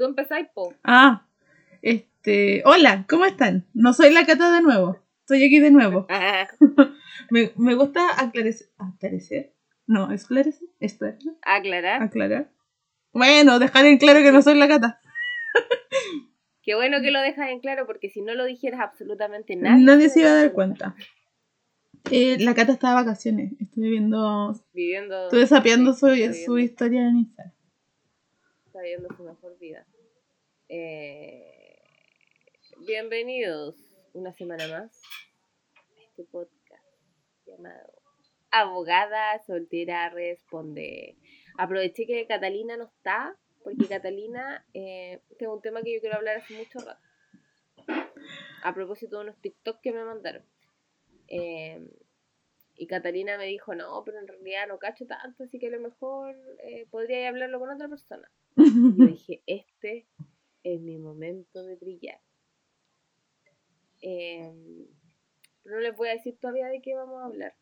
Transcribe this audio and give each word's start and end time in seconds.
Tú 0.00 0.06
empezáis, 0.06 0.48
po. 0.54 0.72
Ah, 0.82 1.26
este. 1.82 2.62
Hola, 2.64 3.04
¿cómo 3.06 3.26
están? 3.26 3.66
No 3.74 3.92
soy 3.92 4.10
la 4.10 4.24
Cata 4.24 4.50
de 4.50 4.62
nuevo. 4.62 4.98
Estoy 5.18 5.44
aquí 5.44 5.58
de 5.58 5.70
nuevo. 5.70 6.06
me, 7.30 7.52
me 7.56 7.74
gusta 7.74 8.18
aclarecer. 8.18 8.68
¿Aclarecer? 8.78 9.52
No, 9.86 10.10
esclarecer. 10.10 10.70
Esclarecer. 10.78 11.34
Aclarar. 11.42 12.02
Aclarar. 12.02 12.50
Bueno, 13.12 13.58
dejar 13.58 13.84
en 13.84 13.98
claro 13.98 14.20
que 14.22 14.32
no 14.32 14.40
soy 14.40 14.54
la 14.54 14.68
Cata. 14.68 15.02
Qué 16.62 16.74
bueno 16.74 17.02
que 17.02 17.10
lo 17.10 17.20
dejas 17.20 17.50
en 17.50 17.60
claro 17.60 17.84
porque 17.86 18.08
si 18.08 18.22
no 18.22 18.32
lo 18.32 18.46
dijeras 18.46 18.80
absolutamente 18.80 19.54
nada. 19.54 19.76
Nadie 19.76 20.08
se 20.08 20.20
iba 20.20 20.30
a 20.30 20.34
dar 20.34 20.52
cuenta. 20.52 20.96
Eh, 22.10 22.38
la 22.40 22.54
Cata 22.54 22.72
está 22.72 22.88
de 22.88 22.94
vacaciones. 22.94 23.52
Estuve 23.60 23.90
viendo. 23.90 24.54
Viviendo. 24.72 25.24
Estuve 25.24 25.46
sapeando 25.46 25.92
sí, 25.92 26.32
su, 26.46 26.58
historia 26.58 27.06
en 27.06 27.18
Instagram. 27.18 27.52
Está 28.70 28.82
viviendo 28.82 29.14
su 29.14 29.24
mejor 29.24 29.58
vida. 29.58 29.84
Eh, 30.72 31.82
bienvenidos 32.86 33.74
una 34.12 34.32
semana 34.32 34.68
más 34.68 35.02
a 35.74 36.00
este 36.00 36.22
podcast 36.22 36.86
llamado 37.44 37.92
Abogada 38.52 39.36
Soltera 39.40 40.10
Responde. 40.10 41.16
Aproveché 41.58 42.06
que 42.06 42.24
Catalina 42.28 42.76
no 42.76 42.84
está, 42.84 43.36
porque 43.64 43.88
Catalina, 43.88 44.64
eh, 44.72 45.20
este 45.30 45.46
es 45.46 45.50
un 45.50 45.60
tema 45.60 45.82
que 45.82 45.92
yo 45.92 46.00
quiero 46.00 46.18
hablar 46.18 46.36
hace 46.36 46.54
mucho 46.56 46.78
rato. 46.78 47.02
A 48.62 48.72
propósito 48.72 49.16
de 49.16 49.24
unos 49.24 49.40
TikTok 49.40 49.80
que 49.80 49.90
me 49.90 50.04
mandaron. 50.04 50.44
Eh, 51.26 51.84
y 52.76 52.86
Catalina 52.86 53.36
me 53.38 53.46
dijo, 53.46 53.74
no, 53.74 54.04
pero 54.04 54.20
en 54.20 54.28
realidad 54.28 54.68
no 54.68 54.78
cacho 54.78 55.04
tanto, 55.04 55.42
así 55.42 55.58
que 55.58 55.66
a 55.66 55.70
lo 55.70 55.80
mejor 55.80 56.36
eh, 56.62 56.86
podría 56.92 57.28
hablarlo 57.28 57.58
con 57.58 57.70
otra 57.70 57.88
persona. 57.88 58.30
Y 58.56 58.96
yo 58.96 59.06
dije, 59.06 59.42
este 59.46 60.06
es 60.62 60.80
mi 60.80 60.98
momento 60.98 61.62
de 61.62 61.76
brillar. 61.76 62.20
Eh, 64.02 64.52
pero 65.62 65.76
no 65.76 65.82
les 65.82 65.96
voy 65.96 66.08
a 66.08 66.12
decir 66.12 66.38
todavía 66.40 66.68
de 66.68 66.80
qué 66.80 66.94
vamos 66.94 67.22
a 67.22 67.26
hablar. 67.26 67.54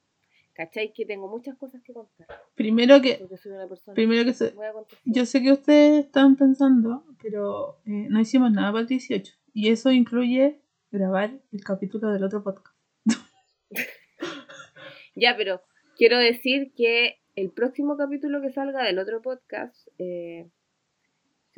¿Cachai? 0.55 0.93
Que 0.93 1.07
tengo 1.07 1.29
muchas 1.29 1.57
cosas 1.57 1.83
que 1.83 1.93
contar. 1.93 2.27
Primero 2.55 3.01
que. 3.01 3.25
Soy 3.41 3.53
una 3.53 3.69
persona. 3.69 3.95
Primero 3.95 4.25
que 4.25 4.35
se, 4.35 4.51
Voy 4.51 4.67
a 4.67 4.73
contar. 4.73 4.99
Yo 5.05 5.25
sé 5.25 5.41
que 5.41 5.53
ustedes 5.53 6.07
están 6.07 6.37
pensando, 6.37 7.05
pero 7.23 7.81
eh, 7.87 8.09
no 8.09 8.21
hicimos 8.21 8.51
nada 8.51 8.73
para 8.73 8.83
el 8.83 8.89
18. 8.89 9.33
Y 9.55 9.69
eso 9.69 9.93
incluye 9.93 10.61
grabar 10.91 11.41
el 11.53 11.65
capítulo 11.65 12.11
del 12.11 12.25
otro 12.25 12.43
podcast. 12.43 12.77
Ya, 15.21 15.37
pero 15.37 15.61
quiero 15.97 16.17
decir 16.17 16.73
que 16.77 17.21
el 17.35 17.51
próximo 17.51 17.97
capítulo 17.97 18.41
que 18.41 18.53
salga 18.53 18.85
del 18.85 19.01
otro 19.01 19.21
podcast, 19.21 19.89
eh, 19.99 20.49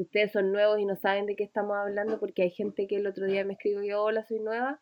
si 0.00 0.04
ustedes 0.04 0.32
son 0.32 0.50
nuevos 0.50 0.78
y 0.80 0.86
no 0.86 0.96
saben 0.96 1.26
de 1.26 1.36
qué 1.36 1.44
estamos 1.44 1.76
hablando, 1.76 2.18
porque 2.18 2.42
hay 2.42 2.50
gente 2.50 2.86
que 2.86 2.96
el 2.96 3.06
otro 3.06 3.26
día 3.26 3.44
me 3.44 3.52
escribió 3.52 3.82
yo, 3.82 4.02
hola, 4.02 4.24
soy 4.24 4.40
nueva, 4.40 4.80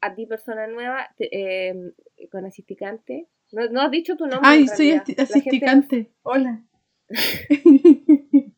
a 0.00 0.14
ti 0.14 0.26
persona 0.26 0.68
nueva, 0.68 1.08
te- 1.16 1.28
eh, 1.70 1.74
con 2.30 2.44
asisticante. 2.46 3.26
No, 3.52 3.66
no 3.68 3.80
has 3.80 3.90
dicho 3.90 4.16
tu 4.16 4.26
nombre. 4.26 4.48
Ay, 4.48 4.68
soy 4.68 4.92
gente 4.92 5.20
asisticante. 5.20 6.12
Hola. 6.22 6.62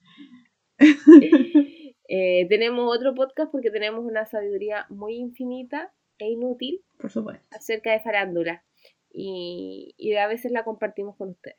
Eh, 2.09 2.47
tenemos 2.49 2.95
otro 2.97 3.15
podcast 3.15 3.51
porque 3.51 3.71
tenemos 3.73 4.05
una 4.05 4.27
sabiduría 4.27 4.87
muy 4.91 5.17
infinita 5.17 5.93
e 6.19 6.29
inútil 6.31 6.85
Por 6.99 7.11
supuesto. 7.11 7.45
acerca 7.51 7.91
de 7.91 7.99
farándula 8.01 8.65
y, 9.11 9.93
y 9.97 10.15
a 10.15 10.29
veces 10.29 10.53
la 10.53 10.63
compartimos 10.65 11.17
con 11.17 11.31
ustedes. 11.31 11.57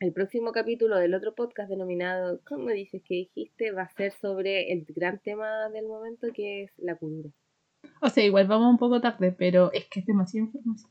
El 0.00 0.12
próximo 0.12 0.52
capítulo 0.52 0.96
del 0.98 1.14
otro 1.14 1.34
podcast 1.34 1.70
denominado, 1.70 2.40
¿cómo 2.46 2.68
dices 2.70 3.02
que 3.06 3.14
dijiste? 3.14 3.70
Va 3.72 3.82
a 3.82 3.88
ser 3.94 4.12
sobre 4.12 4.72
el 4.72 4.84
gran 4.88 5.18
tema 5.20 5.68
del 5.70 5.86
momento 5.86 6.26
que 6.34 6.64
es 6.64 6.72
la 6.78 6.96
cultura. 6.96 7.30
O 8.02 8.08
sea, 8.08 8.24
igual 8.24 8.46
vamos 8.46 8.70
un 8.70 8.78
poco 8.78 9.00
tarde, 9.00 9.32
pero 9.36 9.72
es 9.72 9.86
que 9.88 10.00
es 10.00 10.06
demasiada 10.06 10.46
información. 10.46 10.90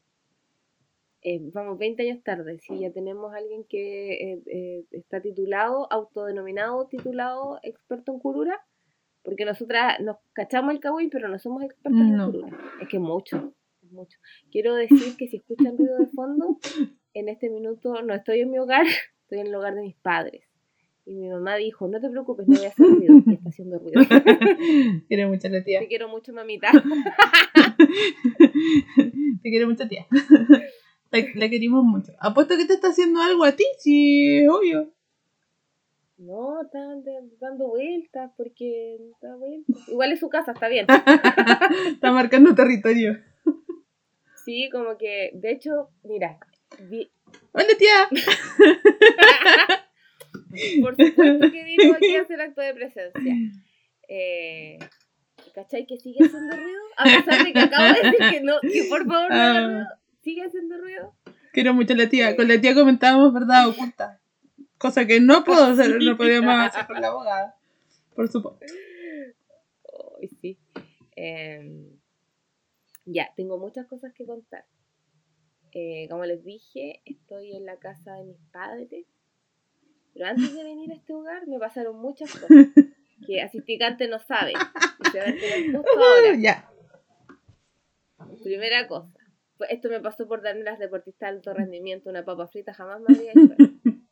Eh, 1.21 1.39
vamos 1.53 1.77
20 1.77 2.01
años 2.03 2.23
tarde, 2.23 2.59
sí, 2.59 2.79
ya 2.79 2.91
tenemos 2.91 3.33
a 3.33 3.37
alguien 3.37 3.63
que 3.65 4.33
eh, 4.33 4.41
eh, 4.45 4.85
está 4.91 5.21
titulado, 5.21 5.87
autodenominado, 5.91 6.87
titulado 6.87 7.59
experto 7.63 8.11
en 8.13 8.19
curura, 8.19 8.59
porque 9.23 9.45
nosotras 9.45 9.99
nos 10.01 10.17
cachamos 10.33 10.73
el 10.73 10.81
cagüey, 10.81 11.09
pero 11.09 11.29
no 11.29 11.39
somos 11.39 11.63
expertas 11.63 11.93
No. 12.01 12.25
en 12.25 12.31
curura. 12.31 12.57
Es 12.81 12.89
que 12.89 12.99
mucho, 12.99 13.53
es 13.81 13.91
mucho. 13.91 14.17
Quiero 14.51 14.75
decir 14.75 15.15
que 15.17 15.27
si 15.27 15.37
escuchan 15.37 15.77
ruido 15.77 15.97
de 15.97 16.07
fondo, 16.07 16.57
en 17.13 17.29
este 17.29 17.49
minuto 17.49 18.01
no 18.01 18.13
estoy 18.13 18.41
en 18.41 18.51
mi 18.51 18.59
hogar, 18.59 18.85
estoy 19.23 19.39
en 19.39 19.47
el 19.47 19.55
hogar 19.55 19.75
de 19.75 19.81
mis 19.81 19.95
padres. 19.95 20.43
Y 21.05 21.15
mi 21.15 21.27
mamá 21.27 21.57
dijo, 21.57 21.87
no 21.89 21.99
te 21.99 22.09
preocupes, 22.09 22.47
no 22.47 22.55
voy 22.55 22.65
a 22.65 22.69
hacer 22.69 22.85
ruido, 22.89 23.21
y 23.25 23.33
está 23.33 23.49
haciendo 23.49 23.77
ruido. 23.79 24.01
Quiero 25.07 25.27
mucho 25.27 25.49
la 25.49 25.63
tía. 25.63 25.79
Te 25.81 25.87
quiero 25.87 26.07
mucho, 26.07 26.31
mamita. 26.31 26.71
Te 29.41 29.49
quiero 29.49 29.67
mucho, 29.67 29.85
tía. 29.87 30.07
La, 31.11 31.19
la 31.35 31.49
querimos 31.49 31.83
mucho. 31.83 32.13
Apuesto 32.19 32.55
que 32.55 32.65
te 32.65 32.73
está 32.73 32.87
haciendo 32.87 33.21
algo 33.21 33.43
a 33.43 33.51
ti, 33.51 33.65
sí, 33.79 34.43
es 34.43 34.49
obvio. 34.49 34.93
No, 36.17 36.61
están 36.61 37.03
dando 37.41 37.67
vueltas 37.67 38.31
porque 38.37 38.97
da 39.21 39.35
vueltas. 39.35 39.89
Igual 39.89 40.13
es 40.13 40.21
su 40.21 40.29
casa, 40.29 40.53
está 40.53 40.69
bien. 40.69 40.87
Está 40.89 42.11
marcando 42.13 42.55
territorio. 42.55 43.17
Sí, 44.45 44.69
como 44.71 44.97
que, 44.97 45.31
de 45.33 45.51
hecho, 45.51 45.89
mira, 46.03 46.39
Hola, 47.51 47.67
tía. 47.77 48.09
por 50.81 50.95
supuesto 50.95 51.51
que 51.51 51.63
vino 51.63 51.93
aquí 51.95 52.15
a 52.15 52.21
hacer 52.21 52.41
acto 52.41 52.61
de 52.61 52.73
presencia. 52.73 53.35
Eh, 54.07 54.79
¿Cachai? 55.53 55.85
Que 55.85 55.97
sigue 55.97 56.25
haciendo 56.25 56.55
ruido, 56.55 56.81
a 56.97 57.03
pesar 57.03 57.43
de 57.45 57.53
que 57.53 57.59
acabo 57.59 57.93
de 57.93 58.01
decir 58.01 58.19
que 58.31 58.41
no, 58.41 58.59
que 58.61 58.85
por 58.89 59.05
favor 59.05 59.29
no 59.29 59.35
haga 59.35 59.59
Ah. 59.59 59.67
ruido. 59.67 59.85
Sigue 60.21 60.43
haciendo 60.43 60.77
ruido. 60.77 61.15
Quiero 61.51 61.73
mucho 61.73 61.93
a 61.93 61.97
la 61.97 62.09
tía. 62.09 62.35
Con 62.35 62.47
la 62.47 62.59
tía 62.59 62.73
comentábamos 62.73 63.33
verdad 63.33 63.67
oculta. 63.67 64.19
Cosa 64.77 65.05
que 65.05 65.19
no 65.19 65.43
puedo 65.43 65.63
hacer, 65.65 66.01
no 66.01 66.17
podíamos 66.23 66.55
hacer 66.67 66.87
con 66.87 67.01
la 67.01 67.07
abogada. 67.09 67.55
Por 68.15 68.29
supuesto. 68.31 68.65
Ay, 70.21 70.29
sí. 70.41 70.57
Eh, 71.15 71.89
ya, 73.05 73.31
tengo 73.35 73.57
muchas 73.59 73.85
cosas 73.87 74.13
que 74.13 74.25
contar. 74.25 74.65
Eh, 75.73 76.07
como 76.09 76.25
les 76.25 76.43
dije, 76.43 77.01
estoy 77.05 77.55
en 77.55 77.65
la 77.65 77.77
casa 77.77 78.13
de 78.15 78.25
mis 78.25 78.39
padres. 78.51 79.05
Pero 80.13 80.27
antes 80.27 80.53
de 80.53 80.63
venir 80.63 80.91
a 80.91 80.95
este 80.95 81.13
hogar 81.13 81.47
me 81.47 81.57
pasaron 81.57 81.95
muchas 81.99 82.31
cosas 82.31 82.47
que 83.27 83.41
asisticante 83.41 84.07
no 84.07 84.19
sabe. 84.19 84.51
Y 84.51 85.09
se 85.09 85.17
va 85.17 85.25
a 85.25 85.31
justo 85.77 85.99
ahora. 85.99 86.35
Ya. 86.39 86.69
Primera 88.43 88.87
cosa. 88.87 89.11
pues 89.57 89.71
Esto 89.71 89.89
me 89.89 89.99
pasó 89.99 90.27
por 90.27 90.43
darme 90.43 90.63
las 90.63 90.77
deportistas 90.77 91.31
de 91.31 91.35
alto 91.37 91.53
rendimiento 91.53 92.09
una 92.09 92.23
papa 92.23 92.47
frita, 92.47 92.73
jamás 92.73 93.01
me 93.01 93.15
había 93.15 93.31
hecho. 93.31 93.55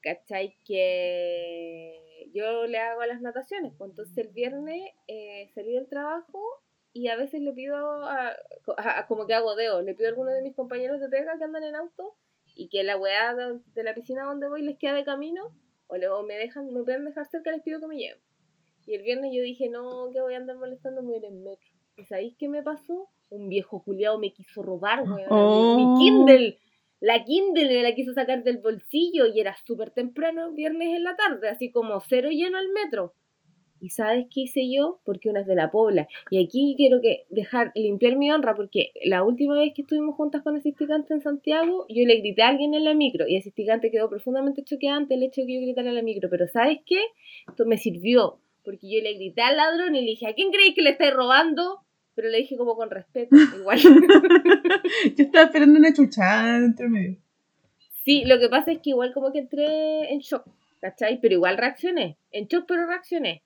¿Cachai? 0.00 0.56
Que 0.64 2.30
yo 2.32 2.66
le 2.66 2.78
hago 2.78 3.04
las 3.04 3.20
nataciones. 3.20 3.74
Pues 3.76 3.90
entonces 3.90 4.16
el 4.16 4.32
viernes 4.32 4.90
eh, 5.08 5.50
salí 5.54 5.74
del 5.74 5.88
trabajo 5.88 6.42
y 6.96 7.08
a 7.08 7.16
veces 7.16 7.40
le 7.42 7.52
pido, 7.52 7.76
a, 7.76 8.28
a- 8.28 8.98
a- 9.00 9.06
como 9.06 9.26
que 9.26 9.34
hago 9.34 9.54
deo, 9.54 9.82
le 9.82 9.94
pido 9.94 10.08
a 10.08 10.10
alguno 10.10 10.30
de 10.30 10.42
mis 10.42 10.54
compañeros 10.54 11.00
de 11.00 11.08
pega 11.08 11.36
que 11.38 11.44
andan 11.44 11.64
en 11.64 11.74
auto 11.76 12.14
y 12.54 12.68
que 12.68 12.82
la 12.84 12.96
weá 12.96 13.34
de, 13.34 13.58
de 13.74 13.82
la 13.82 13.94
piscina 13.94 14.24
donde 14.24 14.48
voy 14.48 14.62
les 14.62 14.78
queda 14.78 14.94
de 14.94 15.04
camino 15.04 15.52
o, 15.88 15.96
le- 15.96 16.08
o 16.08 16.22
me 16.22 16.34
dejan, 16.34 16.72
me 16.72 16.82
pueden 16.82 17.04
dejar 17.04 17.26
cerca, 17.26 17.50
les 17.50 17.62
pido 17.62 17.80
que 17.80 17.86
me 17.86 17.96
lleven. 17.96 18.20
Y 18.86 18.94
el 18.94 19.02
viernes 19.02 19.32
yo 19.34 19.42
dije, 19.42 19.68
no, 19.68 20.10
que 20.12 20.20
voy 20.20 20.34
a 20.34 20.36
andar 20.38 20.56
molestando, 20.56 21.02
me 21.02 21.08
voy 21.08 21.14
a 21.16 21.18
ir 21.18 21.24
en 21.26 21.42
metro. 21.42 21.68
¿Y 21.96 22.04
sabéis 22.04 22.36
qué 22.38 22.48
me 22.48 22.62
pasó? 22.62 23.08
Un 23.30 23.48
viejo 23.48 23.82
culiado 23.82 24.18
me 24.18 24.32
quiso 24.32 24.62
robar, 24.62 25.02
weón. 25.02 25.26
Oh. 25.30 25.76
Mi 25.76 26.04
Kindle. 26.04 26.58
La 27.00 27.24
Kindle 27.24 27.68
me 27.68 27.82
la 27.82 27.94
quiso 27.94 28.12
sacar 28.14 28.42
del 28.42 28.58
bolsillo 28.58 29.26
y 29.26 29.40
era 29.40 29.54
súper 29.66 29.90
temprano, 29.90 30.52
viernes 30.52 30.88
en 30.96 31.04
la 31.04 31.14
tarde, 31.16 31.48
así 31.48 31.70
como 31.70 32.00
cero 32.00 32.30
lleno 32.30 32.58
el 32.58 32.70
metro. 32.70 33.12
¿Y 33.80 33.90
sabes 33.90 34.26
qué 34.32 34.42
hice 34.42 34.70
yo? 34.70 35.00
Porque 35.04 35.28
una 35.28 35.40
es 35.40 35.46
de 35.46 35.54
la 35.54 35.70
Pobla. 35.70 36.08
Y 36.30 36.42
aquí 36.42 36.74
quiero 36.76 37.00
que 37.00 37.24
dejar, 37.30 37.72
limpiar 37.74 38.16
mi 38.16 38.30
honra, 38.30 38.54
porque 38.54 38.92
la 39.04 39.22
última 39.22 39.54
vez 39.54 39.72
que 39.74 39.82
estuvimos 39.82 40.14
juntas 40.16 40.42
con 40.42 40.56
Asisticante 40.56 41.14
en 41.14 41.20
Santiago, 41.20 41.86
yo 41.88 42.06
le 42.06 42.16
grité 42.16 42.42
a 42.42 42.48
alguien 42.48 42.74
en 42.74 42.84
la 42.84 42.94
micro 42.94 43.26
y 43.28 43.36
Asisticante 43.36 43.90
quedó 43.90 44.08
profundamente 44.08 44.64
choqueada 44.64 44.96
ante 44.96 45.14
el 45.14 45.22
hecho 45.22 45.42
de 45.42 45.46
que 45.46 45.54
yo 45.54 45.60
gritara 45.60 45.88
en 45.88 45.94
la 45.94 46.02
micro. 46.02 46.30
Pero 46.30 46.46
¿sabes 46.48 46.78
qué? 46.86 47.00
Esto 47.48 47.66
me 47.66 47.76
sirvió, 47.76 48.40
porque 48.64 48.90
yo 48.90 49.02
le 49.02 49.14
grité 49.14 49.42
al 49.42 49.56
ladrón 49.56 49.94
y 49.94 50.00
le 50.00 50.10
dije, 50.10 50.26
¿a 50.26 50.34
quién 50.34 50.50
creéis 50.50 50.74
que 50.74 50.82
le 50.82 50.90
estáis 50.90 51.14
robando? 51.14 51.80
Pero 52.14 52.30
le 52.30 52.38
dije 52.38 52.56
como 52.56 52.76
con 52.76 52.90
respeto, 52.90 53.36
igual. 53.58 53.78
Yo 53.78 55.24
estaba 55.24 55.44
esperando 55.44 55.78
una 55.78 55.92
chuchada 55.92 56.58
entre 56.58 56.88
medio. 56.88 57.18
Sí, 58.04 58.24
lo 58.24 58.38
que 58.38 58.48
pasa 58.48 58.72
es 58.72 58.78
que 58.78 58.90
igual 58.90 59.12
como 59.12 59.32
que 59.32 59.40
entré 59.40 60.12
en 60.12 60.20
shock, 60.20 60.46
¿cachai? 60.80 61.20
Pero 61.20 61.34
igual 61.34 61.58
reaccioné. 61.58 62.16
En 62.30 62.46
shock, 62.46 62.64
pero 62.66 62.86
reaccioné. 62.86 63.42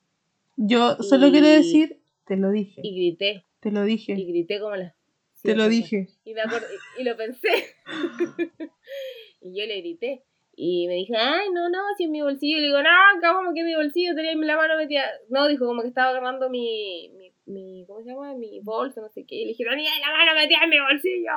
Yo 0.56 0.97
solo 1.02 1.29
Y- 1.29 1.32
quiero 1.32 1.47
decir, 1.49 2.00
te 2.26 2.37
lo 2.37 2.50
dije. 2.50 2.81
Y 2.85 2.94
grité. 2.94 3.44
Te 3.61 3.70
lo 3.70 3.85
Y 3.87 3.91
dije. 3.91 4.14
grité 4.14 4.61
como 4.61 4.76
la... 4.76 4.94
Te 5.43 5.56
lo 5.56 5.69
dije. 5.69 6.08
Y, 6.25 6.35
me 6.35 6.43
acordé- 6.43 6.67
y 6.99 7.02
lo 7.05 7.17
pensé. 7.17 7.49
y 9.41 9.58
yo 9.58 9.67
le 9.67 9.81
grité. 9.81 10.23
Y 10.56 10.87
me 10.88 10.94
dije, 10.94 11.14
ay, 11.17 11.49
no, 11.52 11.70
no, 11.70 11.79
si 11.97 12.05
en 12.05 12.11
mi 12.11 12.20
bolsillo. 12.20 12.58
Y 12.58 12.61
le 12.61 12.67
digo, 12.67 12.82
no, 12.82 12.88
como 13.35 13.55
que 13.55 13.61
en 13.61 13.67
mi 13.67 13.75
bolsillo 13.75 14.14
tenía 14.14 14.35
la 14.35 14.56
mano 14.56 14.76
metida. 14.76 15.05
No, 15.31 15.49
dijo, 15.49 15.64
como 15.67 15.81
que 15.82 15.88
estaba 15.88 16.11
agarrando 16.11 16.50
mi, 16.50 17.11
mi, 17.17 17.32
mi 17.46 17.85
¿cómo 17.87 18.03
se 18.03 18.11
llama? 18.11 18.35
Mi 18.35 18.61
bolsa, 18.61 19.00
no 19.00 19.08
sé 19.08 19.25
qué. 19.25 19.37
Y 19.37 19.43
le 19.44 19.49
dije, 19.53 19.64
tenía 19.64 19.91
la 20.00 20.12
mano 20.12 20.35
metida 20.38 20.58
en 20.64 20.70
mi 20.70 20.81
bolsillo. 20.81 21.32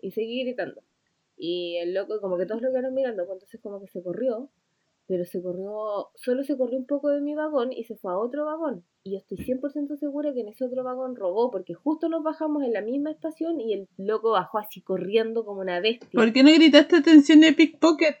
Y 0.00 0.10
seguí 0.10 0.42
gritando. 0.44 0.82
Y 1.36 1.76
el 1.76 1.94
loco, 1.94 2.20
como 2.20 2.36
que 2.36 2.46
todos 2.46 2.62
lo 2.62 2.70
quedaron 2.70 2.94
mirando, 2.94 3.24
pues 3.26 3.36
entonces 3.36 3.60
como 3.60 3.80
que 3.80 3.86
se 3.86 4.02
corrió. 4.02 4.50
Pero 5.06 5.24
se 5.24 5.42
corrió, 5.42 6.08
solo 6.14 6.44
se 6.44 6.56
corrió 6.56 6.78
un 6.78 6.86
poco 6.86 7.08
de 7.08 7.20
mi 7.20 7.34
vagón 7.34 7.72
y 7.72 7.84
se 7.84 7.96
fue 7.96 8.12
a 8.12 8.18
otro 8.18 8.44
vagón. 8.46 8.84
Y 9.02 9.12
yo 9.12 9.18
estoy 9.18 9.38
100% 9.38 9.96
segura 9.98 10.32
que 10.32 10.40
en 10.40 10.48
ese 10.48 10.64
otro 10.64 10.84
vagón 10.84 11.16
robó, 11.16 11.50
porque 11.50 11.74
justo 11.74 12.08
nos 12.08 12.22
bajamos 12.22 12.62
en 12.62 12.72
la 12.72 12.82
misma 12.82 13.10
estación 13.10 13.60
y 13.60 13.74
el 13.74 13.88
loco 13.96 14.30
bajó 14.30 14.58
así 14.58 14.80
corriendo 14.80 15.44
como 15.44 15.60
una 15.60 15.80
bestia. 15.80 16.08
¿Por 16.12 16.32
qué 16.32 16.42
no 16.42 16.52
gritaste 16.52 16.96
atención 16.96 17.40
de 17.40 17.52
pickpocket? 17.52 18.16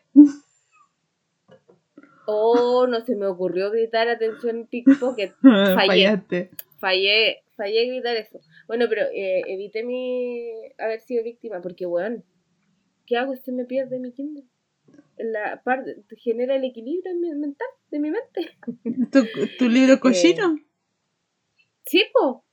Oh, 2.26 2.86
no 2.86 3.04
se 3.04 3.16
me 3.16 3.26
ocurrió 3.26 3.70
gritar 3.70 4.08
atención 4.08 4.66
pickpocket. 4.66 5.34
Fallé. 5.42 5.74
Fallaste. 5.74 6.50
Fallé, 6.78 7.42
fallé 7.56 7.86
gritar 7.86 8.16
eso. 8.16 8.40
Bueno, 8.66 8.86
pero 8.88 9.02
eh, 9.12 9.42
evité 9.46 9.84
mi 9.84 10.50
haber 10.78 11.00
sido 11.00 11.22
víctima, 11.22 11.60
porque, 11.60 11.86
weón, 11.86 12.24
¿qué 13.06 13.16
hago 13.16 13.36
si 13.36 13.52
me 13.52 13.64
pierde 13.64 13.98
mi 13.98 14.12
Kindle? 14.12 14.44
La 15.22 15.62
parte 15.62 16.02
genera 16.16 16.56
el 16.56 16.64
equilibrio 16.64 17.12
en 17.12 17.20
mi- 17.20 17.34
mental 17.34 17.68
de 17.90 17.98
mi 18.00 18.10
mente. 18.10 18.50
¿Tu, 19.12 19.24
tu 19.58 19.68
libro 19.68 20.00
cochino? 20.00 20.58
Sí, 21.86 22.04
po. 22.12 22.44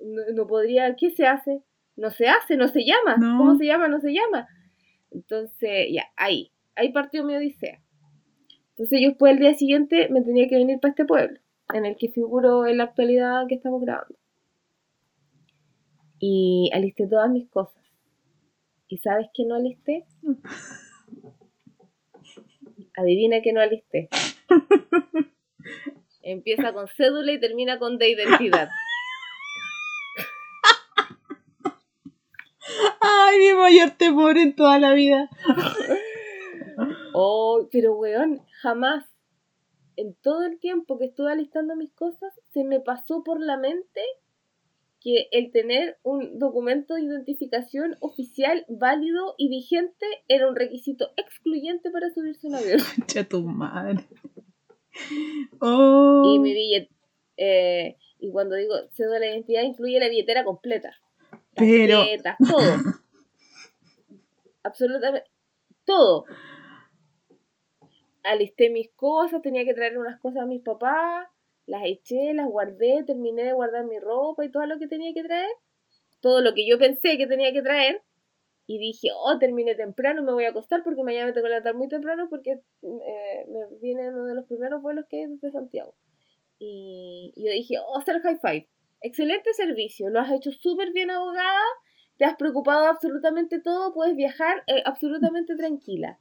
No, 0.00 0.22
no 0.34 0.46
podría. 0.46 0.94
¿Qué 0.96 1.10
se 1.10 1.26
hace? 1.26 1.62
No 1.96 2.10
se 2.10 2.26
hace, 2.28 2.56
no 2.56 2.68
se 2.68 2.84
llama. 2.84 3.16
No. 3.16 3.38
¿Cómo 3.38 3.56
se 3.56 3.66
llama? 3.66 3.88
No 3.88 4.00
se 4.00 4.12
llama. 4.12 4.48
Entonces, 5.10 5.88
ya, 5.92 6.04
ahí. 6.16 6.52
Ahí 6.74 6.92
partió 6.92 7.24
mi 7.24 7.34
odisea. 7.34 7.80
Entonces, 8.70 9.00
yo 9.02 9.08
después 9.10 9.32
el 9.32 9.38
día 9.40 9.54
siguiente 9.54 10.08
me 10.08 10.22
tenía 10.22 10.48
que 10.48 10.56
venir 10.56 10.80
para 10.80 10.90
este 10.90 11.04
pueblo, 11.04 11.38
en 11.74 11.84
el 11.84 11.96
que 11.96 12.08
figuro 12.10 12.66
en 12.66 12.78
la 12.78 12.84
actualidad 12.84 13.42
que 13.48 13.56
estamos 13.56 13.82
grabando. 13.82 14.16
Y 16.18 16.70
alisté 16.72 17.06
todas 17.06 17.30
mis 17.30 17.48
cosas. 17.50 17.82
¿Y 18.88 18.98
sabes 18.98 19.26
qué 19.34 19.44
no 19.44 19.54
alisté? 19.56 20.06
Adivina 22.96 23.40
que 23.42 23.52
no 23.52 23.60
alisté. 23.60 24.08
Empieza 26.22 26.72
con 26.72 26.88
cédula 26.88 27.32
y 27.32 27.40
termina 27.40 27.78
con 27.78 27.98
de 27.98 28.10
identidad. 28.10 28.68
Ay, 33.00 33.38
mi 33.38 33.54
mayor 33.54 33.90
temor 33.90 34.38
en 34.38 34.54
toda 34.54 34.78
la 34.78 34.92
vida. 34.92 35.28
Oh, 37.12 37.68
pero 37.70 37.94
weón, 37.94 38.42
jamás 38.60 39.04
en 39.96 40.14
todo 40.14 40.44
el 40.44 40.58
tiempo 40.58 40.98
que 40.98 41.06
estuve 41.06 41.32
alistando 41.32 41.76
mis 41.76 41.92
cosas 41.92 42.32
se 42.52 42.64
me 42.64 42.80
pasó 42.80 43.22
por 43.22 43.40
la 43.40 43.56
mente 43.56 44.00
que 45.02 45.28
el 45.32 45.50
tener 45.50 45.98
un 46.02 46.38
documento 46.38 46.94
de 46.94 47.02
identificación 47.02 47.96
oficial 48.00 48.64
válido 48.68 49.34
y 49.36 49.48
vigente 49.48 50.06
era 50.28 50.48
un 50.48 50.54
requisito 50.54 51.10
excluyente 51.16 51.90
para 51.90 52.10
subirse 52.10 52.46
a 52.46 52.50
un 52.50 52.56
avión. 52.56 52.78
Concha 52.96 53.24
tu 53.24 53.42
madre. 53.42 54.04
Oh. 55.58 56.34
Y 56.34 56.38
mi 56.38 56.52
billete, 56.52 56.94
eh, 57.38 57.96
y 58.18 58.30
cuando 58.30 58.56
digo 58.56 58.74
cédula 58.90 59.20
de 59.20 59.30
identidad 59.30 59.62
incluye 59.62 59.98
la 59.98 60.10
billetera 60.10 60.44
completa. 60.44 60.94
Pero- 61.54 62.00
Tarjetas, 62.00 62.36
todo. 62.46 62.74
Absolutamente 64.62 65.30
todo. 65.86 66.26
Alisté 68.22 68.68
mis 68.68 68.90
cosas, 68.90 69.40
tenía 69.40 69.64
que 69.64 69.72
traer 69.72 69.96
unas 69.98 70.20
cosas 70.20 70.42
a 70.42 70.46
mis 70.46 70.62
papás, 70.62 71.26
las 71.66 71.82
eché, 71.84 72.34
las 72.34 72.48
guardé, 72.48 73.04
terminé 73.06 73.44
de 73.44 73.52
guardar 73.52 73.84
mi 73.86 73.98
ropa 73.98 74.44
y 74.44 74.50
todo 74.50 74.66
lo 74.66 74.78
que 74.78 74.88
tenía 74.88 75.12
que 75.14 75.22
traer, 75.22 75.50
todo 76.20 76.40
lo 76.40 76.54
que 76.54 76.66
yo 76.66 76.78
pensé 76.78 77.16
que 77.16 77.26
tenía 77.26 77.52
que 77.52 77.62
traer, 77.62 78.02
y 78.66 78.78
dije, 78.78 79.08
oh, 79.14 79.38
terminé 79.38 79.74
temprano, 79.74 80.22
me 80.22 80.32
voy 80.32 80.44
a 80.44 80.50
acostar 80.50 80.82
porque 80.84 81.02
mañana 81.02 81.26
me 81.26 81.32
tengo 81.32 81.44
que 81.44 81.50
levantar 81.50 81.74
muy 81.74 81.88
temprano 81.88 82.28
porque 82.30 82.52
eh, 82.52 83.46
me 83.48 83.78
viene 83.80 84.08
uno 84.08 84.24
de 84.24 84.34
los 84.34 84.46
primeros 84.46 84.80
vuelos 84.80 85.04
que 85.08 85.18
hay 85.18 85.26
desde 85.26 85.50
Santiago. 85.50 85.94
Y, 86.58 87.32
yo 87.36 87.50
dije, 87.50 87.76
oh, 87.78 87.98
hacer 87.98 88.20
high 88.20 88.38
five. 88.40 88.68
Excelente 89.00 89.52
servicio, 89.52 90.10
lo 90.10 90.20
has 90.20 90.30
hecho 90.30 90.52
súper 90.52 90.92
bien, 90.92 91.10
abogada. 91.10 91.60
Te 92.18 92.24
has 92.24 92.36
preocupado 92.36 92.86
absolutamente 92.86 93.60
todo, 93.60 93.92
puedes 93.92 94.14
viajar 94.14 94.62
eh, 94.68 94.82
absolutamente 94.84 95.56
tranquila. 95.56 96.20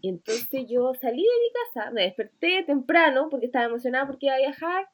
Y 0.00 0.08
entonces 0.08 0.66
yo 0.68 0.92
salí 1.00 1.22
de 1.22 1.28
mi 1.28 1.52
casa, 1.52 1.90
me 1.90 2.02
desperté 2.02 2.62
temprano 2.64 3.28
porque 3.30 3.46
estaba 3.46 3.66
emocionada 3.66 4.06
porque 4.06 4.26
iba 4.26 4.34
a 4.34 4.38
viajar. 4.38 4.88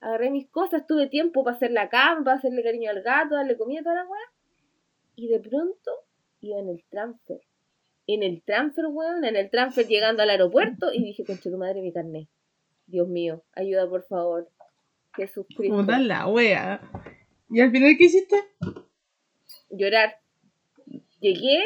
Agarré 0.00 0.30
mis 0.30 0.48
cosas, 0.48 0.86
tuve 0.86 1.08
tiempo 1.08 1.44
para 1.44 1.56
hacer 1.56 1.72
la 1.72 1.88
cama, 1.88 2.24
para 2.24 2.36
hacerle 2.36 2.62
cariño 2.62 2.90
al 2.90 3.02
gato, 3.02 3.34
darle 3.34 3.56
comida, 3.56 3.82
toda 3.82 3.96
la 3.96 4.04
weá. 4.04 4.20
Y 5.16 5.28
de 5.28 5.40
pronto 5.40 5.90
iba 6.40 6.58
en 6.58 6.68
el 6.68 6.84
transfer. 6.88 7.40
En 8.06 8.22
el 8.22 8.42
transfer, 8.42 8.86
weón, 8.86 9.24
en 9.24 9.36
el 9.36 9.50
transfer 9.50 9.86
llegando 9.86 10.22
al 10.22 10.30
aeropuerto 10.30 10.92
y 10.92 11.02
dije, 11.02 11.24
concha 11.24 11.50
tu 11.50 11.58
madre, 11.58 11.82
mi 11.82 11.92
carnet. 11.92 12.28
Dios 12.86 13.08
mío, 13.08 13.42
ayuda 13.54 13.88
por 13.88 14.02
favor. 14.04 14.48
Jesús 15.14 15.46
Cristo. 15.54 15.76
Puta 15.76 15.98
la 15.98 16.26
wea. 16.28 16.80
¿Y 17.50 17.60
al 17.60 17.70
final 17.70 17.96
qué 17.98 18.04
hiciste? 18.04 18.36
Llorar. 19.70 20.20
Llegué, 21.20 21.64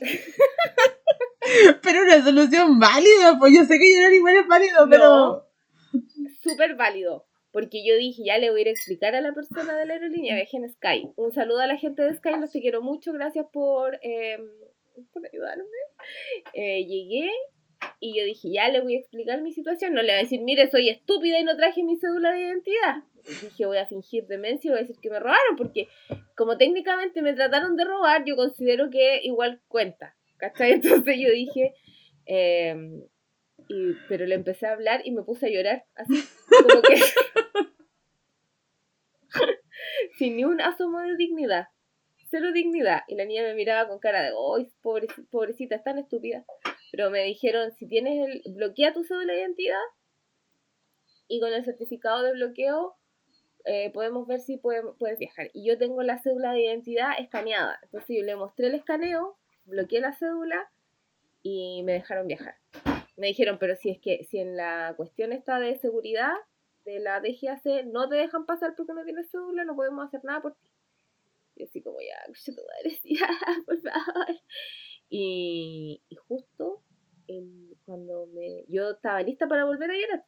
Pero 1.82 2.02
una 2.02 2.22
solución 2.22 2.78
válida, 2.78 3.36
pues 3.38 3.52
yo 3.54 3.64
sé 3.64 3.78
que 3.78 3.94
llorar 3.94 4.12
igual 4.12 4.36
es 4.36 4.46
válido, 4.46 4.88
pero. 4.88 5.46
súper 6.42 6.76
válido. 6.76 7.26
Porque 7.50 7.84
yo 7.86 7.96
dije, 7.96 8.22
ya 8.24 8.38
le 8.38 8.50
voy 8.50 8.60
a 8.60 8.62
ir 8.62 8.68
a 8.68 8.70
explicar 8.70 9.14
a 9.14 9.20
la 9.20 9.34
persona 9.34 9.76
de 9.76 9.84
la 9.84 9.94
aerolínea, 9.94 10.34
viajé 10.34 10.56
en 10.56 10.70
Sky. 10.70 11.10
Un 11.16 11.32
saludo 11.32 11.60
a 11.60 11.66
la 11.66 11.76
gente 11.76 12.02
de 12.02 12.14
Sky, 12.14 12.30
los 12.40 12.50
te 12.50 12.60
quiero 12.60 12.80
mucho, 12.80 13.12
gracias 13.12 13.44
por, 13.52 13.98
eh, 14.02 14.38
por 15.12 15.26
ayudarme. 15.26 15.64
Eh, 16.54 16.86
llegué 16.86 17.30
y 18.00 18.18
yo 18.18 18.24
dije, 18.24 18.50
ya 18.50 18.68
le 18.68 18.80
voy 18.80 18.96
a 18.96 19.00
explicar 19.00 19.42
mi 19.42 19.52
situación. 19.52 19.92
No 19.92 20.00
le 20.00 20.12
voy 20.12 20.20
a 20.20 20.22
decir, 20.22 20.40
mire, 20.40 20.70
soy 20.70 20.88
estúpida 20.88 21.38
y 21.38 21.44
no 21.44 21.56
traje 21.56 21.82
mi 21.82 21.98
cédula 21.98 22.32
de 22.32 22.40
identidad. 22.40 23.02
Dije, 23.26 23.66
voy 23.66 23.78
a 23.78 23.86
fingir 23.86 24.26
demencia 24.26 24.68
y 24.68 24.70
voy 24.70 24.78
a 24.78 24.82
decir 24.82 24.98
que 25.00 25.10
me 25.10 25.20
robaron, 25.20 25.56
porque 25.56 25.88
como 26.36 26.56
técnicamente 26.56 27.22
me 27.22 27.34
trataron 27.34 27.76
de 27.76 27.84
robar, 27.84 28.24
yo 28.24 28.36
considero 28.36 28.90
que 28.90 29.20
igual 29.22 29.60
cuenta. 29.68 30.16
¿Cachai? 30.38 30.72
Entonces 30.72 31.16
yo 31.18 31.30
dije, 31.30 31.74
eh, 32.26 32.74
y, 33.68 33.92
pero 34.08 34.26
le 34.26 34.34
empecé 34.34 34.66
a 34.66 34.72
hablar 34.72 35.02
y 35.04 35.12
me 35.12 35.22
puse 35.22 35.46
a 35.46 35.50
llorar, 35.50 35.84
así, 35.94 36.14
como 36.66 36.82
que 36.82 36.96
sin 40.18 40.36
ni 40.36 40.44
un 40.44 40.60
asomo 40.60 41.00
de 41.00 41.16
dignidad, 41.16 41.68
cero 42.30 42.52
dignidad. 42.52 43.02
Y 43.08 43.14
la 43.14 43.24
niña 43.24 43.42
me 43.42 43.54
miraba 43.54 43.88
con 43.88 43.98
cara 43.98 44.22
de, 44.22 44.30
¡ay, 44.30 44.70
pobrecita, 44.82 45.22
pobrecita, 45.30 45.76
es 45.76 45.84
tan 45.84 45.98
estúpida! 45.98 46.44
Pero 46.90 47.10
me 47.10 47.24
dijeron, 47.24 47.72
si 47.72 47.88
tienes 47.88 48.42
el, 48.44 48.54
bloquea 48.54 48.92
tu 48.92 49.04
cédula 49.04 49.32
de 49.32 49.40
identidad 49.40 49.80
y 51.28 51.40
con 51.40 51.52
el 51.52 51.64
certificado 51.64 52.22
de 52.22 52.32
bloqueo 52.32 52.96
eh, 53.64 53.90
podemos 53.92 54.26
ver 54.26 54.40
si 54.40 54.56
puede- 54.56 54.82
puedes 54.98 55.18
viajar. 55.18 55.50
Y 55.52 55.64
yo 55.66 55.78
tengo 55.78 56.02
la 56.02 56.18
cédula 56.18 56.52
de 56.52 56.62
identidad 56.64 57.12
escaneada. 57.18 57.78
Entonces 57.82 58.16
yo 58.18 58.24
le 58.24 58.36
mostré 58.36 58.66
el 58.68 58.74
escaneo, 58.74 59.36
bloqueé 59.64 60.00
la 60.00 60.12
cédula 60.12 60.70
y 61.42 61.82
me 61.84 61.92
dejaron 61.92 62.26
viajar. 62.26 62.56
Me 63.16 63.26
dijeron, 63.28 63.58
pero 63.58 63.76
si 63.76 63.90
es 63.90 63.98
que 64.00 64.24
si 64.24 64.38
en 64.38 64.56
la 64.56 64.94
cuestión 64.96 65.32
está 65.32 65.58
de 65.58 65.76
seguridad 65.76 66.32
de 66.84 66.98
la 66.98 67.20
DGAC 67.20 67.84
no 67.86 68.08
te 68.08 68.16
dejan 68.16 68.46
pasar 68.46 68.74
porque 68.76 68.92
no 68.94 69.04
tienes 69.04 69.30
cédula, 69.30 69.64
no 69.64 69.76
podemos 69.76 70.06
hacer 70.06 70.20
nada 70.24 70.40
por 70.42 70.54
ti. 70.54 70.68
Y 71.56 71.64
así 71.64 71.82
como 71.82 71.98
ya, 72.00 72.16
ya, 73.04 73.28
por 73.66 73.80
favor. 73.80 74.26
Y, 75.08 76.02
y 76.08 76.16
justo 76.16 76.82
el- 77.28 77.76
cuando 77.84 78.26
me, 78.28 78.64
yo 78.68 78.90
estaba 78.92 79.22
lista 79.22 79.46
para 79.46 79.64
volver 79.64 79.90
a 79.90 79.94
llorar. 79.94 80.24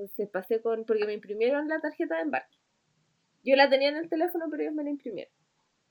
Entonces 0.00 0.30
pasé 0.30 0.62
con, 0.62 0.84
porque 0.86 1.04
me 1.04 1.12
imprimieron 1.12 1.68
la 1.68 1.78
tarjeta 1.78 2.16
de 2.16 2.22
embarque. 2.22 2.56
Yo 3.44 3.54
la 3.54 3.68
tenía 3.68 3.90
en 3.90 3.96
el 3.96 4.08
teléfono, 4.08 4.46
pero 4.50 4.62
ellos 4.62 4.74
me 4.74 4.82
la 4.84 4.88
imprimieron. 4.90 5.32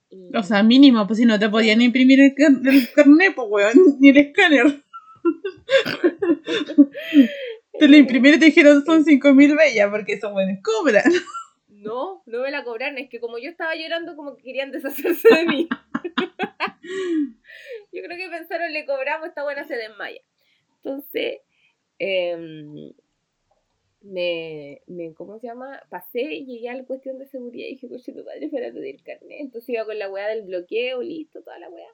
Y- 0.10 0.36
O 0.36 0.42
sea, 0.42 0.64
mínimo, 0.64 1.06
pues 1.06 1.20
si 1.20 1.26
no 1.26 1.38
te 1.38 1.48
podían 1.48 1.80
imprimir 1.82 2.20
el, 2.20 2.34
car- 2.34 2.50
el 2.66 2.92
carnet, 2.94 3.36
pues 3.36 3.48
weón, 3.52 3.74
ni 4.00 4.10
el 4.10 4.18
escáner. 4.18 4.84
Te 7.80 7.88
lo 7.88 7.96
imprimieron 7.98 8.38
y 8.38 8.40
te 8.40 8.46
dijeron 8.48 8.84
son 8.84 9.06
5.000 9.06 9.56
bellas, 9.56 9.90
porque 9.92 10.14
esos 10.14 10.32
buenos 10.34 10.58
cobran. 10.64 11.04
No, 11.68 12.24
no 12.26 12.42
me 12.42 12.50
la 12.52 12.64
cobraron, 12.64 12.98
es 12.98 13.10
que 13.10 13.20
como 13.20 13.38
yo 13.38 13.50
estaba 13.50 13.76
llorando, 13.76 14.16
como 14.16 14.36
que 14.36 14.44
querían 14.44 14.72
deshacerse 14.72 15.30
de 15.34 15.46
mí. 15.46 15.70
yo 17.94 18.02
creo 18.04 18.18
que 18.18 18.30
pensaron, 18.30 18.74
le 18.74 18.86
cobramos, 18.86 19.28
esta 19.30 19.44
buena 19.44 19.66
se 19.66 19.76
desmaya. 19.76 20.20
Entonces, 20.78 21.38
em, 22.00 22.92
me, 24.02 24.82
me, 24.88 25.14
¿cómo 25.14 25.40
se 25.40 25.48
llama? 25.48 25.82
Pasé 25.90 26.22
y 26.22 26.46
llegué 26.46 26.70
a 26.70 26.76
la 26.76 26.86
cuestión 26.86 27.18
de 27.18 27.28
seguridad 27.28 27.68
y 27.68 27.72
dije, 27.72 27.90
coche 27.90 28.14
tu 28.14 28.24
padre, 28.24 28.46
espérate 28.46 28.80
del 28.80 29.04
carnet. 29.04 29.42
Entonces 29.42 29.70
iba 29.70 29.86
con 29.86 30.00
la 30.00 30.10
weá 30.10 30.28
del 30.28 30.44
bloqueo, 30.44 31.02
listo, 31.02 31.42
toda 31.42 31.60
la 31.60 31.70
weá. 31.70 31.90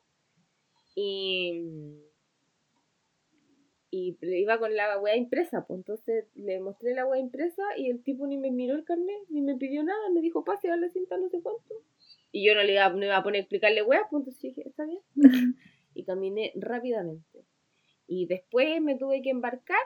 Y, 0.96 1.64
y 3.90 4.18
iba 4.22 4.60
con 4.60 4.76
la 4.76 5.00
wea 5.00 5.16
impresa, 5.16 5.66
pues 5.66 5.80
entonces 5.80 6.26
le 6.36 6.60
mostré 6.60 6.94
la 6.94 7.06
wea 7.06 7.20
impresa 7.20 7.64
y 7.78 7.90
el 7.90 8.04
tipo 8.04 8.28
ni 8.28 8.38
me 8.38 8.52
miró 8.52 8.76
el 8.76 8.86
carnet, 8.86 9.20
ni 9.30 9.42
me 9.42 9.56
pidió 9.56 9.84
nada, 9.84 10.10
me 10.14 10.22
dijo, 10.22 10.44
pase 10.44 10.70
a 10.70 10.78
la 10.78 10.90
cinta 10.90 11.18
no 11.18 11.30
sé 11.30 11.42
cuánto. 11.42 11.76
Y 12.32 12.46
yo 12.46 12.54
no 12.54 12.64
le 12.64 12.74
iba, 12.74 12.90
no 12.90 13.06
iba 13.06 13.18
a 13.18 13.24
poner 13.24 13.40
a 13.40 13.42
explicarle 13.42 13.82
wea, 13.82 14.08
pues 14.10 14.22
entonces 14.22 14.42
dije, 14.42 14.68
está 14.68 14.86
bien. 14.86 15.02
y 15.94 16.04
caminé 16.04 16.52
rápidamente. 16.56 17.46
Y 18.08 18.28
después 18.28 18.82
me 18.82 18.96
tuve 18.96 19.22
que 19.22 19.32
embarcar 19.32 19.80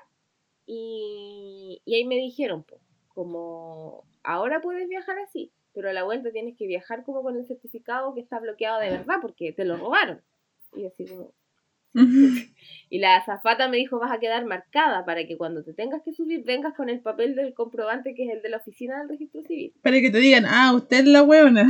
y, 0.72 1.82
y 1.84 1.96
ahí 1.96 2.06
me 2.06 2.18
dijeron, 2.18 2.64
pues, 2.64 2.80
como, 3.08 4.06
ahora 4.24 4.62
puedes 4.62 4.88
viajar 4.88 5.18
así, 5.18 5.52
pero 5.74 5.90
a 5.90 5.94
la 5.94 6.04
vuelta 6.04 6.32
tienes 6.32 6.56
que 6.56 6.68
viajar 6.68 7.04
como 7.04 7.24
con 7.24 7.36
el 7.36 7.48
certificado 7.48 8.14
que 8.14 8.22
está 8.22 8.40
bloqueado 8.40 8.80
de 8.80 8.92
verdad 8.92 9.16
porque 9.20 9.52
te 9.52 9.66
lo 9.66 9.78
robaron. 9.78 10.22
Y 10.76 10.86
así 10.86 11.08
como, 11.08 11.34
y 12.90 13.00
la 13.00 13.16
azafata 13.16 13.68
me 13.68 13.78
dijo, 13.78 13.98
vas 13.98 14.12
a 14.12 14.20
quedar 14.20 14.46
marcada 14.46 15.06
para 15.06 15.26
que 15.26 15.38
cuando 15.38 15.64
te 15.64 15.74
tengas 15.74 16.04
que 16.04 16.14
subir 16.14 16.44
vengas 16.44 16.76
con 16.76 16.88
el 16.88 17.00
papel 17.00 17.34
del 17.36 17.56
comprobante 17.56 18.14
que 18.14 18.26
es 18.26 18.30
el 18.32 18.44
de 18.44 18.50
la 18.50 18.58
oficina 18.58 19.00
del 19.00 19.10
registro 19.10 19.42
civil. 19.42 19.74
Para 19.82 20.00
que 20.02 20.12
te 20.12 20.20
digan, 20.20 20.46
ah, 20.46 20.74
usted 20.76 21.00
es 21.00 21.06
la 21.06 21.24
huevona. 21.24 21.68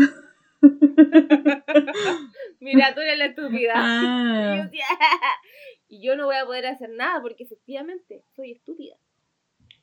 Mira, 2.59 2.93
tú 2.93 2.99
eres 2.99 3.17
la 3.17 3.25
estúpida. 3.27 3.73
Ah. 3.75 4.69
Y, 5.89 6.01
yo, 6.01 6.15
no 6.15 6.25
voy 6.25 6.37
a 6.37 6.45
poder 6.45 6.67
hacer 6.67 6.89
nada 6.91 7.21
porque 7.21 7.43
efectivamente 7.43 8.23
soy 8.35 8.53
estúpida. 8.53 8.95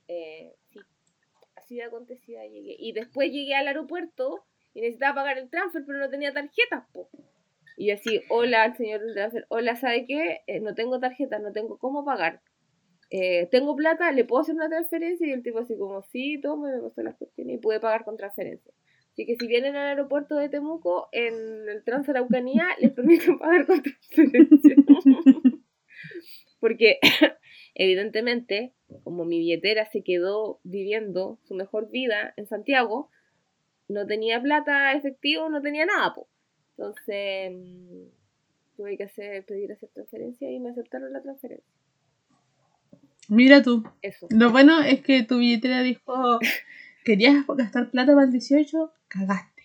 Eh, 0.08 0.54
sí, 0.70 0.80
así 1.56 1.76
de 1.76 1.82
acontecida 1.82 2.46
llegué. 2.46 2.76
Y 2.78 2.92
después 2.92 3.30
llegué 3.30 3.54
al 3.54 3.66
aeropuerto 3.66 4.44
y 4.72 4.80
necesitaba 4.80 5.16
pagar 5.16 5.38
el 5.38 5.50
transfer, 5.50 5.84
pero 5.86 5.98
no 5.98 6.08
tenía 6.08 6.32
tarjetas. 6.32 6.86
Y 7.76 7.90
así, 7.90 8.22
hola 8.30 8.62
al 8.62 8.76
señor 8.76 9.00
del 9.02 9.14
transfer, 9.14 9.44
hola, 9.48 9.76
¿sabe 9.76 10.06
qué? 10.06 10.40
Eh, 10.46 10.60
no 10.60 10.75
tengo 10.75 10.98
tarjeta, 10.98 11.38
no 11.38 11.52
tengo 11.52 11.76
cómo 11.76 12.04
pagar. 12.04 12.40
Eh, 13.10 13.48
tengo 13.50 13.76
plata, 13.76 14.10
¿le 14.12 14.25
puedo 14.25 14.42
hacer 14.42 14.54
una 14.54 14.68
transferencia? 14.68 15.26
Y 15.26 15.32
el 15.32 15.42
tipo 15.42 15.58
así 15.58 15.76
como, 15.76 16.02
sí, 16.02 16.40
toma, 16.40 16.70
me 16.70 16.80
pasó 16.80 17.02
las 17.02 17.16
cuestiones 17.16 17.56
y 17.56 17.58
pude 17.58 17.80
pagar 17.80 18.04
con 18.04 18.16
transferencia. 18.16 18.72
Así 19.12 19.25
que 19.25 19.36
si 19.36 19.46
vienen 19.46 19.76
al 19.76 19.86
aeropuerto 19.86 20.36
de 20.36 20.48
Temuco, 20.48 21.08
en 21.12 21.68
el 21.68 21.82
transfer 21.84 22.16
Araucanía, 22.16 22.66
les 22.80 22.92
permiten 22.92 23.38
pagar 23.38 23.66
con 23.66 23.82
transferencia. 24.10 24.76
Porque, 26.60 26.98
evidentemente, 27.75 28.72
como 29.04 29.25
mi 29.25 29.38
billetera 29.38 29.86
se 29.86 30.02
quedó 30.02 30.60
viviendo 30.62 31.38
su 31.44 31.54
mejor 31.54 31.90
vida 31.90 32.32
en 32.36 32.46
Santiago, 32.46 33.10
no 33.88 34.06
tenía 34.06 34.40
plata 34.40 34.92
efectivo, 34.92 35.48
no 35.48 35.62
tenía 35.62 35.86
nada, 35.86 36.14
po. 36.14 36.28
Entonces 36.76 37.52
mm, 37.52 38.76
tuve 38.76 38.96
que 38.96 39.04
hacer, 39.04 39.44
pedir 39.44 39.72
hacer 39.72 39.88
transferencia 39.90 40.50
y 40.50 40.60
me 40.60 40.70
aceptaron 40.70 41.12
la 41.12 41.22
transferencia. 41.22 41.72
Mira 43.28 43.62
tú. 43.62 43.82
Eso. 44.02 44.28
Lo 44.30 44.50
bueno 44.50 44.80
es 44.82 45.00
que 45.00 45.22
tu 45.22 45.38
billetera 45.38 45.82
dijo, 45.82 46.38
querías 47.04 47.44
gastar 47.46 47.90
plata 47.90 48.14
para 48.14 48.26
el 48.26 48.32
18, 48.32 48.92
cagaste. 49.08 49.55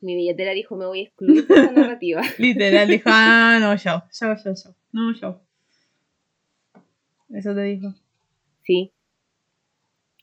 Mi 0.00 0.16
billetera 0.16 0.52
dijo, 0.52 0.76
me 0.76 0.86
voy 0.86 1.00
a 1.00 1.02
excluir 1.02 1.46
de 1.46 1.54
esta 1.54 1.72
narrativa. 1.72 2.22
Literal, 2.38 2.88
dijo, 2.88 3.10
ah, 3.12 3.58
no, 3.60 3.76
chao, 3.76 4.04
chao, 4.10 4.34
chao, 4.42 4.54
chao. 4.54 4.74
No, 4.92 5.14
chao. 5.14 5.42
Eso 7.30 7.54
te 7.54 7.62
dijo. 7.62 7.94
Sí. 8.64 8.92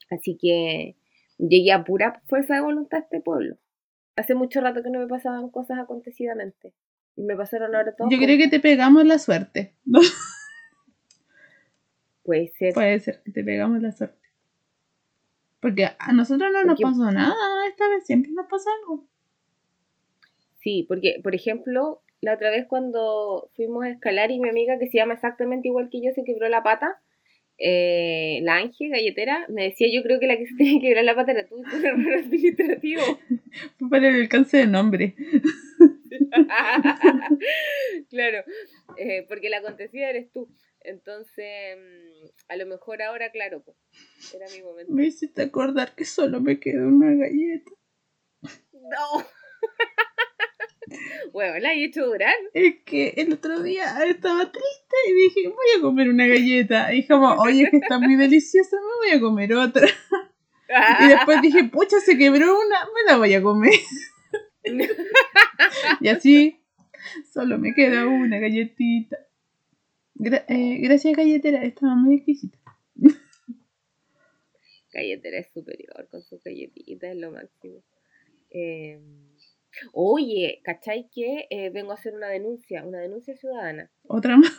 Así 0.09 0.37
que 0.39 0.95
llegué 1.37 1.71
a 1.71 1.83
pura 1.83 2.21
fuerza 2.27 2.55
de 2.55 2.61
voluntad 2.61 2.99
a 2.99 3.03
este 3.03 3.21
pueblo. 3.21 3.57
Hace 4.15 4.35
mucho 4.35 4.61
rato 4.61 4.81
que 4.81 4.89
no 4.89 4.99
me 4.99 5.07
pasaban 5.07 5.49
cosas 5.49 5.79
acontecidamente. 5.79 6.73
Y 7.15 7.23
me 7.23 7.35
pasaron 7.35 7.75
ahora 7.75 7.95
todo. 7.95 8.09
Yo 8.09 8.17
creo 8.17 8.37
que 8.37 8.47
te 8.47 8.59
pegamos 8.59 9.05
la 9.05 9.19
suerte. 9.19 9.75
Puede 12.23 12.51
ser. 12.57 12.73
Puede 12.73 12.99
ser 12.99 13.21
que 13.23 13.31
te 13.31 13.43
pegamos 13.43 13.81
la 13.81 13.91
suerte. 13.91 14.27
Porque 15.59 15.89
a 15.97 16.13
nosotros 16.13 16.51
no 16.51 16.63
nos 16.63 16.79
pasó 16.79 17.11
nada 17.11 17.35
esta 17.67 17.87
vez, 17.89 18.05
siempre 18.05 18.31
nos 18.31 18.47
pasa 18.47 18.69
algo. 18.81 19.07
Sí, 20.67 20.83
porque, 20.85 21.21
por 21.23 21.33
ejemplo, 21.33 22.03
la 22.19 22.33
otra 22.33 22.49
vez 22.49 22.65
cuando 22.67 23.49
fuimos 23.55 23.85
a 23.85 23.89
escalar 23.89 24.31
y 24.31 24.39
mi 24.41 24.49
amiga 24.49 24.77
que 24.77 24.89
se 24.89 24.97
llama 24.97 25.13
exactamente 25.13 25.69
igual 25.69 25.87
que 25.89 26.01
yo 26.01 26.11
se 26.13 26.25
quebró 26.25 26.49
la 26.49 26.61
pata, 26.61 27.01
eh, 27.57 28.41
la 28.43 28.57
Ángel 28.57 28.89
Galletera 28.89 29.45
me 29.47 29.63
decía, 29.63 29.87
yo 29.89 30.03
creo 30.03 30.19
que 30.19 30.27
la 30.27 30.35
que 30.35 30.45
se 30.45 30.55
tiene 30.55 30.81
que 30.81 30.87
quebrar 30.87 31.05
la 31.05 31.15
pata 31.15 31.31
era 31.31 31.47
tú, 31.47 31.63
tu 31.63 31.77
error 31.87 32.15
administrativo. 32.15 33.01
Para 33.89 34.09
el 34.09 34.15
alcance 34.15 34.57
de 34.57 34.67
nombre. 34.67 35.15
claro, 38.09 38.43
eh, 38.97 39.25
porque 39.29 39.49
la 39.49 39.59
acontecida 39.59 40.09
eres 40.09 40.29
tú. 40.33 40.49
Entonces, 40.81 41.77
mm, 41.77 42.25
a 42.49 42.57
lo 42.57 42.65
mejor 42.65 43.01
ahora, 43.03 43.31
claro, 43.31 43.63
pues, 43.63 43.77
era 44.33 44.47
mi 44.53 44.61
momento. 44.61 44.91
Me 44.91 45.05
hiciste 45.05 45.43
acordar 45.43 45.95
que 45.95 46.03
solo 46.03 46.41
me 46.41 46.59
quedó 46.59 46.89
una 46.89 47.15
galleta. 47.15 47.71
No. 48.73 49.25
Bueno, 51.33 51.59
la 51.59 51.73
he 51.73 51.83
hecho 51.83 52.05
durar. 52.05 52.35
Es 52.53 52.75
que 52.85 53.09
el 53.17 53.33
otro 53.33 53.61
día 53.61 53.83
estaba 54.05 54.51
triste 54.51 54.95
y 55.09 55.13
dije, 55.13 55.47
voy 55.49 55.65
a 55.77 55.81
comer 55.81 56.09
una 56.09 56.27
galleta. 56.27 56.93
Y 56.93 57.05
como, 57.05 57.33
oye, 57.35 57.63
es 57.63 57.71
que 57.71 57.77
está 57.77 57.99
muy 57.99 58.15
deliciosa, 58.15 58.77
me 58.77 59.09
voy 59.09 59.17
a 59.17 59.21
comer 59.21 59.53
otra. 59.53 59.87
y 61.01 61.07
después 61.07 61.41
dije, 61.41 61.63
pucha, 61.65 61.99
se 61.99 62.17
quebró 62.17 62.59
una, 62.59 62.79
me 62.85 63.11
la 63.11 63.17
voy 63.17 63.33
a 63.33 63.41
comer. 63.41 63.73
y 66.01 66.07
así, 66.07 66.59
solo 67.31 67.57
me 67.57 67.73
queda 67.73 68.07
una 68.07 68.39
galletita. 68.39 69.17
Eh, 70.19 70.79
gracias, 70.81 71.15
galletera, 71.15 71.63
estaba 71.63 71.95
muy 71.95 72.15
exquisita. 72.17 72.57
galletera 74.91 75.37
es 75.37 75.47
superior 75.53 76.07
con 76.09 76.23
su 76.23 76.39
galletita, 76.43 77.11
es 77.11 77.17
lo 77.17 77.31
máximo. 77.31 77.83
Eh, 78.49 78.99
Oye, 79.93 80.61
¿cachai 80.63 81.09
que 81.09 81.47
eh, 81.49 81.69
vengo 81.69 81.91
a 81.91 81.95
hacer 81.95 82.13
una 82.13 82.27
denuncia, 82.27 82.83
una 82.83 82.99
denuncia 82.99 83.35
ciudadana? 83.35 83.89
¿Otra 84.07 84.37
más? 84.37 84.51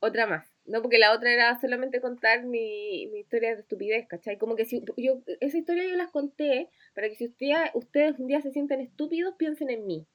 Otra 0.00 0.26
más. 0.26 0.46
No, 0.66 0.82
porque 0.82 0.98
la 0.98 1.12
otra 1.12 1.32
era 1.32 1.58
solamente 1.60 2.00
contar 2.00 2.44
mi, 2.44 3.08
mi 3.12 3.20
historia 3.20 3.54
de 3.54 3.60
estupidez, 3.60 4.06
¿cachai? 4.06 4.38
Como 4.38 4.56
que 4.56 4.64
si 4.64 4.84
yo, 4.96 5.20
esa 5.40 5.58
historia 5.58 5.84
yo 5.84 5.96
las 5.96 6.10
conté 6.10 6.68
para 6.94 7.08
que 7.08 7.16
si 7.16 7.26
usted, 7.26 7.54
ustedes 7.74 8.18
un 8.18 8.26
día 8.26 8.40
se 8.40 8.52
sienten 8.52 8.80
estúpidos, 8.80 9.34
piensen 9.36 9.70
en 9.70 9.86
mí. 9.86 10.06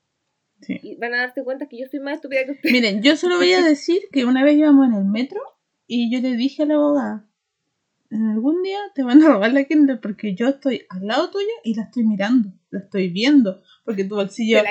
Sí. 0.61 0.79
Y 0.81 0.95
van 0.95 1.13
a 1.13 1.17
darse 1.17 1.43
cuenta 1.43 1.67
que 1.67 1.77
yo 1.77 1.87
soy 1.87 1.99
más 1.99 2.15
estúpida 2.15 2.45
que 2.45 2.51
ustedes. 2.51 2.71
Miren, 2.71 3.03
yo 3.03 3.15
solo 3.17 3.37
voy 3.37 3.51
a 3.53 3.63
decir 3.65 4.01
que 4.11 4.25
una 4.25 4.43
vez 4.43 4.55
íbamos 4.55 4.87
en 4.87 4.93
el 4.93 5.05
metro 5.05 5.41
y 5.87 6.11
yo 6.11 6.19
le 6.21 6.35
dije 6.35 6.63
a 6.63 6.65
la 6.65 6.75
abogada, 6.75 7.29
algún 8.11 8.61
día 8.63 8.79
te 8.93 9.03
van 9.03 9.21
a 9.23 9.27
robar 9.27 9.53
la 9.53 9.63
Kindle 9.63 9.97
porque 9.97 10.35
yo 10.35 10.47
estoy 10.47 10.85
al 10.89 11.07
lado 11.07 11.31
tuyo 11.31 11.47
y 11.63 11.75
la 11.75 11.83
estoy 11.83 12.03
mirando, 12.03 12.53
la 12.69 12.79
estoy 12.79 13.09
viendo, 13.09 13.61
porque 13.83 14.03
tu 14.03 14.15
bolsillo, 14.15 14.61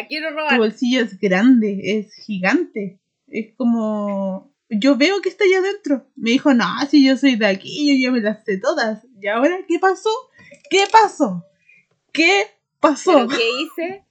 tu 0.49 0.57
bolsillo 0.57 1.03
es 1.03 1.19
grande, 1.19 1.81
es 1.99 2.15
gigante, 2.15 3.01
es 3.29 3.55
como, 3.57 4.55
yo 4.69 4.97
veo 4.97 5.21
que 5.21 5.29
está 5.29 5.45
allá 5.45 5.59
adentro. 5.59 6.07
Me 6.17 6.31
dijo, 6.31 6.55
no, 6.55 6.67
si 6.89 7.07
yo 7.07 7.17
soy 7.17 7.37
de 7.37 7.47
aquí, 7.47 7.89
yo, 7.89 8.09
yo 8.09 8.13
me 8.13 8.21
las 8.21 8.45
sé 8.45 8.59
todas. 8.59 9.07
¿Y 9.21 9.27
ahora 9.29 9.59
qué 9.67 9.79
pasó? 9.79 10.11
¿Qué 10.71 10.85
pasó? 10.91 11.45
¿Qué 12.13 12.47
pasó? 12.81 13.27
¿Qué 13.29 13.43
hice? 13.61 14.04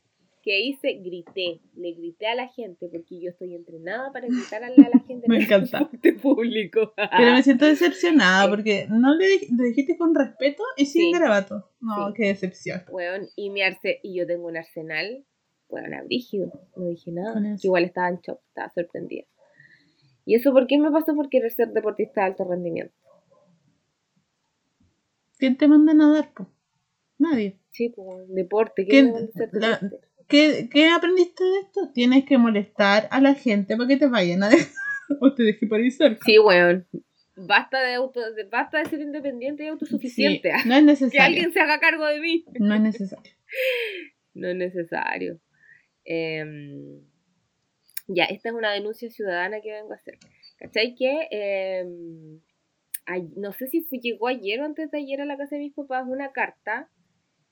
Que 0.43 0.59
hice, 0.59 0.95
grité, 0.95 1.61
le 1.75 1.93
grité 1.93 2.27
a 2.27 2.35
la 2.35 2.49
gente, 2.49 2.89
porque 2.89 3.19
yo 3.19 3.29
estoy 3.29 3.55
entrenada 3.55 4.11
para 4.11 4.27
gritarle 4.27 4.75
a 4.85 4.89
la 4.93 4.99
gente 5.07 5.27
me 5.29 5.37
en 5.37 5.43
encanta. 5.43 5.89
el 6.03 6.15
público. 6.17 6.93
Pero 6.95 7.31
me 7.31 7.41
siento 7.41 7.65
decepcionada, 7.65 8.49
porque 8.49 8.85
no 8.89 9.15
le, 9.15 9.39
dijiste 9.49 9.97
con 9.97 10.13
respeto 10.13 10.61
y 10.75 10.85
sin 10.85 11.13
grabato. 11.13 11.71
No, 11.79 12.13
qué 12.13 12.27
decepción. 12.27 12.81
Bueno, 12.91 13.25
y, 13.37 13.49
mi 13.51 13.61
arce 13.61 14.01
y 14.03 14.17
yo 14.17 14.27
tengo 14.27 14.47
un 14.47 14.57
arsenal, 14.57 15.25
bueno, 15.69 15.97
brígido, 16.05 16.51
no 16.75 16.87
dije 16.87 17.11
nada. 17.13 17.41
Igual 17.63 17.85
estaba 17.85 18.09
en 18.09 18.19
shock, 18.19 18.41
estaba 18.49 18.69
sorprendida. 18.75 19.23
¿Y 20.25 20.35
eso 20.35 20.51
por 20.51 20.67
qué 20.67 20.77
me 20.77 20.91
pasó? 20.91 21.15
Porque 21.15 21.37
eres 21.37 21.55
ser 21.55 21.69
deportista 21.69 22.21
de 22.21 22.27
alto 22.27 22.43
rendimiento. 22.43 22.93
¿Quién 25.37 25.57
te 25.57 25.67
manda 25.69 25.93
a 25.93 25.95
nadar, 25.95 26.33
Nadie. 27.17 27.59
Sí, 27.71 27.89
pues, 27.89 28.27
deporte. 28.27 28.85
¿Quién, 28.85 29.13
¿Quién 29.13 29.31
ser 29.31 29.49
deporte? 29.51 30.12
¿Qué, 30.27 30.89
aprendiste 30.95 31.43
de 31.43 31.59
esto? 31.59 31.91
Tienes 31.93 32.25
que 32.25 32.37
molestar 32.37 33.07
a 33.11 33.21
la 33.21 33.35
gente 33.35 33.75
para 33.75 33.87
que 33.87 33.97
te 33.97 34.07
vayan 34.07 34.43
a 34.43 34.49
dejar 34.49 34.67
o 35.21 35.33
te 35.33 35.43
deje 35.43 35.67
por 35.67 35.79
Sí, 36.25 36.39
weón. 36.39 36.87
Basta 37.35 37.81
de, 37.81 37.95
auto, 37.95 38.21
basta 38.51 38.79
de 38.79 38.85
ser 38.85 39.01
independiente 39.01 39.63
y 39.63 39.67
autosuficiente. 39.67 40.51
no 40.65 40.75
es 40.75 40.83
necesario. 40.83 41.11
Que 41.11 41.19
alguien 41.19 41.53
se 41.53 41.59
haga 41.59 41.79
cargo 41.79 42.05
de 42.05 42.19
mí. 42.19 42.45
No 42.59 42.75
es 42.75 42.81
necesario. 42.81 43.31
no 44.33 44.47
es 44.49 44.55
necesario. 44.55 45.39
Em, 46.05 47.01
ya, 48.07 48.25
esta 48.25 48.49
es 48.49 48.55
una 48.55 48.71
denuncia 48.71 49.09
ciudadana 49.09 49.61
que 49.61 49.71
vengo 49.71 49.93
a 49.93 49.95
hacer. 49.95 50.19
¿Cachai? 50.57 50.95
Que 50.95 51.27
em, 51.31 52.39
no 53.35 53.51
sé 53.53 53.67
si 53.67 53.81
fue, 53.81 53.99
llegó 53.99 54.27
ayer 54.27 54.61
o 54.61 54.65
antes 54.65 54.91
de 54.91 54.99
ayer 54.99 55.21
a 55.21 55.25
la 55.25 55.37
casa 55.37 55.55
de 55.55 55.63
mis 55.63 55.73
papás 55.73 56.05
una 56.07 56.31
carta 56.31 56.89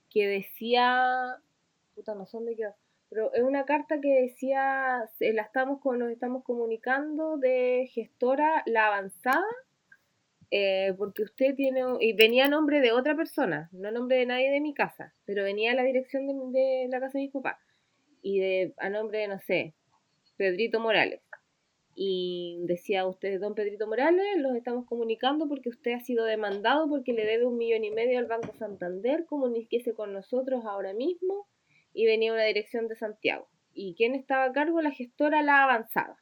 que 0.09 0.27
decía 0.27 1.37
puta, 1.93 2.15
no 2.15 2.25
son 2.25 2.45
de 2.45 2.55
qué, 2.55 2.69
pero 3.11 3.33
es 3.33 3.43
una 3.43 3.65
carta 3.65 3.99
que 3.99 4.21
decía, 4.21 5.09
la 5.19 5.41
estamos 5.41 5.81
con, 5.81 5.99
nos 5.99 6.11
estamos 6.11 6.45
comunicando 6.45 7.37
de 7.37 7.89
gestora 7.93 8.63
La 8.65 8.87
Avanzada, 8.87 9.43
eh, 10.49 10.93
porque 10.97 11.23
usted 11.23 11.53
tiene, 11.55 11.81
y 11.99 12.13
venía 12.13 12.47
nombre 12.47 12.79
de 12.79 12.93
otra 12.93 13.13
persona, 13.15 13.69
no 13.73 13.91
nombre 13.91 14.15
de 14.15 14.25
nadie 14.27 14.49
de 14.49 14.61
mi 14.61 14.73
casa, 14.73 15.13
pero 15.25 15.43
venía 15.43 15.73
a 15.73 15.75
la 15.75 15.83
dirección 15.83 16.25
de, 16.25 16.59
de 16.59 16.87
la 16.89 17.01
casa 17.01 17.17
de 17.17 17.25
mis 17.25 17.33
papás, 17.33 17.57
y 18.21 18.39
de, 18.39 18.73
a 18.77 18.89
nombre 18.89 19.19
de, 19.19 19.27
no 19.27 19.39
sé, 19.41 19.73
Pedrito 20.37 20.79
Morales. 20.79 21.21
Y 21.93 22.61
decía 22.63 23.05
usted, 23.05 23.41
don 23.41 23.55
Pedrito 23.55 23.87
Morales, 23.87 24.37
los 24.37 24.55
estamos 24.55 24.85
comunicando 24.85 25.49
porque 25.49 25.67
usted 25.67 25.91
ha 25.91 25.99
sido 25.99 26.23
demandado 26.23 26.87
porque 26.87 27.11
le 27.11 27.25
debe 27.25 27.45
un 27.45 27.57
millón 27.57 27.83
y 27.83 27.91
medio 27.91 28.17
al 28.19 28.27
Banco 28.27 28.53
Santander, 28.57 29.25
comuníquese 29.25 29.93
con 29.93 30.13
nosotros 30.13 30.63
ahora 30.63 30.93
mismo 30.93 31.47
y 31.93 32.05
venía 32.05 32.33
una 32.33 32.43
dirección 32.43 32.87
de 32.87 32.95
Santiago. 32.95 33.47
¿Y 33.73 33.95
quién 33.95 34.15
estaba 34.15 34.45
a 34.45 34.51
cargo? 34.51 34.81
La 34.81 34.91
gestora 34.91 35.41
La 35.41 35.63
Avanzada. 35.63 36.17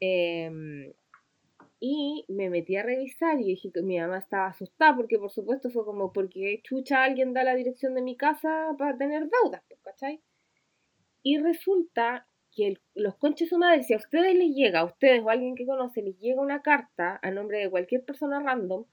Em, 0.00 0.92
y 1.78 2.24
me 2.28 2.48
metí 2.48 2.76
a 2.76 2.82
revisar 2.82 3.40
y 3.40 3.44
dije 3.44 3.70
que 3.72 3.82
mi 3.82 3.98
mamá 3.98 4.18
estaba 4.18 4.46
asustada 4.46 4.96
porque 4.96 5.18
por 5.18 5.30
supuesto 5.30 5.70
fue 5.70 5.84
como 5.84 6.12
porque 6.12 6.60
chucha 6.64 7.02
alguien 7.02 7.34
da 7.34 7.44
la 7.44 7.54
dirección 7.54 7.94
de 7.94 8.02
mi 8.02 8.16
casa 8.16 8.74
para 8.78 8.96
tener 8.96 9.28
deudas, 9.28 9.62
¿cachai? 9.82 10.20
Y 11.22 11.38
resulta 11.38 12.26
que 12.54 12.74
los 12.94 13.16
conches 13.16 13.48
su 13.48 13.58
madre, 13.58 13.82
si 13.82 13.94
a 13.94 13.96
ustedes 13.96 14.34
les 14.34 14.54
llega, 14.54 14.80
a 14.80 14.84
ustedes 14.84 15.22
o 15.22 15.30
a 15.30 15.32
alguien 15.32 15.54
que 15.54 15.66
conoce, 15.66 16.02
les 16.02 16.18
llega 16.18 16.40
una 16.40 16.62
carta 16.62 17.18
a 17.22 17.30
nombre 17.30 17.58
de 17.58 17.70
cualquier 17.70 18.04
persona 18.04 18.40
random 18.40 18.84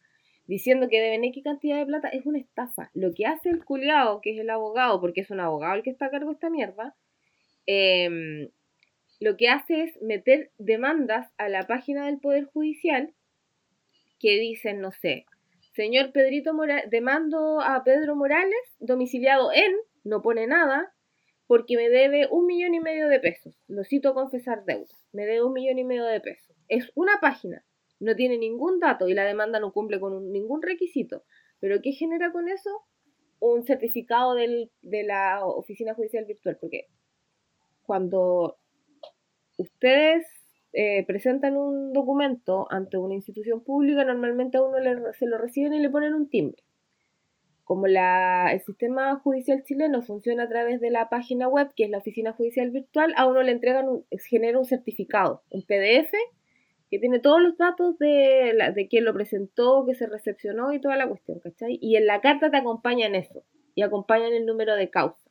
diciendo 0.50 0.88
que 0.90 1.00
deben 1.00 1.24
X 1.26 1.44
cantidad 1.44 1.78
de 1.78 1.86
plata, 1.86 2.10
es 2.10 2.26
una 2.26 2.40
estafa. 2.40 2.90
Lo 2.96 3.14
que 3.14 3.28
hace 3.28 3.50
el 3.50 3.64
culiao, 3.64 4.20
que 4.20 4.32
es 4.32 4.40
el 4.40 4.50
abogado, 4.50 5.00
porque 5.00 5.22
es 5.22 5.30
un 5.30 5.40
abogado 5.40 5.76
el 5.76 5.84
que 5.84 5.92
está 5.92 6.08
a 6.08 6.10
cargo 6.10 6.30
de 6.30 6.34
esta 6.34 6.50
mierda, 6.50 6.96
em, 7.68 8.50
lo 9.20 9.38
que 9.38 9.48
hace 9.48 9.84
es 9.84 10.02
meter 10.02 10.50
demandas 10.58 11.32
a 11.38 11.50
la 11.50 11.68
página 11.68 12.08
del 12.08 12.20
Poder 12.20 12.46
Judicial 12.46 13.14
que 14.20 14.40
dicen, 14.40 14.82
no 14.82 14.92
sé, 14.92 15.28
señor 15.76 16.12
Pedrito 16.14 16.56
Morales, 16.56 16.90
demando 16.90 17.62
a 17.62 17.84
Pedro 17.84 18.16
Morales, 18.16 18.76
domiciliado 18.80 19.52
en, 19.54 19.72
no 20.04 20.24
pone 20.24 20.48
nada, 20.48 20.92
porque 21.46 21.76
me 21.76 21.90
debe 21.90 22.28
un 22.28 22.48
millón 22.48 22.74
y 22.74 22.80
medio 22.80 23.08
de 23.08 23.20
pesos. 23.20 23.56
Lo 23.68 23.84
cito 23.84 24.10
a 24.10 24.14
confesar 24.16 24.66
deuda. 24.66 24.96
Me 25.12 25.28
debe 25.28 25.44
un 25.44 25.54
millón 25.54 25.78
y 25.78 25.84
medio 25.84 26.06
de 26.06 26.20
pesos. 26.22 26.56
Es 26.70 26.92
una 26.96 27.20
página, 27.22 27.64
no 28.00 28.16
tiene 28.16 28.38
ningún 28.38 28.80
dato 28.80 29.08
y 29.08 29.14
la 29.14 29.26
demanda 29.26 29.60
no 29.60 29.72
cumple 29.74 30.00
con 30.00 30.14
un- 30.14 30.32
ningún 30.32 30.62
requisito. 30.62 31.24
Pero 31.60 31.82
¿qué 31.82 31.92
genera 31.92 32.32
con 32.32 32.48
eso? 32.48 32.70
Un 33.40 33.64
certificado 33.66 34.34
de 34.36 34.70
la 35.04 35.46
oficina 35.46 35.94
judicial 35.94 36.26
virtual. 36.26 36.58
Porque 36.60 36.88
cuando 37.84 38.58
ustedes 39.58 40.26
eh, 40.72 41.04
presentan 41.08 41.58
un 41.58 41.94
documento 41.94 42.68
ante 42.70 42.98
una 42.98 43.16
institución 43.16 43.64
pública, 43.64 44.06
normalmente 44.06 44.58
a 44.58 44.62
uno 44.62 44.80
le- 44.80 45.14
se 45.14 45.26
lo 45.26 45.38
reciben 45.40 45.74
y 45.74 45.80
le 45.80 45.90
ponen 45.90 46.14
un 46.14 46.30
timbre. 46.30 46.64
Como 47.64 47.86
el 47.88 47.98
sistema 48.66 49.16
judicial 49.20 49.64
chileno 49.64 50.02
funciona 50.02 50.44
a 50.44 50.50
través 50.50 50.80
de 50.80 50.90
la 50.92 51.10
página 51.10 51.48
web, 51.48 51.72
que 51.76 51.84
es 51.86 51.90
la 51.90 52.00
oficina 52.00 52.34
judicial 52.34 52.70
virtual, 52.72 53.14
a 53.16 53.28
uno 53.28 53.42
le 53.44 53.52
entregan, 53.52 53.88
un, 53.90 54.06
genera 54.28 54.58
un 54.60 54.66
certificado, 54.66 55.44
un 55.50 55.64
PDF, 55.64 56.12
que 56.90 57.00
tiene 57.00 57.20
todos 57.20 57.42
los 57.42 57.58
datos 57.58 57.98
de, 58.00 58.54
la, 58.56 58.72
de 58.72 58.88
quién 58.88 59.06
lo 59.06 59.14
presentó, 59.14 59.86
que 59.86 59.96
se 59.96 60.08
recepcionó 60.08 60.74
y 60.74 60.82
toda 60.82 60.98
la 60.98 61.08
cuestión, 61.08 61.40
¿cachai? 61.40 61.78
Y 61.82 61.96
en 61.96 62.08
la 62.08 62.22
carta 62.22 62.50
te 62.50 62.58
acompañan 62.58 63.16
eso, 63.16 63.44
y 63.76 63.84
acompañan 63.84 64.34
el 64.34 64.46
número 64.46 64.76
de 64.76 64.90
causa. 64.90 65.30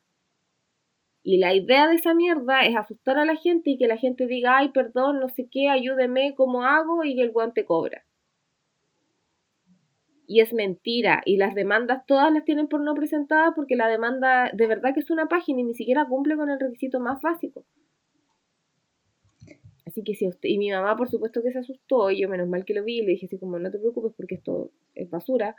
Y 1.23 1.39
la 1.39 1.55
idea 1.55 1.89
de 1.89 1.97
esa 1.97 2.15
mierda 2.15 2.65
es 2.65 2.77
asustar 2.77 3.19
a 3.19 3.25
la 3.25 3.37
gente 3.37 3.71
y 3.71 3.77
que 3.77 3.89
la 3.89 3.97
gente 3.97 4.27
diga, 4.27 4.57
ay, 4.57 4.71
perdón, 4.71 5.21
no 5.21 5.29
sé 5.29 5.49
qué, 5.51 5.69
ayúdeme, 5.69 6.35
¿cómo 6.35 6.63
hago? 6.63 7.05
Y 7.05 7.21
el 7.21 7.33
guante 7.33 7.65
cobra. 7.67 8.05
Y 10.27 10.41
es 10.41 10.55
mentira. 10.55 11.21
Y 11.25 11.37
las 11.37 11.55
demandas 11.55 12.07
todas 12.07 12.33
las 12.33 12.45
tienen 12.45 12.69
por 12.69 12.81
no 12.81 12.95
presentadas 12.95 13.53
porque 13.55 13.77
la 13.77 13.89
demanda 13.89 14.51
de 14.55 14.67
verdad 14.67 14.95
que 14.95 15.01
es 15.01 15.11
una 15.11 15.27
página 15.27 15.61
y 15.61 15.65
ni 15.65 15.75
siquiera 15.75 16.07
cumple 16.07 16.37
con 16.37 16.49
el 16.49 16.61
requisito 16.61 17.01
más 17.01 17.21
básico. 17.21 17.65
Así 19.89 20.05
que 20.05 20.15
si 20.15 20.29
usted, 20.29 20.51
y 20.51 20.59
mi 20.59 20.71
mamá 20.71 20.97
por 20.97 21.09
supuesto 21.09 21.43
que 21.43 21.51
se 21.51 21.61
asustó, 21.61 22.11
y 22.11 22.21
yo 22.21 22.29
menos 22.29 22.47
mal 22.47 22.67
que 22.67 22.75
lo 22.75 22.85
vi, 22.85 22.99
y 22.99 23.03
le 23.03 23.13
dije 23.13 23.25
así 23.25 23.39
como 23.39 23.59
no 23.59 23.71
te 23.71 23.79
preocupes 23.79 24.13
porque 24.15 24.35
esto 24.35 24.71
es 24.95 25.09
basura, 25.09 25.57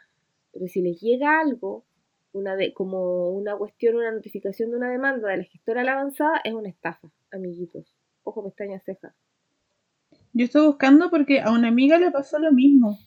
pero 0.53 0.67
si 0.67 0.81
les 0.81 1.01
llega 1.01 1.39
algo, 1.39 1.83
una 2.31 2.55
de, 2.55 2.71
como 2.71 3.31
una 3.31 3.57
cuestión, 3.57 3.95
una 3.95 4.11
notificación 4.11 4.69
de 4.69 4.77
una 4.77 4.91
demanda 4.91 5.29
de 5.29 5.37
la 5.37 5.43
gestora 5.43 5.81
a 5.81 5.83
la 5.83 5.93
avanzada, 5.93 6.41
es 6.43 6.53
una 6.53 6.69
estafa, 6.69 7.09
amiguitos. 7.31 7.95
Ojo, 8.23 8.43
pestañas, 8.43 8.83
cejas. 8.83 9.15
Yo 10.33 10.45
estoy 10.45 10.67
buscando 10.67 11.09
porque 11.09 11.41
a 11.41 11.51
una 11.51 11.69
amiga 11.69 11.97
le 11.97 12.11
pasó 12.11 12.37
lo 12.37 12.51
mismo. 12.51 12.99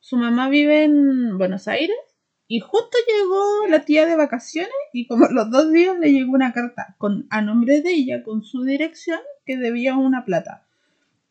Su 0.00 0.16
mamá 0.16 0.48
vive 0.48 0.84
en 0.84 1.36
Buenos 1.36 1.68
Aires 1.68 1.98
y 2.46 2.60
justo 2.60 2.96
llegó 3.06 3.66
la 3.68 3.84
tía 3.84 4.06
de 4.06 4.16
vacaciones 4.16 4.72
y 4.94 5.06
como 5.06 5.26
a 5.26 5.30
los 5.30 5.50
dos 5.50 5.70
días 5.70 5.98
le 5.98 6.10
llegó 6.10 6.32
una 6.32 6.54
carta 6.54 6.96
con 6.96 7.26
a 7.28 7.42
nombre 7.42 7.82
de 7.82 7.92
ella, 7.92 8.22
con 8.22 8.42
su 8.42 8.64
dirección, 8.64 9.20
que 9.48 9.56
debía 9.56 9.96
una 9.96 10.26
plata 10.26 10.66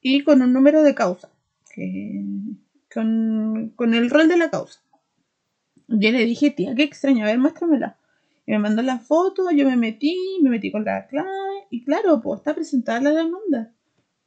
y 0.02 0.24
con 0.24 0.42
un 0.42 0.52
número 0.52 0.82
de 0.82 0.96
causa, 0.96 1.30
que, 1.72 2.24
con, 2.92 3.74
con 3.76 3.94
el 3.94 4.10
rol 4.10 4.28
de 4.28 4.38
la 4.38 4.50
causa. 4.50 4.82
Yo 5.88 6.12
le 6.12 6.26
dije, 6.26 6.50
tía, 6.50 6.74
qué 6.76 6.82
extraño, 6.82 7.24
a 7.24 7.28
ver, 7.28 7.38
muéstramela. 7.38 7.96
Y 8.48 8.54
me 8.54 8.60
mandó 8.60 8.82
la 8.82 8.98
foto, 8.98 9.52
yo 9.52 9.66
me 9.66 9.76
metí, 9.76 10.18
me 10.42 10.50
metí 10.50 10.72
con 10.72 10.84
la 10.84 11.06
clave 11.06 11.30
y 11.70 11.84
claro, 11.84 12.20
pues 12.20 12.40
está 12.40 12.56
presentada 12.56 13.02
la 13.02 13.12
demanda. 13.12 13.72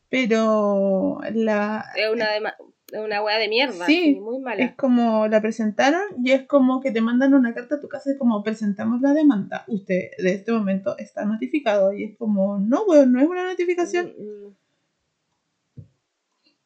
Pero 0.09 1.19
la, 1.35 1.85
Es 1.97 2.13
una, 2.13 2.55
una 2.93 3.23
wea 3.23 3.39
de 3.39 3.49
mierda, 3.49 3.87
Sí, 3.87 4.15
sí, 4.15 4.21
muy 4.21 4.39
mala. 4.39 4.65
es 4.65 4.75
como 4.75 5.27
la 5.29 5.41
presentaron 5.41 6.03
y 6.25 6.33
es 6.33 6.47
como 6.47 6.81
que 6.81 6.91
te 6.91 7.01
mandan 7.01 7.35
una 7.35 7.55
carta 7.55 7.77
a 7.77 7.81
tu 7.81 7.89
casa 7.89 8.13
y 8.13 8.19
como 8.19 8.43
presentamos 8.43 9.01
la 9.01 9.13
demanda. 9.13 9.65
Usted 9.69 10.11
de 10.19 10.35
este 10.35 10.53
momento 10.53 10.97
está 10.99 11.25
notificado 11.25 11.93
y 11.93 12.05
es 12.05 12.17
como, 12.17 12.59
no, 12.59 12.85
weón, 12.85 13.13
no 13.13 13.21
es 13.21 13.29
una 13.29 13.45
notificación. 13.45 14.13
Mm, 14.19 14.47
mm. 14.49 14.57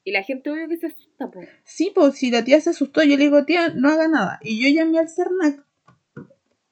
Y 0.04 0.12
la 0.12 0.22
gente 0.22 0.50
obvio 0.50 0.68
que 0.68 0.76
se 0.76 0.88
asusta, 0.88 1.30
pues. 1.30 1.48
Sí, 1.64 1.90
pues 1.94 2.16
si 2.16 2.30
la 2.30 2.44
tía 2.44 2.60
se 2.60 2.70
asustó, 2.70 3.02
yo 3.02 3.16
le 3.16 3.24
digo, 3.24 3.44
tía, 3.46 3.70
no 3.70 3.88
haga 3.88 4.06
nada. 4.06 4.38
Y 4.42 4.62
yo 4.62 4.68
llamé 4.68 4.98
al 4.98 5.08
CERNAC 5.08 5.64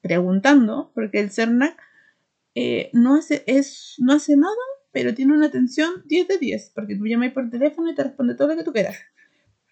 preguntando, 0.02 0.90
porque 0.94 1.20
el 1.20 1.30
CERNAC 1.30 1.74
eh, 2.54 2.90
no, 2.92 3.14
hace, 3.14 3.42
es, 3.46 3.94
no 3.98 4.12
hace 4.12 4.36
nada, 4.36 4.52
pero 4.92 5.14
tiene 5.14 5.32
una 5.32 5.46
atención 5.46 6.02
10 6.04 6.28
de 6.28 6.38
10, 6.38 6.72
porque 6.74 6.94
tú 6.96 7.06
llamas 7.06 7.32
por 7.32 7.48
teléfono 7.48 7.90
y 7.90 7.94
te 7.94 8.04
responde 8.04 8.34
todo 8.34 8.48
lo 8.48 8.56
que 8.56 8.64
tú 8.64 8.72
quieras. 8.72 8.96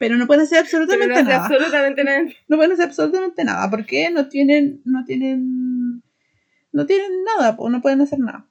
Pero 0.00 0.16
no 0.16 0.26
pueden 0.26 0.44
hacer 0.44 0.64
Pero 0.70 0.82
absolutamente 0.82 1.08
no 1.08 1.20
hace 1.20 1.24
nada. 1.28 1.44
absolutamente 1.44 2.04
nada. 2.04 2.22
no 2.48 2.56
pueden 2.56 2.72
hacer 2.72 2.86
absolutamente 2.86 3.44
nada 3.44 3.70
porque 3.70 4.10
no 4.10 4.28
tienen 4.28 4.80
no 4.86 5.04
tienen 5.04 6.02
no 6.72 6.86
tienen 6.86 7.22
nada 7.22 7.54
pues 7.56 7.70
no 7.70 7.82
pueden 7.82 8.00
hacer 8.00 8.18
nada 8.18 8.48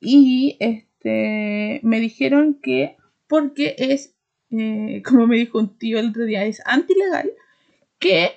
y 0.00 0.58
este 0.60 1.80
me 1.82 1.98
dijeron 1.98 2.58
que 2.62 2.98
porque 3.26 3.74
es 3.78 4.14
eh, 4.50 5.02
como 5.02 5.26
me 5.26 5.36
dijo 5.36 5.58
un 5.58 5.78
tío 5.78 5.98
el 5.98 6.10
otro 6.10 6.24
día 6.24 6.44
es 6.44 6.60
antilegal 6.66 7.32
que 7.98 8.32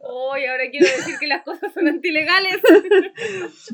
Hoy 0.00 0.44
ahora 0.46 0.64
quiero 0.70 0.86
decir 0.86 1.14
que 1.18 1.26
las 1.26 1.42
cosas 1.42 1.72
son 1.72 1.88
antilegales. 1.88 2.56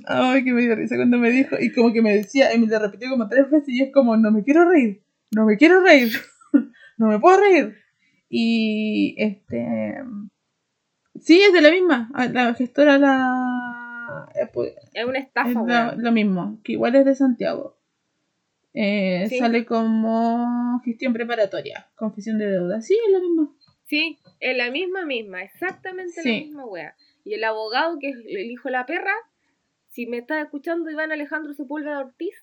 ay 0.07 0.45
que 0.45 0.53
me 0.53 0.63
dio 0.63 0.75
risa 0.75 0.97
cuando 0.97 1.19
me 1.19 1.31
dijo 1.31 1.57
y 1.59 1.73
como 1.73 1.93
que 1.93 2.03
me 2.03 2.15
decía 2.15 2.55
y 2.55 2.59
me 2.59 2.67
lo 2.67 2.79
repitió 2.79 3.11
como 3.11 3.29
tres 3.29 3.51
veces 3.51 3.69
y 3.69 3.83
es 3.83 3.93
como 3.93 4.17
no 4.17 4.31
me 4.31 4.43
quiero 4.45 4.69
reír 4.69 5.03
no 5.33 5.45
me 5.45 5.57
quiero 5.57 5.83
reír 5.83 6.13
no 6.99 7.09
me 7.09 7.19
puedo 7.19 7.41
reír 7.41 7.77
y 8.29 9.15
este 9.19 9.97
sí 11.21 11.41
es 11.41 11.53
de 11.53 11.61
la 11.61 11.71
misma 11.71 12.11
la 12.33 12.55
gestora 12.55 12.99
la 12.99 13.77
eh, 14.35 14.49
Es 14.93 15.05
una 15.05 15.19
Es 15.19 15.27
estafa, 15.27 15.95
lo, 15.97 16.13
mismo, 16.13 16.61
que 16.63 16.73
igual 16.73 16.95
es 16.97 17.05
de 17.05 17.15
Santiago. 17.15 17.79
Eh, 18.75 19.27
Sí. 19.29 19.39
Sale 19.39 19.65
como 19.65 20.81
gestión 20.85 21.13
preparatoria, 21.13 21.89
confesión 21.97 22.39
de 22.39 22.47
deuda. 22.47 22.83
Sí, 22.83 22.97
es 23.07 23.13
lo 23.13 23.21
mismo. 23.21 23.56
Sí, 23.87 24.19
es 24.41 24.57
la 24.57 24.71
misma 24.71 25.05
misma, 25.07 25.43
exactamente 25.43 26.21
Sí. 26.23 26.29
la 26.29 26.39
misma 26.47 26.67
wea. 26.67 26.95
Y 27.25 27.35
el 27.35 27.45
abogado, 27.45 27.99
que 27.99 28.11
es 28.11 28.17
el 28.27 28.51
hijo 28.51 28.69
de 28.69 28.73
la 28.73 28.87
perra, 28.87 29.15
si 29.89 30.07
me 30.07 30.19
estás 30.19 30.45
escuchando, 30.45 30.91
Iván 30.91 31.13
Alejandro 31.13 31.55
Sepúlveda 31.55 32.01
Ortiz, 32.01 32.35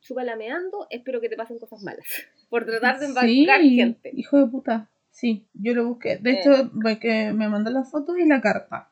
chupalameando, 0.00 0.86
espero 0.90 1.20
que 1.20 1.28
te 1.28 1.36
pasen 1.36 1.58
cosas 1.58 1.82
malas. 1.82 2.04
Por 2.50 2.64
tratar 2.66 2.98
de 2.98 3.06
embarcar 3.06 3.60
Sí, 3.60 3.76
gente. 3.76 4.10
hijo 4.14 4.38
de 4.38 4.46
puta. 4.46 4.90
Sí, 5.10 5.46
yo 5.54 5.74
lo 5.74 5.86
busqué. 5.88 6.16
De 6.18 6.30
Eh. 6.32 6.40
hecho, 6.40 6.70
que 7.00 7.32
me 7.32 7.48
mandó 7.48 7.70
las 7.70 7.90
fotos 7.90 8.18
y 8.18 8.26
la 8.26 8.40
carta. 8.40 8.90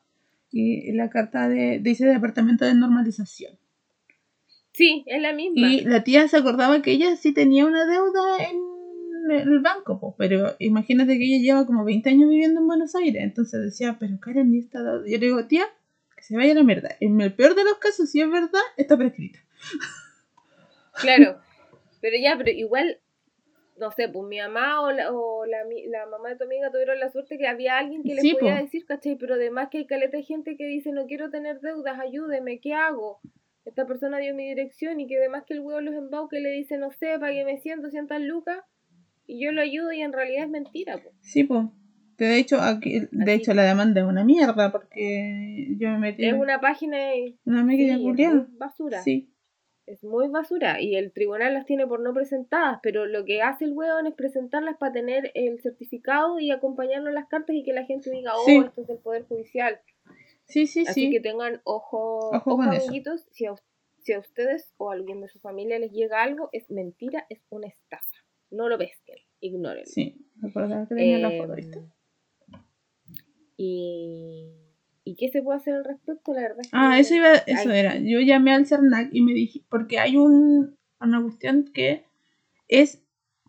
Y 0.51 0.91
la 0.93 1.09
carta 1.09 1.47
de, 1.49 1.79
dice 1.79 2.05
Departamento 2.05 2.65
de 2.65 2.73
Normalización. 2.73 3.57
Sí, 4.73 5.03
es 5.07 5.21
la 5.21 5.33
misma. 5.33 5.67
Y 5.67 5.81
la 5.81 6.03
tía 6.03 6.27
se 6.27 6.37
acordaba 6.37 6.81
que 6.81 6.91
ella 6.91 7.15
sí 7.15 7.33
tenía 7.33 7.65
una 7.65 7.85
deuda 7.85 8.37
en 8.49 8.57
el 9.31 9.59
banco, 9.59 9.99
po, 9.99 10.15
pero 10.17 10.55
imagínate 10.59 11.17
que 11.17 11.23
ella 11.25 11.41
lleva 11.43 11.65
como 11.65 11.83
20 11.85 12.09
años 12.09 12.29
viviendo 12.29 12.59
en 12.61 12.67
Buenos 12.67 12.95
Aires. 12.95 13.21
Entonces 13.23 13.61
decía, 13.63 13.97
pero 13.99 14.19
Karen, 14.19 14.53
¿y 14.53 14.61
deuda? 14.61 14.97
Yo 15.05 15.17
le 15.17 15.25
digo, 15.25 15.45
tía, 15.47 15.65
se 16.19 16.35
vaya 16.35 16.51
a 16.53 16.55
la 16.55 16.63
mierda. 16.63 16.89
En 16.99 17.19
el 17.21 17.33
peor 17.33 17.55
de 17.55 17.63
los 17.63 17.77
casos, 17.77 18.09
si 18.11 18.21
es 18.21 18.29
verdad, 18.29 18.61
está 18.77 18.97
prescrita. 18.97 19.39
Claro, 21.01 21.39
pero 22.01 22.17
ya, 22.21 22.35
pero 22.37 22.51
igual, 22.51 22.99
no 23.79 23.91
sé, 23.91 24.09
pues 24.09 24.27
mi 24.27 24.39
mamá 24.39 24.81
o 24.81 24.91
la, 24.91 25.11
o 25.11 25.45
la, 25.45 25.59
la 25.87 26.05
mamá 26.07 26.29
de 26.29 26.35
tu 26.37 26.43
amiga 26.45 26.71
tuvieron 26.71 26.99
la 26.99 27.09
suerte 27.11 27.37
que 27.37 27.47
había 27.47 27.77
alguien 27.77 28.03
que 28.03 28.15
les 28.15 28.21
Sí, 28.21 28.33
podía 28.33 28.57
po. 28.57 28.63
decir, 28.63 28.85
¿cachai? 28.85 29.15
Pero 29.15 29.35
además 29.35 29.69
que 29.71 29.79
hay 29.79 29.85
caleta 29.85 30.17
de 30.17 30.23
gente 30.23 30.57
que 30.57 30.65
dice, 30.65 30.91
no 30.91 31.05
quiero 31.05 31.29
tener 31.29 31.59
deudas, 31.61 31.99
ayúdeme, 31.99 32.59
¿qué 32.59 32.73
hago? 32.73 33.19
Esta 33.65 33.85
persona 33.85 34.17
dio 34.19 34.33
mi 34.33 34.47
dirección 34.47 34.99
y 34.99 35.07
que 35.07 35.17
además 35.17 35.43
que 35.45 35.53
el 35.53 35.59
huevo 35.59 35.81
los 35.81 35.93
embauque 35.93 36.39
le 36.39 36.49
dice, 36.51 36.77
no 36.77 36.89
sé, 36.91 37.19
págueme 37.19 37.59
100, 37.59 37.81
200 37.81 38.21
lucas 38.21 38.59
y 39.27 39.43
yo 39.43 39.51
lo 39.51 39.61
ayudo 39.61 39.91
y 39.91 40.01
en 40.01 40.13
realidad 40.13 40.45
es 40.45 40.49
mentira. 40.49 41.01
Sí, 41.21 41.43
pues. 41.43 41.65
De 42.17 42.37
hecho, 42.39 42.59
aquí, 42.59 43.01
de 43.11 43.23
Así. 43.23 43.31
hecho, 43.41 43.53
la 43.53 43.63
demanda 43.63 44.01
es 44.01 44.07
una 44.07 44.23
mierda 44.23 44.71
porque 44.71 45.67
yo 45.77 45.89
me 45.91 45.99
metí 45.99 46.25
Es 46.25 46.33
en 46.33 46.39
una 46.39 46.59
página 46.59 47.15
y- 47.15 47.37
una 47.45 47.63
sí, 47.69 48.01
culiada. 48.03 48.35
muy 48.35 48.57
basura. 48.57 49.01
Sí. 49.03 49.31
Es 49.85 50.03
muy 50.03 50.27
basura 50.27 50.81
y 50.81 50.95
el 50.95 51.13
tribunal 51.13 51.53
las 51.53 51.65
tiene 51.65 51.85
por 51.87 51.99
no 52.01 52.13
presentadas, 52.13 52.79
pero 52.81 53.05
lo 53.05 53.23
que 53.23 53.41
hace 53.41 53.65
el 53.65 53.73
hueón 53.73 54.07
es 54.07 54.15
presentarlas 54.15 54.77
para 54.77 54.91
tener 54.91 55.31
el 55.35 55.59
certificado 55.61 56.39
y 56.39 56.49
acompañarnos 56.51 57.13
las 57.13 57.27
cartas 57.27 57.55
y 57.55 57.63
que 57.63 57.71
la 57.73 57.85
gente 57.85 58.09
diga, 58.09 58.33
oh, 58.35 58.43
Sí. 58.45 58.57
esto 58.65 58.81
es 58.81 58.87
del 58.87 58.97
Poder 58.97 59.23
Judicial. 59.27 59.79
Sí, 60.45 60.65
sí, 60.67 60.85
Así 60.87 61.05
sí. 61.05 61.11
que 61.11 61.19
tengan 61.19 61.61
ojo, 61.65 62.31
Ojo 62.35 62.53
ojo, 62.55 62.61
amiguitos, 62.63 63.27
si 63.31 63.45
a, 63.45 63.53
si 63.99 64.13
a 64.13 64.19
ustedes 64.19 64.73
o 64.77 64.89
a 64.89 64.93
alguien 64.95 65.21
de 65.21 65.27
su 65.29 65.39
familia 65.39 65.77
les 65.79 65.91
llega 65.91 66.21
algo, 66.23 66.49
es 66.51 66.69
mentira, 66.71 67.25
es 67.29 67.45
una 67.49 67.67
estafa. 67.67 68.06
No 68.51 68.69
lo 68.69 68.77
pesquen, 68.77 69.17
ignórenlo. 69.39 69.85
Sí. 69.91 70.25
Que 70.89 70.95
tenía 70.95 71.17
la 71.19 71.31
foto, 71.31 71.55
¿viste? 71.55 71.81
y, 73.57 74.51
¿Y 75.03 75.15
qué 75.15 75.29
se 75.29 75.41
puede 75.41 75.57
hacer 75.57 75.73
al 75.75 75.83
respecto? 75.85 76.33
La 76.33 76.41
verdad 76.41 76.59
es 76.61 76.67
que 76.67 76.77
Ah, 76.77 76.99
eso 76.99 77.15
iba, 77.15 77.33
eso 77.35 77.71
era. 77.71 77.97
Yo 77.97 78.19
llamé 78.19 78.53
al 78.53 78.65
CERNAC 78.67 79.09
y 79.13 79.21
me 79.21 79.33
dije, 79.33 79.61
porque 79.69 79.99
hay 79.99 80.17
un, 80.17 80.77
una 80.99 81.21
cuestión 81.21 81.71
que 81.73 82.03
es 82.67 83.01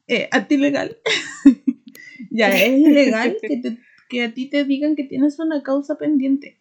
eh, 0.06 0.28
antilegal. 0.30 0.96
ya, 2.30 2.48
es 2.56 2.78
ilegal 2.78 3.36
que, 3.42 3.56
te- 3.58 3.78
que 4.08 4.22
a 4.24 4.32
ti 4.32 4.46
te 4.48 4.64
digan 4.64 4.96
que 4.96 5.04
tienes 5.04 5.38
una 5.38 5.62
causa 5.62 5.98
pendiente. 5.98 6.60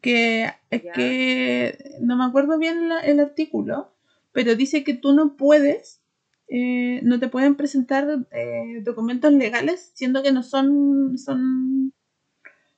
Que 0.00 0.50
es 0.70 0.82
que 0.94 1.78
no 2.00 2.16
me 2.16 2.24
acuerdo 2.24 2.58
bien 2.58 2.88
la- 2.88 3.00
el 3.00 3.20
artículo, 3.20 3.94
pero 4.32 4.54
dice 4.56 4.84
que 4.84 4.94
tú 4.94 5.12
no 5.12 5.36
puedes, 5.36 6.01
eh, 6.54 7.00
no 7.02 7.18
te 7.18 7.28
pueden 7.28 7.54
presentar 7.54 8.06
eh, 8.30 8.82
documentos 8.82 9.32
legales 9.32 9.90
siendo 9.94 10.22
que 10.22 10.32
no 10.32 10.42
son, 10.42 11.16
son, 11.16 11.94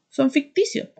son 0.09 0.31
ficticios. 0.31 0.91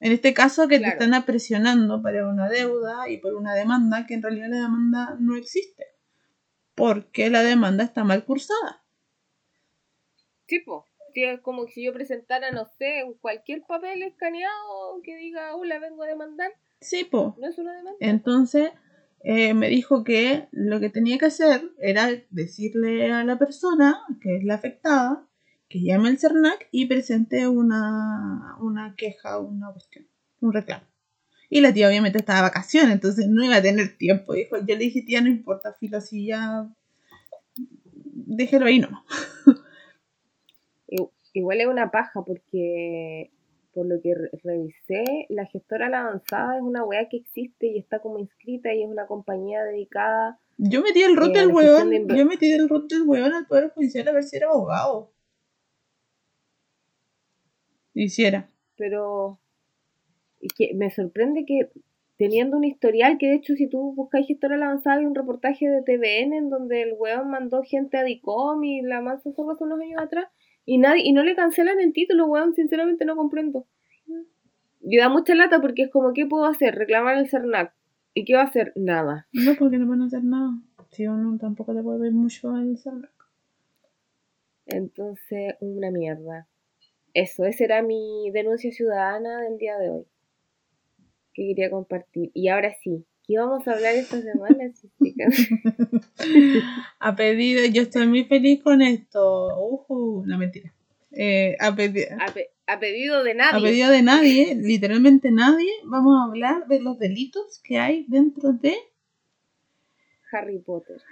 En 0.00 0.12
este 0.12 0.32
caso 0.32 0.66
que 0.66 0.78
Claro. 0.78 0.96
te 0.98 1.04
están 1.04 1.22
presionando 1.26 2.00
para 2.00 2.26
una 2.26 2.48
deuda 2.48 3.06
y 3.10 3.18
por 3.18 3.34
una 3.34 3.54
demanda 3.54 4.06
que 4.06 4.14
en 4.14 4.22
realidad 4.22 4.48
la 4.48 4.56
demanda 4.62 5.16
no 5.20 5.36
existe. 5.36 5.84
Porque 6.74 7.28
la 7.28 7.42
demanda 7.42 7.84
está 7.84 8.02
mal 8.02 8.24
cursada. 8.24 8.82
Tipo, 10.46 10.86
es 11.14 11.38
como 11.40 11.66
si 11.66 11.84
yo 11.84 11.92
presentara, 11.92 12.50
no 12.50 12.64
sé, 12.78 13.04
cualquier 13.20 13.62
papel 13.64 14.02
escaneado 14.04 15.02
que 15.04 15.16
diga, 15.16 15.54
hola, 15.54 15.78
vengo 15.78 16.02
a 16.02 16.06
demandar, 16.06 16.50
Sí, 16.80 17.04
po. 17.04 17.36
no 17.38 17.46
es 17.46 17.58
una 17.58 17.72
demanda. 17.76 17.98
Entonces 18.00 18.70
eh, 19.24 19.54
me 19.54 19.68
dijo 19.68 20.04
que 20.04 20.48
lo 20.50 20.80
que 20.80 20.90
tenía 20.90 21.18
que 21.18 21.26
hacer 21.26 21.70
era 21.78 22.10
decirle 22.30 23.12
a 23.12 23.24
la 23.24 23.38
persona, 23.38 24.00
que 24.20 24.36
es 24.36 24.44
la 24.44 24.54
afectada, 24.54 25.26
que 25.68 25.80
llame 25.80 26.08
al 26.10 26.18
CERNAC 26.18 26.68
y 26.70 26.86
presente 26.86 27.48
una, 27.48 28.56
una 28.60 28.94
queja, 28.96 29.38
una 29.38 29.72
cuestión, 29.72 30.06
un 30.40 30.52
reclamo. 30.52 30.84
Y 31.48 31.60
la 31.60 31.72
tía 31.72 31.88
obviamente 31.88 32.18
estaba 32.18 32.38
de 32.40 32.48
vacaciones, 32.48 32.92
entonces 32.92 33.28
no 33.28 33.44
iba 33.44 33.56
a 33.56 33.62
tener 33.62 33.96
tiempo. 33.96 34.32
Dijo, 34.34 34.56
yo 34.58 34.74
le 34.74 34.76
dije, 34.76 35.02
tía, 35.02 35.20
no 35.20 35.28
importa, 35.28 35.74
filo, 35.74 36.00
si 36.00 36.26
ya... 36.26 36.68
Déjelo 37.54 38.66
ahí 38.66 38.78
nomás. 38.78 39.02
Igual 41.34 41.60
es 41.60 41.66
una 41.66 41.90
paja 41.90 42.22
porque, 42.24 43.30
por 43.72 43.86
lo 43.86 44.00
que 44.02 44.14
re- 44.14 44.30
revisé, 44.42 45.04
la 45.28 45.46
gestora 45.46 45.88
La 45.88 46.02
Avanzada 46.02 46.56
es 46.56 46.62
una 46.62 46.84
weá 46.84 47.08
que 47.08 47.16
existe 47.18 47.66
y 47.66 47.78
está 47.78 48.00
como 48.00 48.18
inscrita 48.18 48.72
y 48.74 48.82
es 48.82 48.88
una 48.88 49.06
compañía 49.06 49.62
dedicada. 49.64 50.38
Yo 50.58 50.82
metí 50.82 51.02
el 51.02 51.16
root 51.16 51.30
Eh, 51.34 51.40
del 51.40 51.48
de 51.48 51.52
inver- 52.02 52.16
yo 52.16 52.26
metí 52.26 52.52
el 52.52 52.68
root 52.68 52.90
del 52.90 53.02
huevón 53.02 53.32
al 53.32 53.46
Poder 53.46 53.70
Judicial 53.70 54.08
a 54.08 54.12
ver 54.12 54.22
si 54.24 54.36
era 54.36 54.48
abogado. 54.48 55.10
Hiciera. 57.94 58.50
Pero 58.76 59.38
que 60.56 60.72
me 60.74 60.90
sorprende 60.90 61.44
que 61.46 61.70
teniendo 62.16 62.56
un 62.56 62.64
historial, 62.64 63.16
que 63.18 63.28
de 63.28 63.34
hecho 63.36 63.54
si 63.54 63.68
tú 63.68 63.94
buscas 63.94 64.26
gestora 64.26 64.56
La 64.56 64.66
Avanzada 64.66 64.98
hay 64.98 65.06
un 65.06 65.14
reportaje 65.14 65.68
de 65.68 65.82
TVN 65.82 66.32
en 66.36 66.50
donde 66.50 66.82
el 66.82 66.94
weón 66.98 67.30
mandó 67.30 67.62
gente 67.62 67.96
a 67.96 68.04
DICOM 68.04 68.62
y 68.64 68.82
la 68.82 69.00
mansa 69.00 69.32
zorra 69.32 69.52
hace 69.54 69.64
unos 69.64 69.80
años 69.80 70.00
atrás 70.00 70.26
y 70.64 70.78
nadie 70.78 71.02
y 71.04 71.12
no 71.12 71.22
le 71.22 71.34
cancelan 71.34 71.80
el 71.80 71.92
título, 71.92 72.26
weón, 72.26 72.54
sinceramente 72.54 73.04
no 73.04 73.16
comprendo. 73.16 73.66
Y 74.80 74.96
da 74.96 75.08
mucha 75.08 75.34
lata 75.34 75.60
porque 75.60 75.82
es 75.82 75.90
como, 75.90 76.12
¿qué 76.12 76.26
puedo 76.26 76.44
hacer? 76.44 76.74
Reclamar 76.74 77.16
el 77.16 77.28
CERNAC. 77.28 77.72
¿Y 78.14 78.24
qué 78.24 78.34
va 78.34 78.42
a 78.42 78.46
hacer? 78.46 78.72
Nada. 78.74 79.28
No, 79.32 79.54
porque 79.58 79.78
no 79.78 79.86
van 79.86 80.02
a 80.02 80.06
hacer 80.06 80.24
nada. 80.24 80.50
Si 80.90 81.06
uno 81.06 81.38
tampoco 81.38 81.72
le 81.72 81.82
puede 81.82 82.00
ver 82.00 82.12
mucho 82.12 82.50
al 82.50 82.76
CERNAC. 82.76 83.12
Entonces, 84.66 85.54
una 85.60 85.90
mierda. 85.90 86.48
Eso, 87.14 87.44
esa 87.44 87.64
era 87.64 87.82
mi 87.82 88.30
denuncia 88.32 88.72
ciudadana 88.72 89.42
del 89.42 89.58
día 89.58 89.78
de 89.78 89.90
hoy. 89.90 90.06
Que 91.34 91.48
quería 91.48 91.70
compartir. 91.70 92.30
Y 92.34 92.48
ahora 92.48 92.74
sí, 92.82 93.06
¿qué 93.26 93.38
vamos 93.38 93.66
a 93.68 93.72
hablar 93.72 93.94
esta 93.94 94.20
semana? 94.20 94.72
A 97.00 97.16
pedido, 97.16 97.64
yo 97.66 97.82
estoy 97.82 98.06
muy 98.06 98.24
feliz 98.24 98.62
con 98.62 98.82
esto. 98.82 99.48
Ujú, 99.58 100.24
no 100.26 100.38
mentira. 100.38 100.72
Eh, 101.12 101.56
a, 101.60 101.72
pedi- 101.76 102.06
a, 102.18 102.32
pe- 102.32 102.50
a 102.66 102.78
pedido 102.80 103.22
de 103.22 103.32
a 103.32 103.34
nadie. 103.34 103.62
pedido 103.62 103.90
de 103.90 104.02
nadie, 104.02 104.54
literalmente 104.54 105.30
nadie, 105.30 105.70
vamos 105.84 106.16
a 106.18 106.24
hablar 106.24 106.66
de 106.68 106.80
los 106.80 106.98
delitos 106.98 107.60
que 107.62 107.78
hay 107.78 108.04
dentro 108.08 108.52
de. 108.52 108.74
Harry 110.32 110.58
Potter. 110.58 111.02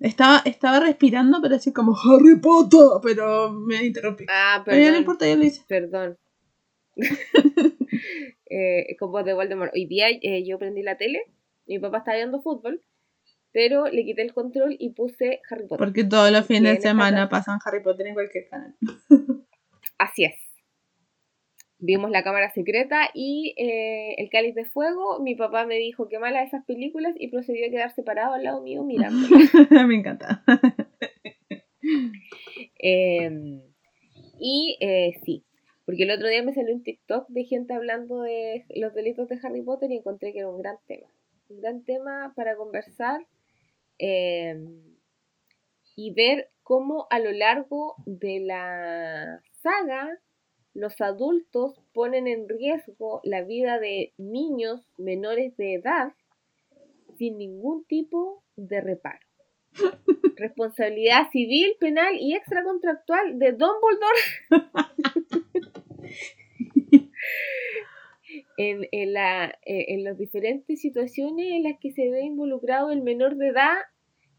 Estaba, 0.00 0.42
estaba 0.44 0.80
respirando, 0.80 1.40
pero 1.40 1.54
así 1.54 1.72
como 1.72 1.92
Harry 1.96 2.36
Potter, 2.40 2.80
pero 3.02 3.52
me 3.52 3.84
interrumpí. 3.84 4.24
Ah, 4.28 4.62
pero 4.64 4.76
ya 4.76 4.86
no 4.86 4.86
perdón. 4.88 5.00
importa, 5.02 5.26
ya 5.28 5.36
lo 5.36 5.44
hice. 5.44 5.62
Perdón. 5.68 6.18
eh, 8.50 8.96
con 8.98 9.12
voz 9.12 9.24
de 9.24 9.34
Voldemort. 9.34 9.72
Hoy 9.74 9.86
día 9.86 10.06
eh, 10.10 10.44
yo 10.44 10.58
prendí 10.58 10.82
la 10.82 10.96
tele, 10.96 11.22
mi 11.66 11.78
papá 11.78 11.98
estaba 11.98 12.16
viendo 12.16 12.42
fútbol, 12.42 12.82
pero 13.52 13.86
le 13.86 14.04
quité 14.04 14.22
el 14.22 14.34
control 14.34 14.76
y 14.78 14.90
puse 14.90 15.40
Harry 15.48 15.66
Potter. 15.66 15.78
Porque 15.78 16.04
todos 16.04 16.30
los 16.30 16.46
fines 16.46 16.76
de 16.76 16.80
semana 16.80 17.28
pasan 17.28 17.58
Harry 17.64 17.82
Potter 17.82 18.06
en 18.08 18.14
cualquier 18.14 18.48
canal. 18.48 18.74
Así 19.98 20.24
es. 20.24 20.34
Vimos 21.78 22.10
la 22.10 22.24
cámara 22.24 22.50
secreta 22.50 23.10
y 23.12 23.54
eh, 23.58 24.14
el 24.16 24.30
cáliz 24.30 24.54
de 24.54 24.64
fuego. 24.64 25.20
Mi 25.20 25.34
papá 25.34 25.66
me 25.66 25.76
dijo 25.76 26.08
que 26.08 26.18
mala 26.18 26.42
esas 26.42 26.64
películas 26.64 27.14
y 27.18 27.28
procedió 27.28 27.66
a 27.66 27.70
quedar 27.70 27.94
separado 27.94 28.34
al 28.34 28.42
lado 28.42 28.62
mío 28.62 28.84
mirando. 28.84 29.28
me 29.86 29.94
encanta. 29.94 30.42
Eh, 32.86 33.30
y 34.38 34.76
eh, 34.80 35.20
sí, 35.24 35.44
porque 35.84 36.04
el 36.04 36.10
otro 36.10 36.28
día 36.28 36.42
me 36.42 36.54
salió 36.54 36.74
un 36.74 36.82
TikTok 36.82 37.28
de 37.28 37.44
gente 37.44 37.74
hablando 37.74 38.22
de 38.22 38.64
los 38.74 38.94
delitos 38.94 39.28
de 39.28 39.38
Harry 39.42 39.62
Potter 39.62 39.90
y 39.90 39.96
encontré 39.96 40.32
que 40.32 40.40
era 40.40 40.50
un 40.50 40.60
gran 40.60 40.76
tema. 40.86 41.06
Un 41.48 41.60
gran 41.60 41.84
tema 41.84 42.32
para 42.34 42.56
conversar 42.56 43.26
eh, 43.98 44.56
y 45.96 46.12
ver 46.14 46.50
cómo 46.62 47.06
a 47.10 47.18
lo 47.18 47.32
largo 47.32 47.96
de 48.06 48.40
la 48.40 49.42
saga 49.62 50.18
los 50.72 51.00
adultos 51.00 51.80
ponen 51.92 52.26
en 52.26 52.48
riesgo 52.48 53.20
la 53.22 53.42
vida 53.42 53.78
de 53.78 54.12
niños 54.18 54.80
menores 54.98 55.56
de 55.56 55.74
edad 55.74 56.14
sin 57.16 57.38
ningún 57.38 57.84
tipo 57.84 58.42
de 58.56 58.80
reparo. 58.80 59.24
Responsabilidad 60.36 61.30
civil, 61.30 61.76
penal 61.78 62.16
y 62.18 62.34
extracontractual 62.34 63.38
de 63.38 63.52
Dumbledore 63.52 64.20
en, 68.56 68.86
en, 68.92 69.12
la, 69.12 69.46
eh, 69.64 69.86
en 69.88 70.04
las 70.04 70.18
diferentes 70.18 70.80
situaciones 70.80 71.46
en 71.52 71.64
las 71.64 71.78
que 71.80 71.92
se 71.92 72.08
ve 72.10 72.22
involucrado 72.22 72.90
el 72.90 73.02
menor 73.02 73.36
de 73.36 73.48
edad, 73.48 73.76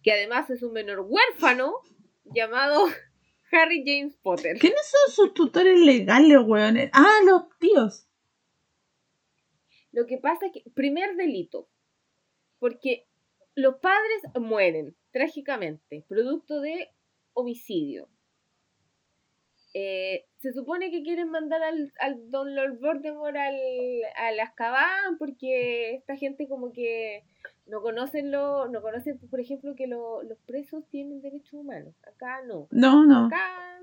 que 0.04 0.12
además 0.12 0.50
es 0.50 0.64
un 0.64 0.74
menor 0.74 1.06
huérfano, 1.08 1.74
llamado 2.26 2.86
Harry 3.52 3.84
James 3.86 4.16
Potter. 4.18 4.58
¿Quiénes 4.60 4.86
son 4.86 5.14
sus 5.14 5.34
tutores 5.34 5.80
legales, 5.80 6.40
weones? 6.46 6.90
Ah, 6.94 7.20
los 7.26 7.44
tíos. 7.60 8.08
Lo 9.92 10.06
que 10.06 10.18
pasa 10.18 10.48
es 10.48 10.52
que, 10.52 10.70
primer 10.72 11.16
delito, 11.16 11.70
porque 12.60 13.08
los 13.56 13.76
padres 13.76 14.22
mueren 14.40 14.96
trágicamente, 15.12 16.04
producto 16.08 16.60
de 16.60 16.90
homicidio. 17.34 18.10
Eh, 19.78 20.24
se 20.38 20.54
supone 20.54 20.90
que 20.90 21.04
quieren 21.04 21.30
mandar 21.30 21.62
al, 21.62 21.92
al 22.00 22.32
Don 22.32 22.56
Lord 22.56 22.80
Voldemort 22.80 23.36
al, 23.36 23.56
al 24.16 24.40
Azkaban 24.40 25.18
porque 25.18 25.96
esta 25.96 26.16
gente 26.16 26.48
como 26.48 26.72
que 26.72 27.24
no 27.68 27.82
conocen 27.82 28.32
lo, 28.32 28.70
no 28.70 28.82
conocen, 28.82 29.20
por 29.30 29.42
ejemplo, 29.42 29.76
que 29.76 29.88
lo- 29.88 30.24
los 30.24 30.38
presos 30.46 30.88
tienen 30.90 31.22
derechos 31.22 31.54
humanos. 31.56 31.94
Acá 32.08 32.42
no. 32.48 32.68
No, 32.72 33.06
no. 33.06 33.26
Acá, 33.26 33.82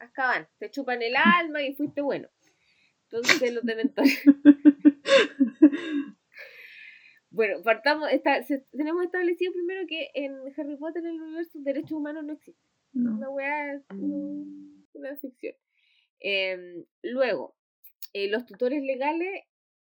Azkaban, 0.00 0.48
te 0.58 0.70
chupan 0.70 1.00
el 1.00 1.14
alma 1.16 1.62
y 1.62 1.74
fuiste 1.74 2.02
bueno. 2.02 2.28
Entonces 3.10 3.54
los 3.54 3.64
dementores. 3.64 4.20
Bueno, 7.30 7.62
partamos, 7.62 8.10
esta- 8.12 8.42
se- 8.42 8.66
tenemos 8.72 9.02
establecido 9.04 9.52
primero 9.54 9.86
que 9.88 10.10
en 10.14 10.34
Harry 10.54 10.76
Potter, 10.76 11.02
en 11.02 11.14
el 11.14 11.22
universo, 11.22 11.58
derechos 11.62 11.92
humanos 11.92 12.24
no 12.24 12.34
existen. 12.34 12.62
no. 12.92 13.16
Una 13.16 13.30
weá 13.30 13.80
no, 13.94 14.81
una 14.94 15.16
ficción. 15.16 15.54
Em, 16.20 16.84
luego, 17.02 17.56
eh, 18.12 18.28
los 18.28 18.46
tutores 18.46 18.82
legales, 18.82 19.44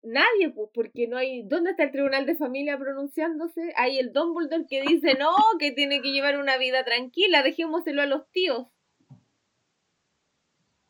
nadie, 0.04 0.50
pues, 0.54 0.70
porque 0.74 1.08
no 1.08 1.18
hay. 1.18 1.44
¿Dónde 1.44 1.72
está 1.72 1.84
el 1.84 1.92
tribunal 1.92 2.26
de 2.26 2.36
familia 2.36 2.78
pronunciándose? 2.78 3.74
Hay 3.76 4.00
el 4.00 4.14
Dumbledore 4.14 4.66
que 4.70 4.82
dice 4.82 5.16
no, 5.16 5.36
que 5.60 5.72
tiene 5.72 6.02
que 6.02 6.12
llevar 6.12 6.38
una 6.38 6.58
vida 6.58 6.84
tranquila, 6.86 7.44
dejémoselo 7.44 8.02
a 8.02 8.06
los 8.06 8.30
tíos. 8.32 8.68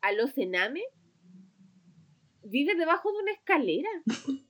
¿A 0.00 0.12
los 0.12 0.36
ename? 0.36 0.82
Vive 2.44 2.74
debajo 2.74 3.12
de 3.12 3.18
una 3.18 3.32
escalera. 3.32 3.90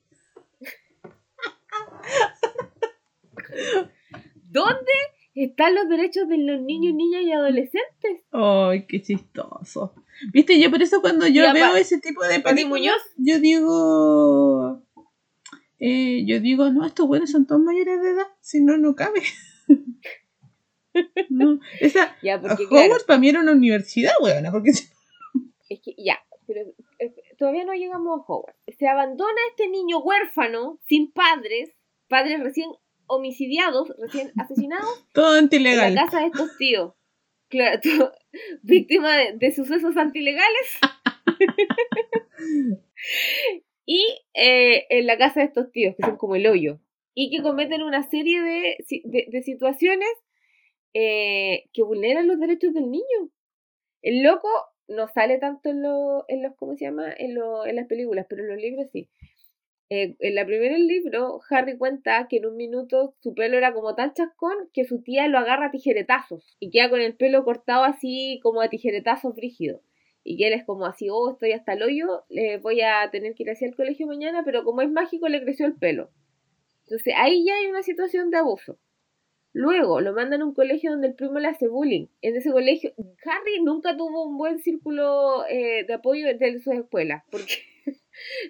¿Dónde 4.35 4.92
están 5.35 5.75
los 5.75 5.88
derechos 5.88 6.29
de 6.29 6.38
los 6.38 6.61
niños, 6.61 6.95
niñas 6.95 7.23
y 7.23 7.33
adolescentes? 7.33 8.23
Ay, 8.31 8.87
qué 8.87 9.01
chistoso. 9.01 9.95
Viste, 10.33 10.61
yo 10.61 10.71
por 10.71 10.83
eso 10.83 11.01
cuando 11.01 11.27
yo 11.27 11.42
Ya, 11.42 11.53
veo 11.53 11.77
ese 11.77 11.99
tipo 12.01 12.23
de 12.25 12.40
películas, 12.40 12.97
yo 13.16 13.38
digo, 13.40 14.83
eh, 15.79 16.25
yo 16.27 16.40
digo, 16.40 16.71
no, 16.71 16.85
estos 16.85 17.07
buenos 17.07 17.31
son 17.31 17.47
todos 17.47 17.62
mayores 17.62 18.03
de 18.03 18.11
edad, 18.11 18.27
si 18.40 18.62
no, 18.62 18.77
no 18.77 18.95
cabe. 18.95 19.23
no, 21.31 21.61
esa, 21.81 22.16
Ya, 22.23 22.40
porque 22.40 22.64
Hogwarts 22.64 22.88
claro, 22.88 23.07
para 23.07 23.18
mí 23.18 23.29
era 23.29 23.40
una 23.40 23.53
universidad, 23.53 24.12
weona, 24.21 24.51
porque 24.53 24.71
es 25.71 25.81
que 25.81 25.95
ya, 25.97 26.18
pero 26.47 26.61
eh, 26.99 27.14
todavía 27.38 27.64
no 27.64 27.73
llegamos 27.73 28.21
a 28.21 28.25
Hogwarts. 28.27 28.61
Se 28.79 28.87
abandona 28.87 29.40
este 29.51 29.68
niño 29.68 29.99
huérfano, 30.01 30.79
sin 30.87 31.11
padres, 31.11 31.71
padres 32.09 32.40
recién 32.40 32.68
homicidiados, 33.16 33.92
recién 33.98 34.33
asesinados, 34.38 35.07
todo 35.12 35.37
en 35.37 35.44
antilegal. 35.44 35.94
la 35.94 36.05
casa 36.05 36.20
de 36.20 36.27
estos 36.27 36.57
tíos. 36.59 36.94
Claro, 37.48 37.81
todo- 37.83 38.12
víctima 38.62 39.16
de, 39.16 39.33
de 39.37 39.53
sucesos 39.53 39.96
antilegales. 39.96 40.79
y 43.87 44.05
eh, 44.35 44.87
en 44.90 45.07
la 45.07 45.18
casa 45.18 45.40
de 45.40 45.46
estos 45.46 45.70
tíos, 45.72 45.94
que 45.96 46.05
son 46.07 46.16
como 46.16 46.37
el 46.37 46.46
hoyo. 46.46 46.81
Y 47.14 47.31
que 47.31 47.42
cometen 47.42 47.83
una 47.83 48.03
serie 48.09 48.40
de, 48.40 48.77
de 49.29 49.42
situaciones 49.42 50.09
eh, 50.94 51.64
que 51.75 51.83
vulneran 51.83 52.27
los 52.27 52.40
derechos 52.40 52.72
del 52.72 52.90
niño. 52.90 53.31
El 54.01 54.22
loco 54.22 54.48
no 54.88 55.09
sale 55.09 55.38
tanto 55.38 55.68
en, 55.68 55.83
lo- 55.83 56.25
en 56.29 56.42
los, 56.42 56.55
¿cómo 56.57 56.75
se 56.75 56.87
llama? 56.87 57.12
En, 57.16 57.35
lo- 57.35 57.66
en 57.66 57.77
las 57.77 57.87
películas, 57.87 58.27
pero 58.31 58.42
en 58.44 58.48
los 58.48 58.59
libros 58.59 58.87
sí. 58.92 59.11
Eh, 59.94 60.16
en 60.20 60.35
la 60.35 60.46
primera 60.46 60.72
del 60.72 60.87
libro, 60.87 61.42
Harry 61.50 61.76
cuenta 61.76 62.26
que 62.26 62.38
en 62.38 62.46
un 62.46 62.57
minuto 62.57 63.14
su 63.20 63.35
pelo 63.35 63.59
era 63.59 63.74
como 63.74 63.94
tan 63.94 64.14
chascón 64.14 64.70
que 64.72 64.87
su 64.87 65.02
tía 65.02 65.28
lo 65.28 65.37
agarra 65.37 65.66
a 65.66 65.70
tijeretazos 65.70 66.57
y 66.59 66.70
queda 66.70 66.88
con 66.88 67.02
el 67.02 67.14
pelo 67.14 67.44
cortado 67.44 67.85
así 67.85 68.40
como 68.42 68.62
a 68.62 68.70
tijeretazos 68.70 69.35
brígidos. 69.35 69.83
Y 70.24 70.38
que 70.38 70.46
él 70.46 70.55
es 70.55 70.64
como 70.64 70.87
así, 70.87 71.09
oh, 71.11 71.33
estoy 71.33 71.52
hasta 71.52 71.74
el 71.74 71.83
hoyo, 71.83 72.24
le 72.31 72.57
voy 72.57 72.81
a 72.81 73.11
tener 73.11 73.35
que 73.35 73.42
ir 73.42 73.50
hacia 73.50 73.68
el 73.68 73.76
colegio 73.76 74.07
mañana, 74.07 74.44
pero 74.46 74.64
como 74.64 74.81
es 74.81 74.90
mágico 74.90 75.28
le 75.28 75.42
creció 75.42 75.66
el 75.66 75.74
pelo. 75.74 76.09
Entonces 76.85 77.12
ahí 77.14 77.44
ya 77.44 77.55
hay 77.59 77.66
una 77.66 77.83
situación 77.83 78.31
de 78.31 78.38
abuso. 78.38 78.78
Luego 79.52 80.00
lo 80.00 80.14
mandan 80.14 80.40
a 80.40 80.46
un 80.46 80.55
colegio 80.55 80.92
donde 80.92 81.09
el 81.09 81.14
primo 81.14 81.38
le 81.38 81.48
hace 81.48 81.68
bullying. 81.68 82.07
En 82.22 82.35
ese 82.35 82.50
colegio, 82.50 82.94
Harry 83.26 83.62
nunca 83.62 83.94
tuvo 83.94 84.24
un 84.24 84.38
buen 84.38 84.59
círculo 84.59 85.44
eh, 85.50 85.85
de 85.85 85.92
apoyo 85.92 86.28
entre 86.28 86.59
sus 86.61 86.72
escuelas, 86.72 87.24
porque 87.31 87.71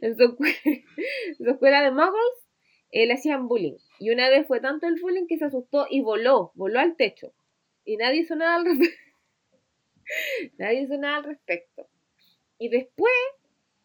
en 0.00 0.16
su, 0.16 0.22
escuela, 1.46 1.82
de 1.82 1.90
muggles 1.90 2.48
eh, 2.90 3.06
le 3.06 3.14
hacían 3.14 3.48
bullying. 3.48 3.76
Y 3.98 4.11
una 4.11 4.28
vez 4.28 4.46
fue 4.46 4.61
tanto 4.61 4.87
el 4.87 5.00
bullying 5.00 5.26
que 5.26 5.38
se 5.38 5.46
asustó 5.46 5.87
y 5.88 6.00
voló, 6.00 6.52
voló 6.54 6.80
al 6.80 6.96
techo. 6.96 7.32
Y 7.85 7.96
nadie 7.96 8.20
hizo 8.20 8.37
nada 8.37 8.56
al 8.56 8.64
respecto. 8.64 9.02
al 11.16 11.24
respecto. 11.24 11.88
Y 12.58 12.68
después, 12.68 13.12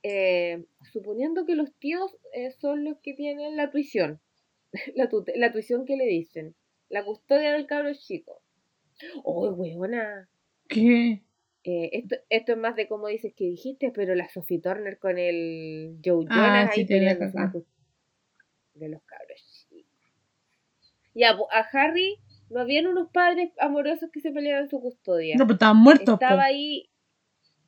eh, 0.04 0.65
suponiendo 0.91 1.45
que 1.45 1.56
los 1.56 1.73
tíos 1.76 2.17
eh, 2.34 2.52
son 2.52 2.84
los 2.84 3.00
que 3.00 3.13
tienen 3.13 3.56
la 3.56 3.71
tuición, 3.71 4.21
la, 4.95 5.10
la 5.36 5.52
tuición 5.52 5.86
que 5.86 5.97
le 5.97 6.06
dicen, 6.06 6.56
la 6.89 7.04
custodia 7.04 7.54
del 7.54 7.67
cabro 7.67 7.93
chico. 7.93 8.41
¡Oh, 9.23 9.50
huevona! 9.50 10.30
¿Qué? 10.67 11.23
Eh, 11.69 11.89
esto, 11.91 12.15
esto 12.30 12.53
es 12.53 12.58
más 12.58 12.77
de 12.77 12.88
como 12.88 13.08
dices 13.10 13.34
que 13.36 13.43
dijiste, 13.43 13.91
pero 13.93 14.15
la 14.15 14.30
Sophie 14.30 14.62
Turner 14.62 14.97
con 14.99 15.17
el 15.17 15.97
Joe 16.03 16.23
Jonas 16.23 16.69
Ah, 16.69 16.71
sí, 16.73 16.82
ahí 16.82 16.86
de 18.73 18.88
los 18.88 19.01
cabros 19.03 19.67
chicos. 19.69 19.84
Ya, 21.13 21.32
a 21.51 21.60
Harry 21.73 22.19
no 22.49 22.62
habían 22.62 22.88
unos 22.88 23.10
padres 23.12 23.51
amorosos 23.60 24.10
que 24.13 24.21
se 24.21 24.32
peleaban 24.32 24.69
su 24.69 24.80
custodia. 24.80 25.36
No, 25.38 25.45
pues 25.45 25.56
estaban 25.56 25.75
muertos, 25.75 26.13
Estaba 26.13 26.36
po. 26.36 26.41
ahí, 26.47 26.89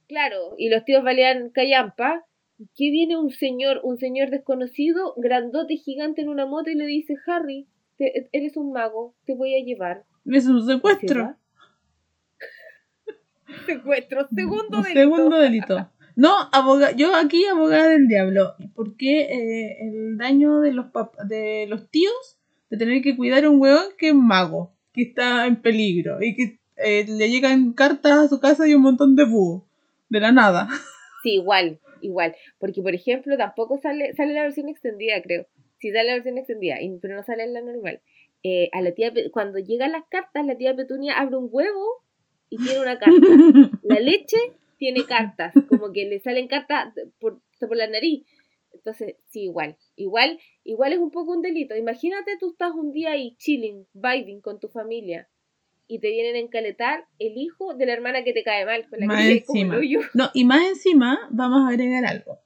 claro, 0.08 0.56
y 0.58 0.70
los 0.70 0.86
tíos 0.86 1.04
valían 1.04 1.50
callampa. 1.50 2.26
¿Y 2.58 2.68
¿Qué 2.68 2.92
viene 2.92 3.18
un 3.18 3.32
señor, 3.32 3.82
un 3.84 3.98
señor 3.98 4.30
desconocido, 4.30 5.14
grandote, 5.18 5.76
gigante 5.76 6.22
en 6.22 6.30
una 6.30 6.46
moto 6.46 6.70
y 6.70 6.76
le 6.76 6.86
dice, 6.86 7.16
Harry, 7.28 7.68
te- 7.98 8.30
eres 8.32 8.56
un 8.56 8.72
mago, 8.72 9.14
te 9.26 9.36
voy 9.36 9.56
a 9.56 9.64
llevar? 9.66 10.06
Es 10.26 10.46
un 10.46 10.60
¿Y 10.62 10.66
se 10.66 10.74
secuestro. 10.76 11.36
Secuestro, 13.66 14.28
segundo 14.36 14.78
Un 14.80 14.84
delito. 14.84 15.00
segundo 15.00 15.38
delito. 15.40 15.90
No, 16.16 16.34
aboga 16.52 16.92
yo 16.92 17.16
aquí 17.16 17.46
abogada 17.46 17.90
del 17.90 18.08
diablo. 18.08 18.54
¿Por 18.76 18.98
qué 18.98 19.22
eh, 19.22 19.78
el 19.82 20.18
daño 20.18 20.60
de 20.60 20.74
los 20.74 20.88
pap- 20.88 21.16
de 21.28 21.66
los 21.70 21.90
tíos 21.90 22.40
de 22.70 22.78
tener 22.78 23.02
que 23.02 23.16
cuidar 23.16 23.46
a 23.46 23.50
un 23.50 23.62
weón 23.62 23.86
que 23.98 24.10
es 24.10 24.14
mago, 24.16 24.74
que 24.94 25.04
está 25.04 25.48
en 25.48 25.62
peligro 25.62 26.22
y 26.22 26.36
que 26.36 26.60
eh, 26.78 27.06
le 27.08 27.30
llegan 27.30 27.74
cartas 27.74 28.12
a 28.20 28.28
su 28.28 28.40
casa 28.40 28.68
y 28.68 28.76
un 28.76 28.82
montón 28.82 29.16
de 29.16 29.24
búhos 29.26 29.64
de 30.10 30.20
la 30.20 30.32
nada? 30.32 30.68
Sí, 31.22 31.34
igual, 31.34 31.80
igual. 32.00 32.34
Porque, 32.60 32.82
por 32.82 32.96
ejemplo, 32.96 33.36
tampoco 33.38 33.78
sale, 33.78 34.14
sale 34.14 34.34
la 34.34 34.44
versión 34.44 34.70
extendida, 34.70 35.22
creo. 35.22 35.48
Sí 35.78 35.92
sale 35.92 36.06
la 36.08 36.14
versión 36.14 36.38
extendida, 36.38 36.76
pero 37.02 37.14
no 37.18 37.24
sale 37.24 37.44
en 37.44 37.54
la 37.54 37.62
normal. 37.62 38.00
Eh, 38.42 38.70
a 38.72 38.80
la 38.82 38.94
tía, 38.94 39.12
cuando 39.34 39.60
llegan 39.60 39.92
las 39.92 40.04
cartas, 40.10 40.46
la 40.46 40.56
tía 40.56 40.74
Petunia 40.78 41.20
abre 41.20 41.36
un 41.36 41.50
huevo 41.52 42.06
y 42.50 42.58
tiene 42.58 42.80
una 42.80 42.98
carta. 42.98 43.28
La 43.84 44.00
leche 44.00 44.38
tiene 44.78 45.06
cartas, 45.06 45.54
como 45.68 45.92
que 45.92 46.06
le 46.06 46.20
salen 46.20 46.48
cartas 46.48 46.94
por, 47.20 47.42
por 47.60 47.76
la 47.76 47.88
nariz. 47.88 48.26
Entonces, 48.74 49.16
sí, 49.28 49.44
igual. 49.44 49.78
Igual, 49.96 50.40
igual 50.64 50.94
es 50.94 51.00
un 51.00 51.12
poco 51.12 51.34
un 51.34 51.42
delito. 51.42 51.76
Imagínate 51.76 52.38
tú 52.40 52.52
estás 52.52 52.72
un 52.74 52.92
día 52.92 53.12
ahí 53.12 53.36
chilling, 53.38 53.88
vibing 53.94 54.42
con 54.42 54.60
tu 54.60 54.70
familia 54.70 55.30
y 55.92 56.00
te 56.00 56.12
vienen 56.12 56.36
a 56.36 56.40
encaletar 56.40 57.08
el 57.18 57.36
hijo 57.36 57.74
de 57.74 57.88
la 57.88 57.94
hermana 57.94 58.24
que 58.24 58.32
te 58.32 58.44
cae 58.44 58.64
mal, 58.64 58.88
con 58.88 59.00
la 59.00 59.08
Más 59.08 59.28
que 59.28 59.44
como 59.44 59.60
el 59.60 59.84
encima. 59.84 60.10
No, 60.14 60.30
y 60.36 60.46
más 60.46 60.64
encima 60.70 61.28
vamos 61.32 61.62
a 61.62 61.70
agregar 61.70 62.06
algo. 62.06 62.40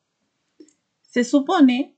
Se 1.02 1.26
supone, 1.26 1.98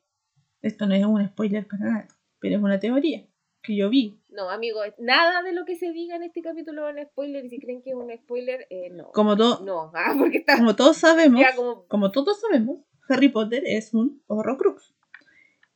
esto 0.63 0.87
no 0.87 0.95
es 0.95 1.05
un 1.05 1.25
spoiler 1.27 1.67
para 1.67 1.85
nada, 1.85 2.07
pero 2.39 2.57
es 2.57 2.63
una 2.63 2.79
teoría 2.79 3.27
que 3.61 3.75
yo 3.75 3.89
vi. 3.91 4.19
No, 4.36 4.50
amigo, 4.50 4.82
nada 5.00 5.43
de 5.43 5.54
lo 5.54 5.63
que 5.63 5.78
se 5.78 5.93
diga 5.93 6.17
en 6.17 6.24
este 6.24 6.41
capítulo 6.41 6.89
es 6.89 6.95
un 6.95 7.06
spoiler 7.06 7.45
y 7.45 7.50
si 7.50 7.60
creen 7.60 7.82
que 7.82 7.91
es 7.91 7.95
un 7.95 8.12
spoiler, 8.17 8.67
eh, 8.69 8.89
no. 8.89 9.12
Como, 9.13 9.36
No, 9.36 9.91
ah, 9.95 10.13
porque 10.17 10.39
está 10.39 10.58
como 10.58 10.76
todos 10.76 10.98
sabemos, 10.98 11.41
como... 11.56 11.88
como 11.88 12.12
todos 12.12 12.41
sabemos, 12.41 12.80
Harry 13.08 13.30
Potter 13.30 13.63
es 13.65 13.93
un 13.93 14.21
horrocrux. 14.28 14.93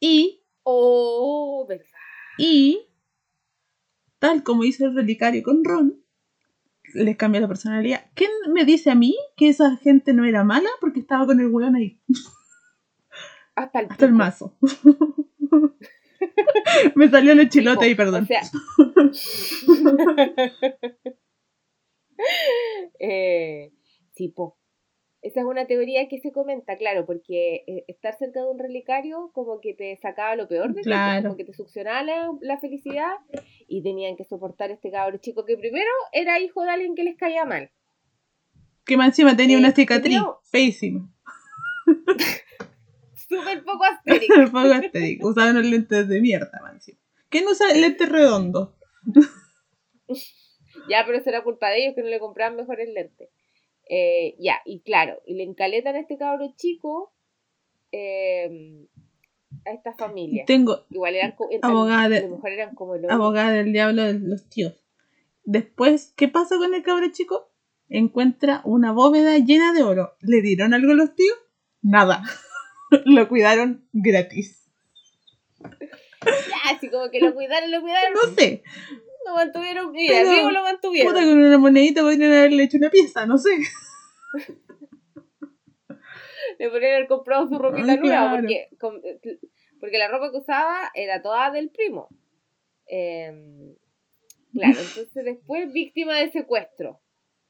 Y, 0.01 0.43
Oh, 0.63 1.65
verdad. 1.69 1.85
y, 2.37 2.85
tal 4.19 4.43
como 4.43 4.65
hizo 4.65 4.85
el 4.85 4.95
relicario 4.95 5.41
con 5.41 5.63
Ron, 5.63 6.03
les 6.93 7.15
cambia 7.15 7.39
la 7.39 7.47
personalidad. 7.47 8.11
¿Quién 8.13 8.31
me 8.53 8.65
dice 8.65 8.91
a 8.91 8.95
mí 8.95 9.15
que 9.37 9.47
esa 9.47 9.77
gente 9.77 10.13
no 10.13 10.25
era 10.25 10.43
mala 10.43 10.69
porque 10.81 10.99
estaba 10.99 11.25
con 11.25 11.39
el 11.39 11.47
weón 11.47 11.75
ahí? 11.75 12.01
Hasta 13.55 13.79
el, 13.79 13.87
Hasta 13.89 14.05
el 14.05 14.11
mazo. 14.11 14.57
me 16.95 17.09
salió 17.09 17.33
el 17.33 17.49
chilote 17.49 17.85
ahí, 17.85 17.91
Tipo, 17.91 18.03
perdón. 18.03 18.23
O 18.23 18.25
sea... 18.25 18.41
eh. 22.99 23.71
Esa 25.21 25.39
es 25.41 25.45
una 25.45 25.65
teoría 25.65 26.07
que 26.09 26.19
se 26.19 26.31
comenta, 26.33 26.77
claro, 26.77 27.05
porque 27.05 27.63
eh, 27.67 27.85
estar 27.87 28.17
cerca 28.17 28.41
de 28.41 28.49
un 28.49 28.59
relicario 28.59 29.31
como 29.33 29.59
que 29.61 29.73
te 29.73 29.95
sacaba 29.97 30.35
lo 30.35 30.47
peor 30.47 30.73
de 30.73 30.81
ti, 30.81 30.89
pues, 30.89 31.23
como 31.23 31.37
que 31.37 31.45
te 31.45 31.53
succionaba 31.53 32.03
la, 32.03 32.29
la 32.41 32.57
felicidad 32.59 33.13
y 33.67 33.81
tenían 33.83 34.15
que 34.17 34.25
soportar 34.25 34.71
este 34.71 34.91
cabro 34.91 35.17
chico 35.17 35.45
que 35.45 35.57
primero 35.57 35.89
era 36.13 36.39
hijo 36.39 36.63
de 36.63 36.69
alguien 36.71 36.95
que 36.95 37.03
les 37.03 37.17
caía 37.17 37.45
mal. 37.45 37.71
Que 38.85 38.97
más 38.97 39.09
encima 39.09 39.35
tenía 39.37 39.55
Eh, 39.55 39.59
una 39.59 39.71
cicatriz 39.71 40.15
tenía- 40.17 40.33
feísima. 40.51 41.09
Súper 43.29 43.63
poco 43.63 43.83
astérico. 43.93 44.33
Poco 44.51 44.73
asterico. 44.73 45.27
Usaban 45.29 45.55
unos 45.57 45.65
lentes 45.69 46.07
de 46.07 46.19
mierda, 46.21 46.51
encima. 46.73 46.99
¿Quién 47.29 47.47
usa 47.47 47.71
lentes 47.73 48.09
redondos? 48.09 48.69
Ya, 50.89 51.03
pero 51.05 51.17
eso 51.17 51.29
era 51.29 51.43
culpa 51.43 51.69
de 51.69 51.83
ellos 51.83 51.95
que 51.95 52.01
no 52.01 52.07
le 52.09 52.19
compraban 52.19 52.55
mejores 52.55 52.89
lentes. 52.93 53.29
Eh, 53.89 54.35
ya, 54.39 54.55
y 54.65 54.81
claro, 54.81 55.19
y 55.25 55.35
le 55.35 55.43
encaletan 55.43 55.95
a 55.95 55.99
este 55.99 56.17
cabro 56.17 56.53
chico 56.55 57.13
eh, 57.91 58.87
a 59.65 59.71
esta 59.71 59.93
familia. 59.93 60.45
Tengo 60.45 60.85
Igual 60.89 61.15
eran 61.15 61.35
abogada 61.61 62.09
de- 62.09 62.27
mejor 62.27 62.51
eran 62.51 62.75
como 62.75 62.95
el 62.95 63.09
abogada 63.09 63.51
del 63.51 63.73
diablo 63.73 64.03
de 64.03 64.19
los 64.19 64.47
tíos. 64.49 64.73
Después, 65.43 66.13
¿qué 66.15 66.27
pasa 66.27 66.57
con 66.57 66.73
el 66.73 66.83
cabro 66.83 67.07
chico? 67.11 67.51
Encuentra 67.89 68.61
una 68.63 68.91
bóveda 68.91 69.37
llena 69.39 69.73
de 69.73 69.81
oro. 69.83 70.13
¿Le 70.21 70.41
dieron 70.41 70.73
algo 70.75 70.91
a 70.91 70.95
los 70.95 71.15
tíos? 71.15 71.37
Nada. 71.81 72.21
Lo 73.05 73.27
cuidaron 73.27 73.87
gratis. 73.93 74.69
Ya, 75.61 76.75
así 76.75 76.89
como 76.89 77.09
que 77.09 77.19
lo 77.19 77.33
cuidaron, 77.33 77.71
lo 77.71 77.81
cuidaron, 77.81 78.13
No 78.13 78.21
sé. 78.35 78.63
lo 79.25 79.35
mantuvieron, 79.35 79.91
mira, 79.91 80.15
Pero- 80.17 80.29
vivo 80.31 80.51
lo 80.51 80.63
mantuvieron. 80.63 81.13
Puta, 81.13 81.25
con 81.25 81.37
una 81.37 81.57
monedita 81.57 82.01
podrían 82.01 82.31
haberle 82.31 82.63
hecho 82.63 82.77
una 82.77 82.89
pieza, 82.89 83.25
no 83.25 83.37
sé. 83.37 83.51
Le 86.57 86.69
podrían 86.69 86.95
haber 86.95 87.07
comprado 87.07 87.47
su 87.47 87.57
ropita 87.57 87.95
nueva, 87.95 88.01
claro. 88.01 88.35
porque, 88.41 88.69
porque 89.79 89.97
la 89.97 90.07
ropa 90.09 90.31
que 90.31 90.37
usaba 90.37 90.91
era 90.93 91.21
toda 91.21 91.51
del 91.51 91.69
primo. 91.69 92.09
Eh, 92.87 93.31
claro, 94.53 94.79
entonces 94.79 95.23
después 95.25 95.71
víctima 95.71 96.15
de 96.17 96.31
secuestro. 96.31 96.99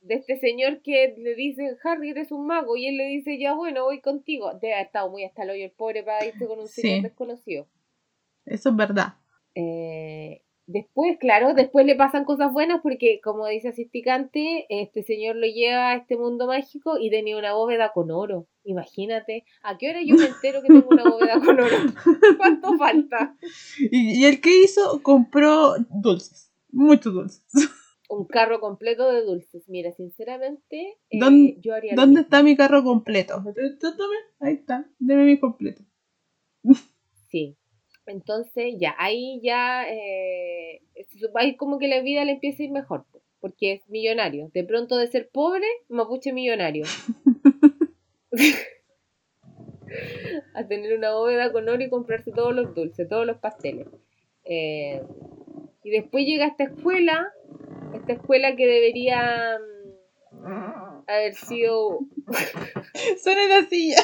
De 0.01 0.15
este 0.15 0.37
señor 0.39 0.81
que 0.81 1.13
le 1.17 1.35
dice, 1.35 1.75
Harry, 1.83 2.09
eres 2.11 2.31
un 2.31 2.47
mago, 2.47 2.77
y 2.77 2.87
él 2.87 2.97
le 2.97 3.05
dice, 3.07 3.37
ya 3.37 3.53
bueno, 3.53 3.83
voy 3.83 3.99
contigo. 4.01 4.53
Debe 4.61 4.73
haber 4.75 4.85
estado 4.85 5.09
muy 5.11 5.23
hasta 5.25 5.43
el 5.43 5.49
hoyo 5.49 5.65
el 5.65 5.71
pobre 5.71 6.03
para 6.03 6.25
irse 6.25 6.47
con 6.47 6.59
un 6.59 6.67
Sí. 6.67 6.81
señor 6.81 7.01
desconocido. 7.03 7.67
Eso 8.45 8.69
es 8.69 8.75
verdad. 8.75 9.15
Eh, 9.55 10.41
después, 10.67 11.17
claro, 11.19 11.53
después 11.53 11.85
le 11.85 11.95
pasan 11.95 12.23
cosas 12.23 12.53
buenas 12.53 12.79
porque, 12.81 13.19
como 13.21 13.45
dice 13.47 13.67
Asisticante, 13.69 14.65
este 14.69 15.03
señor 15.03 15.35
lo 15.35 15.47
lleva 15.47 15.89
a 15.91 15.95
este 15.97 16.15
mundo 16.15 16.47
mágico 16.47 16.97
y 16.97 17.09
tenía 17.09 17.37
una 17.37 17.53
bóveda 17.53 17.91
con 17.91 18.09
oro. 18.09 18.47
Imagínate, 18.63 19.43
¿a 19.63 19.77
qué 19.77 19.89
hora 19.89 19.99
yo 20.01 20.15
me 20.15 20.27
entero 20.27 20.61
que 20.61 20.67
tengo 20.69 20.87
una 20.89 21.09
bóveda 21.09 21.39
con 21.43 21.59
oro? 21.59 21.75
¿Cuánto 22.37 22.77
falta? 22.77 23.35
Y, 23.91 24.21
y 24.21 24.25
el 24.25 24.39
que 24.39 24.61
hizo, 24.63 25.01
compró 25.03 25.73
dulces. 25.89 26.53
Muchos 26.71 27.13
dulces. 27.13 27.43
Un 28.11 28.25
carro 28.25 28.59
completo 28.59 29.11
de 29.11 29.21
dulces. 29.21 29.69
Mira, 29.69 29.91
sinceramente, 29.91 30.97
eh, 31.11 31.19
¿Dónde- 31.19 31.57
yo 31.61 31.75
haría 31.75 31.93
lo 31.93 32.01
¿Dónde 32.01 32.19
mismo. 32.21 32.23
está 32.23 32.43
mi 32.43 32.57
carro 32.57 32.83
completo? 32.83 33.35
Tome, 33.79 34.15
ahí 34.39 34.55
está. 34.55 34.89
Deme 34.99 35.23
mi 35.25 35.39
completo. 35.39 35.83
Sí. 37.31 37.55
Entonces, 38.07 38.73
ya, 38.79 38.95
ahí 38.97 39.39
ya, 39.43 39.87
eh, 39.87 40.81
ahí 41.35 41.55
como 41.55 41.77
que 41.77 41.87
la 41.87 42.01
vida 42.01 42.25
le 42.25 42.31
empieza 42.33 42.63
a 42.63 42.65
ir 42.65 42.71
mejor, 42.71 43.05
po, 43.11 43.21
porque 43.39 43.73
es 43.73 43.87
millonario. 43.87 44.49
De 44.51 44.63
pronto 44.63 44.97
de 44.97 45.05
ser 45.07 45.29
pobre, 45.31 45.67
mapuche 45.89 46.33
millonario. 46.33 46.85
a 50.55 50.67
tener 50.67 50.97
una 50.97 51.13
bóveda 51.13 51.51
con 51.51 51.69
oro 51.69 51.83
y 51.83 51.89
comprarse 51.89 52.31
todos 52.31 52.55
los 52.55 52.73
dulces, 52.73 53.07
todos 53.07 53.25
los 53.27 53.37
pasteles. 53.37 53.87
Eh, 54.43 55.03
y 55.83 55.89
después 55.91 56.25
llega 56.25 56.47
esta 56.47 56.63
escuela, 56.65 57.31
esta 58.09 58.21
escuela 58.21 58.55
que 58.55 58.65
debería 58.65 59.59
mm, 60.31 61.03
haber 61.07 61.33
sido... 61.35 61.99
Suena 63.23 63.47
la 63.47 63.65
silla. 63.67 63.97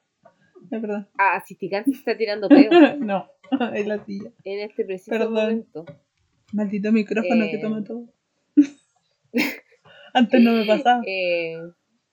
Perdón. 0.70 1.08
Ah, 1.18 1.36
Asisticante 1.36 1.92
se 1.92 1.98
está 1.98 2.16
tirando 2.16 2.48
pedo 2.48 2.70
no, 2.98 3.26
es 3.74 3.86
la 3.86 4.04
silla. 4.04 4.30
en 4.44 4.60
este 4.60 4.84
preciso 4.84 5.10
Perdón. 5.10 5.32
momento. 5.34 5.84
Maldito 6.52 6.92
micrófono 6.92 7.44
que 7.46 7.56
Eh. 7.56 7.60
toma 7.60 7.84
todo. 7.84 8.04
Antes 10.14 10.40
no 10.42 10.52
me 10.52 10.64
pasaba. 10.66 11.02
eh, 11.06 11.58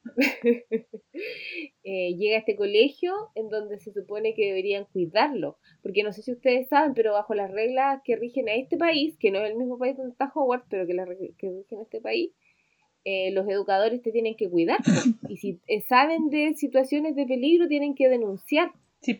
eh, 1.83 2.15
llega 2.15 2.35
a 2.37 2.39
este 2.39 2.55
colegio 2.55 3.13
en 3.35 3.49
donde 3.49 3.79
se 3.79 3.91
supone 3.93 4.33
que 4.33 4.45
deberían 4.47 4.85
cuidarlo. 4.85 5.57
Porque 5.81 6.03
no 6.03 6.13
sé 6.13 6.21
si 6.21 6.31
ustedes 6.31 6.67
saben, 6.69 6.93
pero 6.93 7.13
bajo 7.13 7.33
las 7.33 7.51
reglas 7.51 8.01
que 8.03 8.15
rigen 8.15 8.49
a 8.49 8.55
este 8.55 8.77
país, 8.77 9.17
que 9.19 9.31
no 9.31 9.39
es 9.39 9.51
el 9.51 9.57
mismo 9.57 9.77
país 9.77 9.97
donde 9.97 10.11
está 10.11 10.31
Hogwarts, 10.33 10.67
pero 10.69 10.85
que, 10.87 10.93
las 10.93 11.07
que 11.37 11.49
rigen 11.49 11.79
a 11.79 11.83
este 11.83 12.01
país, 12.01 12.31
eh, 13.05 13.31
los 13.31 13.47
educadores 13.47 14.01
te 14.01 14.11
tienen 14.11 14.35
que 14.35 14.49
cuidar. 14.49 14.79
Y 15.29 15.37
si 15.37 15.59
eh, 15.67 15.81
saben 15.81 16.29
de 16.29 16.53
situaciones 16.55 17.15
de 17.15 17.25
peligro, 17.25 17.67
tienen 17.67 17.95
que 17.95 18.09
denunciar. 18.09 18.71
Sí. 19.01 19.19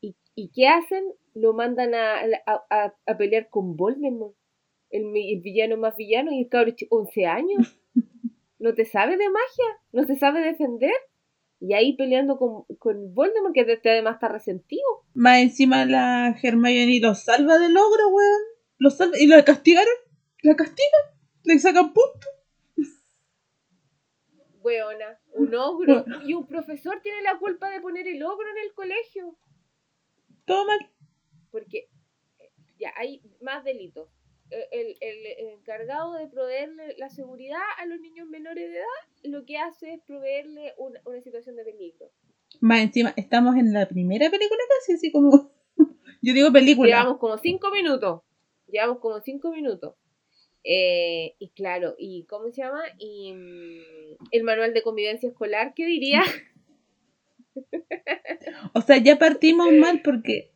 ¿Y, 0.00 0.16
y 0.34 0.48
qué 0.54 0.68
hacen? 0.68 1.04
Lo 1.34 1.52
mandan 1.52 1.94
a, 1.94 2.20
a, 2.46 2.64
a- 2.70 2.94
a 3.06 3.16
pelear 3.18 3.48
con 3.50 3.76
Voldemort, 3.76 4.34
el, 4.90 5.04
el 5.16 5.40
villano 5.40 5.76
más 5.76 5.96
villano, 5.96 6.32
y 6.32 6.40
el 6.42 6.48
cabrón 6.48 6.76
ch- 6.76 6.86
11 6.90 7.26
años. 7.26 7.78
No 8.58 8.74
te 8.74 8.84
sabe 8.84 9.16
de 9.16 9.28
magia, 9.28 9.80
no 9.92 10.06
te 10.06 10.16
sabe 10.16 10.40
defender. 10.40 10.92
Y 11.60 11.72
ahí 11.74 11.96
peleando 11.96 12.36
con, 12.38 12.64
con 12.78 13.14
Voldemort, 13.14 13.54
que 13.54 13.64
te- 13.64 13.76
te 13.78 13.90
además 13.90 14.14
está 14.14 14.28
resentido. 14.28 14.84
Más 15.14 15.38
encima 15.38 15.84
la 15.86 16.36
Hermione 16.42 17.00
lo 17.00 17.14
salva 17.14 17.58
del 17.58 17.76
ogro, 17.76 18.08
weón. 18.08 18.42
Lo 18.78 18.90
salva 18.90 19.18
y 19.18 19.26
la 19.26 19.44
castigaron. 19.44 19.92
La 20.42 20.54
castigan. 20.54 21.16
Le 21.44 21.58
sacan 21.58 21.92
puntos. 21.94 22.30
Weona, 24.62 25.18
un 25.34 25.54
ogro. 25.54 26.04
Y 26.26 26.34
un 26.34 26.46
profesor 26.46 27.00
tiene 27.02 27.22
la 27.22 27.38
culpa 27.38 27.70
de 27.70 27.80
poner 27.80 28.06
el 28.08 28.22
ogro 28.22 28.48
en 28.50 28.58
el 28.66 28.74
colegio. 28.74 29.36
Todo 30.44 30.66
mal. 30.66 30.78
Porque 31.50 31.88
ya 32.78 32.92
hay 32.96 33.22
más 33.40 33.64
delitos. 33.64 34.08
Eh, 34.50 34.68
El, 34.70 34.96
el- 35.00 35.48
encargado 35.54 36.14
de 36.14 36.28
proveerle 36.28 36.94
la 36.98 37.08
seguridad 37.10 37.60
a 37.78 37.86
los 37.86 38.00
niños 38.00 38.28
menores 38.28 38.68
de 38.70 38.76
edad 38.76 38.84
lo 39.24 39.44
que 39.44 39.58
hace 39.58 39.94
es 39.94 40.00
proveerle 40.02 40.74
una, 40.78 41.00
una 41.04 41.20
situación 41.20 41.56
de 41.56 41.64
peligro. 41.64 42.10
Más 42.60 42.80
encima, 42.80 43.12
estamos 43.16 43.56
en 43.56 43.72
la 43.72 43.86
primera 43.88 44.30
película 44.30 44.60
casi, 44.78 44.92
así 44.94 45.10
como. 45.12 45.50
Yo 46.22 46.32
digo 46.32 46.52
película. 46.52 46.88
Llevamos 46.88 47.18
como 47.18 47.38
cinco 47.38 47.70
minutos. 47.70 48.22
Llevamos 48.68 48.98
como 49.00 49.20
cinco 49.20 49.50
minutos. 49.50 49.94
Eh, 50.64 51.34
y 51.38 51.50
claro, 51.50 51.94
¿y 51.98 52.24
cómo 52.24 52.50
se 52.50 52.62
llama? 52.62 52.82
Y 52.98 53.32
mm, 53.32 54.16
el 54.32 54.42
manual 54.42 54.74
de 54.74 54.82
convivencia 54.82 55.28
escolar, 55.28 55.74
¿qué 55.74 55.86
diría? 55.86 56.22
O 58.74 58.80
sea, 58.82 58.98
ya 58.98 59.18
partimos 59.18 59.72
mal 59.72 60.02
porque 60.02 60.52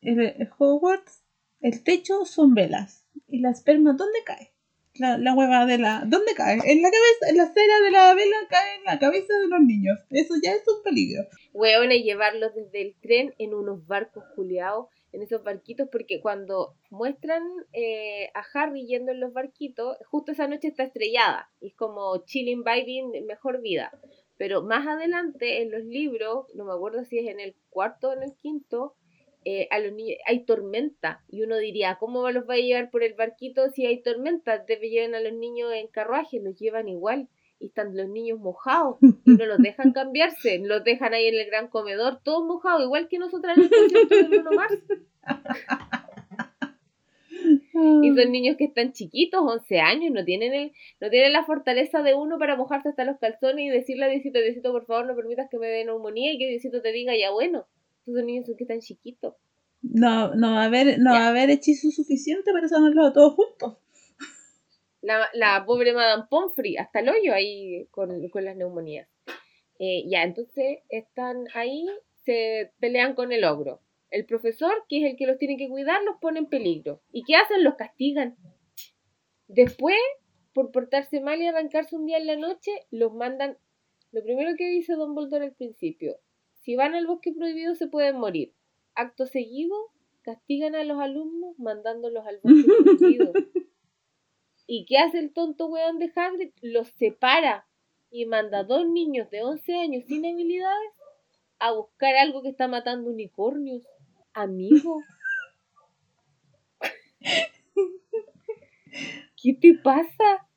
el, 0.00 0.20
el 0.20 0.48
Hogwarts, 0.58 1.24
el 1.60 1.82
techo 1.82 2.24
son 2.24 2.54
velas. 2.54 3.05
¿Y 3.36 3.40
la 3.40 3.50
esperma 3.50 3.92
dónde 3.92 4.20
cae? 4.24 4.54
La, 4.94 5.18
la 5.18 5.34
hueva 5.34 5.66
de 5.66 5.76
la... 5.76 6.04
¿Dónde 6.06 6.32
cae? 6.34 6.54
En 6.54 6.80
la 6.80 6.90
cabeza, 6.90 7.28
en 7.28 7.36
la 7.36 7.52
cera 7.52 7.80
de 7.84 7.90
la 7.90 8.14
vela 8.14 8.36
cae 8.48 8.76
en 8.76 8.84
la 8.84 8.98
cabeza 8.98 9.34
de 9.38 9.48
los 9.48 9.60
niños. 9.60 9.98
Eso 10.08 10.36
ya 10.42 10.52
es 10.52 10.66
un 10.66 10.82
peligro. 10.82 11.24
Weón, 11.52 11.92
y 11.92 12.02
llevarlos 12.02 12.54
desde 12.54 12.80
el 12.80 12.96
tren 13.02 13.34
en 13.36 13.52
unos 13.52 13.86
barcos 13.86 14.24
culiados, 14.34 14.86
en 15.12 15.20
esos 15.20 15.44
barquitos, 15.44 15.90
porque 15.92 16.22
cuando 16.22 16.76
muestran 16.88 17.42
eh, 17.74 18.30
a 18.32 18.42
Harry 18.54 18.86
yendo 18.86 19.12
en 19.12 19.20
los 19.20 19.34
barquitos, 19.34 19.98
justo 20.06 20.32
esa 20.32 20.48
noche 20.48 20.68
está 20.68 20.84
estrellada, 20.84 21.50
y 21.60 21.66
es 21.68 21.74
como 21.74 22.24
chilling, 22.24 22.64
vibing, 22.64 23.26
mejor 23.26 23.60
vida. 23.60 23.92
Pero 24.38 24.62
más 24.62 24.86
adelante 24.86 25.60
en 25.60 25.72
los 25.72 25.84
libros, 25.84 26.46
no 26.54 26.64
me 26.64 26.72
acuerdo 26.72 27.04
si 27.04 27.18
es 27.18 27.28
en 27.28 27.40
el 27.40 27.54
cuarto 27.68 28.08
o 28.08 28.12
en 28.14 28.22
el 28.22 28.34
quinto, 28.40 28.94
eh, 29.48 29.68
a 29.70 29.78
los 29.78 29.92
niños 29.92 30.18
hay 30.26 30.44
tormenta 30.44 31.22
y 31.28 31.42
uno 31.42 31.56
diría, 31.56 31.98
¿cómo 32.00 32.28
los 32.32 32.48
va 32.50 32.54
a 32.54 32.56
llevar 32.56 32.90
por 32.90 33.04
el 33.04 33.14
barquito 33.14 33.70
si 33.70 33.86
hay 33.86 34.02
tormenta? 34.02 34.58
Debe 34.58 34.90
llevar 34.90 35.14
a 35.14 35.20
los 35.20 35.34
niños 35.34 35.72
en 35.72 35.86
carruaje, 35.86 36.40
los 36.42 36.58
llevan 36.58 36.88
igual 36.88 37.28
y 37.60 37.66
están 37.66 37.96
los 37.96 38.08
niños 38.08 38.40
mojados 38.40 38.96
y 39.00 39.30
no 39.30 39.46
los 39.46 39.58
dejan 39.58 39.92
cambiarse, 39.92 40.58
los 40.58 40.82
dejan 40.82 41.14
ahí 41.14 41.28
en 41.28 41.36
el 41.36 41.46
gran 41.46 41.68
comedor, 41.68 42.18
todos 42.24 42.44
mojados, 42.44 42.82
igual 42.82 43.06
que 43.06 43.20
nosotras 43.20 43.56
en 43.56 43.62
el 43.62 43.70
concierto 43.70 44.16
de 44.16 44.22
Bruno 44.24 44.50
Mars. 44.50 44.82
Y 48.02 48.16
son 48.16 48.32
niños 48.32 48.56
que 48.56 48.64
están 48.64 48.92
chiquitos, 48.92 49.40
11 49.40 49.78
años, 49.80 50.10
no 50.10 50.24
tienen 50.24 50.54
el, 50.54 50.72
no 50.98 51.10
tienen 51.10 51.32
la 51.32 51.44
fortaleza 51.44 52.02
de 52.02 52.14
uno 52.14 52.38
para 52.38 52.56
mojarse 52.56 52.88
hasta 52.88 53.04
los 53.04 53.18
calzones 53.18 53.66
y 53.66 53.68
decirle 53.68 54.06
a 54.06 54.08
Diosito, 54.08 54.40
Diosito, 54.40 54.72
por 54.72 54.86
favor, 54.86 55.06
no 55.06 55.14
permitas 55.14 55.48
que 55.50 55.58
me 55.58 55.68
dé 55.68 55.84
neumonía 55.84 56.32
y 56.32 56.38
que 56.38 56.48
Diosito 56.48 56.80
te 56.82 56.90
diga, 56.90 57.14
ya 57.16 57.30
bueno. 57.30 57.66
Esos 58.06 58.24
niños 58.24 58.46
que 58.56 58.64
están 58.64 58.80
chiquitos. 58.80 59.34
No, 59.82 60.34
no 60.34 60.52
va 60.52 60.62
a 60.62 60.64
haber, 60.66 60.98
no 60.98 61.10
va 61.10 61.26
a 61.26 61.28
haber 61.28 61.50
hechizo 61.50 61.90
suficiente 61.90 62.52
para 62.52 62.68
sanarlos 62.68 63.08
a 63.08 63.12
todos 63.12 63.34
juntos. 63.34 63.76
La, 65.02 65.28
la 65.34 65.64
pobre 65.64 65.92
Madame 65.92 66.24
Pomfrey, 66.28 66.76
hasta 66.76 67.00
el 67.00 67.08
hoyo 67.08 67.34
ahí 67.34 67.86
con, 67.90 68.28
con 68.28 68.44
las 68.44 68.56
neumonías. 68.56 69.08
Eh, 69.78 70.04
ya, 70.08 70.22
entonces 70.22 70.78
están 70.88 71.44
ahí, 71.54 71.86
se 72.24 72.72
pelean 72.80 73.14
con 73.14 73.32
el 73.32 73.44
ogro. 73.44 73.82
El 74.10 74.24
profesor, 74.24 74.72
que 74.88 74.98
es 74.98 75.10
el 75.10 75.16
que 75.16 75.26
los 75.26 75.38
tiene 75.38 75.56
que 75.56 75.68
cuidar, 75.68 76.02
los 76.04 76.16
pone 76.20 76.38
en 76.38 76.46
peligro. 76.46 77.02
¿Y 77.12 77.22
qué 77.24 77.34
hacen? 77.34 77.62
Los 77.62 77.74
castigan. 77.74 78.36
Después 79.48 79.96
por 80.56 80.72
portarse 80.72 81.20
mal 81.20 81.40
y 81.42 81.46
arrancarse 81.46 81.96
un 81.96 82.06
día 82.06 82.16
en 82.16 82.26
la 82.26 82.36
noche, 82.36 82.70
los 82.90 83.12
mandan. 83.12 83.58
Lo 84.10 84.22
primero 84.22 84.56
que 84.56 84.70
dice 84.70 84.94
Don 84.94 85.14
Dumbledore 85.14 85.44
al 85.44 85.52
principio: 85.52 86.18
si 86.66 86.74
van 86.74 86.96
al 86.96 87.06
bosque 87.06 87.32
prohibido 87.32 87.76
se 87.76 87.86
pueden 87.86 88.18
morir. 88.18 88.52
Acto 88.96 89.26
seguido, 89.26 89.76
castigan 90.22 90.74
a 90.74 90.82
los 90.82 90.98
alumnos 90.98 91.56
mandándolos 91.60 92.26
al 92.26 92.40
bosque 92.42 92.66
prohibido. 92.98 93.32
¿Y 94.66 94.84
qué 94.84 94.98
hace 94.98 95.20
el 95.20 95.32
tonto 95.32 95.66
weón 95.66 96.00
de 96.00 96.10
Hagrid? 96.12 96.50
Los 96.62 96.88
separa 96.88 97.68
y 98.10 98.26
manda 98.26 98.58
a 98.58 98.64
dos 98.64 98.84
niños 98.88 99.30
de 99.30 99.44
11 99.44 99.76
años 99.76 100.04
sin 100.08 100.26
habilidades 100.26 100.90
a 101.60 101.70
buscar 101.70 102.16
algo 102.16 102.42
que 102.42 102.48
está 102.48 102.66
matando 102.66 103.10
unicornios. 103.10 103.86
Amigo. 104.32 105.02
¿Qué 109.40 109.54
te 109.54 109.74
pasa? 109.74 110.48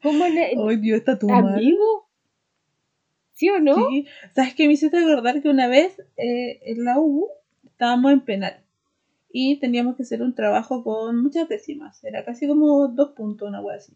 ¿Cómo 0.00 0.28
le... 0.28 0.54
Ay, 0.56 0.76
Dios, 0.76 1.00
está 1.00 1.18
tu 1.18 1.28
¿Amigo? 1.32 2.11
¿Sí 3.42 3.50
o 3.50 3.58
no? 3.58 3.74
Sí. 3.88 4.06
¿Sabes 4.36 4.54
qué 4.54 4.68
me 4.68 4.74
hiciste 4.74 4.96
acordar 4.96 5.42
que 5.42 5.48
una 5.48 5.66
vez 5.66 5.98
eh, 6.16 6.60
en 6.62 6.84
la 6.84 7.00
U 7.00 7.28
estábamos 7.64 8.12
en 8.12 8.20
penal 8.20 8.62
y 9.32 9.58
teníamos 9.58 9.96
que 9.96 10.04
hacer 10.04 10.22
un 10.22 10.32
trabajo 10.32 10.84
con 10.84 11.20
muchas 11.20 11.48
décimas? 11.48 12.04
Era 12.04 12.24
casi 12.24 12.46
como 12.46 12.86
dos 12.86 13.14
puntos, 13.16 13.48
una 13.48 13.60
wea 13.60 13.78
así. 13.78 13.94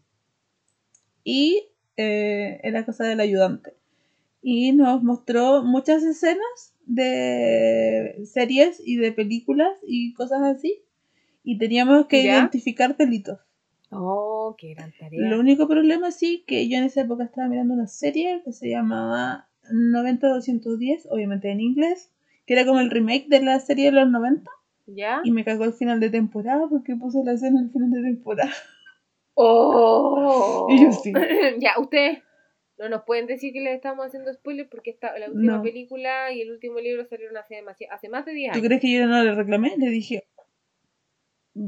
Y 1.23 1.63
eh, 1.95 2.59
en 2.61 2.73
la 2.73 2.85
casa 2.85 3.05
del 3.05 3.21
ayudante. 3.21 3.71
Y 4.41 4.73
nos 4.73 5.01
mostró 5.01 5.63
muchas 5.63 6.03
escenas 6.03 6.75
de 6.85 8.25
series 8.25 8.81
y 8.85 8.97
de 8.97 9.13
películas 9.13 9.79
y 9.87 10.13
cosas 10.13 10.41
así. 10.43 10.81
Y 11.45 11.57
teníamos 11.57 12.07
que 12.07 12.21
¿Ya? 12.21 12.33
identificar 12.33 12.97
delitos. 12.97 13.39
Oh, 13.91 14.55
qué 14.57 14.73
gran 14.73 14.91
tarea. 14.99 15.29
Lo 15.29 15.39
único 15.39 15.67
problema 15.67 16.11
sí 16.11 16.43
que 16.45 16.67
yo 16.67 16.77
en 16.77 16.83
esa 16.85 17.01
época 17.01 17.23
estaba 17.23 17.47
mirando 17.47 17.73
una 17.73 17.87
serie 17.87 18.41
que 18.43 18.51
se 18.51 18.69
llamaba 18.69 19.47
90-210, 19.71 21.07
obviamente 21.09 21.49
en 21.51 21.61
inglés, 21.61 22.11
que 22.45 22.53
era 22.53 22.65
como 22.65 22.79
el 22.79 22.89
remake 22.91 23.27
de 23.29 23.41
la 23.41 23.59
serie 23.59 23.85
de 23.85 23.91
los 23.91 24.09
90 24.09 24.49
¿Ya? 24.87 25.21
y 25.23 25.31
me 25.31 25.43
cagó 25.43 25.63
el 25.65 25.73
final 25.73 25.99
de 25.99 26.09
temporada 26.09 26.67
porque 26.69 26.95
puso 26.95 27.23
la 27.23 27.33
escena 27.33 27.59
al 27.61 27.69
final 27.71 27.91
de 27.91 28.01
temporada. 28.03 28.51
¡Oh! 29.35 30.67
Y 30.69 30.83
yo 30.83 30.91
sí. 30.91 31.13
ya, 31.59 31.79
ustedes 31.79 32.19
no 32.77 32.89
nos 32.89 33.03
pueden 33.03 33.25
decir 33.25 33.53
que 33.53 33.61
les 33.61 33.75
estamos 33.75 34.05
haciendo 34.05 34.31
spoilers 34.33 34.69
porque 34.69 34.91
esta, 34.91 35.17
la 35.17 35.27
última 35.29 35.57
No. 35.57 35.61
película 35.63 36.31
y 36.31 36.41
el 36.41 36.51
último 36.51 36.79
libro 36.79 37.05
salieron 37.05 37.35
hace, 37.37 37.59
hace 37.89 38.09
más 38.09 38.25
de 38.25 38.33
10 38.33 38.51
¿Tú 38.51 38.57
años. 38.59 38.67
crees 38.67 38.81
que 38.81 38.91
yo 38.93 39.07
no 39.07 39.23
le 39.23 39.33
reclamé? 39.33 39.75
Le 39.77 39.89
dije, 39.89 40.25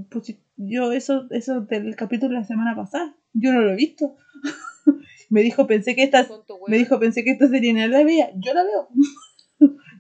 pues 0.10 0.36
yo 0.58 0.92
eso, 0.92 1.28
eso 1.32 1.62
del 1.62 1.96
capítulo 1.96 2.34
de 2.34 2.42
la 2.42 2.46
semana 2.46 2.76
pasada, 2.76 3.16
yo 3.34 3.52
no 3.52 3.62
lo 3.62 3.72
he 3.72 3.76
visto. 3.76 4.16
me 5.30 5.42
dijo, 5.42 5.68
pensé 5.68 5.96
que 5.96 6.04
esta, 6.04 6.28
me 6.68 6.78
dijo, 6.78 7.00
pensé 7.00 7.24
que 7.24 7.32
esta 7.32 7.48
serie 7.48 7.74
no 7.74 7.88
la 7.88 8.04
veía. 8.04 8.32
Yo 8.36 8.54
la 8.54 8.64
veo. 8.64 8.90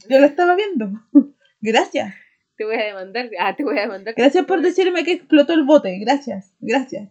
yo 0.09 0.19
la 0.19 0.27
estaba 0.27 0.55
viendo. 0.55 0.91
Gracias. 1.61 2.13
Te 2.57 2.65
voy 2.65 2.75
a 2.75 2.85
demandar. 2.85 3.29
Ah, 3.39 3.55
te 3.55 3.63
voy 3.63 3.77
a 3.77 3.81
demandar. 3.81 4.13
Gracias 4.15 4.45
por 4.45 4.61
decirme 4.61 5.03
que 5.03 5.13
explotó 5.13 5.53
el 5.53 5.63
bote. 5.63 5.97
Gracias, 5.99 6.53
gracias. 6.59 7.09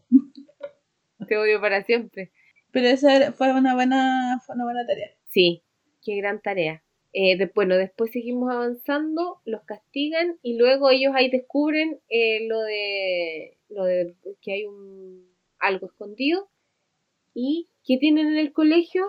Te 1.26 1.36
odio 1.38 1.60
para 1.60 1.82
siempre. 1.84 2.32
Pero 2.70 2.88
esa 2.88 3.32
fue 3.32 3.52
una 3.52 3.74
buena, 3.74 4.40
fue 4.44 4.54
una 4.54 4.64
buena 4.64 4.86
tarea. 4.86 5.08
Sí, 5.28 5.64
qué 6.02 6.16
gran 6.16 6.42
tarea. 6.42 6.82
Eh, 7.20 7.36
de- 7.36 7.50
bueno, 7.52 7.76
después 7.76 8.12
seguimos 8.12 8.48
avanzando, 8.52 9.40
los 9.44 9.62
castigan 9.64 10.36
y 10.42 10.56
luego 10.56 10.88
ellos 10.90 11.12
ahí 11.16 11.28
descubren 11.30 11.98
eh, 12.08 12.46
lo 12.46 12.60
de 12.62 13.56
lo 13.70 13.84
de 13.84 14.14
que 14.40 14.52
hay 14.52 14.64
un 14.66 15.26
algo 15.58 15.86
escondido 15.88 16.48
y 17.34 17.66
¿qué 17.84 17.96
tienen 17.98 18.28
en 18.28 18.38
el 18.38 18.52
colegio? 18.52 19.02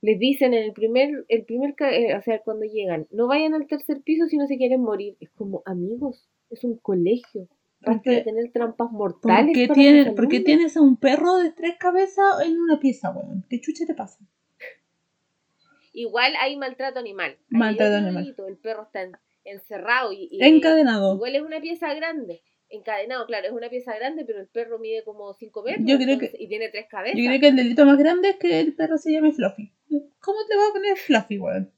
Les 0.00 0.18
dicen 0.18 0.52
en 0.54 0.64
el 0.64 0.72
primer 0.72 1.08
el 1.28 1.44
primer 1.44 1.74
eh, 1.80 2.16
o 2.16 2.22
sea, 2.22 2.40
cuando 2.40 2.64
llegan, 2.64 3.06
no 3.12 3.28
vayan 3.28 3.54
al 3.54 3.66
tercer 3.68 4.00
piso 4.02 4.26
si 4.26 4.36
no 4.36 4.46
se 4.48 4.56
quieren 4.56 4.80
morir. 4.82 5.16
Es 5.20 5.30
como, 5.30 5.62
amigos, 5.64 6.28
es 6.50 6.64
un 6.64 6.76
colegio. 6.78 7.46
Basta 7.80 8.10
de 8.10 8.22
tener 8.22 8.50
trampas 8.52 8.88
¿Por 8.88 8.98
mortales. 8.98 9.52
qué, 9.54 9.68
para 9.68 9.80
tiene- 9.80 10.04
tus 10.06 10.14
por 10.14 10.28
qué 10.28 10.40
tienes 10.40 10.76
a 10.76 10.82
un 10.82 10.96
perro 10.96 11.36
de 11.36 11.50
tres 11.52 11.76
cabezas 11.78 12.40
en 12.44 12.58
una 12.58 12.80
pieza, 12.80 13.10
weón? 13.12 13.44
¿Qué 13.48 13.60
chucha 13.60 13.86
te 13.86 13.94
pasa? 13.94 14.18
Igual 15.98 16.32
hay 16.40 16.56
maltrato 16.56 17.00
animal. 17.00 17.36
Maltrato 17.48 17.96
animal. 17.96 18.36
El 18.46 18.56
perro 18.58 18.84
está 18.84 19.02
en- 19.02 19.16
encerrado 19.44 20.12
y, 20.12 20.28
y- 20.30 20.44
Encadenado. 20.44 21.14
Igual 21.16 21.34
es 21.34 21.42
una 21.42 21.60
pieza 21.60 21.92
grande. 21.94 22.42
Encadenado, 22.68 23.26
claro, 23.26 23.46
es 23.48 23.52
una 23.52 23.68
pieza 23.68 23.96
grande, 23.96 24.24
pero 24.24 24.40
el 24.40 24.46
perro 24.46 24.78
mide 24.78 25.02
como 25.02 25.34
5 25.34 25.62
metros 25.64 25.84
Yo 25.86 25.96
creo 25.96 26.10
entonces- 26.14 26.38
y 26.40 26.46
tiene 26.48 26.68
tres 26.68 26.86
cabezas. 26.88 27.18
Yo 27.18 27.24
creo 27.26 27.40
que 27.40 27.48
el 27.48 27.56
delito 27.56 27.84
más 27.84 27.98
grande 27.98 28.28
es 28.30 28.36
que 28.36 28.60
el 28.60 28.74
perro 28.76 28.96
se 28.98 29.10
llame 29.12 29.32
Fluffy. 29.32 29.72
¿Cómo 30.20 30.38
te 30.48 30.56
va 30.56 30.68
a 30.68 30.72
poner 30.72 30.96
Fluffy, 30.96 31.38
weón? 31.38 31.72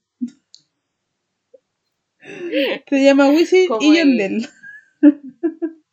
Se 2.87 3.03
llama 3.03 3.29
Wisin 3.29 3.69
y 3.79 3.97
el- 3.97 4.17
Yandel. 4.19 4.45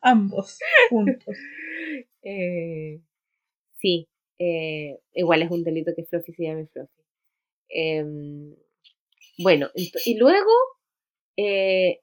Ambos 0.00 0.58
juntos. 0.90 1.36
Eh, 2.22 3.00
sí, 3.78 4.08
eh, 4.38 4.98
igual 5.14 5.42
es 5.42 5.50
un 5.52 5.62
delito 5.62 5.92
que 5.94 6.04
Fluffy 6.04 6.32
se 6.32 6.42
llame 6.44 6.66
Fluffy. 6.66 7.03
Em, 7.68 8.54
bueno, 9.38 9.70
y 9.74 10.16
luego 10.16 10.52
eh, 11.36 12.00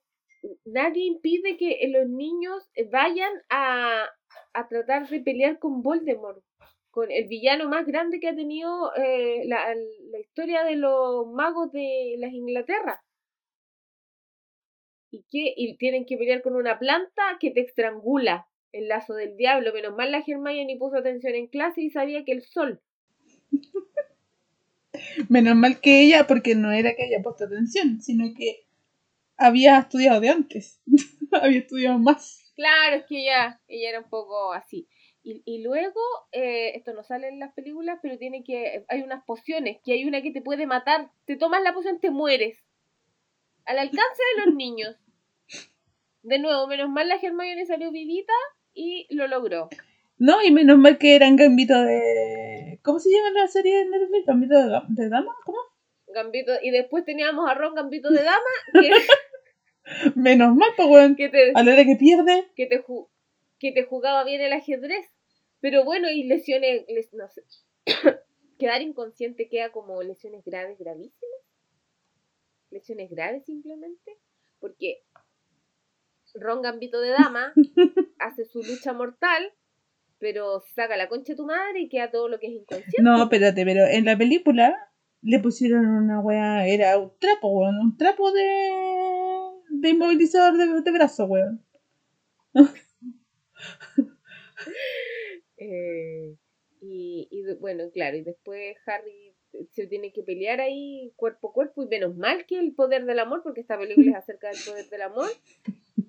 nadie 0.65 1.05
impide 1.05 1.57
que 1.57 1.79
los 1.89 2.07
niños 2.09 2.69
vayan 2.91 3.31
a, 3.49 4.05
a 4.53 4.67
tratar 4.67 5.07
de 5.07 5.21
pelear 5.21 5.59
con 5.59 5.81
Voldemort, 5.81 6.43
con 6.89 7.11
el 7.11 7.27
villano 7.27 7.69
más 7.69 7.85
grande 7.85 8.19
que 8.19 8.29
ha 8.29 8.35
tenido 8.35 8.93
eh, 8.95 9.43
la, 9.45 9.73
la 9.73 10.19
historia 10.19 10.63
de 10.63 10.75
los 10.75 11.27
magos 11.27 11.71
de 11.71 12.15
las 12.17 12.33
Inglaterra. 12.33 13.01
Y 15.13 15.23
que 15.29 15.53
y 15.55 15.77
tienen 15.77 16.05
que 16.05 16.17
pelear 16.17 16.41
con 16.41 16.55
una 16.55 16.79
planta 16.79 17.37
que 17.39 17.51
te 17.51 17.61
estrangula 17.61 18.47
el 18.71 18.87
lazo 18.87 19.13
del 19.13 19.35
diablo. 19.35 19.73
Menos 19.73 19.95
mal 19.95 20.11
la 20.11 20.23
Hermione 20.25 20.77
puso 20.77 20.97
atención 20.97 21.35
en 21.35 21.47
clase 21.47 21.81
y 21.81 21.89
sabía 21.89 22.23
que 22.23 22.31
el 22.31 22.41
sol. 22.43 22.81
Menos 25.29 25.55
mal 25.55 25.79
que 25.79 26.01
ella, 26.01 26.27
porque 26.27 26.55
no 26.55 26.71
era 26.71 26.95
que 26.95 27.03
haya 27.03 27.21
puesto 27.21 27.45
atención, 27.45 28.01
sino 28.01 28.33
que 28.35 28.65
había 29.37 29.79
estudiado 29.79 30.21
de 30.21 30.29
antes. 30.29 30.81
había 31.31 31.59
estudiado 31.59 31.97
más. 31.99 32.51
Claro, 32.55 32.97
es 32.97 33.05
que 33.05 33.21
ella, 33.21 33.61
ella 33.67 33.89
era 33.89 33.99
un 33.99 34.09
poco 34.09 34.53
así. 34.53 34.87
Y, 35.23 35.43
y 35.45 35.63
luego, 35.63 35.99
eh, 36.31 36.73
esto 36.75 36.93
no 36.93 37.03
sale 37.03 37.27
en 37.27 37.39
las 37.39 37.53
películas, 37.53 37.99
pero 38.01 38.17
tiene 38.17 38.43
que. 38.43 38.85
Hay 38.89 39.01
unas 39.01 39.23
pociones, 39.23 39.77
que 39.83 39.93
hay 39.93 40.05
una 40.05 40.21
que 40.21 40.31
te 40.31 40.41
puede 40.41 40.65
matar. 40.67 41.11
Te 41.25 41.35
tomas 41.35 41.61
la 41.63 41.73
poción, 41.73 41.99
te 41.99 42.11
mueres. 42.11 42.63
Al 43.65 43.77
alcance 43.77 44.23
de 44.35 44.45
los 44.45 44.55
niños. 44.55 44.95
De 46.23 46.37
nuevo, 46.39 46.67
menos 46.67 46.89
mal 46.89 47.07
la 47.07 47.15
Hermione 47.15 47.65
salió 47.65 47.91
vivita 47.91 48.33
y 48.73 49.07
lo 49.13 49.27
logró. 49.27 49.69
No, 50.23 50.39
y 50.43 50.51
menos 50.51 50.77
mal 50.77 50.99
que 50.99 51.15
eran 51.15 51.35
gambito 51.35 51.73
de. 51.83 52.79
¿Cómo 52.83 52.99
se 52.99 53.09
llama 53.09 53.31
la 53.31 53.47
serie 53.47 53.75
de 53.79 53.85
Netflix? 53.85 54.25
¿Gambito 54.27 54.55
de, 54.55 55.09
dama? 55.09 55.33
¿Cómo? 55.45 55.57
Gambito, 56.13 56.51
y 56.61 56.69
después 56.69 57.05
teníamos 57.05 57.49
a 57.49 57.55
Ron 57.55 57.73
Gambito 57.73 58.09
de 58.11 58.21
Dama, 58.23 58.53
que, 58.73 58.91
Menos 60.15 60.55
mal, 60.55 60.69
pues, 60.77 60.87
weón. 60.89 61.15
que 61.15 61.29
te, 61.29 61.51
A 61.55 61.63
la 61.63 61.73
hora 61.73 61.85
que 61.85 61.95
pierde, 61.95 62.47
que 62.55 62.67
te, 62.67 62.83
ju- 62.83 63.07
que 63.57 63.71
te 63.71 63.83
jugaba 63.85 64.23
bien 64.23 64.41
el 64.41 64.53
ajedrez. 64.53 65.07
Pero 65.59 65.83
bueno, 65.85 66.07
y 66.09 66.23
lesiones, 66.25 66.83
les- 66.87 67.13
no 67.13 67.27
sé, 67.29 67.43
quedar 68.59 68.81
inconsciente 68.83 69.49
queda 69.49 69.71
como 69.71 70.03
lesiones 70.03 70.43
graves, 70.45 70.77
gravísimas. 70.77 71.39
Lesiones 72.69 73.09
graves 73.09 73.43
simplemente. 73.45 74.17
Porque 74.59 75.03
Ron 76.35 76.61
Gambito 76.61 76.99
de 77.01 77.09
Dama 77.09 77.53
hace 78.19 78.45
su 78.45 78.61
lucha 78.61 78.93
mortal, 78.93 79.51
pero 80.21 80.61
saca 80.75 80.95
la 80.95 81.09
concha 81.09 81.33
de 81.33 81.37
tu 81.37 81.45
madre 81.45 81.81
y 81.81 81.89
queda 81.89 82.11
todo 82.11 82.29
lo 82.29 82.39
que 82.39 82.47
es 82.47 82.53
inconsciente. 82.53 83.01
No, 83.01 83.23
espérate, 83.23 83.65
pero 83.65 83.85
en 83.85 84.05
la 84.05 84.15
película 84.17 84.91
le 85.21 85.39
pusieron 85.39 85.85
una 85.85 86.19
wea, 86.19 86.67
era 86.67 86.97
un 86.97 87.11
trapo, 87.19 87.49
weón, 87.49 87.77
un 87.79 87.97
trapo 87.97 88.31
de, 88.31 88.69
de 89.69 89.89
inmovilizador 89.89 90.57
de, 90.57 90.81
de 90.81 90.91
brazo, 90.91 91.25
weón. 91.25 91.65
Eh, 95.63 96.35
y, 96.81 97.27
y 97.29 97.53
bueno, 97.59 97.91
claro, 97.93 98.17
y 98.17 98.23
después 98.23 98.75
Harry 98.87 99.35
se 99.73 99.85
tiene 99.85 100.11
que 100.11 100.23
pelear 100.23 100.59
ahí 100.59 101.13
cuerpo 101.15 101.49
a 101.49 101.53
cuerpo, 101.53 101.83
y 101.83 101.87
menos 101.87 102.15
mal 102.15 102.45
que 102.47 102.57
el 102.57 102.73
poder 102.73 103.05
del 103.05 103.19
amor, 103.19 103.43
porque 103.43 103.61
esta 103.61 103.77
película 103.77 104.09
es 104.09 104.15
acerca 104.23 104.49
del 104.49 104.57
poder 104.65 104.89
del 104.89 105.01
amor, 105.03 105.29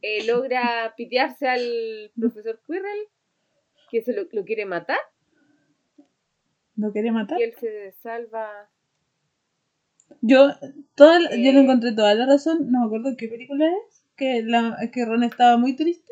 eh, 0.01 0.25
logra 0.25 0.95
pitearse 0.97 1.47
al 1.47 2.11
profesor 2.19 2.63
Quirrell, 2.67 3.09
que 3.93 4.03
se 4.03 4.13
lo, 4.13 4.23
lo 4.33 4.45
quiere 4.45 4.65
matar, 4.67 4.99
¿No 6.75 6.93
quería 6.93 7.13
matar? 7.13 7.39
y 7.39 7.45
él 7.45 7.55
se 7.61 7.93
salva. 8.03 8.49
Yo, 10.23 10.49
toda, 10.95 11.21
la- 11.21 11.31
yo 11.31 11.53
le 11.53 11.59
Eh. 11.61 11.63
encontré 11.63 11.93
toda 11.93 12.15
la 12.15 12.27
razón, 12.27 12.71
no 12.73 12.81
me 12.81 12.87
acuerdo 12.87 13.17
qué 13.17 13.29
película 13.29 13.67
es, 13.67 14.05
que, 14.17 14.43
la, 14.43 14.79
que 14.93 15.05
Ron 15.05 15.23
estaba 15.23 15.57
muy 15.57 15.75
triste 15.77 16.11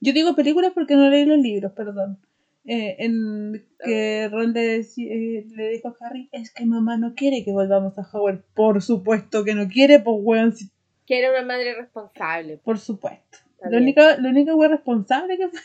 Yo 0.00 0.12
digo 0.12 0.34
películas 0.36 0.72
porque 0.74 0.96
no 0.96 1.08
leí 1.08 1.24
los 1.24 1.38
libros, 1.38 1.72
perdón. 1.72 2.18
Eh, 2.66 2.96
en 2.98 3.66
que 3.82 4.28
Ron 4.30 4.52
le, 4.52 4.76
eh, 4.80 5.46
le 5.48 5.68
dijo 5.70 5.88
a 5.88 5.96
Harry, 6.00 6.28
es 6.32 6.52
que 6.52 6.66
mamá 6.66 6.98
no 6.98 7.14
quiere 7.14 7.42
que 7.44 7.52
volvamos 7.52 7.98
a 7.98 8.06
Howard. 8.12 8.42
Por 8.54 8.82
supuesto 8.82 9.44
que 9.44 9.54
no 9.54 9.66
quiere, 9.68 10.00
pues 10.00 10.16
weón, 10.20 10.52
sí, 10.52 10.70
Que 11.06 11.18
era 11.20 11.30
una 11.30 11.42
madre 11.42 11.74
responsable. 11.74 12.58
por 12.58 12.78
supuesto. 12.78 13.38
Lo 13.62 13.70
bien. 13.70 13.82
único, 13.84 14.02
lo 14.18 14.28
único 14.28 14.54
weón 14.56 14.72
responsable 14.72 15.38
que 15.38 15.48
fue. 15.48 15.60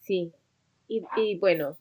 Sí. 0.00 0.32
Y, 0.88 1.02
y 1.16 1.38
bueno, 1.38 1.76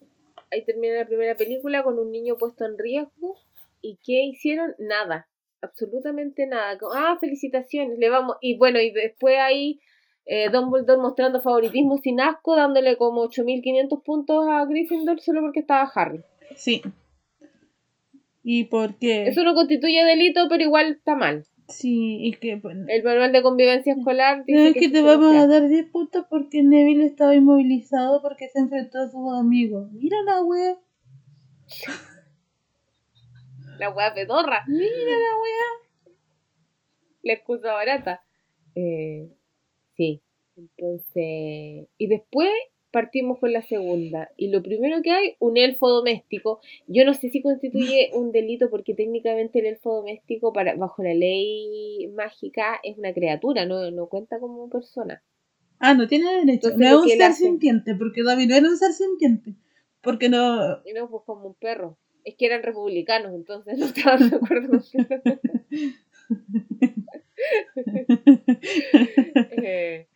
ahí 0.51 0.63
termina 0.65 0.95
la 0.95 1.05
primera 1.05 1.35
película 1.35 1.83
con 1.83 1.99
un 1.99 2.11
niño 2.11 2.37
puesto 2.37 2.65
en 2.65 2.77
riesgo. 2.77 3.37
¿Y 3.81 3.97
qué 4.03 4.23
hicieron? 4.23 4.73
Nada. 4.79 5.27
Absolutamente 5.61 6.47
nada. 6.47 6.77
Ah, 6.93 7.17
felicitaciones. 7.19 7.97
Le 7.99 8.09
vamos. 8.09 8.37
Y 8.41 8.57
bueno, 8.57 8.79
y 8.79 8.91
después 8.91 9.37
ahí 9.37 9.79
eh, 10.25 10.49
Dumbledore 10.49 11.01
mostrando 11.01 11.41
favoritismo 11.41 11.97
sin 11.97 12.19
asco, 12.19 12.55
dándole 12.55 12.97
como 12.97 13.21
8500 13.21 13.99
puntos 14.03 14.47
a 14.47 14.65
Gryffindor 14.65 15.19
solo 15.21 15.41
porque 15.41 15.59
estaba 15.59 15.89
Harry. 15.93 16.21
Sí. 16.55 16.81
Y 18.43 18.65
porque. 18.65 19.27
Eso 19.27 19.43
no 19.43 19.53
constituye 19.53 20.03
delito, 20.03 20.47
pero 20.49 20.63
igual 20.63 20.93
está 20.93 21.15
mal. 21.15 21.45
Sí, 21.67 22.19
y 22.21 22.33
que. 22.33 22.55
bueno, 22.57 22.85
El 22.87 23.03
manual 23.03 23.31
de 23.31 23.41
convivencia 23.41 23.93
escolar 23.93 24.39
No, 24.39 24.43
dice 24.45 24.67
es 24.69 24.73
que, 24.75 24.89
te 24.89 25.01
vamos 25.01 25.35
a 25.35 25.47
dar 25.47 25.67
10 25.67 25.89
puntos 25.89 26.25
porque 26.29 26.61
Neville 26.61 27.05
estaba 27.05 27.33
inmovilizado 27.35 28.21
porque 28.21 28.49
se 28.49 28.59
enfrentó 28.59 28.99
a 28.99 29.09
sus 29.09 29.33
amigos. 29.33 29.91
Mira 29.91 30.17
la 30.25 30.43
wea. 30.43 30.77
La 33.79 33.89
wea 33.89 34.13
pedorra. 34.13 34.63
Mira 34.67 34.89
la 34.89 35.37
wea. 35.41 36.13
la 37.23 37.33
excusa 37.33 37.73
barata. 37.73 38.23
Eh, 38.73 39.29
sí, 39.97 40.21
entonces. 40.55 41.89
Y 41.97 42.07
después 42.07 42.49
partimos 42.95 43.39
con 43.39 43.51
la 43.51 43.61
segunda. 43.61 44.31
Y 44.37 44.47
lo 44.51 44.63
primero 44.63 45.01
que 45.01 45.11
hay, 45.11 45.35
un 45.39 45.57
elfo 45.57 45.89
doméstico. 45.89 46.61
Yo 46.87 47.03
no 47.03 47.13
sé 47.13 47.27
si 47.27 47.41
constituye 47.41 48.09
un 48.13 48.31
delito 48.31 48.69
porque 48.69 48.93
técnicamente 48.93 49.59
el 49.59 49.65
elfo 49.65 49.95
doméstico, 49.95 50.53
para, 50.53 50.77
bajo 50.77 51.03
la 51.03 51.13
ley 51.13 52.07
mágica, 52.15 52.79
es 52.83 52.97
una 52.97 53.13
criatura, 53.13 53.65
no, 53.65 53.91
no 53.91 54.07
cuenta 54.07 54.39
como 54.39 54.69
persona. 54.69 55.21
Ah, 55.79 55.93
no 55.93 56.07
tiene 56.07 56.35
derecho. 56.35 56.69
Entonces 56.69 56.79
no 56.79 56.87
es 56.87 56.95
un 56.95 57.09
ser 57.09 57.33
sintiente, 57.33 57.95
porque 57.95 58.23
David 58.23 58.47
no 58.47 58.55
era 58.55 58.69
un 58.69 58.77
ser 58.77 58.93
sintiente. 58.93 59.55
Porque 59.99 60.29
no. 60.29 60.81
Y 60.85 60.93
no, 60.93 61.09
pues 61.09 61.23
como 61.25 61.47
un 61.47 61.55
perro. 61.55 61.97
Es 62.23 62.35
que 62.35 62.45
eran 62.45 62.63
republicanos, 62.63 63.33
entonces 63.35 63.77
no 63.77 63.87
estaban 63.87 64.29
de 64.29 64.37
acuerdo 64.37 64.69
con 64.69 64.81
Eh, 69.57 70.07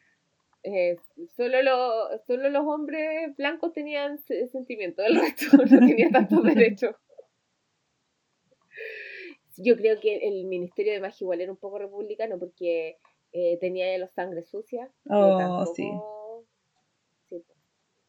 eh, 0.73 0.97
solo, 1.35 1.61
lo- 1.61 2.17
solo 2.27 2.49
los 2.49 2.65
hombres 2.65 3.35
blancos 3.37 3.73
tenían 3.73 4.17
se- 4.19 4.47
sentimiento, 4.49 5.01
el 5.03 5.15
resto 5.21 5.57
no 5.57 5.63
tenía 5.65 6.09
tantos 6.11 6.43
derechos. 6.43 6.95
Yo 9.57 9.75
creo 9.75 9.99
que 9.99 10.17
el 10.27 10.45
Ministerio 10.45 10.93
de 10.93 11.01
Magia 11.01 11.25
igual 11.25 11.41
era 11.41 11.51
un 11.51 11.57
poco 11.57 11.79
republicano 11.79 12.39
porque 12.39 12.97
eh, 13.33 13.57
tenía 13.59 13.91
ya 13.91 13.97
los 13.97 14.11
sangres 14.11 14.47
sucias. 14.49 14.89
y 15.05 15.09
Oh, 15.11 15.37
tampoco- 15.37 15.75
sí. 15.75 15.89
sí, 17.29 17.43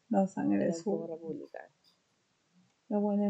La 0.09 0.27
sangre 0.27 0.63
era 0.63 0.65
de 0.71 0.77
un 0.77 0.83
poco 0.83 1.07
su. 1.07 1.13
republicano. 1.13 1.69
La 2.87 2.97
buena. 2.99 3.29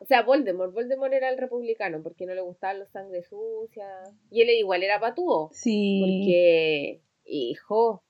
O 0.00 0.06
sea, 0.06 0.22
Voldemort, 0.22 0.72
Voldemort 0.74 1.12
era 1.12 1.28
el 1.30 1.38
republicano 1.38 2.02
porque 2.02 2.26
no 2.26 2.34
le 2.34 2.40
gustaban 2.40 2.80
los 2.80 2.90
sangres 2.90 3.28
sucias. 3.28 4.10
Y 4.30 4.42
él 4.42 4.50
igual 4.50 4.82
era 4.82 4.98
patúo. 5.00 5.50
Sí. 5.52 6.00
Porque, 6.02 7.00
hijo, 7.24 8.02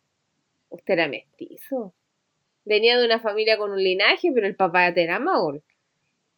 usted 0.71 0.95
era 0.95 1.09
mestizo. 1.09 1.95
Venía 2.65 2.99
de 2.99 3.05
una 3.05 3.21
familia 3.21 3.59
con 3.59 3.71
un 3.73 3.83
linaje, 3.83 4.31
pero 4.33 4.47
el 4.47 4.57
papá 4.57 4.89
era 4.89 5.19
Maul. 5.19 5.63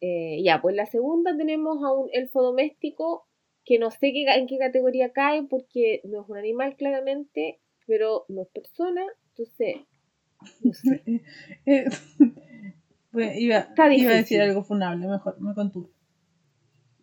Eh, 0.01 0.41
ya, 0.43 0.61
pues 0.61 0.75
la 0.75 0.85
segunda 0.85 1.35
tenemos 1.35 1.83
a 1.83 1.91
un 1.91 2.09
elfo 2.13 2.43
doméstico 2.43 3.27
que 3.65 3.79
no 3.79 3.91
sé 3.91 4.13
qué, 4.13 4.25
en 4.27 4.47
qué 4.47 4.57
categoría 4.57 5.11
cae 5.11 5.43
porque 5.43 6.01
no 6.05 6.21
es 6.21 6.29
un 6.29 6.37
animal 6.37 6.75
claramente, 6.75 7.59
pero 7.85 8.25
no 8.29 8.43
es 8.43 8.47
persona. 8.49 9.03
Entonces, 9.29 9.77
no 10.61 10.73
sé. 10.73 11.03
Eh, 11.65 11.85
pues 13.11 13.37
iba, 13.37 13.67
a 13.75 13.89
decir 13.89 14.41
algo 14.41 14.63
funable, 14.63 15.07
mejor, 15.07 15.41
me 15.41 15.53
contuve. 15.55 15.89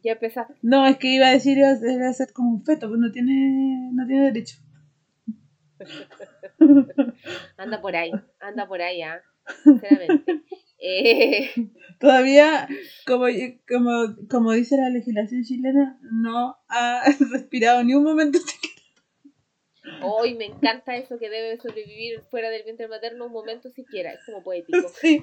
Ya 0.03 0.13
empezaste. 0.13 0.55
No, 0.63 0.87
es 0.87 0.99
que 0.99 1.09
iba 1.09 1.27
a 1.27 1.33
decir 1.33 1.59
iba 1.59 2.09
a 2.09 2.13
ser 2.13 2.33
como 2.33 2.51
un 2.51 2.65
feto, 2.65 2.87
pero 2.89 2.97
no 2.97 3.11
tiene, 3.11 3.91
no 3.93 4.07
tiene 4.07 4.27
derecho. 4.27 4.59
Anda 7.57 7.81
por 7.81 7.97
ahí, 7.97 8.13
anda 8.41 8.67
por 8.67 8.81
ahí, 8.83 9.03
¿ah? 9.03 9.21
Sinceramente. 9.65 10.43
Eh, 10.79 11.51
Todavía, 12.01 12.69
como, 13.07 13.27
como, 13.69 14.17
como 14.29 14.53
dice 14.53 14.77
la 14.77 14.91
legislación 14.91 15.43
chilena, 15.43 15.99
no 16.03 16.57
ha 16.69 17.03
respirado 17.33 17.83
ni 17.85 17.95
un 17.95 18.05
momento. 18.05 18.39
Hoy 20.03 20.35
me 20.35 20.47
encanta 20.47 20.97
eso 20.97 21.19
que 21.19 21.31
debe 21.31 21.59
sobrevivir 21.59 22.23
fuera 22.31 22.51
del 22.51 22.65
vientre 22.65 22.89
materno 22.89 23.27
un 23.27 23.33
momento 23.33 23.71
siquiera, 23.71 24.13
es 24.13 24.25
como 24.25 24.43
poético. 24.43 24.89
Sí. 25.01 25.23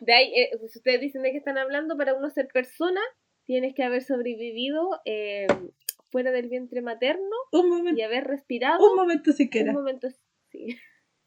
De 0.00 0.14
ahí, 0.14 0.32
eh, 0.34 0.50
pues 0.58 0.74
ustedes 0.74 1.00
dicen 1.00 1.22
de 1.22 1.30
qué 1.32 1.38
están 1.38 1.58
hablando, 1.58 1.96
para 1.96 2.14
uno 2.14 2.30
ser 2.30 2.48
persona 2.48 3.00
tienes 3.44 3.74
que 3.74 3.82
haber 3.82 4.02
sobrevivido 4.02 5.00
eh, 5.04 5.46
fuera 6.10 6.30
del 6.32 6.48
vientre 6.48 6.82
materno 6.82 7.36
Un 7.52 7.96
y 7.96 8.02
haber 8.02 8.24
respirado 8.24 8.90
un 8.90 8.96
momento 8.96 9.30
un 9.30 9.36
siquiera. 9.36 9.72
momento, 9.72 10.08
sí. 10.50 10.76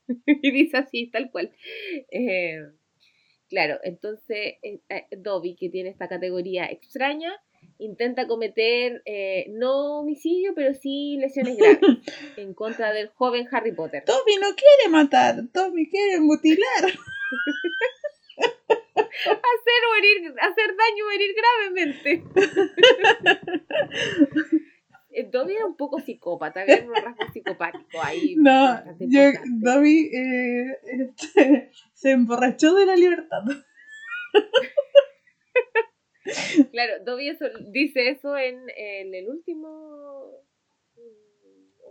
y 0.25 0.51
dice 0.51 0.77
así, 0.77 1.09
tal 1.09 1.31
cual. 1.31 1.51
Eh, 2.11 2.59
claro, 3.49 3.79
entonces 3.83 4.55
eh, 4.61 4.81
eh, 4.89 5.07
Dobby, 5.17 5.55
que 5.55 5.69
tiene 5.69 5.89
esta 5.89 6.07
categoría 6.07 6.65
extraña, 6.65 7.33
intenta 7.77 8.27
cometer 8.27 9.01
eh, 9.05 9.45
no 9.49 9.99
homicidio, 9.99 10.53
pero 10.55 10.73
sí 10.73 11.17
lesiones 11.19 11.57
graves 11.57 11.79
en 12.37 12.53
contra 12.53 12.91
del 12.93 13.07
joven 13.09 13.47
Harry 13.51 13.71
Potter. 13.73 14.03
Tommy 14.05 14.35
no 14.41 14.49
quiere 14.55 14.89
matar, 14.89 15.35
Tommy 15.53 15.89
quiere 15.89 16.19
mutilar. 16.19 16.83
Hacer 18.95 19.81
o 19.89 19.95
herir, 19.95 20.33
hacer 20.41 20.75
daño 20.75 21.05
o 21.05 21.11
herir 21.11 21.35
gravemente. 21.35 22.23
Eh, 25.15 25.29
Dobby 25.31 25.53
era 25.55 25.65
un 25.65 25.75
poco 25.77 25.99
psicópata, 25.99 26.61
había 26.61 26.83
unos 26.83 27.01
rasgos 27.03 27.27
psicopáticos 27.33 28.03
ahí. 28.03 28.35
No, 28.37 28.83
yo. 28.99 29.21
Dobby 29.61 30.09
eh, 30.13 30.77
este, 30.83 31.71
se 31.93 32.11
emborrachó 32.11 32.73
de 32.75 32.85
la 32.85 32.95
libertad. 32.95 33.43
Claro, 36.71 37.03
Dobby 37.03 37.29
eso- 37.29 37.49
dice 37.71 38.09
eso 38.09 38.37
en, 38.37 38.63
en 38.77 39.13
el 39.13 39.29
último. 39.29 40.31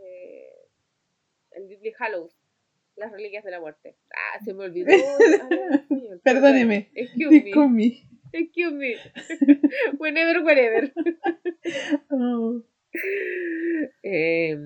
eh, 0.03 0.49
el 1.53 1.95
Hallows, 1.99 2.35
las 2.97 3.12
reliquias 3.12 3.45
de 3.45 3.51
la 3.51 3.61
muerte. 3.61 3.95
Ah, 4.11 4.43
se 4.45 4.55
me 4.55 4.64
olvidó. 4.64 4.89
Perdóneme. 6.25 6.91
Excuse 6.95 7.43
me. 7.68 8.09
Excuse 8.33 8.75
me. 8.75 8.97
Whenever, 9.99 10.43
wherever. 10.43 10.93
Oh, 12.11 12.62
Eh, 14.05 14.57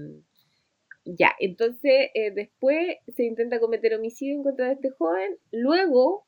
ya, 1.07 1.33
entonces 1.39 2.11
eh, 2.15 2.33
después 2.35 2.97
se 3.15 3.25
intenta 3.25 3.61
cometer 3.61 3.95
homicidio 3.95 4.35
en 4.35 4.43
contra 4.43 4.67
de 4.67 4.75
este 4.75 4.91
joven. 4.91 5.39
Luego 5.53 6.27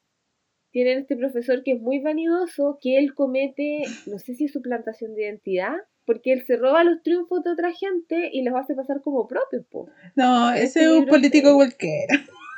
tienen 0.71 1.01
este 1.01 1.17
profesor 1.17 1.63
que 1.65 1.73
es 1.73 1.81
muy 1.81 2.01
vanidoso, 2.01 2.79
que 2.81 2.99
él 2.99 3.15
comete, 3.15 3.83
no 4.07 4.19
sé 4.19 4.35
si 4.35 4.45
es 4.45 4.53
suplantación 4.53 5.15
de 5.15 5.25
identidad, 5.25 5.75
porque 6.05 6.33
él 6.33 6.45
se 6.47 6.57
roba 6.57 6.85
los 6.85 7.03
triunfos 7.03 7.43
de 7.43 7.51
otra 7.51 7.73
gente 7.73 8.31
y 8.33 8.43
los 8.43 8.55
hace 8.55 8.75
pasar 8.75 9.03
como 9.03 9.27
propios. 9.27 9.67
Po. 9.67 9.91
No, 10.15 10.53
Este 10.53 10.65
ese 10.65 10.83
es 10.85 10.89
un 10.89 11.07
político 11.07 11.55
cualquiera. 11.55 12.15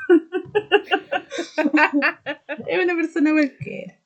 es 2.68 2.84
una 2.84 2.94
persona 2.94 3.32
cualquiera. 3.32 3.99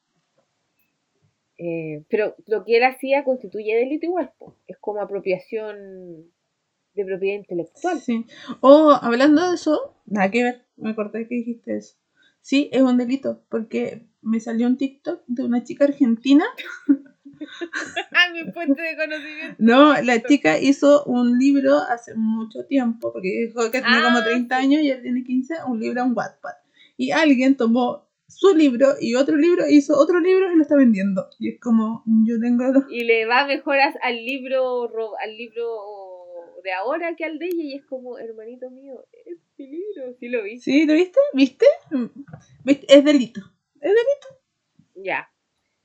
Eh, 1.57 2.05
pero 2.11 2.35
lo 2.47 2.65
que 2.65 2.77
él 2.77 2.85
hacía 2.85 3.25
constituye 3.25 3.77
delito 3.77 4.07
igual, 4.07 4.33
es 4.67 4.77
como 4.79 5.01
apropiación 5.01 6.33
de 6.95 7.05
propiedad 7.05 7.37
intelectual. 7.37 8.01
Sí. 8.01 8.27
Oh, 8.61 8.97
hablando 9.01 9.49
de 9.49 9.55
eso, 9.55 9.97
nada 10.07 10.31
que 10.31 10.43
ver, 10.43 10.67
me 10.77 10.91
acordé 10.91 11.29
que 11.29 11.37
dijiste 11.37 11.77
eso. 11.77 11.97
Sí, 12.41 12.69
es 12.73 12.83
un 12.83 12.99
delito, 12.99 13.43
porque 13.49 14.07
me 14.21 14.41
salió 14.41 14.67
un 14.67 14.77
TikTok 14.77 15.23
de 15.27 15.45
una 15.45 15.65
chica 15.65 15.85
argentina. 15.85 16.45
¡Ah, 18.13 18.31
mi 18.33 18.51
fuente 18.53 18.81
de 18.81 18.97
conocimiento! 18.97 19.57
No, 19.59 20.01
la 20.03 20.23
chica 20.23 20.59
hizo 20.59 21.05
un 21.05 21.39
libro 21.39 21.79
hace 21.79 22.15
mucho 22.15 22.65
tiempo, 22.67 23.13
porque 23.13 23.47
dijo 23.47 23.71
que 23.71 23.81
tenía 23.81 24.03
como 24.03 24.19
Ah, 24.19 24.25
30 24.25 24.57
años 24.57 24.83
y 24.83 24.91
él 24.91 25.03
tiene 25.03 25.25
15, 25.25 25.55
un 25.67 25.81
libro 25.81 26.03
en 26.03 26.17
Wattpad. 26.17 26.55
Y 26.97 27.11
alguien 27.11 27.57
tomó 27.57 28.04
su 28.29 28.55
libro 28.55 28.95
y 29.01 29.15
otro 29.15 29.37
libro, 29.37 29.65
hizo 29.69 29.97
otro 29.99 30.21
libro 30.21 30.51
y 30.53 30.57
lo 30.57 30.63
está 30.63 30.77
vendiendo. 30.77 31.29
Y 31.39 31.51
es 31.51 31.61
como, 31.61 32.03
yo 32.27 32.39
tengo 32.41 32.65
los... 32.73 32.85
y 32.91 33.05
le 33.05 33.27
va 33.27 33.47
mejor 33.47 33.77
al 34.03 34.17
libro 34.25 34.89
ro- 34.89 35.17
al 35.23 35.37
libro 35.37 35.67
de 36.63 36.73
ahora 36.73 37.15
que 37.17 37.25
al 37.25 37.39
de 37.39 37.47
ella 37.47 37.63
y 37.63 37.75
es 37.75 37.85
como, 37.85 38.19
hermanito 38.19 38.71
mío, 38.71 39.05
es 39.27 39.39
peligro. 39.57 40.15
¿Sí 40.19 40.29
lo 40.29 40.43
viste? 40.43 40.71
¿Sí? 40.71 40.87
¿Lo 40.87 40.95
viste? 40.95 41.19
¿Viste? 41.35 41.67
¿Viste? 42.65 42.87
Es 42.95 43.05
delito. 43.05 43.41
Es 43.81 43.93
delito. 43.93 44.43
Ya. 44.95 45.31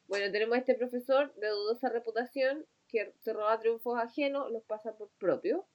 Bueno, 0.08 0.32
tenemos 0.32 0.56
a 0.56 0.60
este 0.60 0.76
profesor 0.76 1.34
de 1.36 1.50
dudosa 1.50 1.90
reputación 1.90 2.66
que 2.88 3.14
se 3.20 3.34
roba 3.34 3.60
triunfos 3.60 4.00
ajenos, 4.00 4.50
los 4.52 4.64
pasa 4.64 4.98
por 4.98 5.10
propio. 5.20 5.68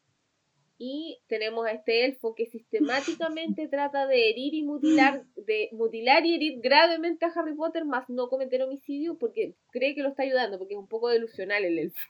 Y 0.77 1.21
tenemos 1.29 1.67
a 1.67 1.73
este 1.73 2.05
elfo 2.05 2.35
que 2.35 2.47
sistemáticamente 2.47 3.69
trata 3.71 4.07
de 4.07 4.31
herir 4.31 4.55
y 4.55 4.63
mutilar, 4.63 5.25
de 5.37 5.69
mutilar 5.73 6.27
y 6.27 6.35
herir 6.35 6.61
gravemente 6.61 7.25
a 7.25 7.29
Harry 7.29 7.55
Potter, 7.55 7.85
más 7.85 8.09
no 8.09 8.29
cometer 8.29 8.63
homicidio 8.63 9.17
porque 9.19 9.55
cree 9.71 9.95
que 9.95 10.03
lo 10.03 10.09
está 10.09 10.25
ayudando, 10.25 10.59
porque 10.59 10.75
es 10.75 10.81
un 10.81 10.89
poco 10.89 11.09
delusional 11.09 11.65
el 11.65 11.79
elfo. 11.79 12.01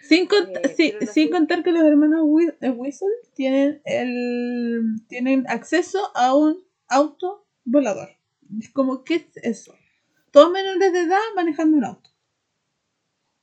Sin, 0.01 0.23
eh, 0.23 0.73
sí, 0.75 0.93
sin 1.13 1.29
contar 1.29 1.63
que 1.63 1.71
los 1.71 1.83
hermanos 1.83 2.25
eh, 2.61 2.69
Weasel 2.69 3.09
tienen, 3.35 3.81
el, 3.85 4.81
tienen 5.07 5.45
acceso 5.47 5.99
a 6.15 6.35
un 6.35 6.65
auto 6.88 7.45
volador. 7.63 8.09
Es 8.59 8.71
como, 8.71 9.03
¿qué 9.03 9.15
es 9.15 9.27
eso? 9.35 9.75
Todos 10.31 10.51
menores 10.51 10.93
de 10.93 11.01
edad 11.01 11.19
manejando 11.35 11.77
un 11.77 11.85
auto. 11.85 12.09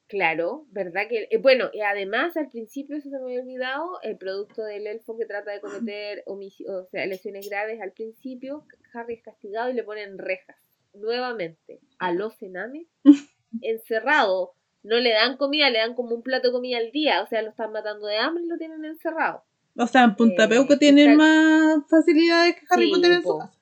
Claro, 0.07 0.67
¿verdad? 0.71 1.09
que 1.09 1.29
eh, 1.31 1.39
Bueno, 1.39 1.71
y 1.73 1.81
además 1.81 2.37
al 2.37 2.49
principio, 2.49 2.97
eso 2.97 3.09
se 3.09 3.19
me 3.19 3.25
había 3.25 3.41
olvidado, 3.41 4.01
el 4.03 4.19
producto 4.19 4.63
del 4.63 4.87
elfo 4.87 5.17
que 5.17 5.25
trata 5.25 5.53
de 5.53 5.61
cometer 5.61 6.23
o 6.27 6.85
sea, 6.91 7.07
lesiones 7.07 7.49
graves 7.49 7.81
al 7.81 7.93
principio, 7.93 8.67
Harry 8.93 9.15
es 9.15 9.23
castigado 9.23 9.71
y 9.71 9.75
le 9.75 9.83
ponen 9.83 10.19
rejas. 10.19 10.57
Nuevamente, 10.93 11.81
a 11.99 12.13
los 12.13 12.41
enames, 12.43 12.87
encerrado. 13.63 14.55
No 14.83 15.01
le 15.01 15.13
dan 15.13 15.39
comida, 15.39 15.71
le 15.71 15.79
dan 15.79 15.95
como 15.95 16.15
un 16.15 16.23
plato 16.23 16.49
de 16.49 16.53
comida 16.53 16.77
al 16.77 16.93
día, 16.93 17.23
o 17.23 17.27
sea, 17.27 17.41
lo 17.41 17.49
están 17.49 17.73
matando 17.73 18.07
de 18.07 18.19
hambre 18.19 18.45
y 18.45 18.47
lo 18.47 18.59
tienen 18.59 18.85
encerrado. 18.85 19.43
O 19.77 19.87
sea, 19.87 20.05
en 20.05 20.15
Punta 20.15 20.47
Peuco 20.47 20.75
eh, 20.75 20.79
tienen 20.79 21.17
más 21.17 21.83
facilidades 21.89 22.55
que 22.57 22.67
Harry 22.71 22.91
Potter 22.91 23.13
en 23.13 23.23
su 23.23 23.39
casa. 23.39 23.61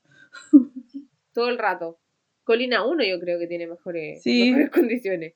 Todo 1.32 1.48
el 1.48 1.58
rato. 1.58 1.98
Colina 2.44 2.84
1 2.84 3.04
yo 3.04 3.20
creo 3.20 3.38
que 3.38 3.46
tiene 3.46 3.66
mejores, 3.66 4.20
mejores 4.26 4.70
condiciones. 4.72 5.34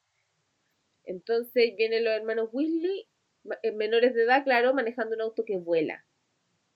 Entonces 1.06 1.74
vienen 1.76 2.04
los 2.04 2.12
hermanos 2.12 2.50
Weasley, 2.52 3.08
eh, 3.62 3.72
menores 3.72 4.14
de 4.14 4.24
edad, 4.24 4.44
claro, 4.44 4.74
manejando 4.74 5.14
un 5.14 5.22
auto 5.22 5.44
que 5.44 5.56
vuela. 5.56 6.04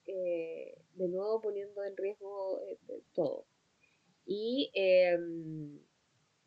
Eh, 0.06 0.74
de 0.94 1.08
nuevo 1.08 1.40
poniendo 1.40 1.84
en 1.84 1.96
riesgo 1.96 2.60
eh, 2.68 3.02
todo. 3.12 3.46
Y, 4.24 4.70
em, 4.74 5.80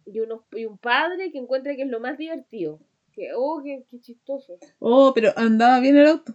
y, 0.06 0.20
unos, 0.22 0.42
y 0.52 0.66
un 0.66 0.78
padre 0.78 1.32
que 1.32 1.38
encuentra 1.38 1.76
que 1.76 1.84
es 1.84 1.90
lo 1.90 2.00
más 2.00 2.18
divertido. 2.18 2.80
Que, 3.12 3.32
oh, 3.36 3.62
qué, 3.64 3.86
qué 3.90 4.00
chistoso. 4.00 4.58
Oh, 4.80 5.12
pero 5.14 5.32
andaba 5.36 5.80
bien 5.82 5.98
el 5.98 6.08
auto. 6.08 6.34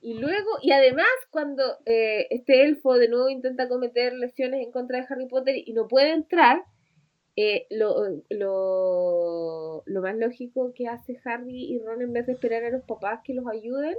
Y 0.00 0.14
luego, 0.14 0.48
y 0.62 0.70
además, 0.70 1.08
cuando 1.30 1.64
este 1.84 2.62
elfo 2.62 2.94
de 2.94 3.08
nuevo 3.08 3.28
intenta 3.28 3.68
cometer 3.68 4.12
lesiones 4.12 4.62
en 4.62 4.70
contra 4.70 5.00
de 5.00 5.06
Harry 5.08 5.26
Potter 5.26 5.56
y 5.56 5.72
no 5.72 5.88
puede 5.88 6.12
entrar, 6.12 6.64
eh, 7.40 7.68
lo, 7.70 7.94
lo, 8.30 9.84
lo, 9.86 10.02
más 10.02 10.16
lógico 10.16 10.72
que 10.74 10.88
hace 10.88 11.20
Harry 11.24 11.72
y 11.72 11.78
Ron 11.78 12.02
en 12.02 12.12
vez 12.12 12.26
de 12.26 12.32
esperar 12.32 12.64
a 12.64 12.70
los 12.70 12.82
papás 12.82 13.20
que 13.22 13.32
los 13.32 13.46
ayuden, 13.46 13.94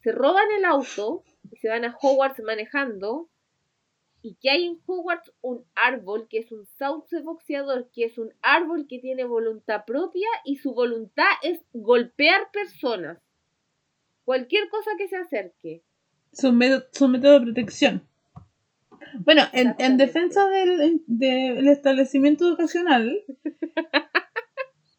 se 0.00 0.12
roban 0.12 0.46
el 0.56 0.64
auto 0.64 1.24
y 1.50 1.56
se 1.56 1.68
van 1.68 1.84
a 1.84 1.96
Hogwarts 2.00 2.40
manejando. 2.44 3.28
Y 4.22 4.36
que 4.36 4.50
hay 4.50 4.66
en 4.66 4.80
Hogwarts 4.86 5.32
un 5.40 5.64
árbol 5.74 6.28
que 6.28 6.38
es 6.38 6.52
un 6.52 6.66
sauce 6.66 7.20
boxeador, 7.20 7.90
que 7.92 8.04
es 8.04 8.16
un 8.16 8.32
árbol 8.42 8.86
que 8.88 9.00
tiene 9.00 9.24
voluntad 9.24 9.84
propia 9.84 10.28
y 10.44 10.58
su 10.58 10.72
voluntad 10.72 11.32
es 11.42 11.60
golpear 11.72 12.52
personas. 12.52 13.18
Cualquier 14.24 14.68
cosa 14.68 14.92
que 14.96 15.08
se 15.08 15.16
acerque. 15.16 15.82
Su, 16.32 16.56
su 16.92 17.08
método 17.08 17.40
de 17.40 17.46
protección. 17.46 18.07
Bueno, 19.24 19.42
en, 19.52 19.74
en 19.78 19.96
defensa 19.96 20.46
del, 20.48 21.02
del, 21.06 21.68
establecimiento 21.68 22.46
educacional, 22.48 23.24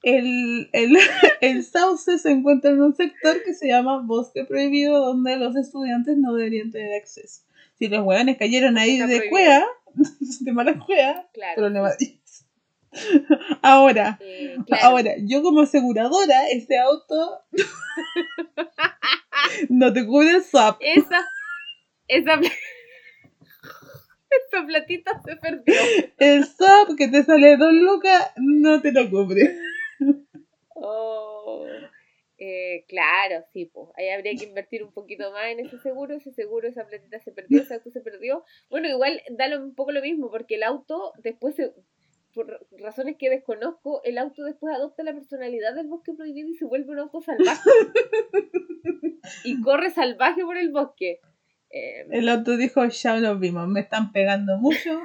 el, 0.03 0.69
el, 0.73 0.97
el, 1.41 1.63
sauce 1.63 2.17
se 2.17 2.31
encuentra 2.31 2.71
en 2.71 2.81
un 2.81 2.95
sector 2.95 3.43
que 3.43 3.53
se 3.53 3.67
llama 3.67 4.01
bosque 4.03 4.45
prohibido, 4.45 4.99
donde 4.99 5.37
los 5.37 5.55
estudiantes 5.55 6.17
no 6.17 6.33
deberían 6.33 6.71
tener 6.71 6.99
acceso. 6.99 7.43
Si 7.77 7.87
los 7.87 8.05
hueones 8.05 8.37
cayeron 8.37 8.77
ahí 8.77 8.97
de 8.99 9.29
cueva, 9.29 9.65
de 10.41 10.51
mala 10.51 10.79
cueva, 10.85 11.27
claro. 11.33 11.55
problema 11.55 11.89
de 11.91 12.19
Ahora, 13.61 14.17
eh, 14.21 14.57
ahora, 14.81 15.11
yo 15.19 15.43
como 15.43 15.61
aseguradora, 15.61 16.49
ese 16.49 16.77
auto 16.79 17.41
no 19.69 19.93
te 19.93 20.05
cubre 20.05 20.31
el 20.31 20.43
SAP. 20.43 20.77
Esa, 20.81 21.25
esa, 22.07 22.39
esta 24.45 24.65
platita 24.65 25.21
se 25.25 25.35
perdió. 25.35 25.73
El 26.17 26.45
SAP 26.45 26.95
que 26.97 27.07
te 27.07 27.23
sale 27.23 27.57
dos 27.57 27.73
lucas 27.73 28.33
no 28.37 28.81
te 28.81 28.91
lo 28.91 29.09
cubre. 29.09 29.57
Oh, 30.75 31.65
eh, 32.37 32.85
claro, 32.87 33.45
sí, 33.51 33.65
pues. 33.65 33.89
Ahí 33.97 34.09
habría 34.09 34.33
que 34.35 34.45
invertir 34.45 34.83
un 34.83 34.93
poquito 34.93 35.31
más 35.31 35.47
en 35.47 35.59
ese 35.59 35.77
seguro. 35.79 36.15
Ese 36.15 36.31
seguro, 36.31 36.67
esa 36.67 36.85
platita 36.85 37.19
se 37.19 37.31
perdió, 37.31 37.63
auto 37.69 37.91
se 37.91 38.01
perdió. 38.01 38.45
Bueno, 38.69 38.87
igual 38.87 39.21
da 39.31 39.59
un 39.59 39.75
poco 39.75 39.91
lo 39.91 40.01
mismo, 40.01 40.31
porque 40.31 40.55
el 40.55 40.63
auto 40.63 41.13
después 41.17 41.55
por 42.33 42.67
razones 42.79 43.17
que 43.17 43.29
desconozco, 43.29 44.01
el 44.03 44.17
auto 44.17 44.43
después 44.43 44.73
adopta 44.73 45.03
la 45.03 45.13
personalidad 45.13 45.73
del 45.75 45.87
bosque 45.87 46.13
prohibido 46.13 46.49
y 46.49 46.55
se 46.55 46.65
vuelve 46.65 46.91
un 46.91 46.99
auto 46.99 47.21
salvaje. 47.21 47.69
y 49.43 49.61
corre 49.61 49.89
salvaje 49.89 50.43
por 50.43 50.57
el 50.57 50.71
bosque. 50.71 51.19
Em, 51.69 52.11
el 52.11 52.29
otro 52.29 52.57
dijo, 52.57 52.85
ya 52.85 53.17
lo 53.17 53.37
vimos, 53.37 53.67
me 53.67 53.81
están 53.81 54.11
pegando 54.11 54.57
mucho, 54.57 54.99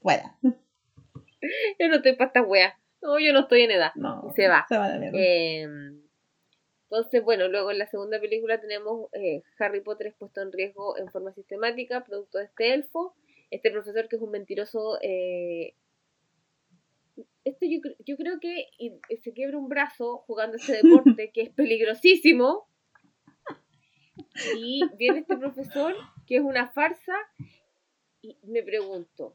fuera. 0.00 0.36
yo 0.42 1.88
no 1.88 1.96
estoy 1.96 2.16
para 2.16 2.28
esta 2.28 2.42
wea. 2.42 2.78
No, 3.00 3.18
yo 3.18 3.32
no 3.32 3.40
estoy 3.40 3.62
en 3.62 3.72
edad. 3.72 3.92
No, 3.96 4.32
se 4.34 4.48
va. 4.48 4.64
Se 4.68 4.78
va 4.78 4.88
de 4.90 5.10
eh, 5.14 5.68
entonces, 6.84 7.24
bueno, 7.24 7.48
luego 7.48 7.70
en 7.70 7.78
la 7.78 7.86
segunda 7.86 8.20
película 8.20 8.60
tenemos 8.60 9.08
eh, 9.14 9.42
Harry 9.58 9.80
Potter 9.80 10.08
expuesto 10.08 10.42
en 10.42 10.52
riesgo 10.52 10.98
en 10.98 11.08
forma 11.10 11.32
sistemática, 11.32 12.04
producto 12.04 12.38
de 12.38 12.44
este 12.44 12.74
elfo. 12.74 13.14
Este 13.50 13.70
profesor 13.70 14.08
que 14.08 14.16
es 14.16 14.22
un 14.22 14.30
mentiroso. 14.30 14.98
Eh, 15.00 15.74
este 17.44 17.70
yo, 17.70 17.80
yo 18.04 18.16
creo 18.16 18.38
que 18.40 18.68
se 19.22 19.32
quiebra 19.32 19.56
un 19.56 19.68
brazo 19.68 20.18
jugando 20.26 20.58
este 20.58 20.72
deporte 20.82 21.32
que 21.32 21.42
es 21.42 21.50
peligrosísimo 21.50 22.68
y 24.56 24.82
viene 24.98 25.20
este 25.20 25.36
profesor, 25.36 25.94
que 26.26 26.36
es 26.36 26.42
una 26.42 26.68
farsa, 26.68 27.14
y 28.20 28.36
me 28.44 28.62
pregunto, 28.62 29.34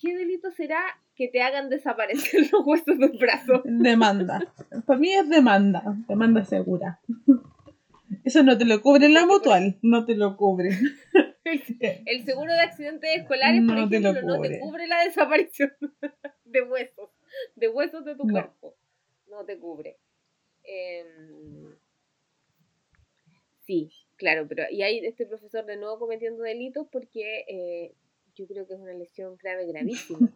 ¿qué 0.00 0.16
delito 0.16 0.50
será 0.52 0.80
que 1.14 1.28
te 1.28 1.42
hagan 1.42 1.68
desaparecer 1.68 2.42
los 2.52 2.66
huesos 2.66 2.98
de 2.98 3.06
un 3.06 3.18
brazo? 3.18 3.62
Demanda. 3.64 4.52
Para 4.86 4.98
mí 4.98 5.12
es 5.12 5.28
demanda, 5.28 5.82
demanda 6.08 6.44
segura. 6.44 7.00
Eso 8.24 8.42
no 8.42 8.56
te 8.56 8.64
lo 8.64 8.80
cubre 8.80 9.08
la 9.08 9.26
mutual, 9.26 9.78
no 9.82 10.04
te 10.04 10.14
lo 10.14 10.36
cubre. 10.36 10.70
El, 11.44 12.24
seguro 12.24 12.52
de 12.54 12.60
accidentes 12.60 13.10
escolares, 13.18 13.62
por 13.66 13.76
ejemplo, 13.76 14.22
no 14.22 14.40
te 14.40 14.58
cubre 14.60 14.86
la 14.86 15.04
desaparición 15.04 15.72
de 16.44 16.62
huesos, 16.62 17.10
de 17.54 17.68
huesos 17.68 18.04
de 18.04 18.16
tu 18.16 18.26
cuerpo. 18.26 18.74
No 19.28 19.44
te 19.44 19.58
cubre. 19.58 19.98
Eh, 20.62 21.04
Sí, 23.66 23.90
claro, 24.16 24.46
pero 24.48 24.64
y 24.70 24.82
hay 24.82 24.98
este 24.98 25.26
profesor 25.26 25.64
de 25.64 25.76
nuevo 25.76 25.98
cometiendo 25.98 26.42
delitos 26.42 26.86
porque 26.90 27.44
eh, 27.48 27.94
yo 28.34 28.46
creo 28.46 28.66
que 28.66 28.74
es 28.74 28.80
una 28.80 28.92
lesión 28.92 29.36
grave, 29.36 29.66
gravísima. 29.66 30.30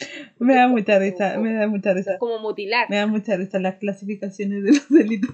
me 0.38 0.54
da 0.54 0.68
mucha 0.68 0.98
risa, 0.98 1.38
me 1.38 1.54
da 1.54 1.68
mucha 1.68 1.94
risa. 1.94 2.18
Como 2.18 2.38
mutilar. 2.40 2.88
Me 2.90 2.96
da 2.96 3.06
mucha 3.06 3.36
risa 3.36 3.58
las 3.58 3.76
clasificaciones 3.76 4.62
de 4.64 4.72
los 4.72 4.88
delitos 4.90 5.30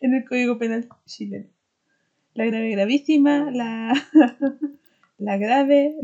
en 0.00 0.14
el 0.14 0.24
Código 0.24 0.58
Penal 0.58 0.88
chileno. 1.06 1.48
La 2.34 2.46
grave, 2.46 2.70
gravísima, 2.70 3.50
la, 3.52 3.92
la 5.18 5.36
grave. 5.38 5.94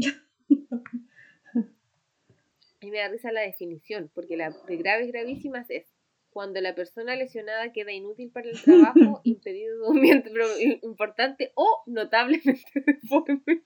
y 2.80 2.90
me 2.90 2.98
da 2.98 3.08
risa 3.08 3.32
la 3.32 3.40
definición, 3.40 4.10
porque 4.14 4.36
la 4.36 4.50
de 4.50 4.76
graves, 4.76 5.08
gravísimas 5.08 5.68
es 5.70 5.86
cuando 6.30 6.60
la 6.60 6.74
persona 6.74 7.16
lesionada 7.16 7.72
queda 7.72 7.92
inútil 7.92 8.30
para 8.30 8.50
el 8.50 8.62
trabajo, 8.62 9.20
impedido 9.24 9.80
de 9.80 9.88
un 9.88 10.00
miembro 10.00 10.46
importante 10.82 11.52
o 11.54 11.82
notablemente 11.86 12.62
deforme. 12.86 13.62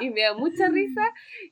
y 0.00 0.10
me 0.10 0.22
da 0.22 0.34
mucha 0.34 0.68
risa, 0.68 1.02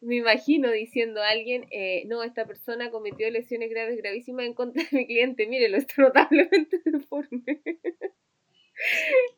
me 0.01 0.17
imagino 0.17 0.71
diciendo 0.71 1.23
a 1.23 1.29
alguien, 1.29 1.67
eh, 1.71 2.05
no, 2.07 2.23
esta 2.23 2.47
persona 2.47 2.91
cometió 2.91 3.31
lesiones 3.31 3.71
graves, 3.71 3.99
gravísimas 3.99 4.47
en 4.47 4.55
contra 4.55 4.83
de 4.91 4.97
mi 4.97 5.07
cliente, 5.07 5.47
mírelo, 5.47 5.77
está 5.77 6.03
notablemente 6.03 6.81
deforme. 6.85 7.61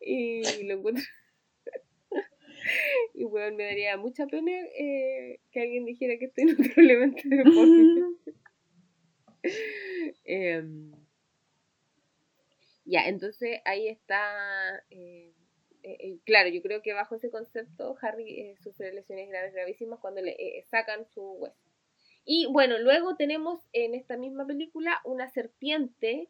y 0.01 0.43
lo 0.65 0.75
encuentro... 0.75 1.05
y 3.15 3.25
bueno, 3.25 3.57
me 3.57 3.65
daría 3.65 3.97
mucha 3.97 4.27
pena 4.27 4.53
eh, 4.79 5.41
que 5.51 5.61
alguien 5.61 5.85
dijera 5.85 6.17
que 6.19 6.27
estoy 6.27 6.45
notablemente 6.45 7.23
deforme. 7.29 8.15
Em, 10.25 10.93
Ya, 12.85 13.07
entonces 13.07 13.61
ahí 13.65 13.89
está. 13.89 14.85
eh, 14.91 15.33
eh, 15.83 15.97
eh, 16.01 16.19
claro, 16.25 16.49
yo 16.49 16.63
creo 16.63 16.83
que 16.83 16.93
bajo 16.95 17.15
ese 17.15 17.31
concepto, 17.31 17.97
Harry 18.01 18.41
eh, 18.41 18.57
sufre 18.63 18.93
lesiones 18.95 19.29
graves, 19.29 19.53
gravísimas 19.53 20.01
cuando 20.01 20.23
le 20.23 20.33
eh, 20.33 20.65
sacan 20.71 21.07
su 21.15 21.23
hueso. 21.23 21.57
Y 22.25 22.47
bueno, 22.47 22.79
luego 22.79 23.17
tenemos 23.17 23.61
en 23.73 23.95
esta 23.95 24.17
misma 24.17 24.47
película 24.47 25.01
una 25.05 25.29
serpiente 25.29 26.29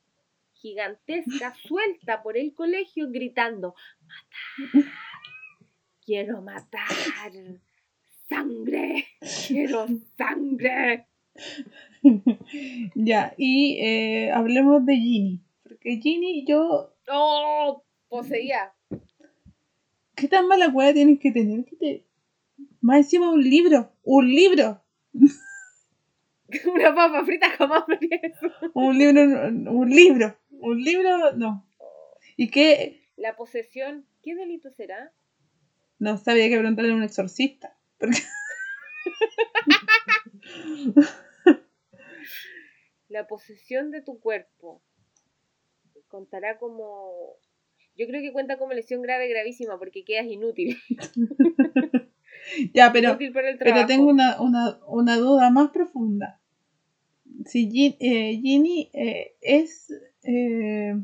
gigantesca 0.55 1.55
suelta 1.69 2.23
por 2.23 2.37
el 2.37 2.55
colegio 2.55 3.11
gritando: 3.11 3.75
¡Matar! 4.03 4.93
¡Quiero 6.05 6.43
matar! 6.43 6.89
¡Sangre! 8.29 9.07
¡Quiero 9.49 9.87
sangre! 10.17 11.07
ya, 12.94 13.34
y 13.36 13.78
eh, 13.80 14.30
hablemos 14.32 14.84
de 14.84 14.96
Ginny. 14.96 15.40
Porque 15.62 15.96
Ginny, 16.00 16.44
yo. 16.46 16.94
¡Oh! 17.11 17.82
Poseía. 18.09 18.72
¿Qué 20.14 20.28
tan 20.28 20.46
mala 20.46 20.68
hueá 20.68 20.92
tienes 20.92 21.18
que 21.18 21.32
tener? 21.32 21.64
que 21.64 21.76
te- 21.76 22.05
Más 22.80 22.98
encima 22.98 23.30
un 23.30 23.42
libro. 23.42 23.92
¡Un 24.02 24.28
libro! 24.28 24.82
Una 26.72 26.94
papa 26.94 27.24
frita 27.24 27.50
jamás 27.50 27.84
me. 27.88 27.98
Un 28.74 28.98
libro. 28.98 29.22
Un 29.22 29.90
libro. 29.90 30.36
Un 30.50 30.80
libro. 30.82 31.32
No. 31.36 31.66
¿Y 32.36 32.48
qué? 32.48 33.00
La 33.16 33.34
posesión, 33.34 34.07
¿qué 34.22 34.34
delito 34.34 34.70
será? 34.70 35.12
No 35.98 36.18
sabía 36.18 36.48
que 36.48 36.59
preguntarle 36.59 36.92
a 36.92 36.94
un 36.94 37.02
exorcista. 37.02 37.76
Porque... 37.98 38.18
La 43.09 43.27
posesión 43.27 43.91
de 43.91 44.01
tu 44.03 44.18
cuerpo 44.20 44.83
contará 46.09 46.59
como. 46.59 47.37
Yo 47.97 48.07
creo 48.07 48.22
que 48.22 48.33
cuenta 48.33 48.59
como 48.59 48.72
lesión 48.72 49.03
grave, 49.03 49.29
gravísima, 49.29 49.79
porque 49.79 50.05
quedas 50.05 50.27
inútil. 50.27 50.77
ya, 52.75 52.93
pero. 52.93 53.11
inútil 53.11 53.33
para 53.33 53.51
el 53.51 53.59
trabajo. 53.59 53.87
Pero 53.87 53.87
tengo 53.87 54.11
una, 54.11 54.41
una, 54.41 54.79
una 54.87 55.16
duda 55.16 55.51
más 55.51 55.70
profunda. 55.70 56.41
Si 57.47 57.68
Gin- 57.68 57.97
eh, 58.01 58.39
Ginny 58.41 58.91
eh, 58.95 59.37
es, 59.41 59.93
eh, 60.22 60.95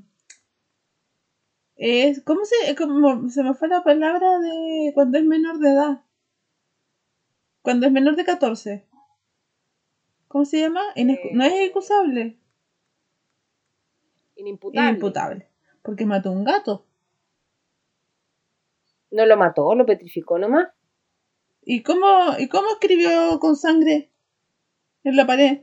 es. 1.77 2.23
¿Cómo 2.23 2.41
se.? 2.45 2.75
Cómo, 2.77 3.29
se 3.31 3.43
me 3.43 3.55
fue 3.55 3.68
la 3.68 3.83
palabra 3.83 4.39
de 4.39 4.93
cuando 4.95 5.18
es 5.18 5.25
menor 5.25 5.59
de 5.59 5.71
edad. 5.71 6.05
Cuando 7.62 7.87
es 7.87 7.93
menor 7.93 8.16
de 8.16 8.25
14. 8.25 8.87
¿Cómo 10.31 10.45
se 10.45 10.61
llama? 10.61 10.81
Eh, 10.95 11.33
no 11.33 11.45
es 11.45 11.53
excusable. 11.55 12.39
Inimputable. 14.37 14.89
Inimputable. 14.89 15.49
Porque 15.83 16.07
mató 16.07 16.28
a 16.28 16.33
un 16.33 16.45
gato. 16.45 16.87
No 19.11 19.26
lo 19.26 19.37
mató, 19.37 19.74
lo 19.74 19.85
petrificó 19.85 20.39
nomás. 20.39 20.68
¿Y 21.62 21.83
cómo, 21.83 22.07
¿Y 22.39 22.47
cómo 22.47 22.68
escribió 22.68 23.41
con 23.41 23.57
sangre 23.57 24.12
en 25.03 25.16
la 25.16 25.26
pared? 25.26 25.62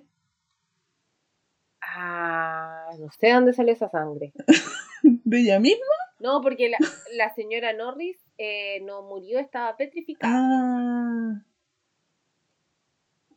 Ah, 1.80 2.90
no 3.00 3.10
sé 3.10 3.32
dónde 3.32 3.54
salió 3.54 3.72
esa 3.72 3.88
sangre. 3.88 4.34
¿De 5.02 5.40
ella 5.40 5.62
misma? 5.62 5.96
No, 6.20 6.42
porque 6.42 6.68
la, 6.68 6.78
la 7.16 7.34
señora 7.34 7.72
Norris 7.72 8.18
eh, 8.38 8.82
no 8.82 9.02
murió, 9.04 9.40
estaba 9.40 9.78
petrificada. 9.78 10.34
Ah. 10.36 11.42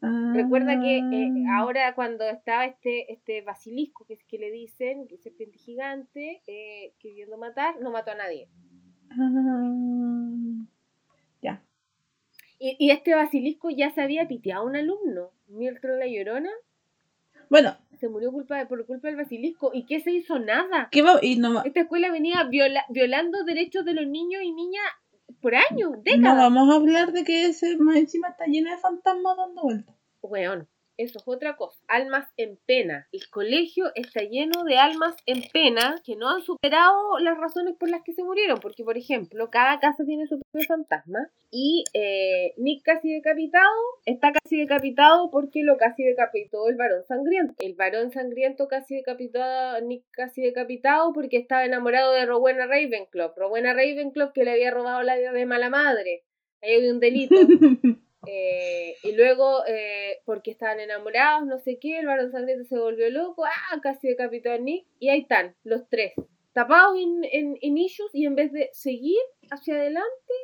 Ah. 0.03 0.33
Recuerda 0.35 0.81
que 0.81 0.99
eh, 0.99 1.31
ahora 1.53 1.95
cuando 1.95 2.25
estaba 2.29 2.65
este, 2.65 3.13
este 3.13 3.43
basilisco, 3.43 4.07
que 4.07 4.15
es 4.15 4.25
que 4.25 4.39
le 4.39 4.51
dicen, 4.51 5.07
que 5.09 5.17
es 5.17 5.23
serpiente 5.23 5.59
gigante, 5.59 6.43
eh, 6.47 6.95
queriendo 6.99 7.37
matar, 7.37 7.75
no 7.81 7.91
mató 7.91 8.13
a 8.13 8.15
nadie. 8.15 8.49
Ah. 9.11 10.65
Ya. 11.43 11.63
Y, 12.59 12.77
y 12.79 12.91
este 12.91 13.15
basilisco 13.15 13.71
ya 13.71 13.91
se 13.91 14.01
había 14.03 14.27
piteado 14.29 14.63
a 14.63 14.67
un 14.67 14.77
alumno, 14.77 15.33
Mirtro 15.49 15.97
la 15.97 16.07
Llorona, 16.07 16.51
Bueno, 17.49 17.77
se 17.99 18.09
murió 18.09 18.31
culpa 18.33 18.59
de- 18.59 18.67
por 18.67 18.87
culpa 18.87 19.09
del 19.09 19.17
basilisco. 19.17 19.73
¿Y 19.75 19.85
qué 19.85 20.01
se 20.01 20.13
hizo? 20.13 20.39
Nada. 20.39 20.89
¿qué 20.93 21.03
va? 21.03 21.19
Y 21.21 21.37
no, 21.37 21.63
Esta 21.65 21.81
escuela 21.81 22.11
venía 22.13 22.45
viola- 22.45 22.87
violando 22.89 23.45
derechos 23.45 23.85
de 23.85 23.95
los 23.95 24.07
niños 24.07 24.43
y 24.43 24.53
niñas 24.53 24.85
por 25.41 25.55
años, 25.55 25.91
no 25.91 26.03
décadas. 26.03 26.37
vamos 26.37 26.71
a 26.71 26.77
hablar 26.77 27.13
de 27.13 27.25
que 27.25 27.47
ese 27.47 27.77
más 27.79 27.97
encima 27.97 28.29
está 28.29 28.47
lleno 28.47 28.71
de 28.71 28.79
fantasmas 28.79 29.37
dando 29.37 29.63
vueltas. 29.63 29.97
Weón, 30.23 30.69
eso 31.03 31.19
es 31.19 31.25
otra 31.27 31.57
cosa. 31.57 31.81
Almas 31.89 32.29
en 32.37 32.59
pena. 32.67 33.09
El 33.13 33.29
colegio 33.31 33.87
está 33.95 34.23
lleno 34.23 34.65
de 34.65 34.77
almas 34.77 35.17
en 35.27 35.43
pena 35.53 35.97
que 36.05 36.17
no 36.17 36.29
han 36.29 36.43
superado 36.43 37.19
las 37.19 37.39
razones 37.39 37.75
por 37.79 37.89
las 37.89 38.03
que 38.03 38.13
se 38.13 38.23
murieron. 38.23 38.59
Porque, 38.61 38.85
por 38.85 38.97
ejemplo, 38.97 39.51
cada 39.51 39.81
casa 39.81 40.05
tiene 40.05 40.27
su 40.27 40.41
propio 40.41 40.67
fantasma. 40.69 41.31
Y 41.51 41.85
eh, 41.95 42.55
Nick 42.59 42.83
casi 42.85 43.13
decapitado 43.13 43.71
está 44.05 44.33
casi 44.33 44.59
decapitado 44.59 45.31
porque 45.31 45.63
lo 45.63 45.77
casi 45.77 46.05
decapitó 46.05 46.69
el 46.69 46.77
varón 46.77 47.05
sangriento. 47.09 47.55
El 47.59 47.75
varón 47.75 48.13
sangriento 48.13 48.69
casi 48.69 48.97
decapitó 48.97 49.43
a 49.43 49.81
Nick 49.81 50.05
casi 50.11 50.43
decapitado 50.43 51.13
porque 51.13 51.39
estaba 51.39 51.65
enamorado 51.65 52.13
de 52.13 52.27
Rowena 52.27 52.67
Ravenclaw. 52.67 53.33
Rowena 53.37 53.73
Ravenclaw 53.73 54.33
que 54.33 54.45
le 54.45 54.53
había 54.53 54.71
robado 54.71 55.03
la 55.03 55.17
de 55.17 55.47
mala 55.47 55.71
madre. 55.71 56.25
Ahí 56.63 56.77
había 56.77 56.93
un 56.93 57.01
delito. 57.01 57.35
Eh, 58.27 58.97
y 59.03 59.13
luego, 59.13 59.65
eh, 59.67 60.21
porque 60.25 60.51
estaban 60.51 60.81
enamorados, 60.81 61.47
no 61.47 61.59
sé 61.59 61.79
qué, 61.79 61.99
el 61.99 62.07
varón 62.07 62.31
sangriento 62.31 62.65
se 62.65 62.79
volvió 62.79 63.09
loco, 63.11 63.45
ah, 63.45 63.81
casi 63.83 64.09
decapitó 64.09 64.53
a 64.53 64.59
Nick, 64.59 64.87
y 64.99 65.09
ahí 65.09 65.21
están, 65.21 65.55
los 65.65 65.89
tres, 65.89 66.13
tapados 66.53 66.99
en, 66.99 67.25
en, 67.25 67.59
en 67.61 67.79
issues, 67.79 68.11
y 68.13 68.27
en 68.27 68.35
vez 68.35 68.53
de 68.53 68.69
seguir 68.73 69.21
hacia 69.51 69.75
adelante 69.75 70.35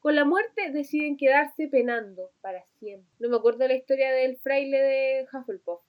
con 0.00 0.16
la 0.16 0.24
muerte, 0.24 0.72
deciden 0.72 1.16
quedarse 1.16 1.68
penando 1.68 2.32
para 2.40 2.64
siempre. 2.80 3.08
No 3.20 3.28
me 3.28 3.36
acuerdo 3.36 3.68
la 3.68 3.74
historia 3.74 4.10
del 4.10 4.36
fraile 4.38 4.78
de 4.78 5.26
Hufflepuff, 5.32 5.80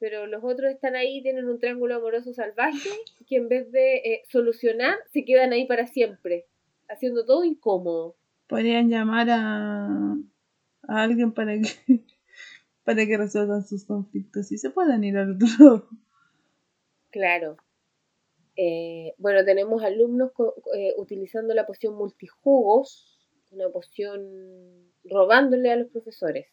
pero 0.00 0.26
los 0.26 0.42
otros 0.42 0.72
están 0.72 0.96
ahí, 0.96 1.22
tienen 1.22 1.44
un 1.48 1.60
triángulo 1.60 1.94
amoroso 1.94 2.32
salvaje, 2.32 2.90
que 3.28 3.36
en 3.36 3.48
vez 3.48 3.70
de 3.70 3.96
eh, 3.98 4.22
solucionar, 4.28 4.96
se 5.12 5.24
quedan 5.24 5.52
ahí 5.52 5.66
para 5.66 5.86
siempre, 5.86 6.46
haciendo 6.88 7.24
todo 7.24 7.44
incómodo. 7.44 8.16
Podrían 8.52 8.88
llamar 8.90 9.28
a, 9.30 9.86
a 10.88 11.02
alguien 11.02 11.32
para 11.32 11.54
que 11.58 11.68
para 12.84 13.06
que 13.06 13.16
resuelvan 13.16 13.64
sus 13.64 13.84
conflictos 13.84 14.52
y 14.52 14.58
se 14.58 14.70
puedan 14.70 15.02
ir 15.04 15.16
al 15.16 15.32
otro 15.36 15.46
lado. 15.58 15.88
Claro. 17.10 17.56
Eh, 18.56 19.14
bueno, 19.18 19.44
tenemos 19.44 19.82
alumnos 19.82 20.32
co- 20.32 20.54
eh, 20.74 20.92
utilizando 20.98 21.54
la 21.54 21.66
poción 21.66 21.94
multijugos, 21.94 23.26
una 23.50 23.68
poción 23.70 24.92
robándole 25.04 25.70
a 25.70 25.76
los 25.76 25.88
profesores. 25.88 26.46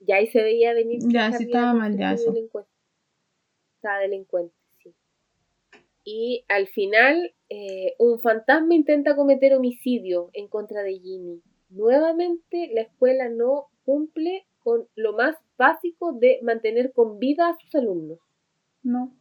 Ya 0.00 0.16
ahí 0.16 0.26
se 0.28 0.42
veía 0.42 0.72
venir. 0.72 1.00
Ya, 1.08 1.30
sí 1.32 1.44
estaba 1.44 1.74
mal, 1.74 1.98
ya, 1.98 2.12
eso. 2.14 2.32
delincuente. 2.32 2.70
Estaba 3.76 3.98
delincuente, 3.98 4.54
sí. 4.82 4.94
Y 6.04 6.44
al 6.48 6.66
final, 6.68 7.34
eh, 7.50 7.96
un 7.98 8.20
fantasma 8.20 8.74
intenta 8.74 9.16
cometer 9.16 9.54
homicidio 9.54 10.30
en 10.32 10.46
contra 10.46 10.82
de 10.82 11.00
Ginny. 11.00 11.42
Nuevamente, 11.68 12.70
la 12.72 12.82
escuela 12.82 13.28
no 13.28 13.70
cumple 13.84 14.46
con 14.60 14.86
lo 14.94 15.14
más 15.14 15.36
básico 15.58 16.12
de 16.12 16.38
mantener 16.42 16.92
con 16.92 17.18
vida 17.18 17.48
a 17.48 17.56
sus 17.58 17.74
alumnos. 17.74 18.20
No. 18.84 19.12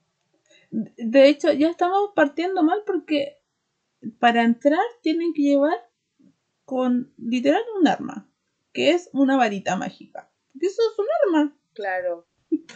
De 0.70 1.28
hecho, 1.28 1.52
ya 1.54 1.70
estamos 1.70 2.12
partiendo 2.16 2.62
mal 2.62 2.84
porque 2.86 3.40
para 4.20 4.44
entrar 4.44 4.80
tienen 5.02 5.34
que 5.34 5.42
llevar 5.42 5.90
con 6.66 7.12
literal 7.18 7.64
un 7.80 7.88
arma, 7.88 8.30
que 8.74 8.92
es 8.92 9.10
una 9.12 9.38
varita 9.38 9.76
mágica. 9.76 10.32
Porque 10.54 10.68
eso 10.68 10.82
es 10.92 11.00
un 11.00 11.06
arma. 11.26 11.58
Claro. 11.74 12.28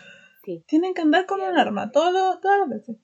Sí. 0.45 0.61
Tienen 0.67 0.93
que 0.93 1.01
andar 1.01 1.25
con 1.25 1.39
un 1.39 1.57
arma 1.57 1.93
todo, 1.93 2.37
todas 2.41 2.59
las 2.59 2.67
veces. 2.67 2.97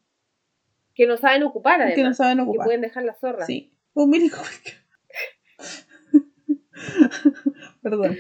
Que 0.99 1.07
no 1.07 1.15
saben 1.15 1.43
ocupar, 1.43 1.79
además. 1.79 1.95
Que 1.95 2.03
no 2.03 2.13
saben 2.13 2.39
que 2.39 2.43
ocupar. 2.43 2.65
pueden 2.65 2.81
dejar 2.81 3.05
la 3.05 3.15
zorra. 3.15 3.45
Sí. 3.45 3.71
Un 3.93 4.09
mini 4.09 4.29
Perdón. 7.81 8.17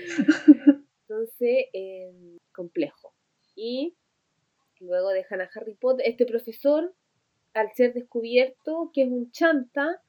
Entonces, 1.01 1.65
eh, 1.73 2.37
complejo. 2.53 3.13
Y 3.53 3.97
luego 4.79 5.09
dejan 5.09 5.41
a 5.41 5.49
Harry 5.53 5.75
Potter. 5.75 6.07
Este 6.07 6.25
profesor, 6.25 6.95
al 7.53 7.69
ser 7.73 7.93
descubierto 7.93 8.91
que 8.93 9.01
es 9.01 9.09
un 9.09 9.29
chanta, 9.31 10.01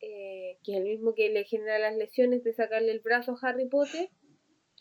eh, 0.00 0.58
que 0.64 0.72
es 0.72 0.78
el 0.78 0.82
mismo 0.82 1.14
que 1.14 1.28
le 1.28 1.44
genera 1.44 1.78
las 1.78 1.96
lesiones 1.96 2.42
de 2.42 2.52
sacarle 2.52 2.90
el 2.90 2.98
brazo 2.98 3.36
a 3.40 3.48
Harry 3.48 3.68
Potter, 3.68 4.10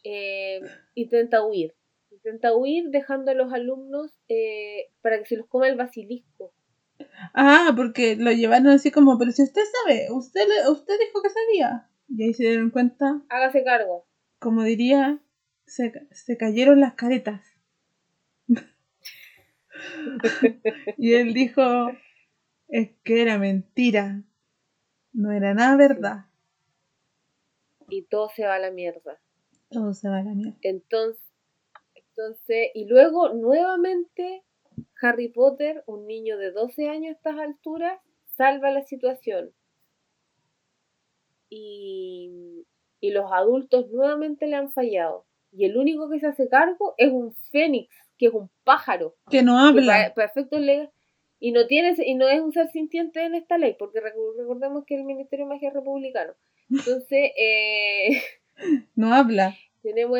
eh, 0.04 0.60
intenta 0.96 1.46
huir. 1.46 1.76
Intenta 2.10 2.56
huir 2.56 2.90
dejando 2.90 3.30
a 3.30 3.36
los 3.36 3.54
alumnos 3.54 4.12
eh, 4.28 4.90
para 5.04 5.20
que 5.20 5.26
se 5.26 5.38
los 5.38 5.46
coma 5.46 5.70
el 5.70 5.78
basilisco. 5.78 6.52
Ah, 7.34 7.74
porque 7.76 8.16
lo 8.16 8.32
llevaron 8.32 8.68
así 8.68 8.92
como, 8.92 9.18
pero 9.18 9.32
si 9.32 9.44
usted 9.44 9.62
sabe, 9.84 10.08
usted, 10.12 10.42
usted 10.70 10.94
dijo 11.00 11.22
que 11.22 11.30
sabía. 11.30 11.88
Y 12.10 12.24
ahí 12.24 12.34
se 12.34 12.44
dieron 12.44 12.72
cuenta, 12.72 13.22
Hágase 13.30 13.64
cargo. 13.64 14.06
como 14.40 14.64
diría, 14.64 15.20
se, 15.66 15.94
se 16.12 16.38
cayeron 16.38 16.80
las 16.80 16.94
caretas. 16.96 17.42
y 20.98 21.14
él 21.14 21.34
dijo, 21.34 21.62
Es 22.68 22.90
que 23.04 23.22
era 23.22 23.38
mentira. 23.38 24.24
No 25.14 25.32
era 25.32 25.54
nada 25.54 25.76
verdad. 25.76 26.26
Y 27.90 28.04
todo 28.04 28.30
se 28.30 28.46
va 28.46 28.56
a 28.56 28.60
la 28.60 28.72
mierda. 28.72 29.20
Todo 29.70 29.94
se 29.94 30.08
va 30.10 30.20
a 30.20 30.24
la 30.24 30.34
mierda. 30.34 30.58
Entonces, 30.62 31.22
entonces, 31.96 32.68
y 32.74 32.86
luego 32.86 33.34
nuevamente 33.34 34.44
Harry 35.02 35.30
Potter, 35.30 35.84
un 35.88 36.06
niño 36.08 36.38
de 36.38 36.52
12 36.52 36.88
años 36.90 37.10
a 37.10 37.18
estas 37.18 37.38
alturas, 37.40 38.00
salva 38.38 38.72
la 38.72 38.84
situación. 38.84 39.52
Y, 41.50 42.66
y 43.00 43.12
los 43.12 43.32
adultos 43.32 43.90
nuevamente 43.92 44.48
le 44.48 44.56
han 44.56 44.72
fallado. 44.72 45.26
Y 45.52 45.66
el 45.66 45.76
único 45.78 46.10
que 46.10 46.20
se 46.20 46.28
hace 46.28 46.48
cargo 46.48 46.94
es 46.98 47.12
un 47.12 47.34
fénix, 47.52 47.94
que 48.18 48.28
es 48.28 48.34
un 48.34 48.50
pájaro. 48.64 49.16
Que 49.30 49.44
no 49.44 49.58
habla. 49.60 50.14
perfecto 50.16 50.60
le- 50.60 50.90
y 51.40 51.52
no 51.52 51.66
tiene 51.66 51.96
y 52.06 52.14
no 52.16 52.28
es 52.30 52.40
un 52.40 52.52
ser 52.54 52.70
sintiente 52.70 53.24
en 53.26 53.34
esta 53.34 53.58
ley, 53.58 53.76
porque 53.78 54.00
recordemos 54.00 54.86
que 54.86 54.96
el 54.96 55.04
Ministerio 55.04 55.46
de 55.46 55.50
Magia 55.50 55.70
es 55.70 55.74
republicano. 55.74 56.34
Entonces, 56.70 57.32
eh, 57.38 58.22
No 58.96 59.14
habla. 59.14 59.56
tenemos 59.82 60.20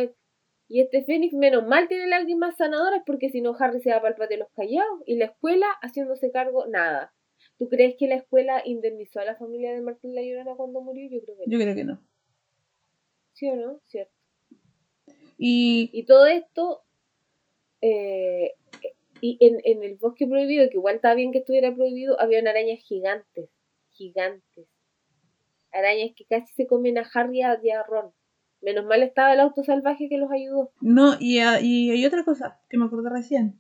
y 0.72 0.80
este 0.80 1.04
Fénix 1.04 1.34
menos 1.34 1.68
mal 1.68 1.90
tiene 1.90 2.08
lágrimas 2.08 2.56
sanadoras 2.56 3.04
porque 3.06 3.30
si 3.30 3.42
no 3.42 3.54
Harry 3.60 3.82
se 3.82 3.92
va 3.92 3.98
para 3.98 4.12
el 4.12 4.16
patio 4.16 4.38
de 4.38 4.44
los 4.44 4.52
callados 4.54 5.02
y 5.06 5.18
la 5.18 5.26
escuela 5.26 5.68
haciéndose 5.82 6.32
cargo 6.32 6.66
nada. 6.66 7.14
¿Tú 7.58 7.68
crees 7.68 7.96
que 8.00 8.08
la 8.08 8.16
escuela 8.16 8.62
indemnizó 8.64 9.20
a 9.20 9.26
la 9.26 9.36
familia 9.36 9.74
de 9.74 9.82
Martín 9.82 10.16
La 10.16 10.22
Llorona 10.22 10.56
cuando 10.56 10.80
murió? 10.80 11.10
Yo 11.12 11.22
creo 11.26 11.36
que 11.38 11.46
no. 11.46 11.52
Yo 11.52 11.60
creo 11.60 11.76
que 11.76 11.84
no. 11.84 12.02
¿Sí 13.34 13.50
o 13.50 13.56
no? 13.58 13.82
Cierto. 13.88 14.14
Y 15.38 15.90
Y 15.92 16.06
todo 16.06 16.26
esto, 16.26 16.84
eh, 17.82 18.54
y 19.20 19.38
en, 19.42 19.60
en 19.66 19.84
el 19.84 19.98
bosque 19.98 20.26
prohibido, 20.26 20.70
que 20.70 20.78
igual 20.78 20.96
está 20.96 21.14
bien 21.16 21.34
que 21.34 21.40
estuviera 21.40 21.76
prohibido, 21.76 22.18
habían 22.18 22.48
arañas 22.48 22.80
gigantes, 22.80 23.50
gigantes. 23.90 24.70
Arañas 25.74 26.12
que 26.16 26.24
casi 26.24 26.54
se 26.54 26.66
comen 26.66 26.98
a 26.98 27.10
Harry 27.14 27.40
y 27.40 27.72
a 27.72 27.84
Ron. 27.84 28.14
Menos 28.62 28.86
mal 28.86 29.02
estaba 29.04 29.34
el 29.34 29.40
auto 29.40 29.64
salvaje 29.64 30.08
que 30.10 30.18
los 30.18 30.32
ayudó. 30.32 30.72
no, 30.82 31.16
y, 31.20 31.40
a- 31.40 31.62
y 31.62 31.90
hay 31.92 32.06
otra 32.06 32.24
cosa 32.24 32.60
que 32.70 32.78
me 32.78 32.86
acordé 32.86 33.10
recién. 33.10 33.60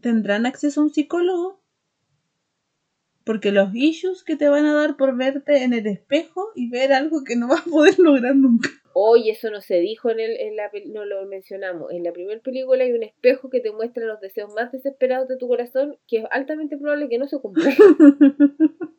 ¿Tendrán 0.00 0.46
acceso 0.46 0.80
a 0.80 0.84
un 0.84 0.90
psicólogo? 0.90 1.60
Porque 3.24 3.52
los 3.52 3.70
issues 3.74 4.24
que 4.24 4.34
te 4.36 4.48
van 4.48 4.64
a 4.64 4.74
dar 4.74 4.96
por 4.96 5.16
verte 5.16 5.62
en 5.62 5.72
el 5.74 5.86
espejo 5.86 6.48
y 6.56 6.68
ver 6.70 6.92
algo 6.92 7.22
que 7.24 7.36
no 7.36 7.46
vas 7.48 7.60
a 7.66 7.70
poder 7.70 7.94
lograr 7.98 8.34
nunca. 8.34 8.68
Oye, 8.94 9.30
eso 9.30 9.48
no 9.50 9.60
se 9.60 9.78
dijo 9.80 10.10
en, 10.10 10.20
el, 10.20 10.32
en 10.38 10.56
la 10.56 10.70
no 10.92 11.04
lo 11.04 11.24
mencionamos. 11.26 11.92
En 11.92 12.02
la 12.04 12.12
primera 12.12 12.40
película 12.42 12.82
hay 12.84 12.92
un 12.92 13.02
espejo 13.04 13.48
que 13.48 13.60
te 13.60 13.70
muestra 13.72 14.04
los 14.04 14.20
deseos 14.20 14.52
más 14.54 14.70
desesperados 14.72 15.28
de 15.28 15.36
tu 15.38 15.46
corazón, 15.48 15.96
que 16.08 16.18
es 16.18 16.24
altamente 16.30 16.76
probable 16.76 17.08
que 17.08 17.18
no 17.18 17.26
se 17.28 17.38
cumplan. 17.40 17.72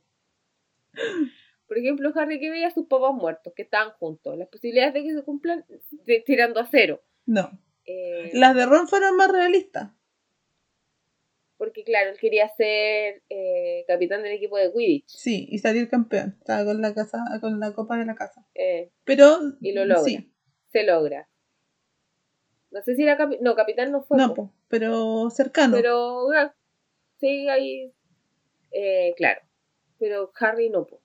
Por 1.74 1.80
ejemplo, 1.80 2.12
Harry 2.16 2.40
que 2.40 2.52
veía 2.52 2.68
a 2.68 2.72
sus 2.72 2.86
papás 2.86 3.16
muertos, 3.16 3.52
que 3.56 3.64
estaban 3.64 3.94
juntos. 3.94 4.38
Las 4.38 4.48
posibilidades 4.48 4.94
de 4.94 5.02
que 5.02 5.12
se 5.16 5.24
cumplan 5.24 5.66
de- 5.90 6.20
tirando 6.24 6.60
a 6.60 6.68
cero. 6.70 7.02
No. 7.26 7.50
Eh, 7.86 8.30
Las 8.34 8.54
de 8.56 8.68
Ron 8.68 8.88
fueron 8.88 9.18
más 9.18 9.32
realistas. 9.32 9.90
Porque 11.58 11.84
claro, 11.84 12.12
él 12.12 12.18
quería 12.20 12.48
ser 12.50 13.24
eh, 13.30 13.86
capitán 13.88 14.22
del 14.22 14.34
equipo 14.34 14.56
de 14.58 14.72
Quidditch. 14.72 15.08
Sí, 15.08 15.48
y 15.50 15.58
salir 15.58 15.90
campeón. 15.90 16.36
Estaba 16.38 16.64
con 16.64 16.80
la 16.80 16.94
casa, 16.94 17.24
con 17.42 17.60
la 17.60 17.74
copa 17.74 17.98
de 17.98 18.06
la 18.06 18.14
casa. 18.14 18.46
Eh, 18.54 18.92
Pero 19.04 19.40
y 19.62 19.72
lo 19.72 19.86
logra. 19.86 20.04
sí, 20.04 20.32
Se 20.72 20.84
logra. 20.84 21.28
No 22.70 22.84
sé 22.84 22.96
si 22.96 23.02
era 23.02 23.18
capitán. 23.18 23.44
No, 23.44 23.56
capitán 23.56 23.92
no 23.92 24.04
fue. 24.04 24.18
no, 24.18 24.30
po. 24.30 24.36
po, 24.36 24.54
pero 24.68 25.30
cercano. 25.32 25.76
Pero 25.76 26.32
ah, 26.34 26.54
sí, 27.20 27.50
ahí. 27.50 27.92
eh, 28.72 29.14
claro. 29.18 29.42
Pero 29.98 30.32
Harry 30.40 30.70
no, 30.70 30.86
po. 30.86 31.00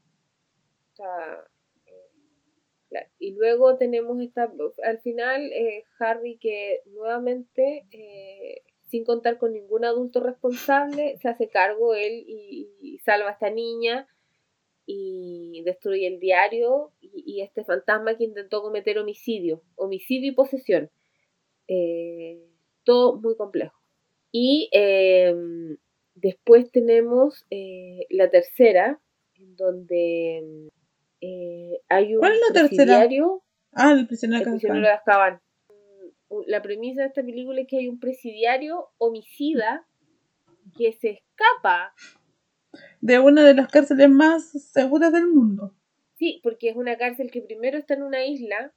Sea. 0.99 1.45
eh. 1.87 3.09
Y 3.19 3.33
luego 3.35 3.77
tenemos 3.77 4.21
esta. 4.21 4.53
Al 4.85 4.99
final, 5.01 5.53
eh, 5.53 5.85
Harry 5.99 6.39
que 6.39 6.81
nuevamente, 6.87 7.87
eh, 7.93 8.63
sin 8.87 9.05
contar 9.05 9.39
con 9.39 9.53
ningún 9.53 9.85
adulto 9.85 10.21
responsable, 10.21 11.19
se 11.19 11.29
hace 11.29 11.49
cargo 11.49 11.95
él 11.95 12.25
y, 12.27 12.99
salva 13.05 13.31
a 13.31 13.33
esta 13.33 13.51
niña 13.51 14.07
y 14.85 15.63
destruye 15.65 16.07
el 16.07 16.19
diario 16.19 16.93
y, 17.01 17.43
este 17.43 17.65
fantasma 17.65 18.17
que 18.17 18.25
intentó 18.25 18.63
cometer 18.63 18.99
homicidio, 18.99 19.63
homicidio 19.77 20.33
y 20.33 20.35
posesión. 20.35 20.91
Eh, 21.69 22.43
todo 22.85 23.21
muy 23.21 23.37
complejo. 23.37 23.77
Y 24.33 24.69
eh, 24.73 25.35
después 26.15 26.71
tenemos 26.73 27.47
la 28.11 28.31
tercera, 28.31 29.01
en 29.35 29.57
donde 29.57 30.71
eh, 31.21 31.81
hay 31.89 32.15
un 32.15 32.21
¿Cuál 32.21 32.33
es 32.33 32.41
la 32.49 32.61
tercera? 32.63 33.09
Ah, 33.73 33.93
el 33.93 34.07
prisionero 34.07 34.41
el 34.41 34.45
de 34.45 34.51
prisionero 34.53 34.55
Azkaban. 34.57 34.83
de 34.83 34.91
Azkaban. 34.91 35.43
Mm, 36.31 36.41
La 36.47 36.63
premisa 36.63 37.03
de 37.03 37.09
esta 37.09 37.23
película 37.23 37.61
es 37.61 37.67
que 37.69 37.79
hay 37.79 37.89
un 37.89 37.99
presidiario 38.01 38.89
homicida 38.99 39.87
que 40.77 40.93
se 40.93 41.11
escapa 41.11 41.95
De 43.01 43.19
una 43.19 43.45
de 43.45 43.55
las 43.55 43.69
cárceles 43.69 44.11
más 44.11 44.51
seguras 44.73 45.13
del 45.13 45.27
mundo. 45.29 45.75
Sí, 46.17 46.41
porque 46.43 46.71
es 46.71 46.77
una 46.77 46.97
cárcel 46.99 47.31
que 47.31 47.41
primero 47.43 47.79
está 47.79 47.95
en 47.95 48.03
una 48.03 48.25
isla 48.27 48.75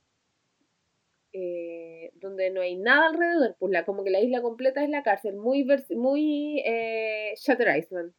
eh, 1.33 2.11
donde 2.15 2.51
no 2.51 2.61
hay 2.61 2.75
nada 2.75 3.07
alrededor, 3.07 3.55
pues 3.57 3.71
la, 3.71 3.85
como 3.85 4.03
que 4.03 4.09
la 4.11 4.19
isla 4.19 4.41
completa 4.41 4.83
es 4.83 4.89
la 4.89 5.01
cárcel, 5.01 5.37
muy 5.37 5.65
muy 5.95 6.61
eh, 6.65 7.33
Shutter 7.37 7.77
Island, 7.77 8.13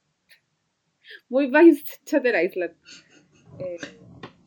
muy 1.28 1.46
Vice 1.46 1.84
Shutter 2.06 2.42
Island. 2.42 2.74
Eh, 3.58 3.76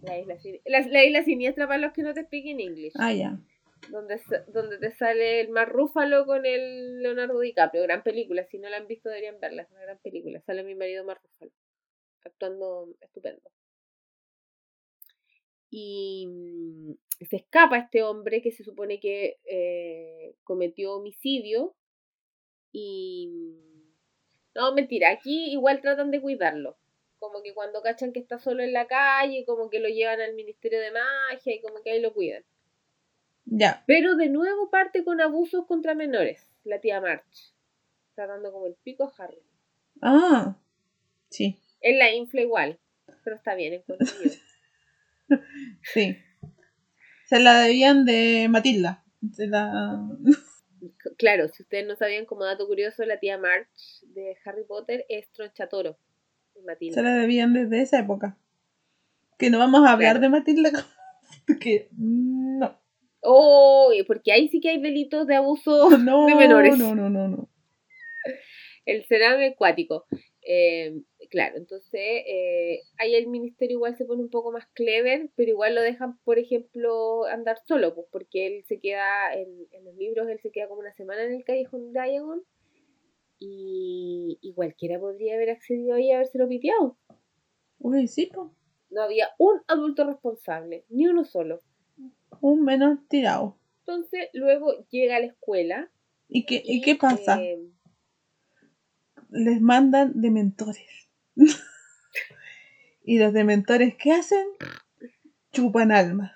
la, 0.06 0.18
isla, 0.20 0.36
la, 0.66 0.82
la 0.88 1.04
isla 1.04 1.24
siniestra 1.24 1.68
para 1.68 1.80
los 1.80 1.94
que 1.94 2.04
no 2.04 2.14
te 2.14 2.24
speaking 2.24 2.60
English, 2.60 2.94
Ah, 2.98 3.14
ya. 3.14 3.38
donde, 3.90 4.20
donde 4.48 4.78
te 4.78 4.92
sale 4.96 5.42
el 5.42 5.50
mar 5.50 5.70
Rúfalo 5.70 6.26
con 6.26 6.46
el 6.46 7.02
Leonardo 7.02 7.40
DiCaprio, 7.40 7.84
gran 7.84 8.04
película, 8.04 8.46
si 8.46 8.58
no 8.60 8.70
la 8.70 8.78
han 8.78 8.88
visto 8.88 9.10
deberían 9.10 9.40
verla, 9.40 9.64
es 9.64 9.72
una 9.72 9.82
gran 9.82 10.00
película, 10.00 10.42
sale 10.42 10.64
mi 10.64 10.76
marido 10.76 11.04
Mar 11.06 11.20
Rúfalo, 11.22 11.52
actuando 12.24 12.96
estupendo. 13.02 13.50
Y 15.70 16.28
mm, 16.28 16.94
se 17.30 17.36
escapa 17.38 17.78
este 17.78 18.04
hombre 18.04 18.42
que 18.42 18.52
se 18.52 18.64
supone 18.64 19.00
que 19.00 19.38
eh, 19.46 20.36
cometió 20.44 20.94
homicidio 20.96 21.76
y 22.72 23.28
mm, 23.30 24.56
no 24.56 24.74
mentira. 24.74 25.12
Aquí 25.12 25.52
igual 25.52 25.82
tratan 25.82 26.12
de 26.12 26.22
cuidarlo 26.22 26.78
como 27.20 27.42
que 27.44 27.54
cuando 27.54 27.82
cachan 27.82 28.12
que 28.14 28.20
está 28.20 28.40
solo 28.40 28.64
en 28.64 28.74
la 28.74 28.88
calle 28.88 29.46
como 29.46 29.70
que 29.70 29.80
lo 29.80 29.88
llevan 29.90 30.22
al 30.22 30.34
ministerio 30.36 30.80
de 30.80 30.92
magia 30.92 31.56
y 31.56 31.62
como 31.62 31.82
que 31.82 31.92
ahí 31.92 32.02
lo 32.02 32.14
cuidan 32.14 32.44
Ya. 33.46 33.84
pero 33.88 34.16
de 34.16 34.30
nuevo 34.30 34.70
parte 34.70 35.04
con 35.04 35.22
abusos 35.22 35.66
contra 35.68 35.96
menores 35.96 36.50
la 36.64 36.80
tía 36.82 37.00
March 37.02 37.54
tratando 38.16 38.52
como 38.52 38.68
el 38.68 38.76
pico 38.76 39.04
a 39.06 39.24
Harry 39.24 39.42
Ah, 40.02 40.58
sí, 41.30 41.58
él 41.82 41.98
la 42.00 42.12
infla 42.14 42.42
igual 42.42 42.80
pero 43.24 43.36
está 43.38 43.56
bien 43.56 43.74
encuentro 43.74 44.08
yo. 44.24 44.32
sí. 45.82 46.18
Se 47.28 47.40
la 47.40 47.62
debían 47.62 48.06
de 48.06 48.48
Matilda. 48.50 49.04
Se 49.34 49.48
la... 49.48 50.00
Claro, 51.18 51.48
si 51.48 51.64
ustedes 51.64 51.88
no 51.88 51.96
sabían, 51.96 52.26
como 52.26 52.46
dato 52.46 52.68
curioso, 52.68 53.04
la 53.06 53.20
tía 53.20 53.40
March 53.40 54.02
de 54.04 54.38
Harry 54.46 54.64
Potter 54.64 55.06
es 55.10 55.28
Tronchatoro 55.32 55.98
Matilda. 56.66 56.96
Se 56.96 57.02
la 57.04 57.16
debían 57.16 57.54
desde 57.54 57.82
esa 57.82 58.00
época. 58.00 58.38
Que 59.38 59.50
no 59.50 59.60
vamos 59.60 59.82
a 59.86 59.92
hablar 59.94 60.14
Claro. 60.14 60.20
de 60.22 60.30
Matilda 60.30 60.72
porque 61.48 61.90
no. 61.98 62.80
Oh, 63.22 63.92
porque 64.08 64.32
ahí 64.32 64.48
sí 64.50 64.60
que 64.62 64.70
hay 64.70 64.82
delitos 64.82 65.26
de 65.28 65.36
abuso 65.36 65.90
No, 65.98 66.26
de 66.28 66.36
menores. 66.36 66.78
no, 66.78 66.96
no, 66.96 67.10
no, 67.10 67.28
no. 67.28 67.50
El 68.86 69.04
cerame 69.06 69.48
acuático. 69.48 70.06
Eh, 70.48 71.02
claro, 71.32 71.58
entonces 71.58 72.00
eh, 72.00 72.82
ahí 73.00 73.16
el 73.16 73.26
ministerio 73.28 73.78
igual 73.78 73.98
se 73.98 74.06
pone 74.06 74.22
un 74.22 74.30
poco 74.30 74.52
más 74.52 74.68
clever, 74.74 75.32
pero 75.36 75.50
igual 75.50 75.74
lo 75.74 75.82
dejan, 75.82 76.20
por 76.20 76.38
ejemplo, 76.38 77.26
andar 77.26 77.58
solo, 77.68 77.96
pues 77.96 78.06
porque 78.12 78.46
él 78.46 78.64
se 78.68 78.80
queda, 78.80 79.34
en, 79.34 79.48
en 79.72 79.86
los 79.86 79.96
libros, 79.96 80.30
él 80.30 80.40
se 80.44 80.52
queda 80.52 80.68
como 80.68 80.82
una 80.82 80.94
semana 80.94 81.24
en 81.24 81.34
el 81.34 81.44
callejón 81.44 81.92
Diagon 81.94 82.44
y, 83.40 84.38
y 84.42 84.54
cualquiera 84.54 85.00
podría 85.00 85.36
haber 85.36 85.50
accedido 85.52 85.96
ahí 85.96 86.12
a 86.12 86.16
habérselo 86.16 86.48
piteado. 86.48 86.98
Uy, 87.80 88.08
sí, 88.08 88.28
po. 88.34 88.54
No 88.90 89.02
había 89.02 89.30
un 89.38 89.62
adulto 89.68 90.06
responsable, 90.06 90.86
ni 90.90 91.08
uno 91.08 91.26
solo. 91.26 91.62
Un 92.42 92.64
menor 92.64 93.00
tirado. 93.10 93.58
Entonces, 93.80 94.30
luego 94.34 94.86
llega 94.90 95.18
a 95.18 95.20
la 95.20 95.28
escuela. 95.28 95.92
¿Y 96.28 96.46
qué, 96.46 96.62
¿y 96.64 96.82
qué 96.82 96.96
pasa? 96.96 97.42
eh, 97.42 97.60
Les 99.30 99.62
mandan 99.62 100.20
dementores. 100.22 101.10
y 103.04 103.20
los 103.20 103.34
dementores, 103.34 103.96
¿qué 103.96 104.14
hacen? 104.14 104.46
Chupan 105.52 105.92
almas. 105.92 106.32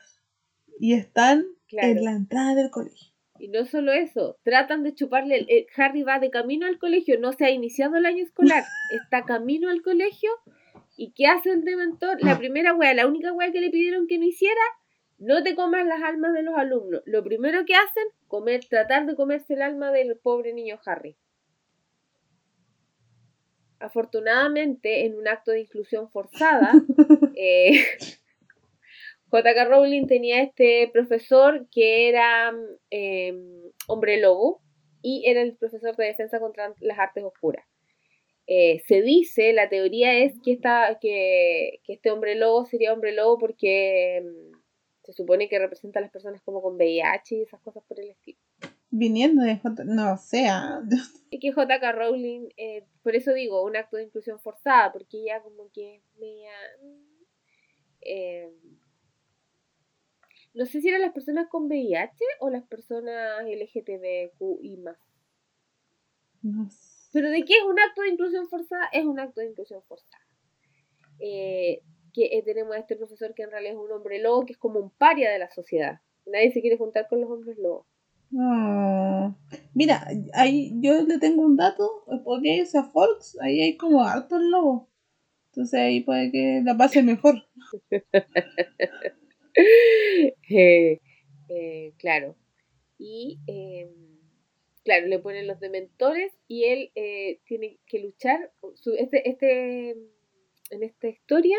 Y 0.79 0.93
están 0.93 1.45
claro, 1.67 1.87
en 1.89 2.03
la 2.03 2.11
entrada 2.11 2.55
del 2.55 2.69
colegio. 2.69 3.08
Y 3.39 3.47
no 3.47 3.65
solo 3.65 3.91
eso, 3.93 4.37
tratan 4.43 4.83
de 4.83 4.93
chuparle. 4.93 5.37
El, 5.37 5.45
el- 5.49 5.67
Harry 5.77 6.03
va 6.03 6.19
de 6.19 6.29
camino 6.29 6.65
al 6.67 6.77
colegio, 6.77 7.19
no 7.19 7.31
se 7.33 7.45
ha 7.45 7.49
iniciado 7.51 7.95
el 7.95 8.05
año 8.05 8.23
escolar, 8.23 8.63
está 9.01 9.23
camino 9.25 9.69
al 9.69 9.81
colegio. 9.81 10.29
¿Y 10.97 11.11
qué 11.13 11.27
hace 11.27 11.51
el 11.51 11.63
dementor? 11.63 12.21
La 12.21 12.37
primera 12.37 12.73
wea, 12.73 12.93
la 12.93 13.07
única 13.07 13.31
wea 13.31 13.51
que 13.53 13.61
le 13.61 13.69
pidieron 13.69 14.05
que 14.07 14.17
no 14.17 14.25
hiciera, 14.25 14.59
no 15.17 15.41
te 15.43 15.55
comas 15.55 15.85
las 15.85 16.01
almas 16.03 16.33
de 16.33 16.43
los 16.43 16.55
alumnos. 16.57 17.01
Lo 17.05 17.23
primero 17.23 17.63
que 17.65 17.73
hacen, 17.75 18.03
comer, 18.27 18.65
tratar 18.69 19.05
de 19.05 19.15
comerse 19.15 19.53
el 19.53 19.61
alma 19.61 19.91
del 19.91 20.17
pobre 20.17 20.53
niño 20.53 20.77
Harry. 20.85 21.15
Afortunadamente, 23.79 25.05
en 25.05 25.17
un 25.17 25.27
acto 25.29 25.51
de 25.51 25.61
inclusión 25.61 26.09
forzada, 26.11 26.73
eh, 27.35 27.81
J.K. 29.29 29.65
Rowling 29.65 30.07
tenía 30.07 30.41
este 30.41 30.89
profesor 30.91 31.67
que 31.71 32.09
era 32.09 32.53
eh, 32.89 33.33
hombre 33.87 34.19
lobo 34.19 34.61
y 35.01 35.23
era 35.27 35.41
el 35.41 35.55
profesor 35.55 35.95
de 35.95 36.05
defensa 36.05 36.39
contra 36.39 36.73
las 36.79 36.99
artes 36.99 37.23
oscuras. 37.23 37.65
Eh, 38.47 38.81
se 38.87 39.01
dice, 39.03 39.53
la 39.53 39.69
teoría 39.69 40.17
es 40.17 40.33
que, 40.43 40.53
esta, 40.53 40.97
que, 40.99 41.79
que 41.83 41.93
este 41.93 42.09
hombre 42.09 42.33
lobo 42.35 42.65
sería 42.65 42.91
hombre 42.93 43.13
lobo 43.13 43.37
porque 43.37 44.23
mm, 44.23 44.57
se 45.03 45.13
supone 45.13 45.47
que 45.47 45.59
representa 45.59 45.99
a 45.99 46.01
las 46.01 46.11
personas 46.11 46.41
como 46.41 46.61
con 46.61 46.75
VIH 46.75 47.35
y 47.35 47.41
esas 47.43 47.61
cosas 47.61 47.83
por 47.87 47.99
el 47.99 48.09
estilo. 48.09 48.39
Viniendo 48.89 49.43
de 49.43 49.57
J- 49.57 49.83
no, 49.85 50.13
o 50.13 50.17
sea, 50.17 50.81
Y 51.29 51.37
que 51.37 51.51
J.K. 51.51 51.91
Rowling, 51.91 52.49
eh, 52.57 52.85
por 53.03 53.15
eso 53.15 53.33
digo, 53.33 53.63
un 53.63 53.75
acto 53.77 53.97
de 53.97 54.03
inclusión 54.05 54.39
forzada, 54.39 54.91
porque 54.91 55.17
ella 55.21 55.41
como 55.43 55.69
que 55.71 55.97
es 55.97 56.01
media... 56.17 56.51
no 60.59 60.65
sé 60.65 60.81
si 60.81 60.89
eran 60.89 61.01
las 61.01 61.13
personas 61.13 61.47
con 61.47 61.67
VIH 61.67 62.21
o 62.41 62.49
las 62.49 62.65
personas 62.65 63.45
LGTBQI 63.45 64.77
más. 64.83 64.97
no 66.41 66.69
sé. 66.69 66.99
Pero 67.13 67.29
de 67.29 67.45
qué 67.45 67.53
es 67.53 67.63
un 67.63 67.79
acto 67.79 68.01
de 68.01 68.09
inclusión 68.09 68.49
forzada, 68.49 68.89
es 68.91 69.05
un 69.05 69.21
acto 69.21 69.39
de 69.39 69.47
inclusión 69.47 69.81
forzada. 69.87 70.21
Eh, 71.21 71.81
que 72.13 72.25
eh, 72.25 72.43
tenemos 72.43 72.75
a 72.75 72.79
este 72.79 72.97
profesor 72.97 73.33
que 73.33 73.43
en 73.43 73.51
realidad 73.51 73.75
es 73.75 73.79
un 73.79 73.89
hombre 73.89 74.21
lobo, 74.21 74.45
que 74.45 74.51
es 74.51 74.59
como 74.59 74.81
un 74.81 74.89
paria 74.89 75.31
de 75.31 75.39
la 75.39 75.49
sociedad. 75.49 76.01
Nadie 76.25 76.51
se 76.51 76.59
quiere 76.59 76.77
juntar 76.77 77.07
con 77.07 77.21
los 77.21 77.31
hombres 77.31 77.57
lobos. 77.57 77.85
No. 78.29 79.37
Mira, 79.73 80.05
ahí 80.33 80.73
yo 80.81 81.03
le 81.03 81.19
tengo 81.19 81.43
un 81.43 81.55
dato, 81.55 82.03
podría 82.25 82.57
irse 82.57 82.77
a 82.77 82.83
Fox, 82.83 83.37
ahí 83.39 83.61
hay 83.61 83.77
como 83.77 84.03
hartos 84.03 84.41
lobos. 84.41 84.89
Entonces 85.53 85.79
ahí 85.79 86.01
puede 86.01 86.33
que 86.33 86.61
la 86.65 86.75
pase 86.75 87.01
mejor. 87.01 87.47
Eh, 90.49 90.99
eh, 91.49 91.93
claro. 91.97 92.35
Y 92.97 93.39
eh, 93.47 93.89
claro, 94.83 95.07
le 95.07 95.19
ponen 95.19 95.47
los 95.47 95.59
dementores 95.59 96.33
y 96.47 96.65
él 96.65 96.91
eh, 96.95 97.39
tiene 97.45 97.79
que 97.87 97.99
luchar. 97.99 98.51
Su, 98.75 98.93
este, 98.95 99.29
este, 99.29 99.91
en 100.71 100.83
esta 100.83 101.07
historia, 101.09 101.57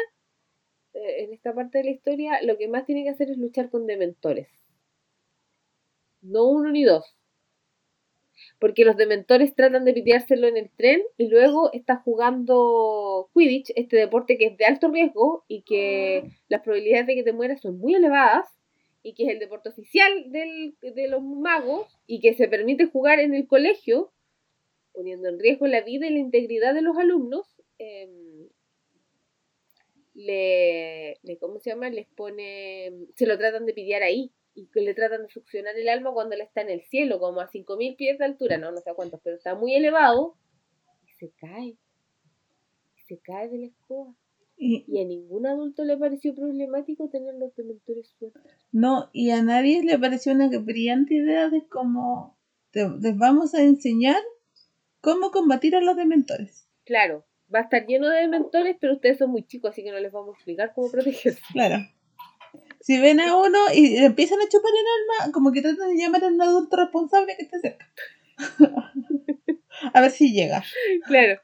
en 0.95 1.33
esta 1.33 1.55
parte 1.55 1.79
de 1.79 1.85
la 1.85 1.91
historia, 1.91 2.43
lo 2.43 2.59
que 2.59 2.69
más 2.69 2.87
tiene 2.87 3.05
que 3.05 3.11
hacer 3.11 3.31
es 3.31 3.39
luchar 3.39 3.71
con 3.71 3.87
dementores. 3.87 4.49
No 6.23 6.45
uno 6.49 6.71
ni 6.71 6.85
dos. 6.85 7.15
Porque 8.59 8.85
los 8.85 8.97
dementores 8.97 9.55
tratan 9.55 9.85
de 9.85 9.93
piteárselo 9.95 10.47
en 10.49 10.57
el 10.57 10.71
tren 10.71 11.03
y 11.19 11.29
luego 11.29 11.73
está 11.73 11.97
jugando 11.97 13.31
Quidditch, 13.35 13.73
este 13.77 13.97
deporte 13.97 14.37
que 14.39 14.47
es 14.47 14.57
de 14.59 14.65
alto 14.67 14.89
riesgo 14.91 15.45
y 15.49 15.63
que 15.63 16.25
las 16.49 16.61
probabilidades 16.63 17.07
de 17.07 17.15
que 17.15 17.23
te 17.25 17.33
mueras 17.33 17.61
son 17.61 17.79
muy 17.79 17.95
elevadas 17.95 18.47
y 19.03 19.15
que 19.15 19.25
es 19.25 19.31
el 19.31 19.39
deporte 19.39 19.71
oficial 19.71 20.31
del- 20.31 20.75
de 20.83 21.09
los 21.09 21.23
magos 21.23 21.87
y 22.07 22.21
que 22.21 22.35
se 22.35 22.49
permite 22.49 22.87
jugar 22.87 23.19
en 23.19 23.35
el 23.35 23.47
colegio, 23.47 24.13
poniendo 24.93 25.29
en 25.29 25.39
riesgo 25.39 25.67
la 25.67 25.81
vida 25.81 26.07
y 26.07 26.11
la 26.13 26.19
integridad 26.19 26.75
de 26.75 26.83
los 26.83 26.99
alumnos, 26.99 27.47
em, 27.79 28.49
le, 30.15 31.19
le- 31.23 31.39
¿cómo 31.39 31.59
se 31.61 31.71
llama? 31.71 31.89
Les 31.91 32.07
pone, 32.09 32.93
se 33.15 33.27
lo 33.27 33.39
tratan 33.39 33.65
de 33.67 33.73
pitear 33.73 34.03
ahí 34.03 34.33
y 34.55 34.67
que 34.67 34.81
le 34.81 34.95
tratan 34.95 35.23
de 35.23 35.29
succionar 35.29 35.77
el 35.77 35.89
alma 35.89 36.13
cuando 36.13 36.35
él 36.35 36.41
está 36.43 36.61
en 36.63 36.71
el 36.71 36.83
cielo, 36.83 37.19
como 37.21 37.41
a 37.41 37.49
5.000 37.49 37.97
pies 37.97 38.19
de 38.19 38.25
altura, 38.25 38.59
no, 38.59 38.71
no 38.73 38.79
sé 38.79 38.93
cuántos, 38.95 39.21
pero 39.23 39.37
está 39.37 39.55
muy 39.55 39.75
elevado 39.75 40.37
y 41.07 41.11
se 41.13 41.31
cae, 41.41 41.77
y 42.97 43.01
se 43.07 43.19
cae 43.21 43.49
de 43.49 43.59
la 43.59 43.67
escoba. 43.67 44.15
Y, 44.57 44.85
Y 44.87 45.01
a 45.01 45.05
ningún 45.07 45.47
adulto 45.47 45.85
le 45.85 45.97
pareció 45.97 46.35
problemático 46.35 47.09
tener 47.09 47.35
los 47.37 47.55
dementores 47.57 48.09
sueltos. 48.19 48.43
no, 48.73 49.09
y 49.13 49.31
a 49.31 49.43
nadie 49.43 49.83
le 49.83 49.99
pareció 49.99 50.33
una 50.33 50.49
brillante 50.59 51.15
idea 51.15 51.49
de 51.49 51.67
cómo 51.67 52.37
te- 52.71 52.89
les 53.01 53.17
vamos 53.17 53.55
a 53.55 53.63
enseñar 53.63 54.21
cómo 55.01 55.31
combatir 55.31 55.75
a 55.77 55.81
los 55.81 55.97
dementores. 55.97 56.69
Claro, 56.85 57.25
va 57.55 57.61
a 57.61 57.63
estar 57.63 57.87
lleno 57.87 58.09
de 58.11 58.21
dementores, 58.21 58.77
pero 58.79 58.93
ustedes 58.95 59.17
son 59.19 59.31
muy 59.31 59.47
chicos, 59.47 59.71
así 59.71 59.83
que 59.83 59.93
no 59.93 59.99
les 59.99 60.13
vamos 60.13 60.35
a 60.35 60.37
explicar 60.39 60.73
cómo 60.75 60.91
protegerse. 60.91 61.41
Claro. 61.53 61.79
Si 62.81 62.99
ven 62.99 63.21
a 63.21 63.37
uno 63.37 63.59
y 63.75 63.99
le 63.99 64.07
empiezan 64.07 64.41
a 64.41 64.49
chupar 64.49 64.73
el 64.73 65.23
alma, 65.27 65.33
como 65.33 65.53
que 65.53 65.61
tratan 65.63 65.95
de 65.95 66.03
llamar 66.03 66.25
a 66.25 66.29
un 66.29 66.41
adulto 66.41 66.77
responsable 66.77 67.37
que 67.37 67.43
esté 67.45 67.61
cerca. 67.61 67.87
a 69.95 70.01
ver 70.01 70.11
si 70.11 70.33
llega. 70.33 70.63
Claro. 71.07 71.41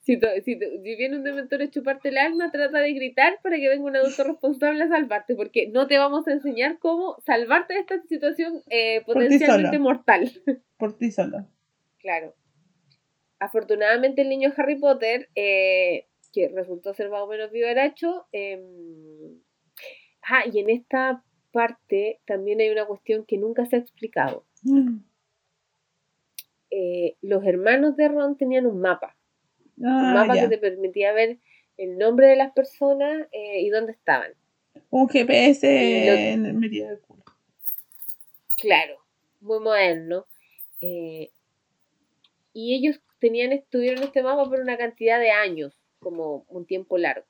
Si, 0.00 0.16
to- 0.20 0.28
si, 0.44 0.56
to- 0.56 0.66
si 0.84 0.94
viene 0.94 1.16
un 1.16 1.24
dementor 1.24 1.62
a 1.62 1.68
chuparte 1.70 2.10
el 2.10 2.18
alma, 2.18 2.52
trata 2.52 2.78
de 2.78 2.92
gritar 2.92 3.40
para 3.42 3.56
que 3.56 3.68
venga 3.68 3.84
un 3.84 3.96
adulto 3.96 4.22
responsable 4.22 4.84
a 4.84 4.88
salvarte, 4.88 5.34
porque 5.34 5.68
no 5.68 5.88
te 5.88 5.98
vamos 5.98 6.28
a 6.28 6.32
enseñar 6.32 6.78
cómo 6.78 7.16
salvarte 7.26 7.74
de 7.74 7.80
esta 7.80 8.00
situación 8.02 8.62
eh, 8.70 9.02
potencialmente 9.04 9.78
mortal. 9.80 10.30
Por 10.78 10.96
ti 10.96 11.10
solo. 11.10 11.48
Claro. 11.98 12.34
Afortunadamente 13.40 14.22
el 14.22 14.28
niño 14.28 14.52
Harry 14.56 14.76
Potter, 14.78 15.28
eh, 15.34 16.06
que 16.32 16.48
resultó 16.48 16.94
ser 16.94 17.10
más 17.10 17.22
o 17.22 17.26
menos 17.26 17.50
vivaracho, 17.50 18.26
eh, 18.32 18.62
ah, 20.28 20.44
y 20.52 20.58
en 20.60 20.70
esta 20.70 21.22
parte 21.52 22.20
también 22.26 22.60
hay 22.60 22.68
una 22.70 22.84
cuestión 22.86 23.24
que 23.24 23.38
nunca 23.38 23.64
se 23.66 23.76
ha 23.76 23.78
explicado. 23.78 24.44
Mm. 24.62 24.98
Eh, 26.70 27.16
los 27.22 27.44
hermanos 27.44 27.96
de 27.96 28.08
Ron 28.08 28.36
tenían 28.36 28.66
un 28.66 28.80
mapa, 28.80 29.16
un 29.78 29.86
Ah, 29.88 30.12
mapa 30.14 30.34
ya. 30.34 30.42
que 30.42 30.48
te 30.48 30.58
permitía 30.58 31.12
ver 31.12 31.38
el 31.76 31.96
nombre 31.98 32.26
de 32.26 32.36
las 32.36 32.52
personas 32.52 33.26
eh, 33.32 33.60
y 33.62 33.70
dónde 33.70 33.92
estaban. 33.92 34.32
Un 34.90 35.08
GPS 35.08 35.62
lo- 36.06 36.12
en 36.12 36.46
el 36.46 36.54
medio 36.54 36.88
del 36.88 37.00
culo. 37.00 37.24
Claro, 38.56 38.98
muy 39.40 39.60
moderno. 39.60 40.26
Eh, 40.80 41.30
y 42.52 42.74
ellos 42.74 43.00
tenían, 43.20 43.62
tuvieron 43.70 44.02
este 44.02 44.22
mapa 44.22 44.44
por 44.48 44.60
una 44.60 44.76
cantidad 44.76 45.20
de 45.20 45.30
años, 45.30 45.74
como 46.00 46.44
un 46.48 46.66
tiempo 46.66 46.98
largo. 46.98 47.26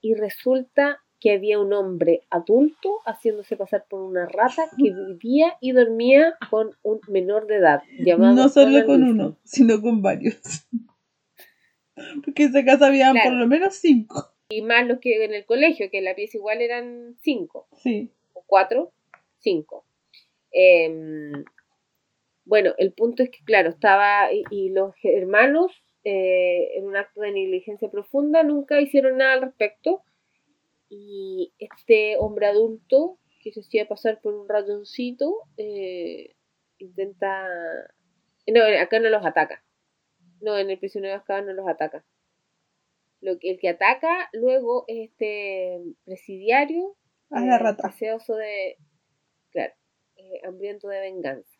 Y 0.00 0.14
resulta 0.14 1.02
que 1.20 1.32
había 1.32 1.58
un 1.58 1.72
hombre 1.72 2.22
adulto 2.30 2.98
haciéndose 3.04 3.56
pasar 3.56 3.86
por 3.88 4.00
una 4.02 4.26
rata 4.26 4.70
que 4.76 4.92
vivía 4.92 5.56
y 5.60 5.72
dormía 5.72 6.34
con 6.50 6.70
un 6.82 7.00
menor 7.08 7.46
de 7.46 7.56
edad 7.56 7.82
llamado 7.98 8.34
No 8.34 8.48
solo 8.48 8.84
con 8.86 9.02
uno, 9.02 9.36
sino 9.44 9.80
con 9.82 10.00
varios. 10.02 10.40
Porque 12.24 12.44
en 12.44 12.50
esa 12.50 12.64
casa 12.64 12.86
había 12.86 13.10
Claro. 13.10 13.30
por 13.30 13.38
lo 13.38 13.46
menos 13.48 13.74
cinco. 13.74 14.32
Y 14.50 14.62
más 14.62 14.86
los 14.86 15.00
que 15.00 15.24
en 15.24 15.34
el 15.34 15.44
colegio, 15.44 15.90
que 15.90 15.98
en 15.98 16.04
la 16.04 16.14
pieza 16.14 16.36
igual 16.38 16.60
eran 16.62 17.16
cinco. 17.20 17.66
Sí. 17.82 18.10
o 18.34 18.44
cuatro, 18.46 18.92
cinco. 19.38 19.84
Em, 20.52 21.44
bueno, 22.44 22.72
el 22.78 22.92
punto 22.92 23.22
es 23.22 23.30
que, 23.30 23.44
claro, 23.44 23.68
estaba, 23.70 24.32
y, 24.32 24.44
y 24.50 24.70
los 24.70 24.94
hermanos, 25.02 25.72
eh, 26.04 26.78
en 26.78 26.86
un 26.86 26.96
acto 26.96 27.20
de 27.20 27.32
negligencia 27.32 27.90
profunda, 27.90 28.42
nunca 28.42 28.80
hicieron 28.80 29.18
nada 29.18 29.34
al 29.34 29.42
respecto. 29.42 30.02
Y 30.88 31.52
este 31.58 32.16
hombre 32.18 32.46
adulto, 32.46 33.18
que 33.42 33.52
se 33.52 33.60
hacía 33.60 33.88
pasar 33.88 34.20
por 34.20 34.34
un 34.34 34.48
ratoncito, 34.48 35.42
eh, 35.56 36.34
intenta... 36.78 37.46
No, 38.46 38.62
acá 38.80 38.98
no 38.98 39.10
los 39.10 39.24
ataca. 39.24 39.62
No, 40.40 40.56
en 40.56 40.70
el 40.70 40.78
prisionero 40.78 41.12
de 41.12 41.18
Azkaban 41.18 41.46
no 41.46 41.52
los 41.52 41.68
ataca. 41.68 42.04
Lo 43.20 43.38
que, 43.38 43.50
el 43.50 43.58
que 43.58 43.68
ataca 43.68 44.30
luego 44.32 44.84
es 44.86 45.10
este 45.10 45.80
presidiario 46.04 46.96
A 47.30 47.40
la 47.40 47.56
eh, 47.56 47.58
rata. 47.58 47.88
deseoso 47.88 48.36
de, 48.36 48.76
claro, 49.50 49.74
eh, 50.16 50.40
hambriento 50.46 50.88
de 50.88 51.00
venganza. 51.00 51.58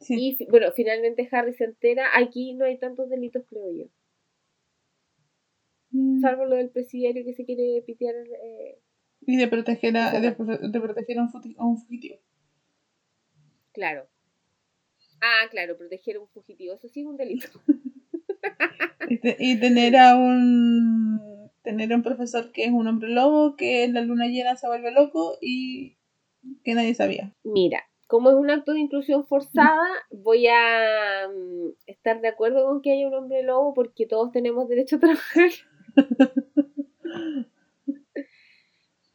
Sí. 0.00 0.36
Y 0.40 0.46
bueno, 0.46 0.72
finalmente 0.74 1.28
Harry 1.30 1.52
se 1.54 1.64
entera, 1.64 2.06
aquí 2.16 2.54
no 2.54 2.64
hay 2.64 2.78
tantos 2.78 3.10
delitos, 3.10 3.44
creo 3.48 3.70
yo, 3.72 3.84
Mm. 5.90 6.20
salvo 6.20 6.44
lo 6.44 6.56
del 6.56 6.70
presidiario 6.70 7.24
que 7.24 7.32
se 7.34 7.44
quiere 7.44 7.82
pitear. 7.86 8.14
eh, 8.16 8.78
Y 9.26 9.36
de 9.36 9.48
proteger 9.48 9.96
a, 9.96 10.10
de, 10.20 10.30
de 10.30 10.80
proteger 10.80 11.18
a 11.18 11.22
un, 11.22 11.30
futi- 11.30 11.54
a 11.58 11.64
un 11.64 11.78
fugitivo. 11.78 12.16
claro. 13.72 14.06
Ah, 15.20 15.48
claro, 15.50 15.76
proteger 15.76 16.16
a 16.16 16.20
un 16.20 16.28
fugitivo, 16.28 16.74
eso 16.74 16.88
sí 16.88 17.00
es 17.00 17.06
un 17.06 17.16
delito. 17.16 17.48
Y 19.10 19.58
tener 19.58 19.96
a 19.96 20.16
un 20.16 21.50
tener 21.62 21.92
a 21.92 21.96
un 21.96 22.02
profesor 22.02 22.52
que 22.52 22.64
es 22.64 22.70
un 22.72 22.86
hombre 22.86 23.08
lobo 23.08 23.56
que 23.56 23.84
en 23.84 23.94
la 23.94 24.02
luna 24.02 24.26
llena 24.26 24.56
se 24.56 24.66
vuelve 24.68 24.90
loco 24.92 25.38
y 25.40 25.96
que 26.62 26.74
nadie 26.74 26.94
sabía. 26.94 27.34
Mira, 27.42 27.84
como 28.06 28.28
es 28.30 28.36
un 28.36 28.50
acto 28.50 28.72
de 28.72 28.80
inclusión 28.80 29.26
forzada, 29.26 29.86
voy 30.10 30.46
a 30.48 31.26
mm, 31.28 31.68
estar 31.86 32.20
de 32.20 32.28
acuerdo 32.28 32.66
con 32.66 32.82
que 32.82 32.92
haya 32.92 33.08
un 33.08 33.14
hombre 33.14 33.42
lobo 33.42 33.72
porque 33.74 34.06
todos 34.06 34.30
tenemos 34.30 34.68
derecho 34.68 34.96
a 34.96 35.00
trabajar. 35.00 35.50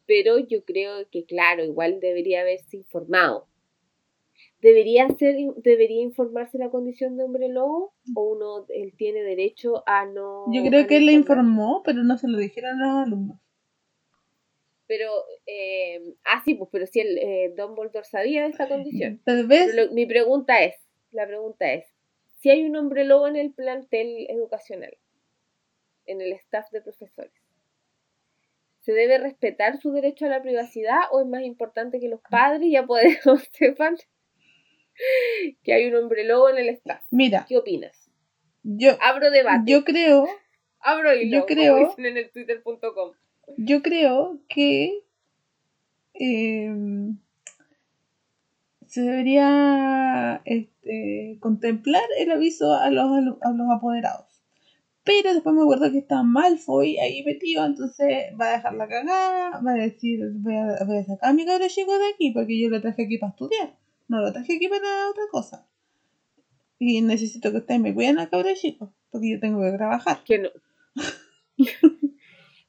Pero 0.06 0.38
yo 0.38 0.64
creo 0.64 1.08
que, 1.10 1.24
claro, 1.24 1.64
igual 1.64 1.98
debería 2.00 2.42
haberse 2.42 2.76
informado. 2.76 3.48
¿Debería, 4.60 5.08
ser, 5.18 5.36
¿Debería 5.56 6.02
informarse 6.02 6.58
la 6.58 6.70
condición 6.70 7.16
de 7.16 7.24
hombre 7.24 7.48
lobo? 7.48 7.94
¿O 8.14 8.22
uno 8.32 8.66
él 8.70 8.94
tiene 8.96 9.22
derecho 9.22 9.82
a 9.86 10.06
no.? 10.06 10.44
Yo 10.52 10.62
creo 10.68 10.86
que 10.86 10.96
él 10.98 11.06
le 11.06 11.12
informó, 11.12 11.82
pero 11.84 12.02
no 12.02 12.16
se 12.18 12.28
lo 12.28 12.38
dijeron 12.38 12.80
a 12.82 12.86
los 12.98 13.06
alumnos. 13.06 13.38
Pero, 14.86 15.10
eh, 15.46 16.14
ah, 16.24 16.42
sí, 16.44 16.54
pues, 16.54 16.68
pero 16.70 16.86
si 16.86 17.00
el 17.00 17.16
eh, 17.18 17.54
Dumbledore 17.56 18.04
sabía 18.04 18.42
de 18.44 18.50
esta 18.50 18.68
condición. 18.68 19.20
Tal 19.24 19.46
vez. 19.46 19.74
Lo- 19.74 19.90
mi 19.92 20.04
pregunta 20.06 20.62
es, 20.62 20.74
la 21.10 21.26
pregunta 21.26 21.72
es, 21.72 21.86
si 22.40 22.50
hay 22.50 22.64
un 22.64 22.76
hombre 22.76 23.04
lobo 23.04 23.26
en 23.26 23.36
el 23.36 23.52
plantel 23.52 24.26
educacional, 24.28 24.94
en 26.06 26.20
el 26.20 26.32
staff 26.32 26.70
de 26.70 26.80
profesores, 26.82 27.32
¿se 28.80 28.92
debe 28.92 29.18
respetar 29.18 29.78
su 29.80 29.92
derecho 29.92 30.26
a 30.26 30.28
la 30.28 30.42
privacidad 30.42 30.98
o 31.10 31.20
es 31.20 31.26
más 31.26 31.42
importante 31.42 32.00
que 32.00 32.08
los 32.08 32.20
padres 32.30 32.62
y 32.68 32.76
apoderados 32.76 33.48
sepan 33.52 33.96
que 35.62 35.72
hay 35.72 35.86
un 35.86 35.94
hombre 35.96 36.24
lobo 36.24 36.48
en 36.50 36.58
el 36.58 36.68
staff? 36.70 37.02
Mira, 37.10 37.46
¿Qué 37.48 37.56
opinas? 37.56 38.10
yo, 38.62 38.96
Abro 39.00 39.30
debate, 39.30 39.70
yo 39.70 39.84
creo, 39.84 40.26
abro 40.80 41.14
hilo, 41.14 41.38
yo 41.40 41.46
creo- 41.46 41.74
como 41.76 41.88
dicen 41.88 42.06
en 42.06 42.16
el 42.18 42.30
twitter.com. 42.30 43.12
yo 43.58 43.82
creo 43.82 44.38
que 44.48 45.00
em, 46.14 47.18
se 48.86 49.00
debería 49.02 50.40
este, 50.44 51.36
contemplar 51.40 52.04
el 52.18 52.30
aviso 52.30 52.72
a 52.74 52.88
los, 52.90 53.06
a 53.42 53.50
los 53.50 53.66
apoderados. 53.76 54.33
Pero 55.04 55.34
después 55.34 55.54
me 55.54 55.62
acuerdo 55.62 55.92
que 55.92 55.98
está 55.98 56.22
Malfoy 56.22 56.96
ahí 56.98 57.22
metido, 57.24 57.64
entonces 57.66 58.08
va 58.40 58.48
a 58.48 58.52
dejar 58.52 58.74
la 58.74 58.88
cagada, 58.88 59.60
va 59.60 59.72
a 59.72 59.74
decir, 59.74 60.20
voy 60.36 60.56
a, 60.56 60.82
voy 60.86 60.96
a 60.98 61.04
sacar 61.04 61.30
a 61.30 61.32
mi 61.34 61.44
cabro 61.44 61.66
chico 61.68 61.96
de 61.98 62.06
aquí 62.14 62.30
porque 62.30 62.58
yo 62.58 62.70
lo 62.70 62.80
traje 62.80 63.04
aquí 63.04 63.18
para 63.18 63.30
estudiar, 63.32 63.76
no 64.08 64.20
lo 64.22 64.32
traje 64.32 64.56
aquí 64.56 64.66
para 64.68 65.10
otra 65.10 65.24
cosa. 65.30 65.66
Y 66.78 67.02
necesito 67.02 67.50
que 67.52 67.58
ustedes 67.58 67.80
me 67.80 67.94
cuiden 67.94 68.18
al 68.18 68.30
cabro 68.30 68.48
chico, 68.54 68.94
porque 69.10 69.30
yo 69.32 69.40
tengo 69.40 69.60
que 69.62 69.72
trabajar. 69.76 70.24
Que 70.24 70.38
no. 70.38 70.48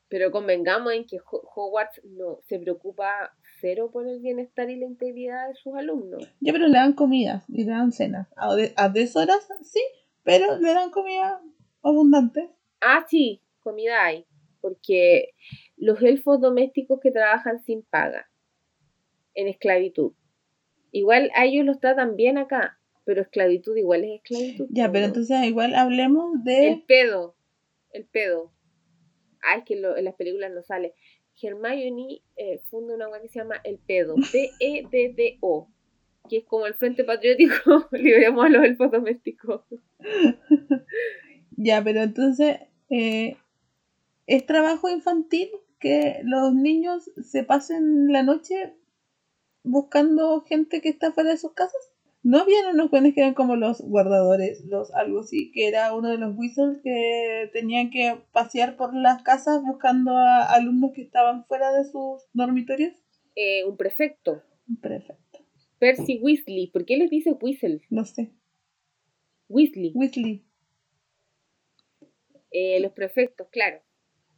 Pero 0.08 0.32
convengamos 0.32 0.94
en 0.94 1.06
que 1.06 1.18
Ho- 1.18 1.42
Hogwarts 1.56 2.02
no 2.06 2.40
se 2.48 2.60
preocupa 2.60 3.36
cero 3.60 3.90
por 3.92 4.08
el 4.08 4.20
bienestar 4.22 4.70
y 4.70 4.76
la 4.78 4.86
integridad 4.86 5.48
de 5.50 5.56
sus 5.56 5.76
alumnos. 5.76 6.24
Ya, 6.42 6.54
pero 6.54 6.68
le 6.68 6.78
dan 6.78 6.94
comidas 6.94 7.44
y 7.50 7.64
le 7.64 7.72
dan 7.72 7.92
cenas. 7.92 8.28
A, 8.36 8.54
de- 8.56 8.74
a 8.78 8.90
deshoras, 8.90 9.48
sí, 9.64 9.82
pero 10.24 10.58
le 10.60 10.74
dan 10.74 10.92
comida 10.92 11.42
abundante. 11.90 12.50
Ah, 12.82 13.06
sí, 13.10 13.42
comida 13.60 14.04
hay. 14.04 14.26
Porque 14.62 15.30
los 15.78 16.02
elfos 16.02 16.42
domésticos 16.42 17.00
que 17.00 17.12
trabajan 17.12 17.64
sin 17.64 17.84
paga, 17.84 18.30
en 19.34 19.48
esclavitud, 19.48 20.14
igual 20.92 21.30
a 21.36 21.46
ellos 21.46 21.66
los 21.66 21.80
tratan 21.80 22.16
bien 22.16 22.38
acá, 22.38 22.80
pero 23.04 23.22
esclavitud 23.22 23.76
igual 23.78 24.04
es 24.04 24.16
esclavitud. 24.22 24.68
Ya, 24.72 24.92
pero 24.92 25.06
entonces 25.06 25.44
igual 25.46 25.76
hablemos 25.76 26.36
El 26.38 26.44
de... 26.44 26.84
pedo, 26.88 27.36
el 27.92 28.06
pedo. 28.06 28.52
Es 29.56 29.64
que 29.64 29.76
lo- 29.76 29.96
en 29.98 30.06
las 30.06 30.16
películas 30.16 30.52
no 30.52 30.64
sale. 30.64 30.94
Hermione 31.40 32.22
eh, 32.38 32.62
funda 32.70 32.96
una 32.96 33.10
web 33.10 33.22
que 33.22 33.28
se 33.28 33.40
llama 33.40 33.60
El 33.64 33.78
Pedo, 33.78 34.16
P-E-D-D-O, 34.32 35.70
que 36.30 36.38
es 36.38 36.46
como 36.46 36.66
el 36.66 36.74
Frente 36.76 37.04
Patriótico, 37.04 37.88
liberemos 37.92 38.46
a 38.46 38.50
los 38.50 38.64
elfos 38.64 38.90
domésticos. 38.90 39.62
Ya, 41.58 41.84
pero 41.84 42.02
entonces 42.02 42.60
eh, 42.90 43.38
es 44.28 44.46
trabajo 44.46 44.90
infantil 44.90 45.50
que 45.80 46.22
los 46.24 46.54
niños 46.54 47.12
se 47.24 47.44
pasen 47.44 48.12
la 48.12 48.24
noche 48.24 48.74
buscando 49.64 50.42
gente 50.42 50.82
que 50.82 50.90
está 50.90 51.12
fuera 51.12 51.32
de 51.32 51.38
sus 51.38 51.54
casas. 51.54 51.92
¿No 52.24 52.40
habían 52.40 52.74
unos 52.74 52.90
buenos 52.90 53.14
que 53.14 53.22
eran 53.22 53.36
como 53.36 53.56
los 53.56 53.82
guardadores, 53.82 54.66
los 54.66 54.92
algo 54.96 55.20
así, 55.20 55.52
que 55.52 55.68
era 55.68 55.94
uno 55.94 56.10
de 56.10 56.18
los 56.18 56.36
whistles 56.36 56.80
que 56.84 57.52
tenían 57.54 57.92
que 57.92 58.18
pasear 58.32 58.78
por 58.78 58.96
las 58.96 59.22
casas 59.22 59.62
buscando 59.62 60.18
a 60.18 60.52
alumnos 60.54 60.92
que 60.96 61.04
estaban 61.04 61.46
fuera 61.46 61.72
de 61.72 61.84
sus 61.84 62.24
dormitorios? 62.34 62.94
Eh, 63.36 63.64
un 63.66 63.78
prefecto, 63.78 64.42
Perfecto. 64.82 65.40
Percy 65.78 66.20
Weasley. 66.22 66.68
¿Por 66.68 66.86
qué 66.86 66.98
les 66.98 67.10
dice 67.10 67.34
Whistle? 67.40 67.82
No 67.90 68.06
sé. 68.06 68.32
Weasley. 69.50 69.92
Weasley. 69.94 70.44
Eh, 72.58 72.80
los 72.80 72.94
prefectos, 72.94 73.50
claro. 73.52 73.82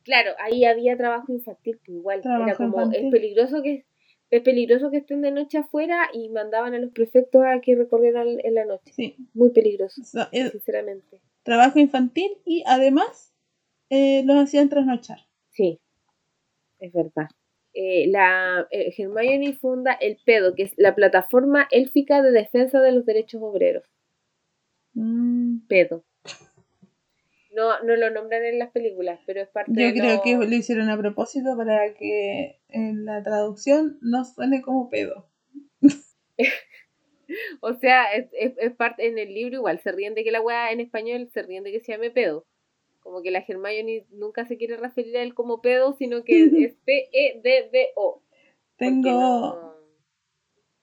Claro, 0.04 0.32
ahí 0.40 0.66
había 0.66 0.98
trabajo 0.98 1.32
infantil, 1.32 1.78
pues 1.86 1.98
igual. 1.98 2.22
Era 2.24 2.56
como, 2.56 2.70
infantil. 2.70 3.06
es 3.06 3.12
peligroso 3.12 3.62
que 3.62 3.86
es 4.32 4.42
peligroso 4.42 4.90
que 4.90 4.98
estén 4.98 5.22
de 5.22 5.30
noche 5.30 5.60
afuera 5.60 6.10
y 6.12 6.30
mandaban 6.30 6.74
a 6.74 6.80
los 6.80 6.92
prefectos 6.92 7.44
a 7.46 7.62
que 7.62 7.76
recorrieran 7.76 8.40
en 8.44 8.56
la 8.56 8.66
noche. 8.66 8.92
Sí. 8.92 9.16
Muy 9.36 9.52
peligroso, 9.52 10.02
es 10.32 10.52
sinceramente. 10.52 11.22
trabajo 11.44 11.78
infantil 11.78 12.32
y 12.44 12.64
además 12.66 13.36
eh, 13.92 14.24
los 14.26 14.38
hacían 14.38 14.70
trasnochar. 14.70 15.20
Sí, 15.52 15.80
es 16.80 16.92
verdad. 16.92 17.30
Eh, 17.76 18.08
la 18.08 18.68
eh, 18.72 18.96
Hermione 18.98 19.54
funda 19.54 19.94
el 19.94 20.18
PEDO, 20.26 20.56
que 20.56 20.64
es 20.64 20.74
la 20.78 20.96
plataforma 20.96 21.68
élfica 21.70 22.24
de 22.24 22.32
defensa 22.32 22.82
de 22.82 22.94
los 22.94 23.06
derechos 23.06 23.44
obreros. 23.44 23.84
Mm, 24.96 25.68
PEDO. 25.68 26.04
No, 27.58 27.82
no 27.82 27.96
lo 27.96 28.12
nombran 28.12 28.46
en 28.46 28.60
las 28.60 28.70
películas, 28.72 29.20
pero 29.26 29.42
es 29.42 29.50
parte 29.50 29.72
Yo 29.76 29.88
de 29.88 29.94
creo 29.94 30.18
lo- 30.18 30.22
que 30.22 30.36
lo 30.36 30.56
hicieron 30.56 30.90
a 30.92 30.98
propósito 30.98 31.58
para 31.58 31.94
que 31.96 32.60
en 32.70 33.04
la 33.04 33.24
traducción 33.24 33.98
no 34.02 34.24
suene 34.26 34.62
como 34.62 34.90
pedo. 34.92 35.28
O 37.60 37.74
sea, 37.74 38.06
es, 38.14 38.28
es- 38.40 38.58
es 38.58 38.72
parte 38.74 39.08
en 39.08 39.18
el 39.18 39.34
libro 39.34 39.56
igual, 39.56 39.80
se 39.80 39.92
ríen 39.92 40.14
de 40.14 40.24
que 40.24 40.32
la 40.32 40.40
weá 40.40 40.72
en 40.72 40.80
español 40.80 41.28
se 41.34 41.42
ríen 41.44 41.64
de 41.64 41.72
que 41.74 41.82
se 41.82 41.92
llame 41.92 42.10
pedo. 42.12 42.46
Como 43.02 43.22
que 43.22 43.32
la 43.32 43.44
Hermione 43.46 44.06
nunca 44.12 44.46
se 44.46 44.58
quiere 44.58 44.78
referir 44.78 45.18
a 45.18 45.24
él 45.24 45.34
como 45.34 45.62
pedo, 45.62 45.94
sino 45.98 46.24
que 46.24 46.44
es, 46.72 46.76
P-E-D-D-O. 46.86 48.22
Tengo, 48.78 49.12
no- 49.12 49.74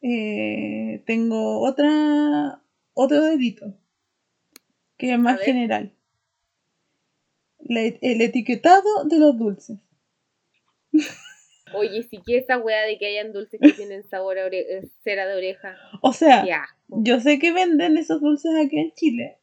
eh, 0.03 1.03
tengo 1.07 1.61
otra 1.61 2.61
otro 2.93 3.23
delito 3.23 3.75
que 4.99 5.13
es 5.13 5.19
más 5.19 5.41
general. 5.41 5.95
La 7.65 7.81
et- 7.83 7.99
el 8.03 8.21
etiquetado 8.21 9.05
de 9.05 9.19
los 9.19 9.37
dulces. 9.39 9.79
Oye, 11.75 12.03
si 12.05 12.19
que 12.23 12.39
esa 12.39 12.59
weá 12.59 12.83
de 12.83 12.99
que 12.99 13.07
hayan 13.07 13.33
dulces 13.33 13.59
que 13.61 13.73
tienen 13.73 14.05
sabor 14.09 14.39
a 14.39 14.47
eh, 14.47 14.83
cera 15.03 15.27
de 15.27 15.35
oreja. 15.37 15.77
O 16.03 16.13
sea, 16.13 16.45
yo 16.89 17.19
sé 17.21 17.39
que 17.39 17.53
venden 17.53 17.97
esos 17.99 18.21
dulces 18.21 18.53
aquí 18.65 18.79
en 18.79 18.93
Chile, 18.93 19.39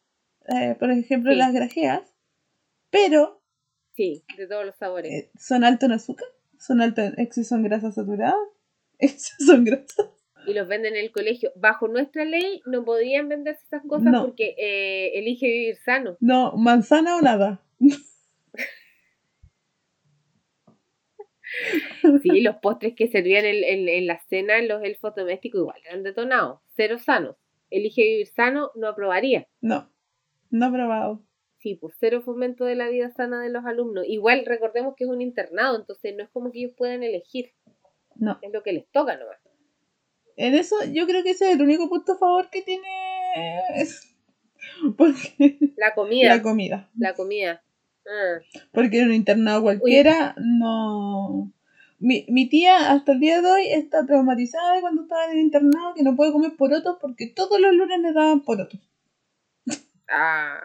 eh, 0.48 0.74
por 0.78 0.90
ejemplo 0.90 1.32
Sí. 1.32 1.38
las 1.38 1.52
grajeas, 1.52 2.00
pero 2.90 3.42
Sí, 3.94 4.24
de 4.38 4.46
todos 4.46 4.64
los 4.64 4.76
sabores. 4.76 5.12
eh, 5.12 5.30
son 5.38 5.64
altos 5.64 5.88
en 5.88 5.92
azúcar, 5.92 6.28
son 6.58 6.80
altos 6.80 7.04
en 7.04 7.20
exceso 7.20 7.54
en 7.56 7.64
grasas 7.64 7.96
saturadas, 7.96 8.34
exceso 8.98 9.52
en 9.54 9.64
grasas. 9.64 10.08
Y 10.46 10.54
los 10.54 10.66
venden 10.66 10.96
en 10.96 11.04
el 11.04 11.12
colegio. 11.12 11.52
Bajo 11.54 11.86
nuestra 11.86 12.24
ley 12.24 12.62
no 12.66 12.84
podían 12.84 13.28
venderse 13.28 13.62
esas 13.66 13.82
cosas 13.86 14.10
No. 14.10 14.24
porque 14.24 14.54
eh, 14.58 15.18
elige 15.18 15.46
vivir 15.46 15.76
sano. 15.84 16.16
No, 16.20 16.52
manzana 16.56 17.16
o 17.16 17.20
nada. 17.20 17.62
Sí, 22.22 22.40
los 22.40 22.56
postres 22.56 22.94
que 22.94 23.08
servían 23.08 23.44
en, 23.44 23.64
en, 23.64 23.88
en 23.88 24.06
la 24.06 24.20
cena 24.28 24.58
en 24.58 24.68
los 24.68 24.82
elfos 24.82 25.14
domésticos 25.14 25.60
igual 25.60 25.80
eran 25.86 26.02
detonados. 26.02 26.60
Cero 26.76 26.98
sanos. 26.98 27.36
Elige 27.70 28.02
vivir 28.02 28.26
sano, 28.28 28.70
no 28.74 28.88
aprobaría. 28.88 29.46
No, 29.60 29.90
no 30.50 30.66
he 30.66 30.70
probado. 30.72 31.24
Sí, 31.58 31.76
pues 31.76 31.94
cero 32.00 32.22
fomento 32.22 32.64
de 32.64 32.74
la 32.74 32.88
vida 32.88 33.10
sana 33.10 33.40
de 33.42 33.50
los 33.50 33.64
alumnos. 33.64 34.04
Igual 34.08 34.44
recordemos 34.46 34.94
que 34.96 35.04
es 35.04 35.10
un 35.10 35.22
internado, 35.22 35.78
entonces 35.78 36.14
no 36.16 36.24
es 36.24 36.30
como 36.30 36.50
que 36.50 36.58
ellos 36.58 36.74
puedan 36.76 37.02
elegir. 37.02 37.52
No. 38.16 38.38
Es 38.42 38.52
lo 38.52 38.62
que 38.62 38.72
les 38.72 38.86
toca 38.90 39.16
nomás. 39.16 39.38
En 40.36 40.54
eso 40.54 40.76
yo 40.92 41.06
creo 41.06 41.22
que 41.22 41.30
ese 41.30 41.50
es 41.50 41.56
el 41.56 41.62
único 41.62 41.88
punto 41.88 42.12
a 42.12 42.18
favor 42.18 42.50
que 42.50 42.62
tiene 42.62 42.88
porque 44.96 45.58
La 45.76 45.94
comida. 45.94 46.28
la 46.36 46.42
La, 46.98 47.14
comida. 47.14 47.64
Porque 48.72 49.00
en 49.00 49.08
un 49.08 49.14
internado 49.14 49.62
cualquiera 49.62 50.34
no... 50.38 51.52
Mi, 51.98 52.26
mi 52.28 52.48
tía 52.48 52.90
hasta 52.90 53.12
el 53.12 53.20
día 53.20 53.40
de 53.40 53.48
hoy 53.48 53.66
está 53.68 54.04
traumatizada 54.04 54.74
de 54.74 54.80
cuando 54.80 55.02
estaba 55.02 55.26
en 55.26 55.32
el 55.32 55.38
internado 55.44 55.94
que 55.94 56.02
no 56.02 56.16
puede 56.16 56.32
comer 56.32 56.56
porotos 56.56 56.96
porque 57.00 57.28
todos 57.28 57.60
los 57.60 57.72
lunes 57.74 58.00
le 58.00 58.12
daban 58.12 58.40
porotos. 58.40 58.80
Ah. 60.08 60.58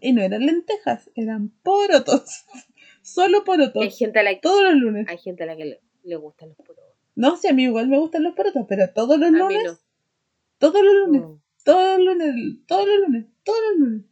Y 0.00 0.12
no 0.12 0.22
eran 0.22 0.44
lentejas, 0.44 1.10
eran 1.14 1.50
porotos. 1.62 2.44
Solo 3.02 3.38
Hay 3.38 3.44
porotos. 3.44 3.96
gente 3.98 4.18
a 4.18 4.22
la 4.24 4.34
que 4.34 4.40
Todos 4.40 4.64
los 4.64 4.74
lunes. 4.74 5.06
hay 5.08 5.18
gente 5.18 5.44
a 5.44 5.46
la 5.46 5.56
que 5.56 5.64
le, 5.64 5.80
le 6.02 6.16
gustan 6.16 6.48
los 6.48 6.56
porotos. 6.58 6.84
No, 7.14 7.36
sí, 7.36 7.46
a 7.48 7.52
mí 7.52 7.62
igual 7.64 7.86
me 7.88 7.98
gustan 7.98 8.24
los 8.24 8.34
porotos, 8.34 8.64
pero 8.68 8.90
todos 8.92 9.18
los 9.18 9.28
A 9.28 9.30
lunes, 9.32 9.64
no. 9.64 9.78
todos 10.58 10.82
los 10.82 10.94
lunes, 11.06 11.22
No. 11.22 11.40
todos 11.64 11.98
los 12.00 12.16
lunes, 12.16 12.56
todos 12.66 12.86
los 12.86 12.98
lunes, 12.98 13.26
todos 13.44 13.58
los 13.70 13.78
lunes. 13.88 14.02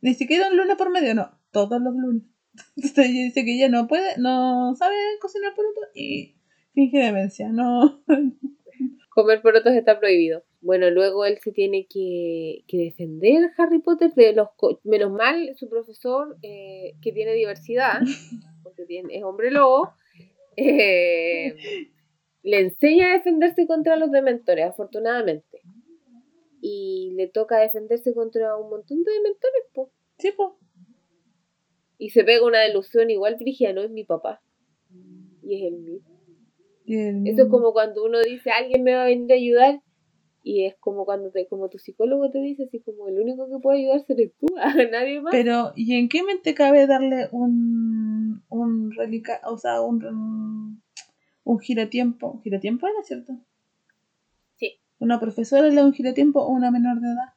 Ni 0.00 0.14
siquiera 0.14 0.48
un 0.48 0.56
lunes 0.56 0.76
por 0.76 0.90
medio, 0.90 1.14
no, 1.14 1.30
todos 1.50 1.80
los 1.80 1.94
lunes. 1.94 2.22
Entonces 2.76 3.06
ella 3.06 3.24
dice 3.24 3.44
que 3.44 3.54
ella 3.54 3.68
no 3.68 3.86
puede, 3.86 4.16
no 4.18 4.74
sabe 4.76 4.96
cocinar 5.20 5.54
porotos 5.54 5.84
y 5.94 6.36
finge 6.72 6.98
demencia, 6.98 7.48
no. 7.48 8.02
Comer 9.10 9.42
porotos 9.42 9.74
está 9.74 9.98
prohibido. 9.98 10.44
Bueno, 10.60 10.90
luego 10.90 11.24
él 11.24 11.38
se 11.42 11.52
tiene 11.52 11.86
que, 11.88 12.64
que 12.68 12.78
defender 12.78 13.50
Harry 13.56 13.80
Potter 13.80 14.12
de 14.14 14.34
los... 14.34 14.48
Menos 14.84 15.10
mal, 15.10 15.54
su 15.56 15.68
profesor, 15.68 16.36
eh, 16.42 16.94
que 17.02 17.12
tiene 17.12 17.32
diversidad, 17.34 18.00
porque 18.62 18.84
tiene, 18.84 19.16
es 19.16 19.24
hombre 19.24 19.50
lobo, 19.50 19.92
eh, 20.56 21.56
le 22.42 22.60
enseña 22.60 23.08
a 23.08 23.12
defenderse 23.14 23.66
contra 23.66 23.96
los 23.96 24.10
dementores, 24.10 24.66
afortunadamente. 24.66 25.49
Y 26.60 27.12
le 27.16 27.28
toca 27.28 27.58
defenderse 27.58 28.14
contra 28.14 28.56
un 28.56 28.70
montón 28.70 29.02
de 29.02 29.12
dementores, 29.12 29.62
po. 29.72 29.90
Sí, 30.18 30.32
po. 30.32 30.58
Y 31.98 32.10
se 32.10 32.24
pega 32.24 32.46
una 32.46 32.60
delusión 32.60 33.10
igual, 33.10 33.36
Brigia, 33.38 33.72
no 33.72 33.82
es 33.82 33.90
mi 33.90 34.04
papá. 34.04 34.42
Y 35.42 35.56
es 35.56 35.72
el 35.72 35.78
mío. 35.78 36.00
Eso 36.86 37.42
es 37.42 37.48
como 37.48 37.72
cuando 37.72 38.04
uno 38.04 38.20
dice, 38.20 38.50
alguien 38.50 38.82
me 38.82 38.94
va 38.94 39.02
a 39.02 39.06
venir 39.06 39.30
a 39.32 39.36
ayudar. 39.36 39.82
Y 40.42 40.64
es 40.64 40.74
como 40.76 41.04
cuando 41.04 41.30
te, 41.30 41.46
como 41.46 41.68
tu 41.68 41.78
psicólogo 41.78 42.30
te 42.30 42.40
dice, 42.40 42.64
así 42.64 42.80
como 42.80 43.08
el 43.08 43.20
único 43.20 43.48
que 43.48 43.58
puede 43.58 43.80
ayudar 43.80 44.04
eres 44.08 44.32
tú, 44.38 44.46
a 44.56 44.74
nadie 44.74 45.20
más. 45.20 45.30
Pero, 45.30 45.72
¿y 45.76 45.94
en 45.94 46.08
qué 46.08 46.22
mente 46.22 46.54
cabe 46.54 46.86
darle 46.86 47.28
un, 47.32 48.42
un 48.48 48.92
relica, 48.92 49.40
o 49.44 49.58
sea, 49.58 49.82
un, 49.82 50.04
un, 50.04 50.82
un 51.44 51.58
giratiempo? 51.58 52.40
¿Giratiempo 52.42 52.86
era 52.86 53.02
cierto? 53.04 53.34
¿Una 55.00 55.18
profesora 55.18 55.66
le 55.66 55.74
da 55.74 55.84
un 55.84 55.94
giratiempo 55.94 56.40
o 56.40 56.48
una 56.50 56.70
menor 56.70 57.00
de 57.00 57.08
edad? 57.08 57.32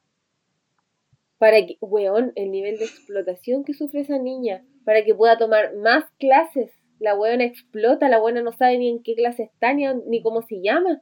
Para 1.38 1.65
que, 1.65 1.77
weón, 1.80 2.34
el 2.35 2.52
nivel 2.52 2.77
de 2.77 2.84
explotación 2.84 3.64
que 3.64 3.73
sufre 3.73 4.02
esa 4.02 4.19
niña, 4.19 4.65
para 4.84 5.06
que 5.06 5.15
pueda 5.15 5.38
tomar 5.38 5.73
más 5.77 6.03
clases. 6.19 6.72
La 6.99 7.15
weona 7.15 7.45
explota, 7.45 8.10
la 8.10 8.19
buena 8.19 8.41
no 8.41 8.52
sabe 8.52 8.77
ni 8.77 8.90
en 8.90 9.02
qué 9.02 9.15
clase 9.15 9.44
está, 9.44 9.73
ni, 9.73 9.85
ni 10.07 10.22
cómo 10.22 10.41
se 10.41 10.61
llama. 10.61 11.02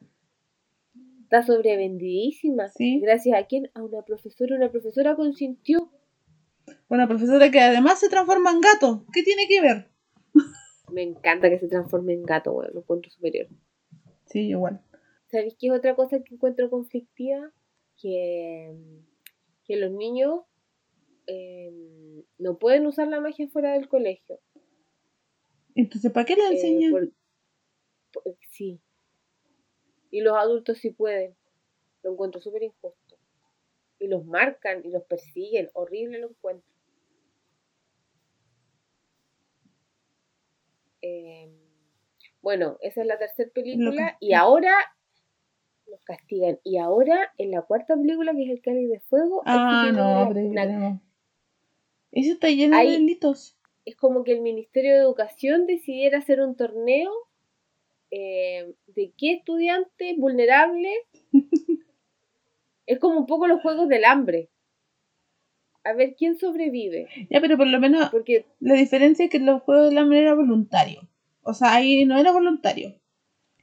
Está 1.23 1.41
sobrevendidísima. 1.41 2.69
Sí. 2.69 2.99
Gracias 2.99 3.39
a 3.39 3.47
quién? 3.47 3.71
A 3.73 3.81
una 3.81 4.03
profesora. 4.03 4.55
Una 4.55 4.69
profesora 4.69 5.15
consintió. 5.15 5.91
Una 6.89 7.07
profesora 7.07 7.49
que 7.49 7.59
además 7.59 7.99
se 7.99 8.09
transforma 8.09 8.51
en 8.51 8.61
gato. 8.61 9.05
¿Qué 9.11 9.23
tiene 9.23 9.47
que 9.47 9.61
ver? 9.61 9.89
Me 10.91 11.01
encanta 11.01 11.49
que 11.49 11.57
se 11.57 11.67
transforme 11.67 12.13
en 12.13 12.23
gato, 12.23 12.51
weón. 12.51 12.71
Lo 12.73 12.81
encuentro 12.81 13.09
superior. 13.09 13.47
Sí, 14.25 14.49
igual. 14.49 14.81
¿Sabéis 15.31 15.55
qué 15.57 15.67
es 15.67 15.73
otra 15.73 15.95
cosa 15.95 16.21
que 16.21 16.35
encuentro 16.35 16.69
conflictiva? 16.69 17.51
Que, 18.01 18.75
que 19.65 19.75
los 19.77 19.91
niños 19.91 20.41
eh, 21.27 21.71
no 22.37 22.57
pueden 22.57 22.85
usar 22.87 23.07
la 23.07 23.21
magia 23.21 23.47
fuera 23.47 23.73
del 23.73 23.87
colegio. 23.87 24.39
Entonces, 25.75 26.11
¿para 26.11 26.25
qué 26.25 26.35
le 26.35 26.43
Eh, 26.43 26.51
enseñan? 26.51 26.91
por- 26.91 27.11
por- 28.23 28.37
sí. 28.49 28.81
Y 30.09 30.19
los 30.21 30.35
adultos 30.35 30.79
sí 30.79 30.89
pueden. 30.89 31.35
Lo 32.03 32.11
encuentro 32.11 32.41
súper 32.41 32.63
injusto. 32.63 33.17
Y 33.99 34.07
los 34.07 34.25
marcan 34.25 34.81
y 34.83 34.89
los 34.89 35.03
persiguen. 35.03 35.69
Horrible 35.73 36.19
lo 36.19 36.29
encuentro. 36.31 36.69
Eh, 41.01 41.49
bueno, 42.41 42.77
esa 42.81 43.01
es 43.01 43.07
la 43.07 43.17
tercera 43.17 43.49
película. 43.53 44.17
Y 44.19 44.33
ahora 44.33 44.73
los 45.91 46.01
castigan. 46.03 46.57
Y 46.63 46.77
ahora, 46.77 47.31
en 47.37 47.51
la 47.51 47.61
cuarta 47.61 47.95
película, 47.95 48.31
que 48.33 48.43
es 48.45 48.49
El 48.49 48.61
Cáliz 48.61 48.89
de 48.89 48.99
Fuego, 49.01 49.43
Ah, 49.45 49.83
tienen 49.83 50.01
no, 50.01 50.27
pero 50.33 50.45
una-. 50.47 51.01
Eso 52.11 52.33
está 52.33 52.49
lleno 52.49 52.75
Ahí- 52.77 52.87
de 52.87 52.93
delitos. 52.93 53.57
es 53.85 53.95
como 53.95 54.23
que 54.23 54.31
el 54.33 54.41
Ministerio 54.41 54.93
de 54.95 55.01
Educación 55.01 55.65
decidiera 55.67 56.17
hacer 56.17 56.41
un 56.41 56.55
torneo 56.55 57.11
eh, 58.11 58.73
de 58.87 59.13
qué 59.17 59.33
estudiante 59.33 60.15
vulnerable 60.17 60.89
es 62.85 62.99
como 62.99 63.19
un 63.19 63.25
poco 63.25 63.47
los 63.47 63.61
juegos 63.61 63.87
del 63.87 64.03
hambre. 64.05 64.49
A 65.83 65.93
ver 65.93 66.15
quién 66.17 66.37
sobrevive. 66.37 67.07
Ya, 67.29 67.41
pero 67.41 67.57
por 67.57 67.67
lo 67.67 67.79
menos 67.79 68.09
Porque, 68.11 68.45
la 68.59 68.75
diferencia 68.75 69.25
es 69.25 69.31
que 69.31 69.39
los 69.39 69.63
Juegos 69.63 69.89
del 69.89 69.97
Hambre 69.97 70.19
era 70.19 70.35
voluntario. 70.35 71.07
O 71.41 71.53
sea, 71.55 71.73
ahí 71.73 72.05
no 72.05 72.19
era 72.19 72.31
voluntario. 72.31 72.93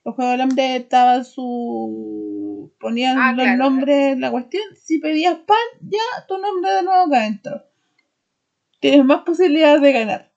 Los 0.08 0.14
Juegos 0.16 0.32
del 0.32 0.40
Hambre 0.40 0.76
estaba 0.76 1.22
su... 1.22 2.72
Ponían 2.80 3.18
Ah, 3.18 3.32
los 3.34 3.44
claro. 3.44 3.58
nombres 3.58 4.12
en 4.14 4.22
la 4.22 4.30
cuestión. 4.30 4.62
Si 4.74 5.00
pedías 5.00 5.36
pan, 5.40 5.58
ya 5.82 5.98
tu 6.26 6.38
nombre 6.38 6.70
de 6.70 6.82
nuevo 6.82 7.02
acá 7.02 7.18
adentro. 7.24 7.62
Tienes 8.80 9.04
más 9.04 9.20
posibilidades 9.24 9.82
de 9.82 9.92
ganar. 9.92 10.32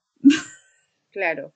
claro, 1.12 1.54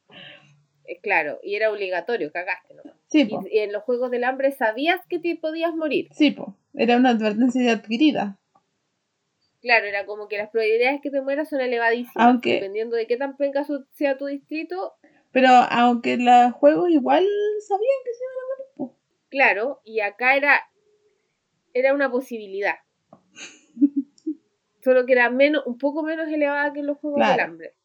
eh, 0.85 1.01
claro, 1.01 1.39
y 1.43 1.55
era 1.55 1.69
obligatorio, 1.69 2.31
cagaste, 2.31 2.73
¿no? 2.75 2.83
Sí, 3.07 3.27
Y, 3.51 3.57
y 3.57 3.59
en 3.59 3.73
los 3.73 3.83
juegos 3.83 4.11
del 4.11 4.23
hambre 4.23 4.53
sabías 4.53 5.01
que 5.09 5.19
te 5.19 5.35
podías 5.35 5.75
morir. 5.75 6.07
Sí, 6.13 6.31
po. 6.31 6.55
Era 6.73 6.95
una 6.95 7.09
advertencia 7.09 7.69
adquirida. 7.73 8.39
Claro, 9.61 9.87
era 9.87 10.05
como 10.05 10.29
que 10.29 10.37
las 10.37 10.49
probabilidades 10.51 11.01
que 11.01 11.09
te 11.11 11.19
mueras 11.19 11.49
son 11.49 11.59
elevadísimas. 11.59 12.15
Aunque- 12.15 12.53
Dependiendo 12.53 12.95
de 12.95 13.07
qué 13.07 13.17
tan 13.17 13.35
penca 13.35 13.65
sea 13.91 14.17
tu 14.17 14.27
distrito, 14.27 14.93
Pero 15.35 15.49
aunque 15.49 16.15
los 16.15 16.53
juegos 16.53 16.89
igual 16.91 17.27
sabían 17.67 18.03
que 18.05 18.13
se 18.13 18.23
iban 18.23 18.35
a 18.37 18.47
morir, 18.47 18.67
po. 18.77 18.97
Claro, 19.27 19.81
y 19.83 19.99
acá 19.99 20.37
era, 20.37 20.61
era 21.73 21.93
una 21.93 22.09
posibilidad. 22.09 22.75
Solo 24.81 25.05
que 25.05 25.11
era 25.11 25.29
menos, 25.29 25.63
un 25.65 25.77
poco 25.77 26.03
menos 26.03 26.29
elevada 26.29 26.71
que 26.71 26.79
en 26.79 26.87
los 26.87 26.99
Juegos 26.99 27.17
Claro. 27.17 27.33
del 27.33 27.41
Hambre. 27.41 27.75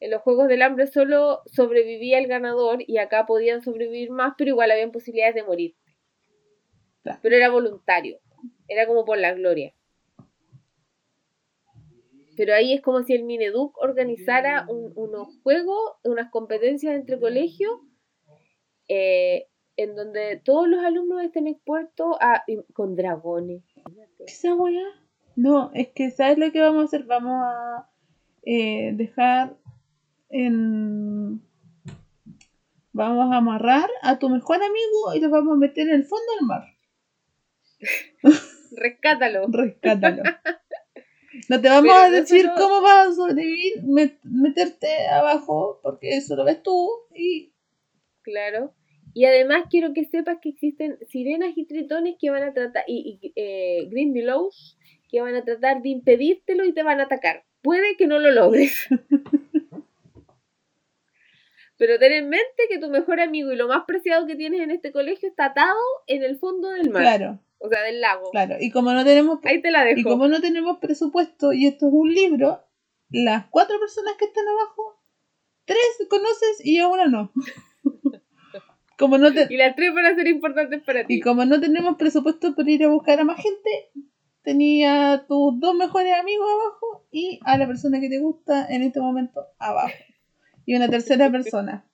En 0.00 0.10
los 0.10 0.22
Juegos 0.22 0.48
del 0.48 0.62
Hambre 0.62 0.86
solo 0.86 1.42
sobrevivía 1.44 2.18
el 2.18 2.28
ganador 2.28 2.78
y 2.86 2.96
acá 2.96 3.26
podían 3.26 3.60
sobrevivir 3.60 4.10
más, 4.10 4.32
pero 4.38 4.48
igual 4.48 4.70
habían 4.70 4.90
posibilidades 4.90 5.34
de 5.34 5.42
morir. 5.42 5.76
Claro. 7.02 7.18
Pero 7.20 7.36
era 7.36 7.50
voluntario. 7.50 8.20
Era 8.68 8.86
como 8.86 9.04
por 9.04 9.18
la 9.18 9.34
gloria. 9.34 9.74
Pero 12.38 12.54
ahí 12.54 12.72
es 12.72 12.80
como 12.80 13.02
si 13.02 13.14
el 13.14 13.24
Mineduc 13.24 13.76
organizara 13.78 14.64
un- 14.68 14.92
unos 14.94 15.28
juegos, 15.42 15.96
unas 16.04 16.30
competencias 16.30 16.94
entre 16.94 17.18
colegios, 17.18 17.72
eh, 18.88 19.48
en 19.76 19.94
donde 19.96 20.40
todos 20.44 20.68
los 20.68 20.82
alumnos 20.84 21.22
estén 21.22 21.48
expuestos 21.48 22.16
a, 22.20 22.44
con 22.72 22.94
dragones. 22.94 23.62
No, 25.36 25.70
es 25.74 25.88
que 25.88 26.10
¿sabes 26.12 26.38
lo 26.38 26.50
que 26.52 26.60
vamos 26.60 26.82
a 26.82 26.84
hacer? 26.86 27.04
Vamos 27.04 27.32
a 27.44 27.90
eh, 28.44 28.92
dejar 28.94 29.56
en... 30.30 31.42
Vamos 32.92 33.32
a 33.32 33.36
amarrar 33.38 33.88
a 34.02 34.18
tu 34.18 34.28
mejor 34.28 34.56
amigo 34.56 35.14
y 35.14 35.20
lo 35.20 35.30
vamos 35.30 35.54
a 35.54 35.56
meter 35.56 35.88
en 35.88 35.94
el 35.96 36.04
fondo 36.04 36.24
del 36.38 36.46
mar. 36.46 36.62
Rescátalo. 38.72 39.46
Rescátalo. 39.48 40.22
No 41.48 41.60
te 41.60 41.68
vamos 41.68 41.84
Pero 41.92 41.94
a 41.94 42.10
decir 42.10 42.46
cómo 42.56 42.82
vas 42.82 43.08
a 43.08 43.12
sobrevivir, 43.14 43.82
met- 43.82 44.18
meterte 44.22 45.06
abajo, 45.08 45.80
porque 45.82 46.16
eso 46.16 46.36
lo 46.36 46.44
ves 46.44 46.62
tú 46.62 46.88
y... 47.14 47.52
Claro. 48.22 48.74
Y 49.14 49.24
además 49.24 49.64
quiero 49.70 49.94
que 49.94 50.04
sepas 50.04 50.38
que 50.42 50.50
existen 50.50 50.98
sirenas 51.08 51.52
y 51.56 51.64
tritones 51.66 52.16
que 52.20 52.30
van 52.30 52.42
a 52.42 52.52
tratar, 52.52 52.84
y, 52.86 53.18
y 53.22 53.32
eh, 53.36 53.88
Grindylows, 53.90 54.78
que 55.10 55.20
van 55.22 55.34
a 55.34 55.44
tratar 55.44 55.80
de 55.82 55.88
impedírtelo 55.88 56.64
y 56.64 56.72
te 56.74 56.82
van 56.82 57.00
a 57.00 57.04
atacar. 57.04 57.44
Puede 57.62 57.96
que 57.96 58.06
no 58.06 58.18
lo 58.18 58.30
logres. 58.30 58.86
Pero 61.78 61.98
ten 61.98 62.12
en 62.12 62.28
mente 62.28 62.64
que 62.68 62.78
tu 62.78 62.88
mejor 62.90 63.20
amigo 63.20 63.52
y 63.52 63.56
lo 63.56 63.68
más 63.68 63.84
preciado 63.86 64.26
que 64.26 64.34
tienes 64.36 64.60
en 64.60 64.70
este 64.72 64.90
colegio 64.92 65.28
está 65.28 65.46
atado 65.46 65.78
en 66.08 66.24
el 66.24 66.36
fondo 66.38 66.70
del 66.70 66.90
mar. 66.90 67.02
Claro, 67.02 67.40
O 67.58 67.68
sea, 67.68 67.82
del 67.82 68.00
lago. 68.00 68.30
claro. 68.30 68.56
Y 68.60 68.70
como 68.70 68.92
no 68.92 69.04
tenemos 69.04 69.40
Ahí 69.44 69.60
te 69.60 69.70
la 69.70 69.84
dejo. 69.84 70.00
Y 70.00 70.02
como 70.04 70.28
no 70.28 70.40
tenemos 70.40 70.78
presupuesto 70.78 71.52
y 71.52 71.66
esto 71.66 71.88
es 71.88 71.92
un 71.92 72.12
libro, 72.12 72.62
las 73.10 73.46
cuatro 73.50 73.78
personas 73.80 74.14
que 74.18 74.26
están 74.26 74.44
abajo, 74.48 75.00
tres 75.64 75.78
conoces 76.08 76.64
y 76.64 76.78
a 76.78 76.88
una 76.88 77.06
no. 77.06 77.32
como 78.98 79.18
no 79.18 79.32
te- 79.32 79.46
Y 79.50 79.56
las 79.56 79.74
tres 79.76 79.94
van 79.94 80.06
a 80.06 80.14
ser 80.14 80.26
importantes 80.28 80.82
para 80.82 81.06
ti. 81.06 81.14
y 81.14 81.20
como 81.20 81.44
no 81.44 81.60
tenemos 81.60 81.96
presupuesto 81.96 82.54
para 82.54 82.70
ir 82.70 82.84
a 82.84 82.88
buscar 82.88 83.20
a 83.20 83.24
más 83.24 83.40
gente, 83.42 83.70
tenía 84.42 85.12
a 85.12 85.26
tus 85.26 85.58
dos 85.60 85.74
mejores 85.74 86.14
amigos 86.18 86.46
abajo 86.50 87.06
y 87.10 87.40
a 87.44 87.58
la 87.58 87.66
persona 87.66 88.00
que 88.00 88.08
te 88.08 88.18
gusta 88.18 88.66
en 88.68 88.82
este 88.82 89.00
momento 89.00 89.46
abajo. 89.58 89.92
Y 90.64 90.74
una 90.76 90.88
tercera 90.88 91.30
persona, 91.30 91.84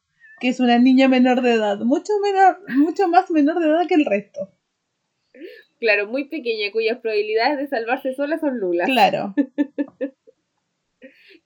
que 0.41 0.49
es 0.49 0.61
una 0.61 0.79
niña 0.79 1.09
menor 1.09 1.43
de 1.43 1.53
edad, 1.53 1.79
mucho 1.81 2.13
menor, 2.23 2.59
mucho 2.77 3.09
más 3.09 3.31
menor 3.31 3.61
de 3.61 3.67
edad 3.69 3.87
que 3.87 3.95
el 3.95 4.05
resto. 4.05 4.51
Claro, 5.85 6.07
muy 6.09 6.25
pequeña, 6.25 6.73
cuyas 6.73 6.99
probabilidades 7.01 7.59
de 7.59 7.67
salvarse 7.69 8.15
sola 8.15 8.39
son 8.39 8.59
nulas. 8.59 8.87
Claro, 8.89 9.35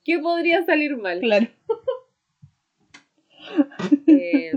¿Qué 0.05 0.17
podría 0.19 0.63
salir 0.65 0.95
mal? 0.95 1.19
claro. 1.19 1.47
Eh, 4.07 4.53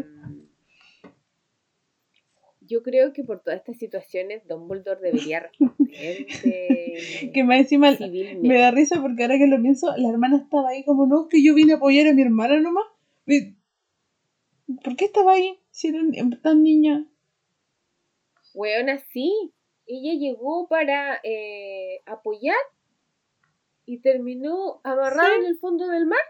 yo 2.61 2.85
creo 2.85 3.13
que 3.13 3.25
por 3.25 3.43
todas 3.43 3.59
estas 3.59 3.77
situaciones 3.77 4.47
Dumbledore 4.47 5.01
debería 5.01 5.41
responder 5.41 6.27
de- 6.45 7.31
Que 7.35 7.43
más 7.43 7.59
encima 7.59 7.97
civilmente. 7.97 8.47
me 8.47 8.59
da 8.59 8.71
risa 8.71 9.03
porque 9.03 9.25
ahora 9.25 9.37
que 9.37 9.49
lo 9.49 9.61
pienso, 9.61 9.93
la 9.97 10.11
hermana 10.11 10.37
estaba 10.37 10.69
ahí 10.69 10.85
como, 10.85 11.07
no, 11.07 11.29
que 11.29 11.43
yo 11.43 11.55
vine 11.57 11.73
a 11.73 11.77
apoyar 11.77 12.07
a 12.07 12.13
mi 12.15 12.23
hermana 12.23 12.61
nomás. 12.61 12.85
¿Por 14.85 14.95
qué 14.97 15.07
estaba 15.07 15.33
ahí 15.33 15.59
si 15.73 15.89
era 15.89 15.99
tan 16.41 16.63
niña? 16.63 17.05
Weona, 18.55 18.99
sí. 19.13 19.53
Ella 19.87 20.15
llegó 20.19 20.69
para 20.69 21.21
eh, 21.25 22.01
apoyar 22.07 22.57
y 23.85 23.99
terminó 23.99 24.81
amarrada 24.85 25.29
Sí. 25.35 25.41
en 25.41 25.47
el 25.47 25.59
fondo 25.59 25.89
del 25.89 26.07
mar. 26.07 26.21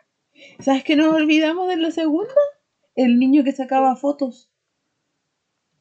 ¿Sabes 0.61 0.85
que 0.85 0.97
nos 0.97 1.15
olvidamos 1.15 1.69
de 1.69 1.77
la 1.77 1.91
segunda? 1.91 2.33
El 2.95 3.19
niño 3.19 3.45
que 3.45 3.53
sacaba 3.53 3.95
fotos. 3.97 4.51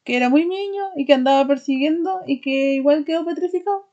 Que 0.04 0.16
era 0.16 0.28
muy 0.28 0.46
niño 0.46 0.82
y 0.96 1.06
que 1.06 1.14
andaba 1.14 1.46
persiguiendo 1.46 2.20
y 2.26 2.40
que 2.40 2.74
igual 2.74 3.04
quedó 3.04 3.24
petrificado. 3.24 3.86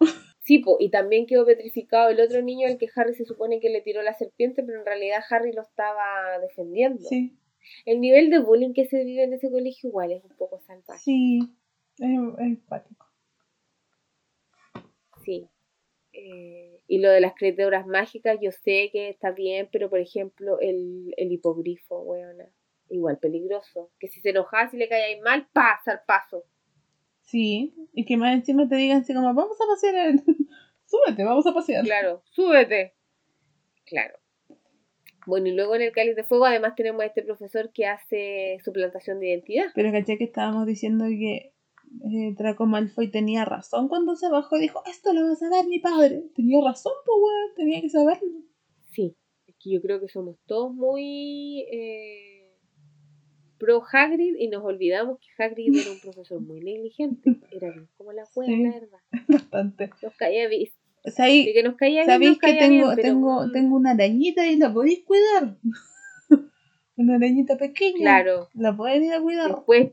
Sí, 0.48 0.60
po, 0.60 0.78
y 0.80 0.88
también 0.88 1.26
quedó 1.26 1.44
petrificado 1.44 2.08
el 2.08 2.18
otro 2.22 2.40
niño 2.40 2.68
al 2.68 2.78
que 2.78 2.88
Harry 2.96 3.14
se 3.14 3.26
supone 3.26 3.60
que 3.60 3.68
le 3.68 3.82
tiró 3.82 4.00
la 4.00 4.14
serpiente, 4.14 4.62
pero 4.62 4.78
en 4.80 4.86
realidad 4.86 5.20
Harry 5.28 5.52
lo 5.52 5.60
estaba 5.60 6.38
defendiendo. 6.40 7.06
Sí, 7.06 7.36
El 7.84 8.00
nivel 8.00 8.30
de 8.30 8.38
bullying 8.38 8.72
que 8.72 8.86
se 8.86 9.04
vive 9.04 9.24
en 9.24 9.34
ese 9.34 9.50
colegio 9.50 9.90
igual 9.90 10.10
es 10.10 10.24
un 10.24 10.34
poco 10.38 10.58
salvaje. 10.60 11.00
sí. 11.04 11.40
Es, 12.00 12.20
es 12.38 12.58
pático. 12.68 13.06
Sí. 15.24 15.48
Eh, 16.12 16.82
y 16.86 16.98
lo 16.98 17.10
de 17.10 17.20
las 17.20 17.34
criaturas 17.34 17.86
mágicas, 17.86 18.38
yo 18.40 18.50
sé 18.50 18.90
que 18.92 19.08
está 19.08 19.30
bien, 19.30 19.68
pero 19.70 19.90
por 19.90 19.98
ejemplo, 19.98 20.58
el, 20.60 21.14
el 21.16 21.32
hipogrifo, 21.32 22.00
weona, 22.00 22.48
igual 22.88 23.18
peligroso. 23.18 23.90
Que 23.98 24.08
si 24.08 24.20
se 24.20 24.30
enoja, 24.30 24.68
si 24.70 24.76
le 24.76 24.88
cae 24.88 25.20
mal, 25.20 25.48
pasa 25.52 25.92
al 25.92 26.00
paso. 26.06 26.44
Sí, 27.22 27.74
y 27.92 28.04
que 28.06 28.16
más 28.16 28.34
encima 28.34 28.66
te 28.68 28.76
digan 28.76 29.02
así 29.02 29.12
como, 29.12 29.34
vamos 29.34 29.58
a 29.60 29.66
pasear. 29.66 30.14
Súbete, 30.86 31.24
vamos 31.24 31.46
a 31.46 31.52
pasear. 31.52 31.84
Claro, 31.84 32.22
súbete. 32.30 32.94
Claro. 33.84 34.18
Bueno, 35.26 35.48
y 35.48 35.52
luego 35.52 35.76
en 35.76 35.82
el 35.82 35.92
cáliz 35.92 36.16
de 36.16 36.24
fuego, 36.24 36.46
además 36.46 36.74
tenemos 36.74 37.02
a 37.02 37.06
este 37.06 37.22
profesor 37.22 37.70
que 37.70 37.84
hace 37.84 38.58
suplantación 38.64 39.20
de 39.20 39.28
identidad. 39.28 39.66
Pero 39.74 39.92
caché 39.92 40.16
que 40.16 40.24
estábamos 40.24 40.66
diciendo 40.66 41.04
que 41.04 41.52
eh, 42.04 42.34
Draco 42.36 42.66
Malfoy 42.66 43.10
tenía 43.10 43.44
razón 43.44 43.88
cuando 43.88 44.16
se 44.16 44.28
bajó 44.28 44.56
y 44.56 44.60
dijo, 44.62 44.82
esto 44.86 45.12
lo 45.12 45.24
va 45.26 45.32
a 45.32 45.36
saber 45.36 45.66
mi 45.66 45.78
padre. 45.78 46.24
Tenía 46.34 46.60
razón, 46.64 46.92
pues 47.04 47.16
weón, 47.22 47.54
tenía 47.56 47.80
que 47.80 47.88
saberlo. 47.88 48.28
Sí, 48.90 49.16
es 49.46 49.54
que 49.58 49.70
yo 49.70 49.80
creo 49.82 50.00
que 50.00 50.08
somos 50.08 50.36
todos 50.46 50.72
muy 50.74 51.60
eh, 51.72 52.52
pro 53.58 53.82
Hagrid 53.92 54.36
y 54.38 54.48
nos 54.48 54.64
olvidamos 54.64 55.18
que 55.18 55.42
Hagrid 55.42 55.76
era 55.76 55.90
un 55.90 56.00
profesor 56.00 56.40
muy 56.40 56.60
negligente. 56.60 57.36
Era 57.50 57.70
bien 57.72 57.88
como 57.96 58.12
la 58.12 58.24
wea, 58.34 58.46
Sí. 58.48 58.62
la 58.62 58.70
verdad. 58.72 58.98
Bastante. 59.28 59.90
Nos 60.02 60.14
caía 60.16 60.48
bien. 60.48 60.68
O 61.04 61.10
sea, 61.10 61.26
ahí- 61.26 61.52
que 61.52 61.62
nos 61.62 61.76
caía 61.76 62.04
¿Sabéis 62.04 62.38
que 62.38 62.54
tengo, 62.54 62.68
bien, 62.86 62.96
pero, 62.96 63.02
tengo, 63.08 63.50
tengo 63.52 63.76
una 63.76 63.92
arañita 63.92 64.46
y 64.46 64.56
la 64.56 64.72
podéis 64.72 65.04
cuidar? 65.04 65.56
una 66.96 67.14
arañita 67.16 67.56
pequeña. 67.56 67.96
Claro. 67.98 68.48
La 68.54 68.76
podéis 68.76 69.04
ir 69.04 69.12
a 69.12 69.20
cuidar. 69.22 69.54
Después 69.54 69.92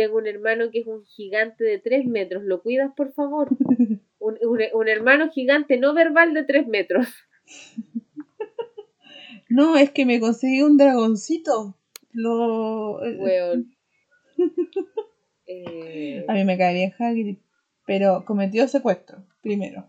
tengo 0.00 0.16
un 0.18 0.26
hermano 0.26 0.70
que 0.70 0.80
es 0.80 0.86
un 0.86 1.04
gigante 1.04 1.64
de 1.64 1.78
3 1.78 2.06
metros. 2.06 2.42
¿Lo 2.44 2.62
cuidas, 2.62 2.92
por 2.96 3.12
favor? 3.12 3.48
Un, 4.22 4.36
un- 4.42 4.60
un 4.74 4.88
hermano 4.88 5.30
gigante 5.30 5.78
no 5.78 5.94
verbal 5.94 6.34
de 6.34 6.44
3 6.44 6.66
metros. 6.66 7.06
No, 9.48 9.76
es 9.76 9.90
que 9.90 10.06
me 10.06 10.20
conseguí 10.20 10.62
un 10.62 10.76
dragoncito. 10.76 11.76
Lo... 12.12 13.04
eh, 13.04 13.16
Weón. 13.18 13.74
Eh, 15.52 16.24
A 16.28 16.34
mí 16.34 16.44
me 16.44 16.56
cae 16.56 16.74
bien 16.74 16.92
Hagrid, 16.96 17.38
pero 17.84 18.24
cometió 18.24 18.68
secuestro, 18.68 19.24
primero. 19.42 19.88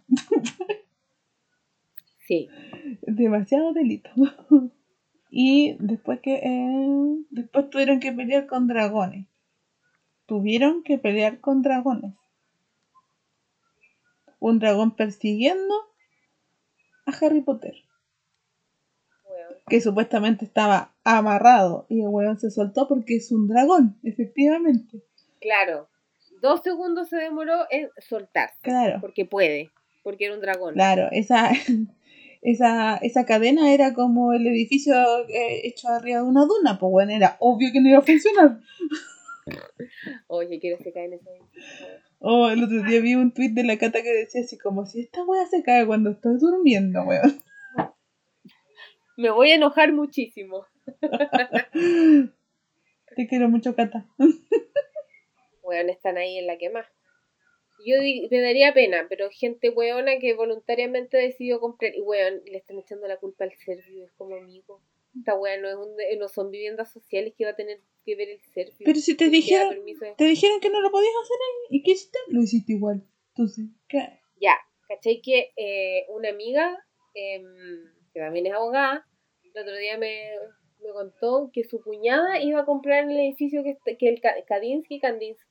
sí. 2.25 2.49
Demasiado 3.03 3.71
delito. 3.71 4.09
y 5.29 5.75
después 5.79 6.19
que 6.21 6.33
eh, 6.41 7.15
después 7.29 7.69
tuvieron 7.69 7.99
que 7.99 8.11
pelear 8.11 8.47
con 8.47 8.65
dragones. 8.67 9.27
Tuvieron 10.31 10.81
que 10.83 10.97
pelear 10.97 11.41
con 11.41 11.61
dragones. 11.61 12.13
Un 14.39 14.59
dragón 14.59 14.95
persiguiendo 14.95 15.75
a 17.05 17.11
Harry 17.11 17.41
Potter, 17.41 17.75
que 19.67 19.81
supuestamente 19.81 20.45
estaba 20.45 20.93
amarrado 21.03 21.85
y 21.89 21.99
el 21.99 22.07
weón 22.07 22.39
se 22.39 22.49
soltó 22.49 22.87
porque 22.87 23.17
es 23.17 23.33
un 23.33 23.49
dragón, 23.49 23.99
efectivamente. 24.03 25.03
Claro. 25.41 25.89
Dos 26.41 26.61
segundos 26.63 27.09
se 27.09 27.17
demoró 27.17 27.65
en 27.69 27.89
soltarse. 27.97 28.61
Claro. 28.61 28.99
Porque 29.01 29.25
puede. 29.25 29.71
Porque 30.01 30.27
era 30.27 30.35
un 30.35 30.39
dragón. 30.39 30.75
Claro, 30.75 31.09
esa, 31.11 31.51
esa, 32.41 32.95
esa 32.95 33.25
cadena 33.25 33.73
era 33.73 33.93
como 33.93 34.31
el 34.31 34.47
edificio 34.47 34.93
eh, 35.27 35.67
hecho 35.67 35.89
arriba 35.89 36.19
de 36.19 36.25
una 36.25 36.45
duna, 36.45 36.79
pues 36.79 36.89
bueno, 36.89 37.11
era 37.11 37.35
obvio 37.39 37.73
que 37.73 37.81
no 37.81 37.89
iba 37.89 37.99
a 37.99 38.03
funcionar. 38.03 38.61
Oye, 40.27 40.59
quiero 40.59 40.77
que 40.77 40.83
se 40.85 40.93
cae 40.93 41.05
en 41.05 41.13
ese. 41.13 41.29
Oh, 42.19 42.49
el 42.49 42.63
otro 42.63 42.83
día 42.83 43.01
vi 43.01 43.15
un 43.15 43.33
tuit 43.33 43.53
de 43.53 43.63
la 43.63 43.77
cata 43.77 44.03
que 44.03 44.13
decía 44.13 44.41
así 44.41 44.57
como 44.57 44.85
si 44.85 45.01
esta 45.01 45.23
wea 45.25 45.45
se 45.47 45.63
cae 45.63 45.85
cuando 45.85 46.11
estoy 46.11 46.37
durmiendo, 46.39 47.03
weón. 47.03 47.41
Me 49.17 49.29
voy 49.29 49.51
a 49.51 49.55
enojar 49.55 49.93
muchísimo. 49.93 50.65
Te 53.15 53.27
quiero 53.27 53.49
mucho, 53.49 53.75
Cata. 53.75 54.07
Weón, 55.61 55.89
están 55.89 56.17
ahí 56.17 56.37
en 56.37 56.47
la 56.47 56.57
que 56.57 56.69
más. 56.69 56.87
Yo 57.85 57.97
me 58.29 58.41
daría 58.41 58.73
pena, 58.73 59.05
pero 59.09 59.29
gente 59.31 59.69
weona 59.69 60.19
que 60.19 60.33
voluntariamente 60.33 61.17
decidió 61.17 61.59
comprar. 61.59 61.95
Y 61.95 62.01
weón, 62.01 62.41
le 62.45 62.57
están 62.57 62.79
echando 62.79 63.07
la 63.07 63.17
culpa 63.17 63.43
al 63.43 63.53
servio. 63.53 64.05
Es 64.05 64.11
como 64.13 64.35
amigo. 64.35 64.81
Esta 65.17 65.35
wea 65.37 65.57
no, 65.59 65.67
es 65.67 65.75
un, 65.75 65.95
no 66.19 66.27
son 66.29 66.51
viviendas 66.51 66.91
sociales 66.91 67.33
que 67.37 67.43
va 67.45 67.51
a 67.51 67.55
tener 67.55 67.79
que 68.05 68.15
ver 68.15 68.29
el 68.29 68.39
servio. 68.41 68.73
Pero 68.85 68.99
si 68.99 69.15
te 69.15 69.29
dijeron, 69.29 69.83
de- 69.85 70.13
te 70.17 70.23
dijeron 70.25 70.59
que 70.61 70.69
no 70.69 70.79
lo 70.81 70.89
podías 70.91 71.13
hacer 71.21 71.37
ahí, 71.37 71.77
¿y 71.77 71.83
qué 71.83 71.91
hiciste? 71.91 72.17
Lo 72.29 72.41
hiciste 72.41 72.73
igual. 72.73 73.03
Entonces, 73.35 73.65
¿qué? 73.87 74.19
Ya, 74.39 74.55
¿cachai? 74.87 75.21
Que 75.21 75.51
eh, 75.57 76.05
una 76.09 76.29
amiga, 76.29 76.77
em, 77.13 77.43
que 78.13 78.19
también 78.19 78.47
es 78.47 78.53
abogada, 78.53 79.05
el 79.43 79.61
otro 79.61 79.75
día 79.75 79.97
me, 79.97 80.29
me 80.81 80.91
contó 80.93 81.49
que 81.53 81.63
su 81.65 81.81
cuñada 81.83 82.41
iba 82.41 82.61
a 82.61 82.65
comprar 82.65 83.09
el 83.09 83.19
edificio 83.19 83.63
que, 83.63 83.77
que 83.97 84.07
el 84.09 84.21
Ka- 84.21 84.35
Kadinsky, 84.47 84.99
Kandinsky. 84.99 85.45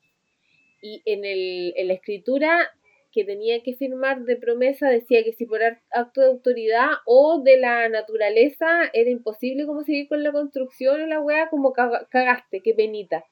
Y 0.82 1.02
en, 1.04 1.24
el, 1.26 1.74
en 1.76 1.88
la 1.88 1.94
escritura 1.94 2.70
que 3.12 3.24
tenía 3.24 3.62
que 3.62 3.74
firmar 3.74 4.22
de 4.24 4.36
promesa 4.36 4.88
decía 4.88 5.24
que 5.24 5.32
si 5.32 5.46
por 5.46 5.60
acto 5.62 6.20
de 6.20 6.28
autoridad 6.28 6.90
o 7.06 7.42
de 7.42 7.56
la 7.58 7.88
naturaleza 7.88 8.90
era 8.92 9.10
imposible 9.10 9.66
como 9.66 9.82
seguir 9.82 10.08
con 10.08 10.22
la 10.22 10.32
construcción 10.32 11.00
o 11.00 11.06
la 11.06 11.20
wea, 11.20 11.48
como 11.50 11.72
caga- 11.72 12.06
cagaste, 12.10 12.60
qué 12.62 12.74
penita. 12.74 13.24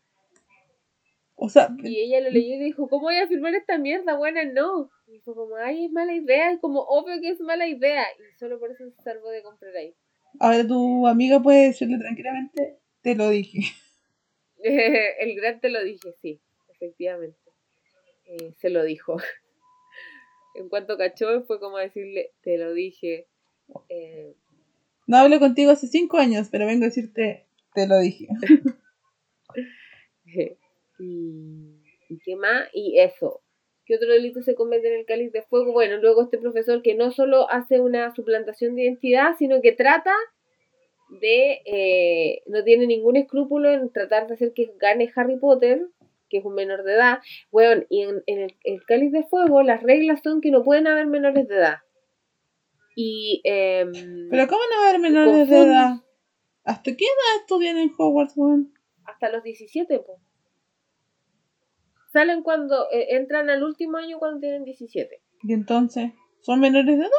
O 1.36 1.48
sea, 1.48 1.68
Y 1.84 2.00
ella 2.00 2.20
lo 2.20 2.30
leyó 2.30 2.56
y 2.56 2.58
dijo, 2.58 2.88
¿cómo 2.88 3.02
voy 3.04 3.16
a 3.16 3.28
firmar 3.28 3.54
esta 3.54 3.78
mierda? 3.78 4.16
Buena, 4.16 4.44
no. 4.44 4.90
Y 5.06 5.20
fue 5.20 5.34
como, 5.36 5.54
ay, 5.54 5.84
es 5.84 5.92
mala 5.92 6.12
idea, 6.14 6.50
es 6.50 6.58
como 6.60 6.80
obvio 6.80 7.20
que 7.20 7.30
es 7.30 7.40
mala 7.40 7.68
idea. 7.68 8.04
Y 8.18 8.38
solo 8.38 8.58
por 8.58 8.72
eso 8.72 8.84
se 8.90 9.02
salvó 9.02 9.30
de 9.30 9.42
comprar 9.42 9.74
ahí. 9.76 9.94
ahora 10.40 10.66
tu 10.66 11.06
amiga 11.06 11.40
puede 11.40 11.66
decirle 11.68 11.98
tranquilamente, 11.98 12.78
te 13.02 13.14
lo 13.14 13.28
dije. 13.30 13.60
El 14.62 15.36
gran 15.36 15.60
te 15.60 15.68
lo 15.68 15.84
dije, 15.84 16.12
sí, 16.20 16.40
efectivamente. 16.70 17.38
Eh, 18.26 18.52
se 18.58 18.70
lo 18.70 18.82
dijo. 18.82 19.16
En 20.58 20.68
cuanto 20.68 20.96
cachó, 20.98 21.42
fue 21.44 21.60
como 21.60 21.78
decirle, 21.78 22.32
te 22.42 22.58
lo 22.58 22.72
dije. 22.72 23.28
Eh, 23.88 24.34
No 25.06 25.16
hablo 25.18 25.38
contigo 25.38 25.70
hace 25.70 25.86
cinco 25.86 26.18
años, 26.18 26.48
pero 26.50 26.66
vengo 26.66 26.84
a 26.84 26.88
decirte, 26.88 27.46
te 27.74 27.86
lo 27.86 27.98
dije. 28.00 28.26
y, 30.98 31.80
¿y 32.08 32.18
qué 32.24 32.36
más? 32.36 32.68
Y 32.72 32.98
eso. 32.98 33.40
¿Qué 33.86 33.94
otro 33.94 34.08
delito 34.08 34.42
se 34.42 34.54
comete 34.54 34.88
en 34.92 34.98
el 35.00 35.06
cáliz 35.06 35.32
de 35.32 35.42
fuego? 35.42 35.72
Bueno, 35.72 35.96
luego 35.98 36.22
este 36.22 36.38
profesor 36.38 36.82
que 36.82 36.94
no 36.94 37.10
solo 37.10 37.48
hace 37.50 37.80
una 37.80 38.14
suplantación 38.14 38.74
de 38.74 38.82
identidad, 38.82 39.34
sino 39.38 39.62
que 39.62 39.72
trata 39.72 40.12
de... 41.20 41.62
eh, 41.64 42.42
no 42.46 42.64
tiene 42.64 42.86
ningún 42.86 43.16
escrúpulo 43.16 43.72
en 43.72 43.90
tratar 43.90 44.26
de 44.26 44.34
hacer 44.34 44.52
que 44.52 44.72
gane 44.78 45.10
Harry 45.14 45.38
Potter, 45.38 45.86
que 46.28 46.38
es 46.38 46.44
un 46.44 46.54
menor 46.54 46.84
de 46.84 46.94
edad. 46.94 47.18
Bueno, 47.50 47.82
y 47.88 48.02
en, 48.02 48.22
en 48.26 48.40
el, 48.40 48.56
el 48.64 48.84
cáliz 48.84 49.12
de 49.12 49.24
fuego 49.24 49.62
las 49.62 49.82
reglas 49.82 50.20
son 50.22 50.40
que 50.40 50.50
no 50.50 50.62
pueden 50.64 50.86
haber 50.86 51.06
menores 51.06 51.48
de 51.48 51.56
edad. 51.56 51.78
Y... 52.94 53.40
em, 53.44 53.92
Pero 54.30 54.48
¿cómo 54.48 54.60
no 54.70 54.82
haber 54.88 55.00
menores 55.00 55.48
de 55.48 55.56
edad? 55.58 55.94
¿Hasta 56.64 56.96
qué 56.96 57.04
edad 57.04 57.40
estudian 57.40 57.78
en 57.78 57.92
Hogwarts, 57.96 58.36
weón? 58.36 58.74
hasta 59.04 59.30
los 59.30 59.42
17, 59.42 60.00
pues. 60.00 60.18
Salen 62.12 62.42
cuando 62.42 62.90
eh, 62.90 63.16
entran 63.16 63.50
al 63.50 63.62
último 63.62 63.96
año 63.98 64.18
cuando 64.18 64.40
tienen 64.40 64.64
17. 64.64 65.22
Y 65.42 65.52
entonces, 65.52 66.12
¿son 66.40 66.60
menores 66.60 66.98
de 66.98 67.04
edad? 67.04 67.10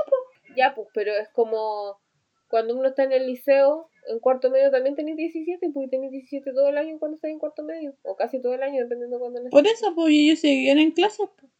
Ya, 0.56 0.74
pues, 0.76 0.88
pero 0.94 1.12
es 1.14 1.30
como 1.30 2.00
cuando 2.48 2.76
uno 2.76 2.90
está 2.90 3.04
en 3.04 3.12
el 3.14 3.28
liceo 3.28 3.89
En 4.08 4.20
cuarto 4.20 4.50
medio 4.50 4.72
también 4.72 4.96
tenéis 4.96 5.18
17, 5.18 5.70
pues 5.74 5.90
tenéis 5.90 6.12
17 6.12 6.54
todo 6.54 6.70
el 6.70 6.78
año 6.78 6.98
cuando 7.00 7.16
estáis 7.16 7.34
en 7.34 7.40
cuarto 7.40 7.64
medio. 7.64 7.96
O 8.04 8.16
casi 8.16 8.42
todo 8.42 8.54
el 8.54 8.64
año, 8.64 8.84
dependiendo 8.84 9.18
de 9.18 9.20
cuándo 9.20 9.50
Por 9.50 9.68
eso, 9.68 9.94
pues 9.96 10.14
ellos 10.14 10.40
seguían 10.40 10.80
en 10.80 10.92
clases. 10.92 11.28
Pues. 11.40 11.52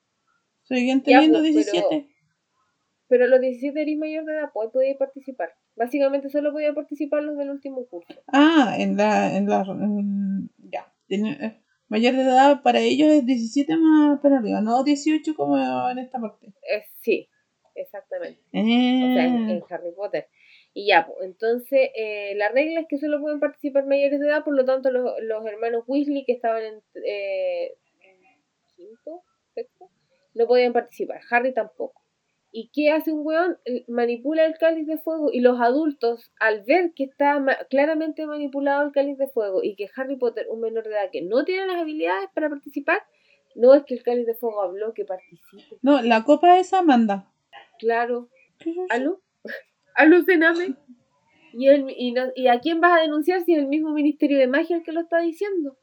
Seguían 0.64 1.04
teniendo 1.04 1.42
17. 1.42 1.88
Pues, 1.90 2.06
pero, 3.08 3.26
a 3.26 3.28
los 3.28 3.42
17 3.42 3.82
eres 3.82 3.98
mayor 3.98 4.24
de 4.26 4.34
edad, 4.34 4.52
pues 4.54 4.70
podías 4.72 4.98
participar. 4.98 5.50
Básicamente 5.76 6.30
solo 6.30 6.52
podían 6.52 6.76
participar 6.76 7.24
los 7.24 7.38
del 7.38 7.50
último 7.50 7.86
curso. 7.88 8.22
Ah, 8.28 8.76
en 8.78 8.98
la. 8.98 9.36
En 9.36 9.48
la 9.48 9.66
ya. 10.58 10.94
Eh, 11.10 11.60
mayor 11.88 12.16
de 12.16 12.22
edad 12.22 12.62
para 12.62 12.80
ellos 12.80 13.10
es 13.10 13.26
17 13.26 13.76
más 13.78 14.20
para 14.20 14.38
arriba, 14.38 14.62
no 14.62 14.84
18 14.84 15.36
como 15.36 15.58
en 15.90 15.98
esta 15.98 16.20
parte. 16.20 16.48
Eh, 16.48 16.84
sí, 17.02 17.28
exactamente. 17.74 18.40
O 18.50 19.14
sea, 19.14 19.26
en, 19.26 19.50
eh. 19.50 19.64
Harry 19.70 19.92
Potter. 19.96 20.28
Y 20.74 20.88
ya, 20.88 21.08
pues, 21.08 21.18
entonces 21.22 21.90
eh, 21.96 22.34
la 22.36 22.50
regla 22.50 22.82
es 22.82 22.88
que 22.88 23.00
solo 23.00 23.20
pueden 23.20 23.40
participar 23.40 23.86
mayores 23.86 24.20
de 24.20 24.28
edad, 24.28 24.44
por 24.44 24.56
lo 24.56 24.66
tanto 24.66 24.92
los, 24.92 25.12
los 25.22 25.46
hermanos 25.46 25.84
Weasley 25.88 26.26
que 26.26 26.34
estaban 26.34 26.64
en, 26.64 26.84
eh, 27.06 27.76
quinto, 28.76 29.24
sexto, 29.54 29.90
no 30.36 30.48
podían 30.48 30.74
participar, 30.74 31.22
Harry 31.32 31.54
tampoco. 31.54 32.04
¿Y 32.52 32.72
qué 32.74 32.92
hace 32.92 33.12
un 33.12 33.26
weón? 33.26 33.60
Manipula 33.88 34.46
el 34.46 34.58
cáliz 34.58 34.88
de 34.88 34.98
fuego 34.98 35.30
y 35.32 35.40
los 35.40 35.62
adultos, 35.62 36.32
al 36.40 36.64
ver 36.64 36.94
que 36.96 37.04
está 37.04 37.44
claramente 37.70 38.26
manipulado 38.26 38.86
el 38.86 38.92
cáliz 38.92 39.18
de 39.20 39.28
fuego 39.28 39.62
y 39.64 39.76
que 39.76 39.88
Harry 39.96 40.16
Potter, 40.16 40.48
un 40.50 40.62
menor 40.62 40.86
de 40.86 40.92
edad 40.92 41.12
que 41.12 41.22
no 41.22 41.46
tiene 41.46 41.68
las 41.68 41.78
habilidades 41.78 42.30
para 42.34 42.50
participar, 42.50 43.04
no 43.56 43.74
es 43.76 43.84
que 43.86 43.94
el 43.96 44.04
cáliz 44.04 44.26
de 44.26 44.34
fuego 44.34 44.62
habló 44.62 44.94
que 44.94 45.06
participe. 45.06 45.78
No, 45.82 46.02
la 46.02 46.24
copa 46.24 46.58
esa 46.58 46.82
manda. 46.82 47.32
Claro. 47.78 48.30
¿Aló? 48.90 49.22
Aluciname. 50.00 50.76
¿Y, 51.54 51.68
el, 51.68 51.90
y, 51.90 52.14
¿Y 52.36 52.48
a 52.48 52.60
quién 52.60 52.80
vas 52.80 52.98
a 52.98 53.02
denunciar 53.02 53.42
si 53.42 53.54
es 53.54 53.60
el 53.60 53.68
mismo 53.68 53.92
Ministerio 53.92 54.38
de 54.38 54.48
Magia 54.48 54.78
el 54.78 54.84
que 54.84 54.92
lo 54.92 55.02
está 55.02 55.20
diciendo? 55.20 55.78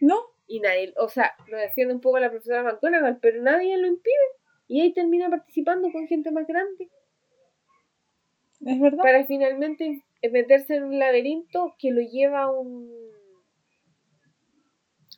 No. 0.00 0.16
Y 0.46 0.60
nadie, 0.60 0.94
o 0.96 1.08
sea, 1.08 1.32
lo 1.48 1.58
defiende 1.58 1.94
un 1.94 2.00
poco 2.00 2.18
la 2.18 2.30
profesora 2.30 2.62
McGonagall, 2.62 3.18
pero 3.20 3.42
nadie 3.42 3.76
lo 3.76 3.86
impide. 3.86 4.14
Y 4.66 4.80
ahí 4.80 4.92
termina 4.92 5.28
participando 5.28 5.92
con 5.92 6.06
gente 6.06 6.30
más 6.30 6.46
grande. 6.46 6.88
Es 8.64 8.80
verdad. 8.80 9.02
Para 9.02 9.26
finalmente 9.26 10.04
meterse 10.32 10.76
en 10.76 10.84
un 10.84 10.98
laberinto 10.98 11.74
que 11.78 11.90
lo 11.90 12.00
lleva 12.00 12.42
a 12.44 12.50
un, 12.50 12.90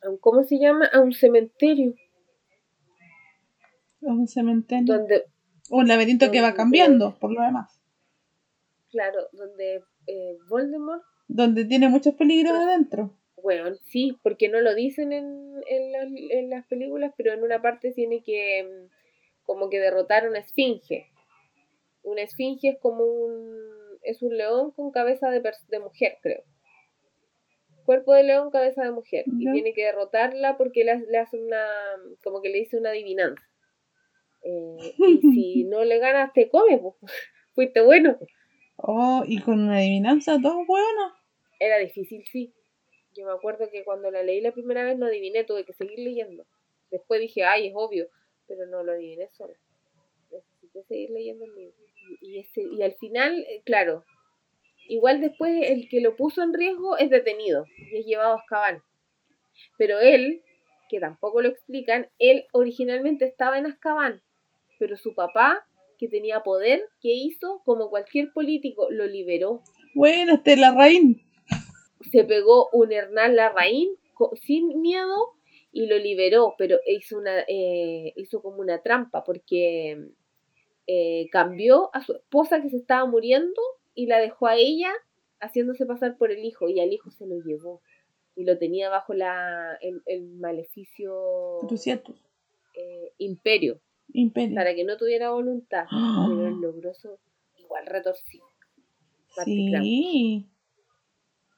a 0.03 0.09
un 0.09 0.17
¿cómo 0.17 0.43
se 0.43 0.59
llama? 0.59 0.85
A 0.91 0.99
un 0.99 1.13
cementerio. 1.13 1.95
A 4.05 4.11
un 4.11 4.27
cementerio. 4.27 4.97
Donde, 4.97 5.23
un 5.69 5.87
laberinto 5.87 6.29
que 6.29 6.41
va 6.41 6.53
cambiando, 6.53 7.17
por 7.19 7.31
lo 7.31 7.41
demás. 7.41 7.80
Claro, 8.91 9.27
donde 9.31 9.83
eh, 10.07 10.37
Voldemort. 10.49 11.03
Donde 11.27 11.65
tiene 11.65 11.87
muchos 11.87 12.13
peligros 12.15 12.53
adentro. 12.53 13.17
Bueno, 13.41 13.73
sí, 13.75 14.19
porque 14.21 14.49
no 14.49 14.61
lo 14.61 14.75
dicen 14.75 15.13
en, 15.13 15.61
en, 15.67 16.49
las 16.49 16.65
películas, 16.67 17.13
pero 17.17 17.33
en 17.33 17.43
una 17.43 17.61
parte 17.61 17.91
tiene 17.91 18.21
que 18.21 18.63
mm, 18.63 18.91
como 19.43 19.69
que 19.69 19.79
derrotar 19.79 20.25
a 20.25 20.29
una 20.29 20.39
esfinge. 20.39 21.07
Una 22.03 22.21
esfinge 22.21 22.69
es 22.69 22.79
como 22.79 23.03
un 23.03 23.71
es 24.03 24.21
un 24.21 24.35
león 24.35 24.71
con 24.71 24.91
cabeza 24.91 25.29
de, 25.29 25.41
de 25.41 25.79
mujer, 25.79 26.17
creo. 26.21 26.43
Cuerpo 27.85 28.13
de 28.13 28.23
león, 28.23 28.51
cabeza 28.51 28.83
de 28.83 28.91
mujer. 28.91 29.25
Y 29.27 29.51
tiene 29.51 29.73
que 29.73 29.85
derrotarla 29.85 30.57
porque 30.57 30.83
le, 30.83 30.99
le, 31.07 31.17
hace 31.17 31.37
una, 31.37 31.65
como 32.23 32.41
que 32.41 32.49
le 32.49 32.59
dice 32.59 32.77
una 32.77 32.89
adivinanza. 32.89 33.43
Eh, 34.43 34.77
y 34.97 35.21
si 35.33 35.63
no 35.65 35.83
le 35.83 35.99
ganas, 35.99 36.33
te 36.33 36.49
come, 36.49 36.77
pues. 36.77 36.95
Fuiste 37.53 37.81
bueno. 37.81 38.17
Oh, 38.83 39.23
y 39.27 39.39
con 39.41 39.61
una 39.61 39.77
adivinanza, 39.77 40.39
todo 40.41 40.65
bueno. 40.65 41.13
Era 41.59 41.77
difícil, 41.77 42.25
sí. 42.31 42.53
Yo 43.13 43.25
me 43.25 43.31
acuerdo 43.31 43.69
que 43.69 43.83
cuando 43.83 44.09
la 44.09 44.23
leí 44.23 44.41
la 44.41 44.51
primera 44.51 44.83
vez 44.83 44.97
no 44.97 45.05
adiviné, 45.05 45.43
tuve 45.43 45.65
que 45.65 45.73
seguir 45.73 45.99
leyendo. 45.99 46.45
Después 46.89 47.21
dije, 47.21 47.43
ay, 47.43 47.67
es 47.67 47.73
obvio, 47.75 48.07
pero 48.47 48.65
no 48.65 48.83
lo 48.83 48.93
adiviné 48.93 49.29
solo. 49.29 49.53
Necesité 50.31 50.83
seguir 50.83 51.11
leyendo 51.11 51.45
el 51.45 51.53
libro. 51.53 51.75
Y, 52.21 52.43
y 52.55 52.81
al 52.81 52.93
final, 52.95 53.45
eh, 53.47 53.61
claro, 53.65 54.03
igual 54.87 55.21
después 55.21 55.69
el 55.69 55.87
que 55.87 56.01
lo 56.01 56.15
puso 56.15 56.41
en 56.41 56.53
riesgo 56.53 56.97
es 56.97 57.09
detenido 57.09 57.65
y 57.77 57.99
es 57.99 58.05
llevado 58.05 58.33
a 58.33 58.39
Azkaban. 58.39 58.81
Pero 59.77 59.99
él, 59.99 60.41
que 60.89 60.99
tampoco 60.99 61.41
lo 61.41 61.49
explican, 61.49 62.09
él 62.17 62.45
originalmente 62.51 63.25
estaba 63.25 63.59
en 63.59 63.67
Azkaban, 63.67 64.21
pero 64.79 64.97
su 64.97 65.13
papá 65.13 65.67
que 66.01 66.07
tenía 66.07 66.41
poder, 66.41 66.81
¿qué 66.99 67.13
hizo? 67.13 67.61
Como 67.63 67.91
cualquier 67.91 68.33
político, 68.33 68.87
lo 68.89 69.05
liberó. 69.05 69.61
Bueno, 69.93 70.33
este 70.33 70.57
Larraín. 70.57 71.21
Se 72.11 72.23
pegó 72.23 72.69
un 72.73 72.91
Hernán 72.91 73.35
Larraín 73.35 73.91
sin 74.41 74.81
miedo 74.81 75.35
y 75.71 75.85
lo 75.85 75.99
liberó, 75.99 76.55
pero 76.57 76.79
hizo, 76.87 77.19
una, 77.19 77.41
eh, 77.47 78.13
hizo 78.15 78.41
como 78.41 78.57
una 78.57 78.81
trampa 78.81 79.23
porque 79.23 80.09
eh, 80.87 81.27
cambió 81.31 81.91
a 81.93 82.03
su 82.03 82.13
esposa 82.13 82.63
que 82.63 82.71
se 82.71 82.77
estaba 82.77 83.05
muriendo 83.05 83.61
y 83.93 84.07
la 84.07 84.17
dejó 84.17 84.47
a 84.47 84.55
ella 84.55 84.91
haciéndose 85.39 85.85
pasar 85.85 86.17
por 86.17 86.31
el 86.31 86.43
hijo 86.43 86.67
y 86.67 86.79
al 86.79 86.91
hijo 86.91 87.11
se 87.11 87.27
lo 87.27 87.35
llevó 87.45 87.83
y 88.35 88.43
lo 88.43 88.57
tenía 88.57 88.89
bajo 88.89 89.13
la, 89.13 89.77
el, 90.07 90.23
maleficio 90.39 91.59
eh, 92.73 93.13
imperio 93.19 93.79
para 94.55 94.75
que 94.75 94.83
no 94.83 94.97
tuviera 94.97 95.31
voluntad. 95.31 95.85
Pero 95.89 96.47
el 96.47 96.61
logroso 96.61 97.19
igual 97.57 97.85
retorcido. 97.85 98.45
Sí. 99.45 100.47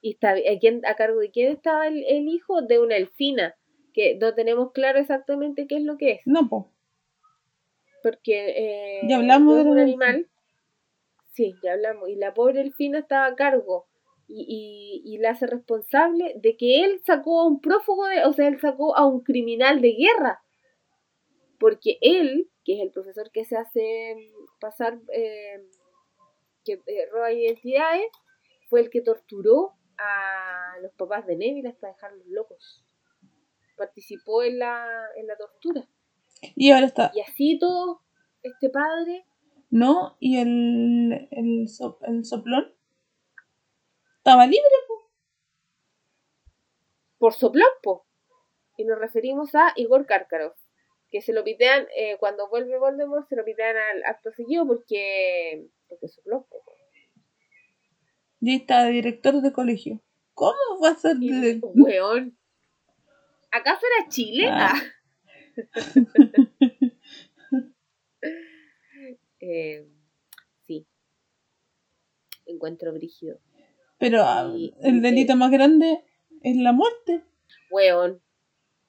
¿Y 0.01 0.11
está, 0.11 0.31
¿a, 0.31 0.59
quién, 0.59 0.85
a 0.85 0.95
cargo 0.95 1.19
de 1.19 1.31
quién 1.31 1.51
estaba 1.51 1.87
el, 1.87 2.27
hijo? 2.27 2.61
De 2.61 2.79
una 2.79 2.97
elfina, 2.97 3.55
que 3.93 4.15
no 4.15 4.33
tenemos 4.33 4.71
claro 4.73 4.99
exactamente 4.99 5.65
qué 5.65 5.77
es 5.77 5.83
lo 5.83 5.97
que 5.97 6.11
es. 6.11 6.21
No, 6.25 6.47
po. 6.49 6.71
Porque 8.03 8.49
eh, 8.49 9.01
ya 9.07 9.17
hablamos 9.17 9.63
de 9.63 9.71
un 9.71 9.79
animal. 9.79 10.27
Sí, 11.31 11.55
ya 11.63 11.73
hablamos. 11.73 12.09
Y 12.09 12.15
la 12.15 12.33
pobre 12.33 12.61
elfina 12.61 12.99
estaba 12.99 13.25
a 13.27 13.35
cargo 13.35 13.87
y, 14.27 15.01
y, 15.05 15.13
y, 15.13 15.17
la 15.19 15.31
hace 15.31 15.47
responsable 15.47 16.33
de 16.35 16.57
que 16.57 16.83
él 16.83 16.99
sacó 17.05 17.41
a 17.41 17.47
un 17.47 17.61
prófugo, 17.61 18.05
de, 18.07 18.25
o 18.25 18.33
sea, 18.33 18.47
él 18.47 18.59
sacó 18.59 18.95
a 18.97 19.05
un 19.05 19.21
criminal 19.21 19.81
de 19.81 19.93
guerra 19.93 20.43
porque 21.63 21.97
él, 22.01 22.51
que 22.65 22.73
es 22.75 22.81
el 22.81 22.91
profesor 22.91 23.31
que 23.31 23.45
se 23.45 23.55
hace 23.55 24.33
pasar, 24.59 24.99
eh, 25.13 25.65
que 26.65 26.73
eh, 26.73 27.07
roba 27.09 27.31
identidades, 27.31 28.11
fue 28.69 28.81
el 28.81 28.89
que 28.89 28.99
torturó 28.99 29.71
a 29.97 30.77
los 30.81 30.91
papás 30.95 31.25
de 31.25 31.37
Neville 31.37 31.69
hasta 31.69 31.87
dejarlos 31.87 32.27
locos. 32.27 32.83
Participó 33.77 34.43
en 34.43 34.59
la, 34.59 35.05
en 35.15 35.25
la 35.25 35.37
tortura. 35.37 35.87
Y 36.53 36.71
ahora 36.71 36.87
está. 36.87 37.13
Y 37.15 37.21
así 37.21 37.57
todo, 37.57 38.01
este 38.41 38.69
padre. 38.69 39.25
No, 39.69 40.17
y 40.19 40.39
el, 40.39 41.29
el, 41.31 41.65
el 42.01 42.25
soplón 42.25 42.75
estaba 44.17 44.45
libre, 44.47 44.75
po. 44.89 45.09
Por 47.19 47.31
soplón, 47.31 47.69
po. 47.81 48.05
Y 48.75 48.83
nos 48.83 48.99
referimos 48.99 49.55
a 49.55 49.71
Igor 49.77 50.05
Karkaroff 50.05 50.62
que 51.13 51.21
se 51.21 51.31
lo 51.31 51.43
pitean, 51.43 51.85
eh, 51.95 52.17
cuando 52.19 52.49
vuelve 52.49 52.79
Voldemort, 52.79 53.29
se 53.29 53.35
lo 53.35 53.45
pitean 53.45 53.77
al 53.77 54.03
acto 54.03 54.31
seguido 54.31 54.65
porque, 54.65 55.67
porque 55.87 56.07
es 56.07 56.19
un 56.25 56.43
Y 58.41 58.55
está 58.55 58.87
director 58.87 59.39
de 59.39 59.53
colegio. 59.53 60.01
¿Cómo 60.33 60.57
va 60.83 60.89
a 60.89 60.95
ser 60.95 61.17
director? 61.17 61.71
Weón. 61.75 62.35
¿Acaso 63.51 63.81
era 63.85 64.09
Chile? 64.09 64.47
Ah. 64.49 64.73
eh, 69.39 69.87
sí. 70.63 70.87
Encuentro 72.47 72.91
brígido. 72.91 73.39
Pero 73.99 74.23
ah, 74.23 74.51
el 74.81 75.03
delito 75.03 75.35
más 75.35 75.51
grande 75.51 76.03
es 76.41 76.57
la 76.57 76.71
muerte. 76.71 77.23
Weón, 77.69 78.19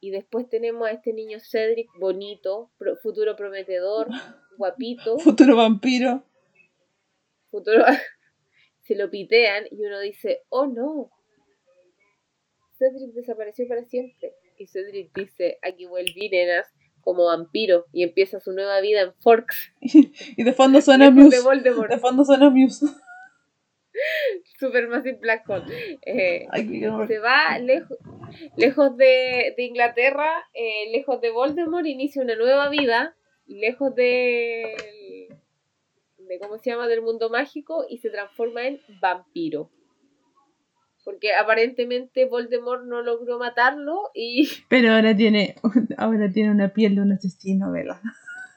y 0.04 0.10
después 0.10 0.50
tenemos 0.50 0.86
a 0.86 0.90
este 0.90 1.14
niño 1.14 1.38
Cedric, 1.40 1.88
bonito, 1.98 2.70
futuro 3.02 3.36
prometedor, 3.36 4.08
guapito. 4.58 5.18
Futuro 5.18 5.56
vampiro. 5.56 6.22
Futuro... 7.50 7.86
Se 8.82 8.96
lo 8.96 9.08
pitean 9.08 9.64
y 9.70 9.82
uno 9.82 9.98
dice, 10.00 10.42
oh 10.50 10.66
no. 10.66 11.10
Cedric 12.78 13.14
desapareció 13.14 13.66
para 13.66 13.86
siempre. 13.86 14.34
Y 14.58 14.66
Cedric 14.66 15.10
dice, 15.14 15.58
aquí 15.62 15.86
vuelví, 15.86 16.28
nenas, 16.28 16.68
como 17.00 17.24
vampiro. 17.24 17.86
Y 17.90 18.02
empieza 18.02 18.40
su 18.40 18.52
nueva 18.52 18.82
vida 18.82 19.00
en 19.00 19.14
Forks. 19.14 19.72
y 19.80 20.44
de 20.44 20.52
fondo 20.52 20.82
suena 20.82 21.10
Muse. 21.10 21.38
De, 21.38 21.98
fondo 21.98 22.26
suena 22.26 22.50
Muse. 22.50 22.84
Supermassive 24.64 25.18
Black 25.20 25.48
Hole. 25.48 25.98
Eh, 26.06 26.46
se 27.06 27.18
va 27.18 27.58
lejos, 27.58 27.98
lejos 28.56 28.96
de, 28.96 29.54
Inglaterra, 29.58 30.30
eh, 30.54 30.90
lejos 30.92 31.20
de 31.20 31.30
Voldemort, 31.30 31.86
inicia 31.86 32.22
una 32.22 32.36
nueva 32.36 32.68
vida, 32.70 33.14
lejos 33.46 33.94
de, 33.94 34.74
de, 36.18 36.38
¿cómo 36.38 36.58
se 36.58 36.70
llama?, 36.70 36.88
del 36.88 37.02
mundo 37.02 37.28
mágico 37.28 37.84
y 37.88 37.98
se 37.98 38.10
transforma 38.10 38.66
en 38.66 38.80
vampiro. 39.00 39.70
Porque 41.04 41.34
aparentemente 41.34 42.24
Voldemort 42.24 42.84
no 42.84 43.02
logró 43.02 43.38
matarlo 43.38 44.10
y 44.14 44.48
Pero 44.70 44.92
ahora 44.92 45.14
tiene, 45.14 45.56
ahora 45.98 46.30
tiene 46.32 46.50
una 46.50 46.72
piel 46.72 46.94
de 46.94 47.02
un 47.02 47.12
asesino, 47.12 47.70
¿verdad? 47.70 48.00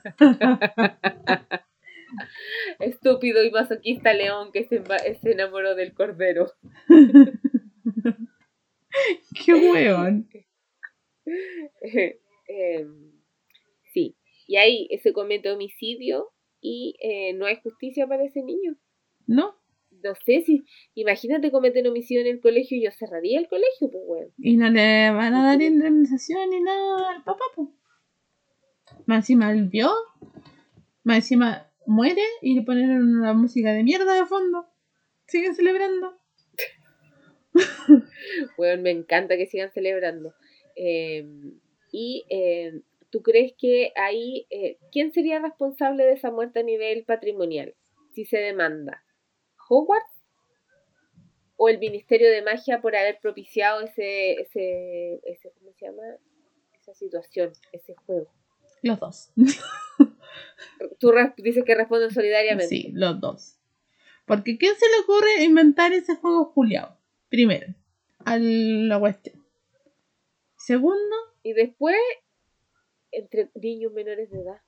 estúpido 2.79 3.43
y 3.43 3.51
masoquista 3.51 4.13
león 4.13 4.51
que 4.51 4.65
se, 4.65 4.81
se 5.21 5.31
enamoró 5.31 5.75
del 5.75 5.93
cordero. 5.93 6.51
Qué 9.45 9.53
weón. 9.53 10.27
Em, 12.49 13.11
sí, 13.91 14.15
y 14.47 14.55
ahí 14.55 14.87
se 15.03 15.11
comete 15.11 15.51
homicidio 15.51 16.31
y 16.61 16.95
eh, 17.01 17.33
no 17.33 17.45
hay 17.45 17.57
justicia 17.57 18.07
para 18.07 18.23
ese 18.23 18.41
niño. 18.41 18.77
¿No? 19.25 19.53
No 20.01 20.15
sé 20.25 20.43
si, 20.45 20.63
imagínate 20.95 21.51
cometer 21.51 21.85
homicidio 21.85 22.21
en 22.21 22.27
el 22.27 22.39
colegio, 22.39 22.77
yo 22.81 22.89
cerraría 22.91 23.39
el 23.39 23.49
colegio, 23.49 23.91
pues 23.91 24.05
bueno. 24.05 24.31
Y 24.37 24.55
no 24.55 24.69
le 24.69 25.11
van 25.11 25.33
a 25.33 25.43
dar 25.43 25.61
indemnización 25.61 26.49
ni 26.49 26.61
nada 26.61 27.09
al 27.09 27.23
papá, 27.25 27.43
pues. 27.53 27.67
Más 29.05 29.23
encima 29.23 29.51
él 29.51 29.67
vio, 29.67 29.91
más 31.03 31.17
encima 31.17 31.66
muere 31.87 32.21
y 32.41 32.53
le 32.53 32.61
ponen 32.61 32.91
una 32.91 33.33
música 33.33 33.71
de 33.71 33.83
mierda 33.83 34.13
de 34.13 34.25
fondo. 34.25 34.67
Siguen 35.25 35.55
celebrando. 35.55 36.17
Bueno, 38.55 38.83
me 38.83 38.91
encanta 38.91 39.35
que 39.35 39.47
sigan 39.47 39.71
celebrando. 39.71 40.35
Em, 40.75 41.59
y 41.91 42.23
em, 42.29 42.83
¿tú 43.09 43.23
crees 43.23 43.53
que 43.57 43.91
ahí, 43.95 44.45
eh, 44.51 44.77
quién 44.91 45.11
sería 45.11 45.39
responsable 45.39 46.03
de 46.05 46.13
esa 46.13 46.29
muerte 46.29 46.59
a 46.59 46.63
nivel 46.63 47.03
patrimonial? 47.03 47.73
Si 48.13 48.25
se 48.25 48.37
demanda, 48.37 49.03
¿Hogwarts? 49.69 50.23
¿O 51.55 51.69
el 51.69 51.79
Ministerio 51.79 52.29
de 52.29 52.43
Magia 52.43 52.81
por 52.81 52.95
haber 52.95 53.19
propiciado 53.19 53.81
ese, 53.81 54.33
ese, 54.33 55.19
ese 55.23 55.51
¿cómo 55.57 55.73
se 55.73 55.85
llama? 55.85 56.03
Esa 56.79 56.93
situación, 56.93 57.51
ese 57.71 57.95
juego. 58.05 58.29
Los 58.83 58.99
dos. 58.99 59.31
Tú 60.99 61.11
dices 61.37 61.63
que 61.65 61.75
responden 61.75 62.11
solidariamente. 62.11 62.67
Sí, 62.67 62.91
los 62.93 63.19
dos. 63.19 63.59
Porque 64.25 64.57
¿quién 64.57 64.75
se 64.75 64.85
le 64.89 65.03
ocurre 65.03 65.43
inventar 65.43 65.93
ese 65.93 66.15
juego 66.15 66.45
juliado? 66.45 66.97
Primero, 67.29 67.73
a 68.25 68.37
la 68.37 68.99
cuestión. 68.99 69.45
Segundo, 70.57 71.15
Y 71.43 71.53
después, 71.53 71.95
entre 73.11 73.49
niños 73.55 73.93
menores 73.93 74.29
de 74.29 74.41
edad. 74.41 74.61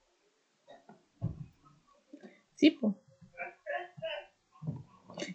sí, 2.55 2.71
pues. 2.71 2.95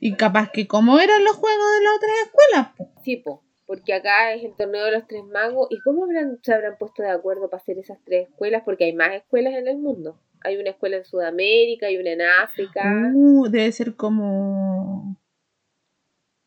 Y 0.01 0.17
capaz 0.17 0.51
que 0.51 0.67
como 0.67 0.99
eran 0.99 1.23
los 1.25 1.37
juegos 1.37 1.67
de 1.79 1.85
las 1.85 1.97
otras 1.97 2.13
escuelas, 2.25 2.75
pues. 2.77 2.89
Sí, 3.05 3.17
po, 3.17 3.44
porque 3.67 3.95
acá 3.95 4.35
es 4.35 4.45
el 4.45 4.55
torneo 4.57 4.85
de 4.85 4.93
los 4.93 5.07
tres 5.07 5.25
magos. 5.25 5.69
¿Y 5.71 5.81
cómo 5.81 6.05
habrán, 6.05 6.39
se 6.43 6.53
habrán 6.53 6.77
puesto 6.79 7.03
de 7.03 7.11
acuerdo 7.11 7.49
para 7.49 7.61
hacer 7.63 7.79
esas 7.79 7.99
tres 8.05 8.29
escuelas? 8.29 8.63
Porque 8.65 8.85
hay 8.85 8.93
más 8.93 9.15
escuelas 9.15 9.55
en 9.55 9.69
el 9.69 9.79
mundo. 9.79 10.21
Hay 10.43 10.57
una 10.57 10.71
escuela 10.71 10.99
en 10.99 11.05
Sudamérica, 11.05 11.87
hay 11.87 11.97
una 11.97 12.11
en 12.11 12.23
África, 12.23 12.83
Uh, 13.15 13.49
debe 13.49 13.73
ser 13.73 13.97
como... 13.97 15.19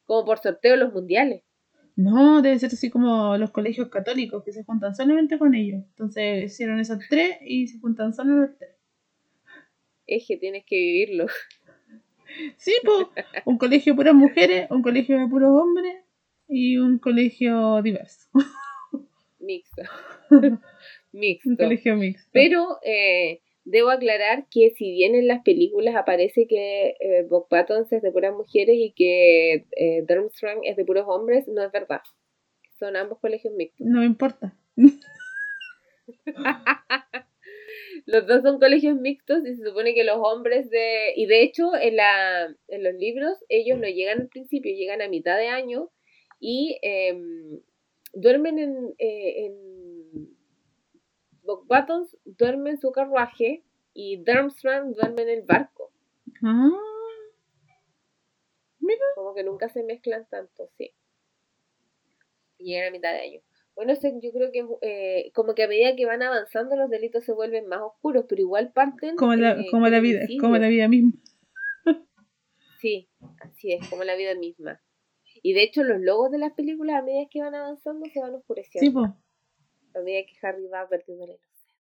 como 0.06 0.26
por 0.26 0.38
sorteo 0.38 0.76
los 0.76 0.94
mundiales. 0.94 1.44
No, 1.96 2.44
debe 2.44 2.60
ser 2.60 2.70
así 2.72 2.92
como 2.92 3.38
los 3.38 3.50
colegios 3.50 3.90
católicos 3.90 4.44
que 4.44 4.52
se 4.52 4.64
juntan 4.64 4.96
solamente 4.96 5.40
con 5.40 5.56
ellos. 5.56 5.84
Entonces 5.90 6.44
hicieron 6.46 6.80
esas 6.80 7.00
tres 7.10 7.38
y 7.42 7.68
se 7.68 7.80
juntan 7.80 8.14
solo 8.14 8.36
los 8.36 8.56
tres. 8.56 8.76
Eje, 10.06 10.38
tienes 10.38 10.64
que 10.66 10.76
vivirlo. 10.76 11.26
Sí, 12.58 12.74
pues, 12.84 13.26
un 13.46 13.58
colegio 13.58 13.94
de 13.94 13.98
puras 13.98 14.14
mujeres, 14.14 14.70
un 14.70 14.84
colegio 14.84 15.18
de 15.18 15.28
puros 15.28 15.50
hombres 15.50 16.04
y 16.48 16.78
un 16.78 17.00
colegio 17.00 17.82
diverso. 17.82 18.30
Mixto. 19.40 19.84
Un 20.32 20.60
Mixto. 21.14 21.56
colegio 21.58 21.96
mixto. 21.96 22.30
Pero 22.34 22.80
eh, 22.84 23.42
debo 23.64 23.90
aclarar 23.90 24.48
que 24.50 24.72
si 24.72 24.92
bien 24.92 25.16
en 25.16 25.28
las 25.28 25.42
películas 25.44 25.96
aparece 25.96 26.48
que 26.48 26.96
eh, 27.00 27.24
Bob 27.30 27.48
Buttons 27.50 27.92
es 27.92 28.02
de 28.02 28.12
puras 28.12 28.34
mujeres 28.34 28.76
y 28.78 28.94
que 28.94 29.66
eh, 29.78 30.04
Durmstrang 30.08 30.60
es 30.64 30.76
de 30.76 30.86
puros 30.86 31.06
hombres, 31.08 31.48
no 31.48 31.64
es 31.64 31.72
verdad. 31.72 32.02
Son 32.80 32.96
ambos 32.96 33.20
colegios 33.20 33.54
mixtos. 33.54 33.88
No 33.88 34.00
me 34.02 34.06
importa. 34.06 34.54
Los 38.06 38.26
dos 38.26 38.42
son 38.44 38.60
colegios 38.60 38.96
mixtos 38.96 39.46
y 39.46 39.56
se 39.56 39.66
supone 39.66 39.94
que 39.94 40.06
los 40.06 40.18
hombres 40.18 40.70
de... 40.70 41.12
Y 41.18 41.26
de 41.26 41.42
hecho, 41.44 41.76
en, 41.76 41.98
la, 41.98 42.48
en 42.70 42.84
los 42.84 42.94
libros, 42.94 43.38
ellos 43.50 43.78
no 43.78 43.88
llegan 43.88 44.22
al 44.22 44.28
principio, 44.30 44.74
llegan 44.74 45.02
a 45.02 45.10
mitad 45.10 45.38
de 45.38 45.48
año 45.48 45.90
y 46.40 46.78
em, 46.82 47.60
duermen 48.14 48.60
en... 48.60 48.96
eh, 48.98 49.46
en 49.46 49.68
Buttons 51.44 52.18
duerme 52.26 52.72
en 52.72 52.78
su 52.78 52.92
carruaje 52.92 53.64
y 53.94 54.18
Durmstrang 54.18 54.94
duerme 54.94 55.22
en 55.24 55.30
el 55.30 55.42
barco. 55.44 55.92
Ah, 56.44 56.70
Como 59.16 59.34
que 59.34 59.44
nunca 59.44 59.70
se 59.70 59.84
mezclan 59.84 60.28
tanto, 60.30 60.70
sí. 60.78 60.94
Y 62.58 62.66
llegan 62.66 62.90
a 62.90 62.92
mitad 62.92 63.12
de 63.14 63.20
año. 63.20 63.42
Bueno, 63.76 63.94
yo 63.94 64.32
creo 64.32 64.52
que 64.52 64.66
eh, 64.82 65.32
como 65.34 65.54
que 65.54 65.64
a 65.64 65.68
medida 65.68 65.96
que 65.96 66.06
van 66.06 66.24
avanzando 66.24 66.76
los 66.76 66.90
delitos 66.90 67.24
se 67.24 67.32
vuelven 67.32 67.68
más 67.68 67.82
oscuros, 67.82 68.26
pero 68.28 68.42
igual 68.42 68.72
parten... 68.74 69.16
como 69.16 69.36
la, 69.36 69.52
eh, 69.52 69.68
como 69.70 69.84
con 69.84 69.92
la 69.92 70.00
vida, 70.00 70.22
como 70.40 70.58
la 70.58 70.68
vida 70.68 70.88
misma. 70.88 71.14
Sí, 72.80 73.10
así 73.40 73.74
es, 73.74 73.88
como 73.90 74.04
la 74.04 74.16
vida 74.16 74.36
misma. 74.36 74.82
Y 75.44 75.54
de 75.54 75.64
hecho 75.64 75.84
los 75.84 76.00
logos 76.02 76.32
de 76.32 76.38
las 76.38 76.54
películas 76.54 76.98
a 76.98 77.02
medida 77.02 77.28
que 77.30 77.42
van 77.42 77.56
avanzando 77.56 78.06
se 78.06 78.20
van 78.20 78.32
Sí, 78.32 78.38
oscureciendo. 78.38 79.02
A 79.96 80.00
medida 80.02 80.26
que 80.26 80.48
Harry 80.48 80.68
va 80.68 80.88
perdiendo 80.88 81.26
la 81.26 81.34
inocencia. 81.34 81.76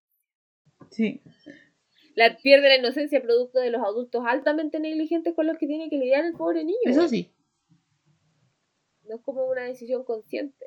Sí. 0.92 1.22
La 2.16 2.36
pierde 2.36 2.70
la 2.70 2.78
inocencia 2.78 3.22
producto 3.22 3.60
de 3.60 3.70
los 3.70 3.82
adultos 3.82 4.24
altamente 4.26 4.80
negligentes 4.80 5.36
con 5.36 5.46
los 5.46 5.58
que 5.58 5.68
tiene 5.68 5.90
que 5.90 5.98
lidiar 5.98 6.26
el 6.26 6.34
pobre 6.34 6.64
niño. 6.64 6.78
Eso 6.86 7.08
sí. 7.08 7.32
No 9.08 9.16
es 9.16 9.22
como 9.22 9.46
una 9.46 9.64
decisión 9.64 10.04
consciente. 10.04 10.66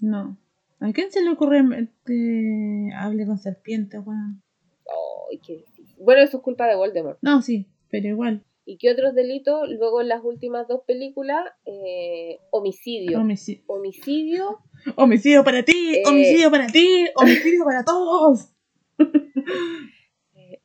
No. 0.00 0.38
¿A 0.80 0.92
quién 0.92 1.10
se 1.10 1.22
le 1.22 1.30
ocurre 1.30 1.60
este, 1.78 2.90
hable 2.96 3.26
con 3.26 3.38
serpientes, 3.38 4.00
weón? 4.04 4.42
Ay, 5.30 5.38
qué 5.38 5.56
difícil. 5.58 5.96
Bueno, 6.02 6.22
eso 6.22 6.38
es 6.38 6.42
culpa 6.42 6.66
de 6.66 6.76
Voldemort. 6.76 7.18
No, 7.20 7.42
sí, 7.42 7.68
pero 7.90 8.08
igual. 8.08 8.44
¿Y 8.70 8.76
qué 8.76 8.90
otros 8.90 9.14
delitos? 9.14 9.66
Luego 9.70 10.02
en 10.02 10.08
las 10.08 10.22
últimas 10.22 10.68
dos 10.68 10.82
películas, 10.86 11.42
eh, 11.64 12.38
homicidio. 12.50 13.18
Homicidio. 13.18 13.64
Homicidio, 13.66 14.58
Homicidio 14.94 15.42
para 15.42 15.64
ti, 15.64 15.94
Eh. 15.94 16.02
homicidio 16.06 16.50
para 16.50 16.66
ti, 16.66 17.06
homicidio 17.14 17.64
para 17.64 17.82
todos. 17.82 18.52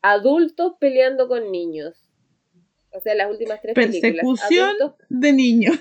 adultos 0.01 0.73
peleando 0.81 1.29
con 1.29 1.49
niños. 1.49 2.11
O 2.91 2.99
sea, 2.99 3.15
las 3.15 3.31
últimas 3.31 3.61
tres 3.61 3.73
películas. 3.73 4.01
Persecución 4.01 4.75
de 5.07 5.31
niños. 5.31 5.79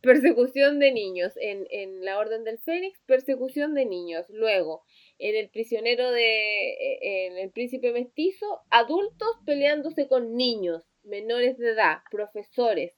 persecución 0.00 0.78
de 0.78 0.92
niños. 0.92 1.34
En, 1.36 1.66
en 1.70 2.02
la 2.02 2.18
Orden 2.18 2.44
del 2.44 2.58
Fénix, 2.60 2.98
persecución 3.04 3.74
de 3.74 3.84
niños. 3.84 4.24
Luego, 4.30 4.84
en 5.18 5.36
el 5.36 5.50
prisionero 5.50 6.10
de. 6.10 6.70
eh, 6.70 7.26
En 7.26 7.38
el 7.38 7.50
príncipe 7.50 7.92
mestizo, 7.92 8.60
adultos 8.70 9.28
peleándose 9.44 10.08
con 10.08 10.34
niños, 10.34 10.82
menores 11.02 11.58
de 11.58 11.70
edad, 11.70 11.98
profesores, 12.10 12.92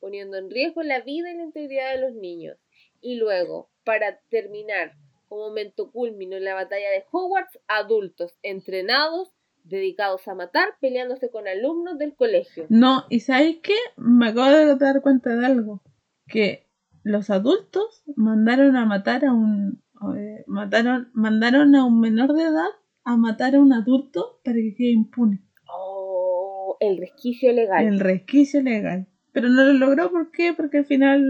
poniendo 0.00 0.36
en 0.36 0.50
riesgo 0.50 0.82
la 0.82 1.00
vida 1.00 1.30
y 1.30 1.36
la 1.36 1.44
integridad 1.44 1.94
de 1.94 2.00
los 2.00 2.14
niños. 2.14 2.58
Y 3.00 3.16
luego, 3.16 3.70
para 3.84 4.20
terminar, 4.30 4.92
como 5.28 5.48
momento 5.48 5.90
culmino 5.90 6.36
en 6.36 6.44
la 6.44 6.54
batalla 6.54 6.90
de 6.90 7.04
Hogwarts, 7.10 7.58
adultos 7.68 8.36
entrenados, 8.42 9.32
dedicados 9.64 10.26
a 10.28 10.34
matar, 10.34 10.74
peleándose 10.80 11.30
con 11.30 11.48
alumnos 11.48 11.98
del 11.98 12.14
colegio. 12.14 12.66
No, 12.68 13.04
y 13.08 13.20
¿sabes 13.20 13.56
qué? 13.62 13.76
Me 13.96 14.28
acabo 14.28 14.50
de 14.50 14.76
dar 14.76 15.00
cuenta 15.02 15.34
de 15.34 15.46
algo. 15.46 15.80
Que 16.26 16.66
los 17.02 17.30
adultos 17.30 18.02
mandaron 18.16 18.76
a 18.76 18.84
matar 18.84 19.24
a 19.24 19.32
un... 19.32 19.81
eh, 20.16 20.44
mataron, 20.46 21.10
mandaron 21.14 21.74
a 21.74 21.84
un 21.84 22.00
menor 22.00 22.32
de 22.34 22.44
edad 22.44 22.68
a 23.04 23.16
matar 23.16 23.54
a 23.54 23.60
un 23.60 23.72
adulto 23.72 24.40
para 24.44 24.56
que 24.56 24.74
quede 24.76 24.90
impune. 24.90 25.42
Oh, 25.68 26.76
el 26.80 26.98
resquicio 26.98 27.52
legal. 27.52 27.86
El 27.86 28.00
resquicio 28.00 28.62
legal. 28.62 29.06
Pero 29.32 29.48
no 29.48 29.64
lo 29.64 29.72
logró, 29.72 30.10
¿por 30.10 30.30
qué? 30.30 30.52
Porque 30.52 30.78
al 30.78 30.86
final 30.86 31.24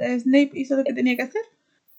eh, 0.00 0.18
Snape 0.20 0.52
hizo 0.54 0.76
lo 0.76 0.84
que 0.84 0.94
tenía 0.94 1.16
que 1.16 1.22
hacer. 1.22 1.42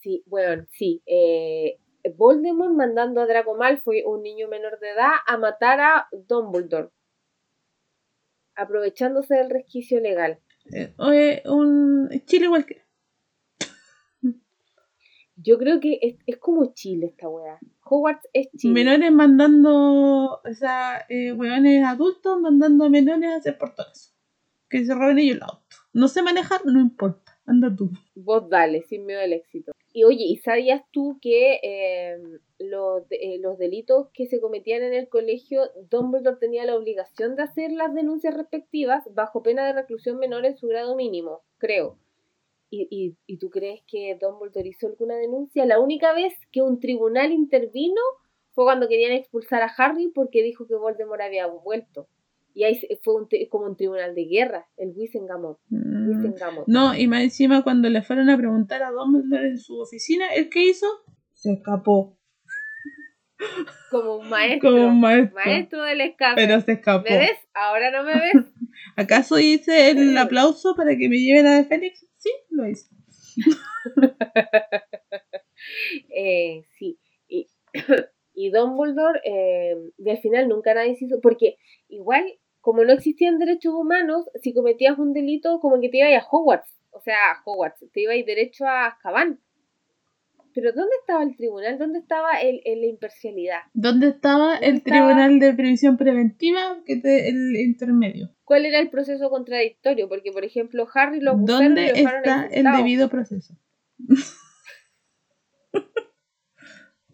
Sí, 0.02 0.24
bueno, 0.28 0.66
sí. 0.72 1.02
Eh, 1.06 1.80
Voldemort 2.16 2.74
mandando 2.74 3.22
a 3.22 3.26
Draco 3.26 3.56
Malfoy, 3.56 4.04
un 4.06 4.22
niño 4.22 4.48
menor 4.48 4.80
de 4.80 4.92
edad, 4.92 5.14
a 5.28 5.38
matar 5.38 5.82
a 5.82 6.08
Dumbledore. 6.12 6.90
Aprovechándose 8.56 9.36
del 9.36 9.50
resquicio 9.50 10.00
legal. 10.00 10.40
Eh, 10.74 10.94
oye, 10.98 11.44
un 11.46 12.10
Chile 12.26 12.46
igual 12.46 12.66
que... 12.66 12.85
Yo 15.46 15.60
creo 15.60 15.80
que 15.80 16.00
es, 16.02 16.16
es 16.26 16.38
como 16.38 16.74
Chile 16.74 17.06
esta 17.06 17.30
weá. 17.30 17.60
Hogwarts 17.84 18.28
es 18.34 18.50
Chile. 18.58 18.74
Menores 18.74 19.12
mandando, 19.12 20.42
o 20.44 20.54
sea, 20.54 21.06
eh, 21.08 21.34
weones 21.34 21.86
adultos 21.86 22.42
mandando 22.42 22.86
a 22.86 22.90
menores 22.90 23.30
a 23.30 23.36
hacer 23.36 23.58
portones. 23.60 24.16
Que 24.68 24.84
se 24.84 24.96
roben 24.96 25.20
ellos 25.20 25.38
el 25.38 25.44
auto. 25.44 25.76
No 25.94 26.08
sé 26.08 26.24
manejar, 26.24 26.66
no 26.66 26.80
importa. 26.82 27.40
Anda 27.46 27.74
tú. 27.76 27.92
Vos 28.16 28.50
dale, 28.50 28.82
sin 28.82 29.06
miedo 29.06 29.22
al 29.22 29.34
éxito. 29.34 29.72
Y 29.94 30.04
oye, 30.04 30.26
¿y 30.26 30.38
sabías 30.38 30.82
tú 30.92 31.20
que 31.22 31.60
eh, 31.62 32.18
los, 32.58 33.04
eh, 33.12 33.38
los 33.40 33.60
delitos 33.60 34.08
que 34.14 34.26
se 34.26 34.42
cometían 34.42 34.82
en 34.82 34.96
el 34.96 35.08
colegio, 35.08 35.70
Dumbledore 35.92 36.38
tenía 36.38 36.66
la 36.66 36.76
obligación 36.76 37.36
de 37.36 37.44
hacer 37.44 37.72
las 37.72 37.94
denuncias 37.94 38.36
respectivas 38.36 39.04
bajo 39.14 39.44
pena 39.44 39.64
de 39.64 39.74
reclusión 39.74 40.18
menor 40.18 40.44
en 40.46 40.58
su 40.58 40.68
grado 40.68 40.96
mínimo, 40.96 41.44
creo. 41.60 42.00
¿Y, 42.70 42.88
y, 42.90 43.18
y 43.28 43.38
tú 43.38 43.50
crees 43.50 43.82
que 43.88 44.18
Dumbledore 44.20 44.68
hizo 44.68 44.88
alguna 44.88 45.16
denuncia? 45.16 45.66
La 45.66 45.80
única 45.80 46.14
vez 46.14 46.34
que 46.52 46.62
un 46.62 46.80
tribunal 46.80 47.32
intervino 47.32 48.02
fue 48.54 48.66
cuando 48.66 48.88
querían 48.88 49.12
expulsar 49.12 49.62
a 49.62 49.72
Harry 49.78 50.12
porque 50.14 50.42
dijo 50.42 50.66
que 50.68 50.76
Voldemort 50.76 51.22
había 51.22 51.48
vuelto. 51.48 52.08
Y 52.54 52.64
ahí 52.64 52.80
fue 53.04 53.16
un 53.16 53.28
como 53.50 53.66
un 53.66 53.76
tribunal 53.76 54.16
de 54.16 54.26
guerra, 54.26 54.66
el 54.78 54.94
Wissengamot. 54.96 55.60
Mm. 55.70 56.06
No, 56.68 56.96
y 56.96 57.06
más 57.08 57.24
encima 57.24 57.64
cuando 57.64 57.90
le 57.90 58.02
fueron 58.02 58.30
a 58.30 58.38
preguntar 58.38 58.82
a 58.82 58.92
Dumbledore 58.92 59.50
en 59.50 59.58
su 59.58 59.78
oficina, 59.78 60.34
¿el 60.34 60.50
qué 60.50 60.70
hizo? 60.70 60.88
Se 61.34 61.52
escapó. 61.52 62.18
Como 63.92 64.16
un 64.18 64.30
maestro. 64.30 64.72
Como 64.72 64.88
un 64.88 65.02
maestro. 65.02 65.36
Maestro 65.36 65.84
del 65.84 66.02
escape. 66.02 66.36
Pero 66.36 66.62
se 66.62 66.72
escapó. 66.74 67.10
¿Me 67.10 67.18
ves? 67.18 67.38
Ahora 67.54 67.92
no 67.92 68.04
me 68.04 68.14
ves. 68.14 68.34
¿Acaso 68.96 69.38
hice 69.38 69.92
el 69.92 70.18
aplauso 70.18 70.76
para 70.76 70.96
que 70.96 71.10
me 71.10 71.18
lleven 71.18 71.48
a 71.48 71.58
de 71.58 71.66
Félix? 71.66 72.06
Sí, 72.18 72.32
lo 72.56 72.68
hice. 72.68 72.90
eh, 76.10 76.64
sí. 76.78 76.98
Y, 77.28 77.48
y 78.34 78.50
Dumbledore, 78.50 79.22
eh, 79.24 79.76
y 79.98 80.10
al 80.10 80.18
final 80.18 80.48
nunca 80.48 80.74
nadie 80.74 80.96
se 80.96 81.06
hizo. 81.06 81.22
Porque 81.22 81.58
igual 81.88 82.26
como 82.62 82.84
no 82.84 82.94
existían 82.94 83.38
derechos 83.38 83.76
humanos, 83.76 84.26
si 84.42 84.54
cometías 84.54 84.98
un 84.98 85.14
delito, 85.14 85.60
como 85.60 85.80
que 85.80 85.90
te 85.90 85.98
ibas 85.98 86.24
a 86.24 86.28
Hogwarts. 86.28 86.74
O 86.90 87.00
sea, 87.00 87.32
a 87.32 87.42
Hogwarts, 87.46 87.86
te 87.94 88.02
ibas 88.02 88.26
derecho 88.26 88.66
a 88.66 88.88
Azkaban. 88.88 89.40
Pero 90.56 90.72
¿dónde 90.72 90.96
estaba 91.02 91.22
el 91.22 91.36
tribunal? 91.36 91.78
¿Dónde 91.78 92.00
estaba 92.00 92.40
el, 92.40 92.62
la 92.64 92.88
imparcialidad? 92.88 93.60
¿Dónde 93.74 94.08
estaba 94.08 94.56
el 94.56 94.84
tribunal 94.84 95.38
de 95.38 95.54
previsión 95.54 95.98
preventiva, 95.98 96.82
que 96.86 96.96
te, 96.96 97.28
el 97.28 97.58
intermedio? 97.58 98.34
¿Cuál 98.46 98.66
era 98.66 98.80
el 98.80 98.90
proceso 98.90 99.30
contradictorio? 99.30 100.08
Porque, 100.08 100.32
por 100.32 100.46
ejemplo, 100.46 100.88
Harry 100.94 101.20
lo 101.20 101.32
acusaron 101.32 101.76
¿Dónde 101.76 101.88
está 101.88 102.48
el 102.50 102.64
debido 102.64 103.10
proceso? 103.10 103.60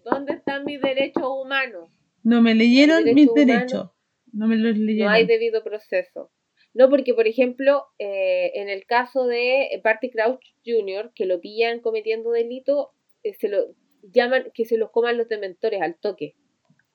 ¿Dónde 0.06 0.34
están 0.34 0.64
mis 0.64 0.80
derechos 0.80 1.24
humanos? 1.26 1.90
No 2.22 2.44
me 2.44 2.54
leyeron 2.54 3.04
mis 3.06 3.34
derechos. 3.34 3.90
No 4.32 4.48
me 4.48 4.56
los 4.56 4.78
leyeron. 4.78 5.08
No 5.08 5.14
hay 5.16 5.26
debido 5.26 5.64
proceso. 5.64 6.32
No, 6.76 6.92
porque 6.92 7.16
por 7.16 7.28
ejemplo, 7.28 7.86
eh, 7.98 8.52
en 8.54 8.70
el 8.70 8.86
caso 8.86 9.26
de 9.26 9.82
Barty 9.84 10.12
Crouch 10.12 10.44
Jr., 10.64 11.12
que 11.16 11.26
lo 11.26 11.42
pillan 11.42 11.80
cometiendo 11.80 12.30
delito, 12.30 12.92
eh, 13.24 13.34
se 13.34 13.50
lo 13.50 13.76
llaman 14.04 14.46
que 14.54 14.66
se 14.66 14.78
los 14.78 14.92
coman 14.92 15.18
los 15.18 15.30
dementores 15.30 15.82
al 15.82 15.98
toque. 15.98 16.36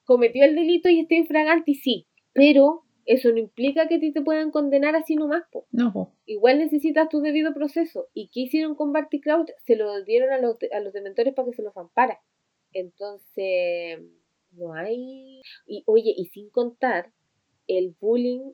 Cometió 0.05 0.45
el 0.45 0.55
delito 0.55 0.89
y 0.89 1.01
está 1.01 1.15
infragante, 1.15 1.73
y 1.73 1.75
sí, 1.75 2.07
pero 2.33 2.85
eso 3.07 3.31
no 3.31 3.39
implica 3.39 3.89
que 3.89 3.99
te 3.99 4.23
puedan 4.23 4.51
condenar 4.51 4.97
así 4.97 5.15
nomás. 5.15 5.45
Po. 5.51 5.67
No. 5.71 6.13
Igual 6.27 6.59
necesitas 6.59 7.09
tu 7.09 7.21
debido 7.21 7.55
proceso. 7.55 8.09
¿Y 8.13 8.29
qué 8.29 8.41
hicieron 8.41 8.75
con 8.75 8.93
Barty 8.93 9.21
Crouch? 9.21 9.51
Se 9.65 9.77
lo 9.77 10.03
dieron 10.05 10.33
a 10.33 10.39
los, 10.39 10.57
a 10.73 10.81
los 10.81 10.93
dementores 10.93 11.33
para 11.35 11.47
que 11.47 11.55
se 11.55 11.63
los 11.63 11.77
ampara. 11.77 12.21
Entonces, 12.73 14.01
no 14.51 14.75
hay... 14.75 15.41
Y 15.67 15.85
oye, 15.87 16.13
y 16.17 16.27
sin 16.27 16.51
contar 16.51 17.13
el 17.69 17.95
bullying 18.01 18.53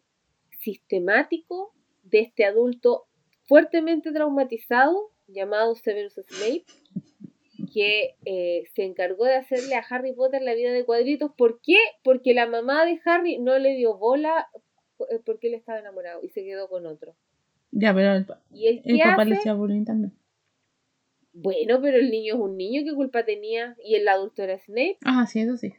sistemático 0.60 1.74
de 2.02 2.20
este 2.20 2.44
adulto 2.44 3.06
fuertemente 3.44 4.12
traumatizado 4.12 5.12
llamado 5.26 5.74
Severus 5.74 6.14
Snape, 6.14 6.64
que 7.72 8.16
eh, 8.24 8.64
se 8.74 8.84
encargó 8.84 9.24
de 9.24 9.36
hacerle 9.36 9.74
a 9.74 9.84
Harry 9.88 10.12
Potter 10.12 10.42
la 10.42 10.54
vida 10.54 10.72
de 10.72 10.84
cuadritos. 10.84 11.32
¿Por 11.36 11.60
qué? 11.60 11.76
Porque 12.02 12.34
la 12.34 12.46
mamá 12.46 12.84
de 12.84 13.00
Harry 13.04 13.38
no 13.38 13.58
le 13.58 13.76
dio 13.76 13.96
bola 13.96 14.48
eh, 15.10 15.20
porque 15.24 15.48
él 15.48 15.54
estaba 15.54 15.78
enamorado 15.78 16.20
y 16.22 16.28
se 16.30 16.44
quedó 16.44 16.68
con 16.68 16.86
otro. 16.86 17.14
Ya, 17.70 17.94
pero 17.94 18.12
el, 18.14 18.26
¿Y 18.52 19.00
papá 19.02 19.24
le 19.24 19.36
hacía 19.36 19.54
bullying 19.54 19.84
también. 19.84 20.12
Bueno, 21.32 21.80
pero 21.80 21.96
el 21.96 22.10
niño 22.10 22.34
es 22.34 22.40
un 22.40 22.56
niño, 22.58 22.82
¿qué 22.84 22.94
culpa 22.94 23.24
tenía? 23.24 23.74
Y 23.82 23.94
el 23.94 24.06
adulto 24.06 24.42
era 24.42 24.58
Snape. 24.58 24.98
Ah, 25.04 25.26
sí, 25.26 25.40
eso 25.40 25.56
sí. 25.56 25.72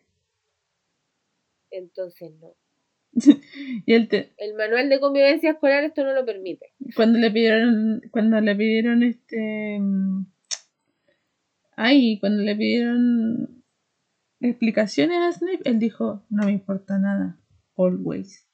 Entonces 1.70 2.32
no. 2.40 2.56
y 3.86 3.94
el, 3.94 4.10
el 4.38 4.56
manual 4.56 4.90
de 4.90 5.00
convivencia 5.00 5.52
escolar 5.52 5.84
esto 5.84 6.04
no 6.04 6.14
lo 6.14 6.26
permite. 6.26 6.74
Cuando 6.96 7.20
le 7.20 7.30
pidieron, 7.30 8.02
cuando 8.12 8.42
le 8.42 8.56
pidieron 8.56 9.04
este 9.04 9.80
ay, 11.76 12.20
cuando 12.20 12.44
le 12.44 12.56
pidieron 12.56 13.64
explicaciones 14.40 15.18
a 15.20 15.32
Snape, 15.32 15.62
él 15.66 15.80
dijo, 15.80 16.24
no 16.30 16.46
me 16.46 16.52
importa 16.52 17.00
nada, 17.00 17.40
always. 17.78 18.48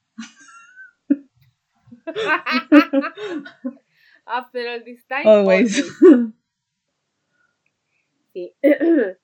After 4.26 4.68
all 4.68 4.84
this 4.84 5.04
time, 5.06 5.24
always. 5.24 5.84
Sí. 8.32 8.54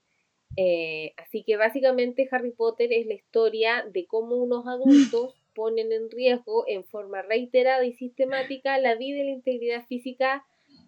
Eh, 0.59 1.12
así 1.18 1.44
que 1.44 1.59
básicamente 1.59 2.27
Harry 2.31 2.51
Potter 2.51 2.90
es 2.90 3.06
la 3.06 3.12
historia 3.12 3.85
de 3.93 4.06
cómo 4.06 4.36
unos 4.36 4.66
adultos 4.66 5.35
ponen 5.55 5.93
en 5.93 6.10
riesgo 6.10 6.64
en 6.66 6.82
forma 6.85 7.20
reiterada 7.20 7.85
y 7.85 7.93
sistemática 7.93 8.78
la 8.78 8.94
vida 8.94 9.18
y 9.18 9.24
la 9.24 9.32
integridad 9.32 9.85
física 9.86 10.47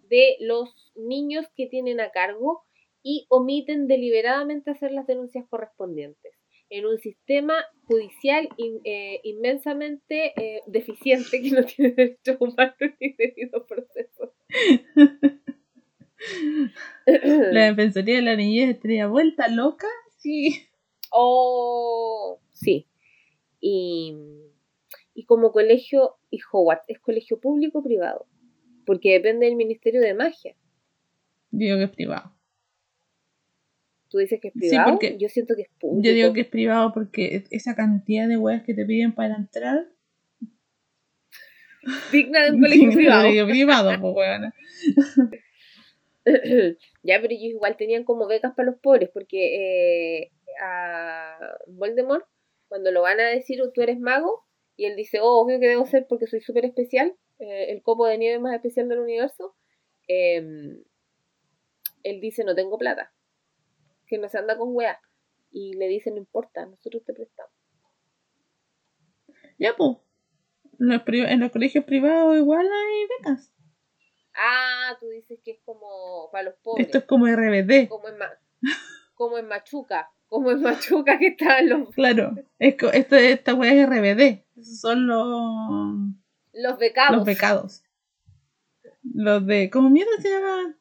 de 0.09 0.37
los 0.41 0.75
niños 0.97 1.45
que 1.55 1.67
tienen 1.67 2.01
a 2.01 2.13
cargo 2.13 2.65
y 3.03 3.27
omiten 3.29 3.87
deliberadamente 3.87 4.71
hacer 4.71 4.93
las 4.93 5.07
denuncias 5.07 5.47
correspondientes 5.49 6.39
en 6.71 6.87
un 6.87 6.99
sistema 6.99 7.55
judicial 7.85 8.49
eh, 8.85 9.21
inmensamente 9.23 10.33
eh, 10.37 10.63
deficiente 10.67 11.41
que 11.43 11.51
no 11.51 11.65
tiene 11.65 11.93
derechos 11.93 12.37
humanos 12.41 12.77
ni 13.01 13.13
debido 13.15 13.67
proceso. 13.67 14.35
la 17.07 17.67
defensoría 17.67 18.17
de 18.17 18.23
la 18.23 18.37
niñez 18.37 18.71
estaría 18.71 19.07
vuelta 19.07 19.49
loca, 19.49 19.87
sí. 20.19 20.69
Oh, 21.11 22.39
sí. 22.53 22.87
Y, 23.61 24.15
y 25.15 25.25
como 25.25 25.53
colegio, 25.53 26.17
y 26.31 26.39
Howard, 26.53 26.83
¿es 26.87 26.99
colegio 26.99 27.41
público 27.41 27.79
o 27.79 27.83
privado? 27.83 28.27
Porque 28.85 29.13
depende 29.13 29.47
del 29.47 29.57
Ministerio 29.57 30.01
de 30.01 30.15
Magia. 30.15 30.55
Digo 31.51 31.79
que 31.79 31.85
es 31.85 31.91
privado. 31.91 32.38
¿Tú 34.09 34.19
dices 34.19 34.41
que 34.41 34.49
es 34.49 34.55
privado? 34.55 34.91
porque 34.93 35.19
yo 35.19 35.29
siento 35.29 35.55
que 35.55 35.63
es 35.63 35.69
público. 35.79 36.07
Yo 36.07 36.15
digo 36.15 36.33
que 36.33 36.41
es 36.41 36.49
privado 36.49 36.93
porque 36.95 37.45
esa 37.51 37.75
cantidad 37.75 38.27
de 38.27 38.39
weas 38.39 38.63
que 38.63 38.75
te 38.75 38.87
piden 38.87 39.15
para 39.15 39.37
entrar. 39.37 39.87
Digna 42.11 42.45
de 42.45 42.53
un 42.53 42.61
colegio 42.63 42.91
privado. 42.93 43.29
privado, 43.49 44.15
pues 44.15 44.41
ya, 47.03 47.21
pero 47.21 47.33
ellos 47.33 47.55
igual 47.55 47.77
tenían 47.77 48.05
como 48.05 48.27
becas 48.27 48.55
para 48.55 48.71
los 48.71 48.81
pobres, 48.81 49.11
porque 49.13 50.21
eh, 50.21 50.31
a 50.63 51.39
Voldemort, 51.67 52.27
cuando 52.69 52.91
lo 52.91 53.03
van 53.03 53.21
a 53.21 53.29
decir, 53.29 53.61
tú 53.75 53.83
eres 53.83 53.99
mago, 53.99 54.45
y 54.77 54.85
él 54.85 54.97
dice, 54.97 55.21
oh, 55.21 55.41
obvio 55.41 55.59
que 55.59 55.69
debo 55.69 55.87
ser 55.87 56.07
porque 56.07 56.27
soy 56.27 56.41
súper 56.41 56.65
especial, 56.65 57.15
eh, 57.39 57.67
el 57.71 57.83
copo 57.83 58.07
de 58.07 58.19
nieve 58.19 58.39
más 58.39 58.55
especial 58.55 58.89
del 58.89 59.01
universo, 59.01 59.55
em, 60.07 60.83
él 62.03 62.21
dice, 62.21 62.45
no 62.45 62.55
tengo 62.55 62.79
plata, 62.79 63.13
que 64.09 64.19
no 64.19 64.29
se 64.29 64.39
anda 64.39 64.57
con 64.57 64.75
weá. 64.75 65.01
Y 65.51 65.75
le 65.75 65.89
dice, 65.89 66.11
no 66.11 66.19
importa, 66.19 66.67
nosotros 66.67 67.05
te 67.05 67.13
prestamos. 67.15 67.53
Ya, 69.59 69.75
pues. 69.77 69.97
En 70.81 71.41
los 71.41 71.51
colegios 71.51 71.85
privados 71.85 72.37
igual 72.37 72.67
hay 72.67 73.07
becas. 73.19 73.53
Ah, 74.35 74.97
tú 75.01 75.09
dices 75.09 75.41
que 75.45 75.53
es 75.53 75.61
como 75.65 76.29
para 76.31 76.45
los 76.45 76.55
pobres. 76.63 76.87
Esto 76.87 76.99
es 76.99 77.05
como 77.05 77.27
RBD. 77.27 77.89
Como 77.89 78.09
en, 78.09 78.17
como 79.15 79.39
en 79.39 79.49
Machuca. 79.49 80.13
Como 80.29 80.53
en 80.53 80.63
Machuca 80.63 81.19
que 81.19 81.29
están 81.29 81.69
los. 81.69 81.89
Claro, 81.95 82.35
es, 82.61 82.77
esto, 82.93 83.17
esta 83.17 83.55
weá 83.55 83.73
es 83.73 83.89
RBD. 83.89 84.45
Esos 84.57 84.81
son 84.81 85.09
los. 85.09 86.15
Los 86.53 86.79
becados. 86.79 87.17
Los 87.17 87.27
becados. 87.27 87.83
Los 89.03 89.45
de. 89.47 89.71
¿Cómo 89.71 89.91
mierda 89.91 90.13
se 90.21 90.31
llama? 90.31 90.77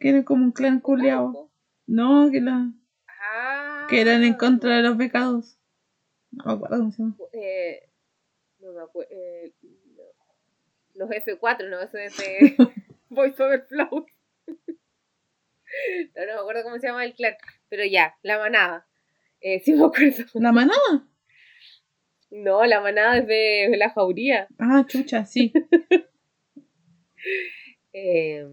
Que 0.00 0.08
eran 0.08 0.24
como 0.24 0.44
un 0.44 0.52
clan 0.52 0.80
culiao. 0.80 1.45
No, 1.86 2.30
que 2.30 2.40
la. 2.40 2.72
Ah, 3.08 3.86
que 3.88 4.00
eran 4.00 4.24
en 4.24 4.34
contra 4.34 4.76
de 4.76 4.82
los 4.82 4.96
becados. 4.96 5.58
No 6.32 6.44
me 6.44 6.52
acuerdo 6.52 6.78
cómo 6.78 6.92
se 6.92 7.02
llama. 7.02 7.16
Eh, 7.32 7.88
no 8.60 8.72
me 8.72 8.82
acuerdo. 8.82 9.10
Eh, 9.12 9.52
los 10.94 11.10
F4, 11.10 11.68
¿no? 11.68 11.80
Eso 11.80 11.98
es 11.98 12.16
de 12.16 12.56
Voice 13.08 13.42
Over 13.42 13.66
Flow. 13.66 14.06
no, 16.14 16.26
no 16.26 16.32
me 16.34 16.40
acuerdo 16.40 16.62
cómo 16.64 16.78
se 16.78 16.86
llama 16.86 17.04
el 17.04 17.14
clan. 17.14 17.34
Pero 17.68 17.84
ya, 17.84 18.16
la 18.22 18.38
manada. 18.38 18.86
Eh, 19.40 19.60
sí 19.60 19.74
me 19.74 19.84
acuerdo. 19.84 20.24
¿La 20.34 20.52
manada? 20.52 21.08
No, 22.30 22.64
la 22.66 22.80
manada 22.80 23.18
es 23.18 23.26
de, 23.26 23.76
la 23.76 23.90
jauría. 23.90 24.48
Ah, 24.58 24.84
chucha, 24.86 25.24
sí. 25.24 25.52
Eh, 27.98 28.46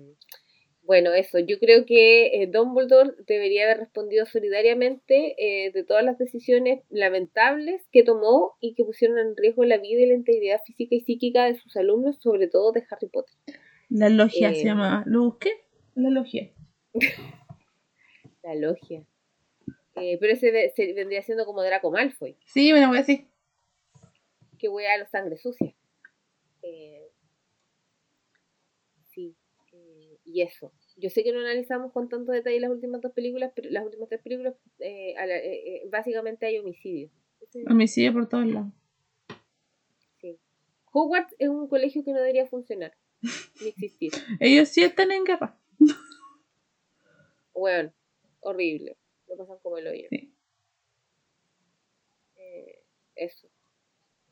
bueno, 0.83 1.13
eso, 1.13 1.39
yo 1.39 1.59
creo 1.59 1.85
que 1.85 2.41
eh, 2.43 2.47
Dumbledore 2.47 3.13
debería 3.25 3.63
haber 3.63 3.77
respondido 3.79 4.25
solidariamente 4.25 5.35
eh, 5.37 5.71
de 5.71 5.83
todas 5.83 6.03
las 6.03 6.17
decisiones 6.17 6.83
lamentables 6.89 7.87
que 7.91 8.03
tomó 8.03 8.55
y 8.59 8.75
que 8.75 8.83
pusieron 8.83 9.17
en 9.17 9.35
riesgo 9.37 9.63
la 9.65 9.77
vida 9.77 10.01
y 10.01 10.05
la 10.07 10.13
integridad 10.13 10.59
física 10.65 10.95
y 10.95 11.01
psíquica 11.01 11.45
de 11.45 11.55
sus 11.55 11.75
alumnos, 11.77 12.17
sobre 12.21 12.47
todo 12.47 12.71
de 12.73 12.85
Harry 12.89 13.07
Potter. 13.07 13.35
La 13.89 14.09
logia 14.09 14.51
Eh, 14.51 14.55
se 14.55 14.65
llama. 14.65 15.03
¿Lo 15.07 15.23
busqué? 15.23 15.51
La 15.95 16.09
logia. 16.09 16.51
La 18.43 18.55
logia. 18.55 19.05
Eh, 19.95 20.17
pero 20.19 20.33
ese 20.33 20.71
se 20.75 20.93
vendría 20.93 21.21
siendo 21.21 21.45
como 21.45 21.61
Draco 21.63 21.91
Malfoy, 21.91 22.35
Sí, 22.45 22.71
bueno, 22.71 22.87
voy 22.89 22.97
a 22.97 23.01
decir. 23.01 23.27
que 24.57 24.67
wea 24.67 24.97
los 24.97 25.09
sangre 25.09 25.37
sucia. 25.37 25.73
Eh, 26.61 27.09
sí, 29.11 29.35
eh, 29.71 30.17
y 30.33 30.41
eso. 30.41 30.73
Yo 30.97 31.09
sé 31.11 31.23
que 31.23 31.31
no 31.31 31.39
analizamos 31.39 31.91
con 31.91 32.09
tanto 32.09 32.31
detalle 32.31 32.59
las 32.59 32.71
últimas 32.71 33.01
dos 33.01 33.11
películas, 33.13 33.51
pero 33.55 33.69
las 33.69 33.85
últimas 33.85 34.09
tres 34.09 34.21
películas, 34.21 34.55
eh, 34.79 35.13
la- 35.15 35.37
eh, 35.37 35.75
eh, 35.75 35.83
básicamente 35.89 36.45
hay 36.47 36.57
homicidio. 36.57 37.09
Ese- 37.39 37.63
Homicidio 37.69 38.13
por 38.13 38.27
todos 38.27 38.47
lados. 38.47 38.73
sí. 40.19 40.39
Hogwarts 40.91 41.35
es 41.37 41.49
un 41.49 41.67
colegio 41.67 42.03
que 42.03 42.11
no 42.11 42.17
debería 42.19 42.47
funcionar, 42.47 42.95
ni 43.61 43.67
existir. 43.69 44.11
Ellos 44.41 44.69
sí 44.69 44.83
están 44.83 45.11
en 45.11 45.23
guerra. 45.23 45.57
Bueno, 47.55 47.93
horrible. 48.39 48.97
Lo 49.27 49.37
pasan 49.37 49.59
como 49.61 49.77
el 49.77 49.87
hoyo. 49.87 50.07
Sí. 50.09 50.33
Eh, 52.37 52.83
eso. 53.15 53.47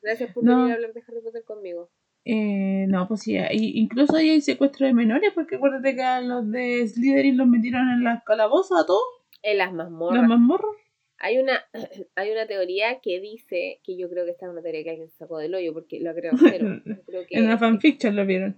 Gracias 0.02 0.34
por 0.34 0.44
No. 0.44 0.58
venir 0.58 0.72
a 0.72 0.76
hablar 0.76 0.94
de 0.94 1.04
Harry 1.08 1.22
Potter 1.22 1.44
conmigo. 1.44 1.92
Eh, 2.26 2.86
no, 2.88 3.08
pues 3.08 3.22
sí, 3.22 3.38
hay- 3.38 3.72
incluso 3.80 4.16
ahí 4.16 4.30
hay 4.30 4.42
secuestro 4.42 4.86
de 4.86 4.94
menores, 4.94 5.32
porque 5.34 5.56
acuérdate 5.56 5.96
que 5.96 6.04
a 6.04 6.22
los 6.22 6.50
de 6.52 6.88
Slytherin 6.88 7.38
los 7.38 7.48
metieron 7.48 7.90
en 7.90 8.04
las 8.04 8.24
calabozas 8.24 8.84
a 8.84 8.86
todos, 8.86 9.04
En 9.42 9.58
las 9.58 9.74
mazmorras. 9.74 10.20
las 10.22 10.30
mazmorras. 10.30 10.72
Hay 11.18 11.38
una, 11.40 11.64
hay 12.16 12.32
una 12.32 12.46
teoría 12.48 13.00
que 13.00 13.20
dice, 13.20 13.80
que 13.84 13.98
yo 13.98 14.10
creo 14.10 14.26
que 14.26 14.32
esta 14.32 14.46
es 14.46 14.52
una 14.52 14.62
teoría 14.62 14.84
que 14.84 14.90
alguien 14.92 15.10
sacó 15.10 15.38
del 15.40 15.56
hoyo 15.56 15.74
porque 15.74 16.00
lo 16.00 16.14
creo 16.14 16.32
que, 17.28 17.38
En 17.38 17.46
una 17.46 17.58
fanfiction 17.58 18.16
lo 18.16 18.26
vieron. 18.26 18.56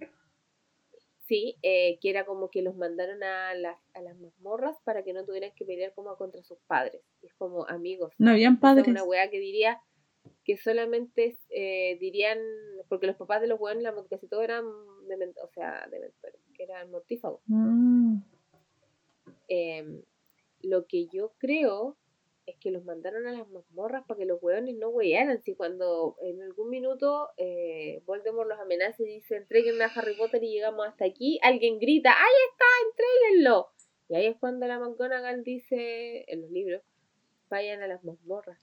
Sí, 1.26 1.56
eh, 1.64 2.00
que 2.02 2.10
era 2.10 2.26
como 2.26 2.50
que 2.50 2.62
los 2.62 2.76
mandaron 2.76 3.24
a 3.24 3.54
las, 3.56 3.78
a 3.94 4.02
las 4.02 4.18
mazmorras 4.20 4.76
para 4.84 5.04
que 5.04 5.14
no 5.14 5.24
tuvieran 5.24 5.52
que 5.56 5.64
pelear 5.66 5.94
como 5.94 6.16
contra 6.18 6.44
sus 6.44 6.58
padres. 6.68 7.02
Es 7.22 7.34
como 7.36 7.66
amigos. 7.68 8.14
No 8.18 8.32
habían 8.32 8.56
es 8.56 8.60
padres. 8.60 8.88
una 8.90 9.04
weá 9.06 9.30
que 9.30 9.40
diría 9.40 9.80
que 10.44 10.58
solamente 10.58 11.38
eh, 11.50 11.98
dirían, 12.00 12.40
porque 12.90 13.08
los 13.08 13.16
papás 13.16 13.42
de 13.42 13.48
los 13.48 13.60
weones, 13.60 13.84
la 13.84 13.96
casi 14.10 14.28
todos 14.28 14.44
eran, 14.44 14.66
dement- 15.08 15.38
o 15.42 15.48
sea, 15.50 15.88
dementores, 15.90 16.40
que 16.54 16.64
eran 16.64 16.92
mortífagos. 16.92 17.42
Mm. 17.48 18.18
Eh, 19.48 20.04
lo 20.62 20.86
que 20.86 21.08
yo 21.08 21.34
creo 21.38 21.98
es 22.46 22.58
que 22.58 22.72
los 22.72 22.84
mandaron 22.84 23.26
a 23.28 23.32
las 23.32 23.48
mazmorras 23.50 24.06
para 24.06 24.18
que 24.18 24.26
los 24.26 24.42
hueones 24.42 24.76
no 24.76 24.90
huearan. 24.90 25.42
Si 25.44 25.56
cuando 25.56 26.18
en 26.22 26.42
algún 26.42 26.70
minuto 26.70 27.30
eh, 27.38 28.02
Voldemort 28.06 28.50
los 28.50 28.60
amenaza 28.60 29.02
y 29.04 29.06
dice 29.06 29.38
entreguen 29.38 29.82
a 29.82 29.86
Harry 29.86 30.16
Potter 30.18 30.44
y 30.44 30.52
llegamos 30.52 30.86
hasta 30.88 31.06
aquí, 31.06 31.40
alguien 31.42 31.80
grita, 31.80 32.12
¡ahí 32.12 32.34
está! 32.52 32.66
¡Entréguenlo! 32.90 33.70
Y 34.10 34.16
ahí 34.16 34.26
es 34.26 34.38
cuando 34.38 34.68
la 34.68 34.80
McGonagall 34.80 35.44
dice 35.44 36.26
en 36.28 36.42
los 36.42 36.52
libros, 36.52 36.82
vayan 37.50 37.82
a 37.82 37.88
las 37.88 38.04
mazmorras. 38.04 38.60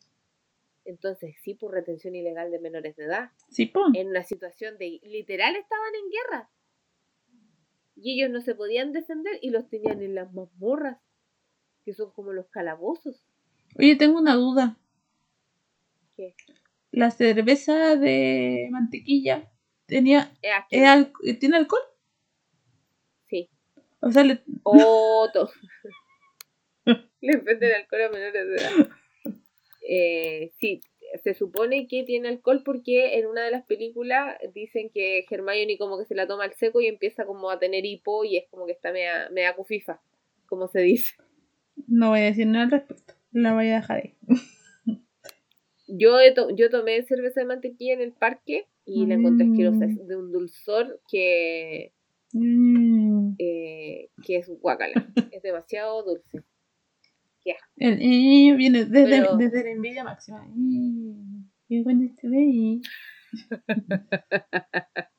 Entonces, 0.84 1.34
sí, 1.42 1.54
por 1.54 1.72
retención 1.72 2.14
ilegal 2.14 2.50
de 2.50 2.58
menores 2.58 2.96
de 2.96 3.04
edad, 3.04 3.30
Sí, 3.48 3.66
pon. 3.66 3.94
en 3.94 4.08
una 4.08 4.22
situación 4.24 4.78
de 4.78 4.98
literal 5.02 5.54
estaban 5.56 5.94
en 5.94 6.10
guerra. 6.10 6.50
Y 7.96 8.14
ellos 8.18 8.30
no 8.30 8.40
se 8.40 8.54
podían 8.54 8.92
defender 8.92 9.38
y 9.42 9.50
los 9.50 9.68
tenían 9.68 10.00
en 10.02 10.14
las 10.14 10.32
mazmorras, 10.32 10.98
que 11.84 11.92
son 11.92 12.12
como 12.12 12.32
los 12.32 12.48
calabozos. 12.48 13.22
Oye, 13.78 13.94
tengo 13.96 14.18
una 14.18 14.34
duda. 14.34 14.78
¿Qué? 16.16 16.34
La 16.92 17.10
cerveza 17.10 17.96
de 17.96 18.68
mantequilla 18.70 19.52
tenía 19.86 20.32
Es. 20.42 20.52
¿es 20.70 20.84
al- 20.88 21.12
¿tiene 21.38 21.56
alcohol? 21.56 21.82
Sí. 23.28 23.48
O 24.00 24.10
sea, 24.10 24.24
le- 24.24 24.42
Otto. 24.64 25.50
Le 27.20 27.36
venden 27.36 27.72
alcohol 27.74 28.02
a 28.02 28.08
menores 28.08 28.32
de 28.48 28.56
edad. 28.56 28.88
Eh, 29.92 30.52
sí, 30.60 30.80
se 31.24 31.34
supone 31.34 31.88
que 31.88 32.04
tiene 32.04 32.28
alcohol 32.28 32.62
porque 32.64 33.18
en 33.18 33.26
una 33.26 33.44
de 33.44 33.50
las 33.50 33.64
películas 33.66 34.38
dicen 34.54 34.88
que 34.94 35.24
Hermione 35.28 35.76
como 35.78 35.98
que 35.98 36.04
se 36.04 36.14
la 36.14 36.28
toma 36.28 36.44
al 36.44 36.54
seco 36.54 36.80
y 36.80 36.86
empieza 36.86 37.26
como 37.26 37.50
a 37.50 37.58
tener 37.58 37.84
hipo 37.84 38.22
y 38.24 38.36
es 38.36 38.44
como 38.50 38.66
que 38.66 38.72
está 38.72 38.92
mea, 38.92 39.28
mea 39.30 39.56
cufifa, 39.56 40.00
como 40.46 40.68
se 40.68 40.80
dice. 40.82 41.14
no 41.88 42.10
voy 42.10 42.20
a 42.20 42.24
decir 42.26 42.46
nada 42.46 42.66
al 42.66 42.70
respecto. 42.70 43.14
La 43.32 43.52
voy 43.54 43.68
a 43.70 43.76
dejar 43.76 43.96
ahí. 44.02 44.14
Yo, 45.88 46.20
he 46.20 46.32
to- 46.32 46.54
yo 46.54 46.70
tomé 46.70 47.02
cerveza 47.02 47.40
de 47.40 47.46
mantequilla 47.46 47.94
en 47.94 48.00
el 48.00 48.12
parque 48.12 48.66
y 48.84 49.06
la 49.06 49.14
encontré 49.14 49.46
Mm. 49.46 49.50
asquerosa, 49.52 49.84
es 49.86 50.06
de 50.06 50.16
un 50.16 50.30
dulzor 50.30 51.00
que, 51.10 51.92
Mm. 52.32 53.34
eh, 53.38 54.10
que 54.24 54.36
es 54.36 54.48
guacala, 54.48 55.12
es 55.32 55.42
demasiado 55.42 56.04
dulce. 56.04 56.42
El 57.76 57.98
eh, 58.00 58.54
viene 58.56 58.84
desde, 58.84 59.20
Pero- 59.20 59.36
desde 59.36 59.64
la 59.64 59.70
envidia 59.70 60.04
máxima. 60.04 60.46
Eh, 60.46 61.14
qué 61.68 61.82
bueno 61.82 62.04
este 62.04 62.28
baby. 62.28 62.80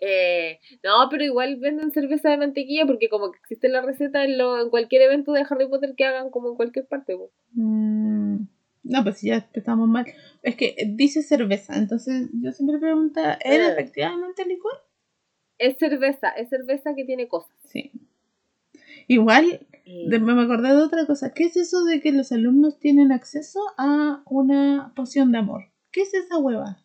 Eh, 0.00 0.58
no, 0.84 1.08
pero 1.10 1.24
igual 1.24 1.56
venden 1.56 1.90
cerveza 1.90 2.30
de 2.30 2.36
mantequilla 2.36 2.86
porque 2.86 3.08
como 3.08 3.32
que 3.32 3.38
existe 3.38 3.68
la 3.68 3.82
receta 3.82 4.24
en, 4.24 4.38
lo, 4.38 4.60
en 4.60 4.70
cualquier 4.70 5.02
evento 5.02 5.32
de 5.32 5.44
Harry 5.48 5.68
Potter 5.68 5.94
que 5.96 6.04
hagan 6.04 6.30
como 6.30 6.50
en 6.50 6.54
cualquier 6.56 6.86
parte. 6.86 7.16
Mm, 7.52 8.36
No, 8.84 9.02
pues 9.02 9.22
ya 9.22 9.48
estamos 9.52 9.88
mal. 9.88 10.06
Es 10.42 10.54
que 10.56 10.76
dice 10.88 11.22
cerveza, 11.22 11.76
entonces 11.76 12.28
yo 12.32 12.52
siempre 12.52 12.78
pregunto, 12.78 13.20
¿era 13.20 13.66
Ah. 13.66 13.72
efectivamente 13.72 14.44
licor? 14.46 14.72
Es 15.58 15.76
cerveza, 15.78 16.28
es 16.30 16.48
cerveza 16.48 16.94
que 16.94 17.04
tiene 17.04 17.26
cosas. 17.28 17.56
Sí. 17.64 17.90
Igual, 19.08 19.66
Eh, 19.84 20.18
me 20.20 20.42
acordé 20.42 20.68
de 20.68 20.82
otra 20.82 21.06
cosa. 21.06 21.34
¿Qué 21.34 21.44
es 21.44 21.56
eso 21.56 21.84
de 21.84 22.00
que 22.00 22.12
los 22.12 22.30
alumnos 22.30 22.78
tienen 22.78 23.10
acceso 23.10 23.60
a 23.76 24.22
una 24.26 24.92
poción 24.94 25.32
de 25.32 25.38
amor? 25.38 25.64
¿Qué 25.90 26.02
es 26.02 26.14
esa 26.14 26.38
hueva? 26.38 26.78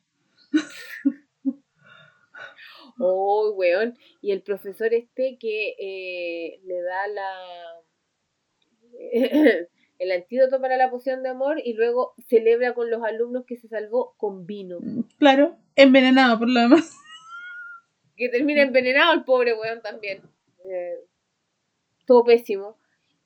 Oh, 3.00 3.54
weón. 3.56 3.96
Y 4.22 4.32
el 4.32 4.42
profesor 4.42 4.92
este 4.92 5.38
que 5.40 5.76
eh, 5.80 6.60
le 6.66 6.82
da 6.82 7.08
la 7.08 7.30
el 10.00 10.12
antídoto 10.12 10.60
para 10.60 10.78
la 10.78 10.90
poción 10.90 11.24
de 11.24 11.30
amor 11.30 11.60
y 11.64 11.74
luego 11.74 12.14
celebra 12.28 12.74
con 12.74 12.90
los 12.90 13.04
alumnos 13.04 13.46
que 13.46 13.58
se 13.58 13.68
salvó 13.68 14.16
con 14.18 14.46
vino. 14.46 14.80
Claro, 15.20 15.58
envenenado 15.76 16.40
por 16.40 16.50
lo 16.50 16.60
demás. 16.60 16.96
Que 18.16 18.30
termina 18.30 18.64
envenenado 18.64 19.14
el 19.14 19.24
pobre 19.24 19.54
weón 19.54 19.82
también. 19.82 20.24
Eh, 20.66 20.96
todo 22.08 22.24
pésimo. 22.24 22.78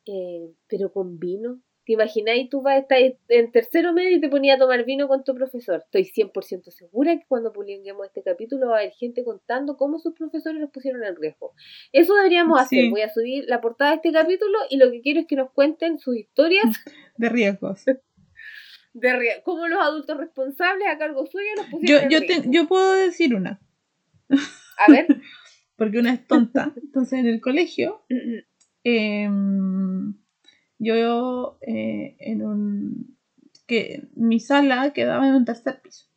Eh, 0.05 0.51
pero 0.67 0.91
con 0.91 1.19
vino. 1.19 1.61
¿Te 1.85 1.93
imagináis? 1.93 2.47
Tú 2.49 2.61
vas 2.61 2.75
a 2.75 2.77
estar 2.79 2.97
en 3.29 3.51
tercero 3.51 3.91
medio 3.91 4.15
y 4.17 4.21
te 4.21 4.29
ponías 4.29 4.57
a 4.57 4.59
tomar 4.59 4.85
vino 4.85 5.07
con 5.07 5.23
tu 5.23 5.33
profesor. 5.33 5.81
Estoy 5.83 6.03
100% 6.05 6.69
segura 6.71 7.17
que 7.17 7.25
cuando 7.27 7.51
publiquemos 7.51 8.05
este 8.05 8.21
capítulo 8.21 8.67
va 8.69 8.75
a 8.77 8.79
haber 8.81 8.91
gente 8.93 9.23
contando 9.23 9.77
cómo 9.77 9.97
sus 9.99 10.13
profesores 10.13 10.61
los 10.61 10.69
pusieron 10.69 11.03
en 11.03 11.15
riesgo. 11.15 11.53
Eso 11.91 12.13
deberíamos 12.15 12.59
hacer. 12.61 12.89
Voy 12.91 13.01
a 13.01 13.09
subir 13.11 13.45
la 13.47 13.61
portada 13.61 13.91
de 13.91 13.95
este 13.97 14.11
capítulo 14.11 14.57
y 14.69 14.77
lo 14.77 14.91
que 14.91 15.01
quiero 15.01 15.21
es 15.21 15.27
que 15.27 15.35
nos 15.35 15.51
cuenten 15.51 15.97
sus 15.97 16.15
historias 16.17 16.65
De 17.17 17.29
riesgos. 17.29 17.83
de 18.93 19.13
rie- 19.13 19.41
cómo 19.43 19.67
los 19.67 19.79
adultos 19.81 20.17
responsables 20.17 20.87
a 20.87 20.97
cargo 20.99 21.25
suyo 21.25 21.45
los 21.55 21.65
Yo, 21.65 21.71
pusieron 21.71 22.03
en 22.03 22.09
yo, 22.11 22.19
riesgo. 22.19 22.41
te- 22.43 22.49
yo 22.57 22.67
puedo 22.67 22.91
decir 22.93 23.33
una, 23.35 23.59
A 24.29 24.91
ver. 24.91 25.07
porque 25.77 25.97
una 25.97 26.13
es 26.13 26.27
tonta. 26.27 26.73
Entonces 26.75 27.19
en 27.19 27.27
el 27.27 27.41
colegio, 27.41 28.03
em, 28.83 30.13
yo 30.79 31.57
eh, 31.61 32.15
en 32.19 32.43
un... 32.43 33.17
que 33.67 34.07
mi 34.15 34.39
sala 34.39 34.91
quedaba 34.93 35.27
en 35.27 35.35
un 35.35 35.45
tercer 35.45 35.81
piso. 35.81 36.07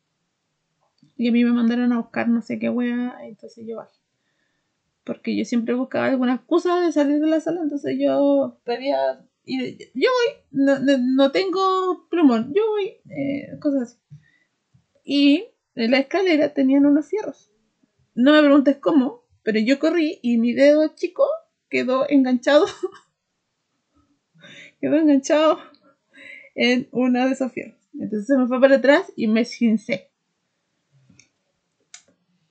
Y 1.17 1.29
a 1.29 1.31
mí 1.31 1.43
me 1.43 1.51
mandaron 1.51 1.91
a 1.93 1.97
buscar 1.97 2.27
no 2.27 2.41
sé 2.41 2.59
qué 2.59 2.69
wea, 2.69 3.15
entonces 3.23 3.65
yo 3.67 3.77
bajé. 3.77 3.97
Porque 5.03 5.35
yo 5.37 5.45
siempre 5.45 5.75
buscaba 5.75 6.07
alguna 6.07 6.35
excusa 6.35 6.79
de 6.81 6.91
salir 6.91 7.19
de 7.21 7.27
la 7.27 7.39
sala, 7.39 7.61
entonces 7.61 7.95
yo 7.99 8.59
pedía... 8.63 9.23
Y 9.47 9.77
yo 9.93 10.09
voy, 10.09 10.35
no, 10.51 10.79
no- 10.79 11.31
tengo 11.31 12.07
plumón, 12.09 12.51
yo 12.55 12.63
voy, 12.71 12.97
eh, 13.15 13.57
cosas 13.59 13.83
así. 13.83 13.97
Y 15.03 15.45
en 15.75 15.91
la 15.91 15.99
escalera 15.99 16.53
tenían 16.53 16.85
unos 16.85 17.05
fierros. 17.07 17.51
No 18.15 18.31
me 18.31 18.41
preguntes 18.41 18.77
cómo, 18.77 19.23
pero 19.43 19.59
yo 19.59 19.77
corrí 19.77 20.19
y 20.23 20.37
mi 20.37 20.53
dedo 20.53 20.87
chico 20.95 21.25
quedó 21.69 22.09
enganchado. 22.09 22.65
quedó 24.79 24.97
enganchado 24.97 25.59
en 26.55 26.87
uno 26.91 27.25
de 27.25 27.33
esos 27.33 27.51
fierros. 27.51 27.79
Entonces 27.93 28.27
se 28.27 28.37
me 28.37 28.47
fue 28.47 28.59
para 28.59 28.77
atrás 28.77 29.11
y 29.15 29.27
me 29.27 29.41
esguincé. 29.41 30.09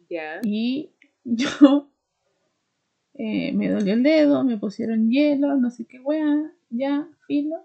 Ya. 0.09 0.41
Y 0.43 0.91
yo 1.24 1.91
eh, 3.15 3.53
me 3.53 3.69
dolió 3.69 3.95
el 3.95 4.03
dedo, 4.03 4.45
me 4.45 4.59
pusieron 4.59 5.11
hielo, 5.11 5.57
no 5.57 5.70
sé 5.70 5.86
qué 5.86 6.01
wea, 6.01 6.53
ya, 6.70 7.09
filo. 7.27 7.57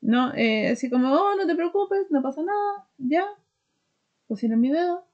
No, 0.00 0.34
eh, 0.34 0.68
así 0.68 0.90
como, 0.90 1.12
oh, 1.12 1.34
no 1.36 1.46
te 1.46 1.54
preocupes, 1.54 2.10
no 2.10 2.22
pasa 2.22 2.42
nada, 2.42 2.88
ya. 2.98 3.26
Pusieron 4.26 4.60
mi 4.60 4.70
dedo, 4.70 5.06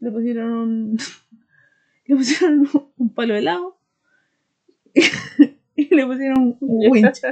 le 0.00 0.10
pusieron 0.10 0.52
un, 0.52 0.96
le 2.06 2.16
pusieron 2.16 2.68
un 2.96 3.14
palo 3.14 3.34
de 3.34 3.40
helado 3.40 3.81
y 5.76 5.94
le 5.94 6.06
pusieron 6.06 6.56
winch. 6.60 7.22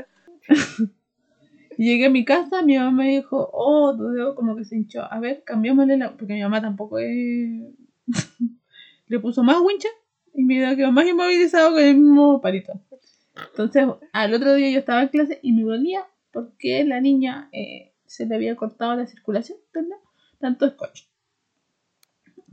Llegué 1.77 2.07
a 2.07 2.11
mi 2.11 2.27
casa, 2.27 2.63
mi 2.63 2.77
mamá 2.77 2.91
me 2.91 3.09
dijo, 3.09 3.49
oh, 3.53 3.97
tu 3.97 4.09
dedo 4.09 4.35
como 4.35 4.55
que 4.55 4.65
se 4.65 4.77
hinchó. 4.77 5.03
A 5.11 5.19
ver, 5.19 5.43
cambiámosle 5.45 5.97
la... 5.97 6.15
Porque 6.15 6.35
mi 6.35 6.43
mamá 6.43 6.61
tampoco 6.61 6.99
es... 6.99 7.09
le 9.07 9.19
puso 9.19 9.43
más 9.43 9.59
wincha 9.61 9.89
y 10.35 10.45
mi 10.45 10.59
dedo 10.59 10.77
quedó 10.77 10.93
más 10.93 11.07
inmovilizado 11.07 11.73
con 11.73 11.83
el 11.83 11.97
mismo 11.97 12.41
palito. 12.41 12.73
Entonces, 13.51 13.87
al 14.13 14.35
otro 14.35 14.55
día 14.55 14.71
yo 14.71 14.79
estaba 14.79 15.03
en 15.03 15.09
clase 15.09 15.39
y 15.43 15.53
me 15.53 15.63
dolía 15.63 16.07
porque 16.33 16.85
la 16.85 17.01
niña 17.01 17.49
eh, 17.53 17.93
se 18.07 18.27
le 18.27 18.35
había 18.35 18.57
cortado 18.57 18.95
la 18.95 19.07
circulación, 19.07 19.59
¿entendés? 19.67 19.99
Tanto 20.39 20.69
scotch. 20.69 21.05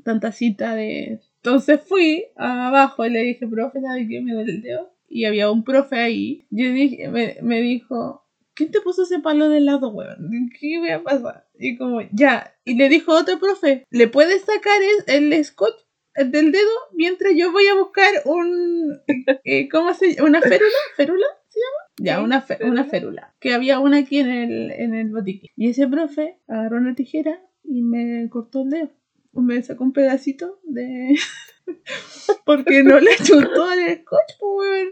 Tanta 0.03 0.31
cita 0.31 0.73
de... 0.75 1.21
Entonces 1.37 1.81
fui 1.81 2.25
abajo 2.35 3.05
y 3.05 3.09
le 3.09 3.21
dije, 3.21 3.47
profe, 3.47 3.81
¿sabe 3.81 4.07
qué 4.07 4.21
me 4.21 4.33
duele 4.33 4.53
el 4.53 4.61
dedo? 4.61 4.96
Y 5.07 5.25
había 5.25 5.49
un 5.51 5.63
profe 5.63 5.97
ahí. 5.97 6.45
Yo 6.49 6.71
dije, 6.71 7.07
me, 7.09 7.37
me 7.41 7.61
dijo, 7.61 8.25
¿quién 8.53 8.71
te 8.71 8.81
puso 8.81 9.03
ese 9.03 9.19
palo 9.19 9.49
de 9.49 9.61
lado, 9.61 9.89
weón? 9.89 10.49
¿Qué 10.59 10.77
voy 10.79 10.89
a 10.89 11.03
pasar? 11.03 11.47
Y 11.57 11.77
como, 11.77 12.01
ya. 12.11 12.53
Y 12.65 12.75
le 12.75 12.89
dijo 12.89 13.13
otro 13.13 13.39
profe, 13.39 13.85
¿le 13.89 14.07
puedes 14.07 14.41
sacar 14.43 14.79
el, 15.07 15.31
el 15.33 15.45
scotch 15.45 15.75
del 16.15 16.51
dedo 16.51 16.69
mientras 16.93 17.33
yo 17.35 17.51
voy 17.51 17.67
a 17.67 17.75
buscar 17.75 18.09
un. 18.25 18.99
Eh, 19.43 19.69
¿Cómo 19.69 19.93
se 19.93 20.13
llama? 20.15 20.27
¿Una 20.29 20.41
férula? 20.41 20.71
¿Férula 20.95 21.25
se 21.47 21.59
llama? 21.59 21.83
Ya, 21.99 22.21
una, 22.21 22.41
fe- 22.41 22.57
una 22.63 22.83
férula. 22.85 23.35
Que 23.39 23.53
había 23.53 23.79
una 23.79 23.97
aquí 23.97 24.19
en 24.19 24.29
el, 24.29 24.71
en 24.71 24.93
el 24.95 25.09
botiquín. 25.09 25.49
Y 25.55 25.69
ese 25.69 25.87
profe 25.87 26.39
agarró 26.47 26.77
una 26.77 26.95
tijera 26.95 27.39
y 27.63 27.81
me 27.81 28.27
cortó 28.29 28.63
el 28.63 28.69
dedo. 28.71 28.89
Me 29.33 29.61
sacó 29.61 29.83
un 29.83 29.93
pedacito 29.93 30.59
de. 30.63 31.15
Porque 32.45 32.83
no 32.83 32.99
le 32.99 33.15
chuntó 33.17 33.71
el 33.73 34.01
scotch, 34.01 34.41
weón. 34.41 34.89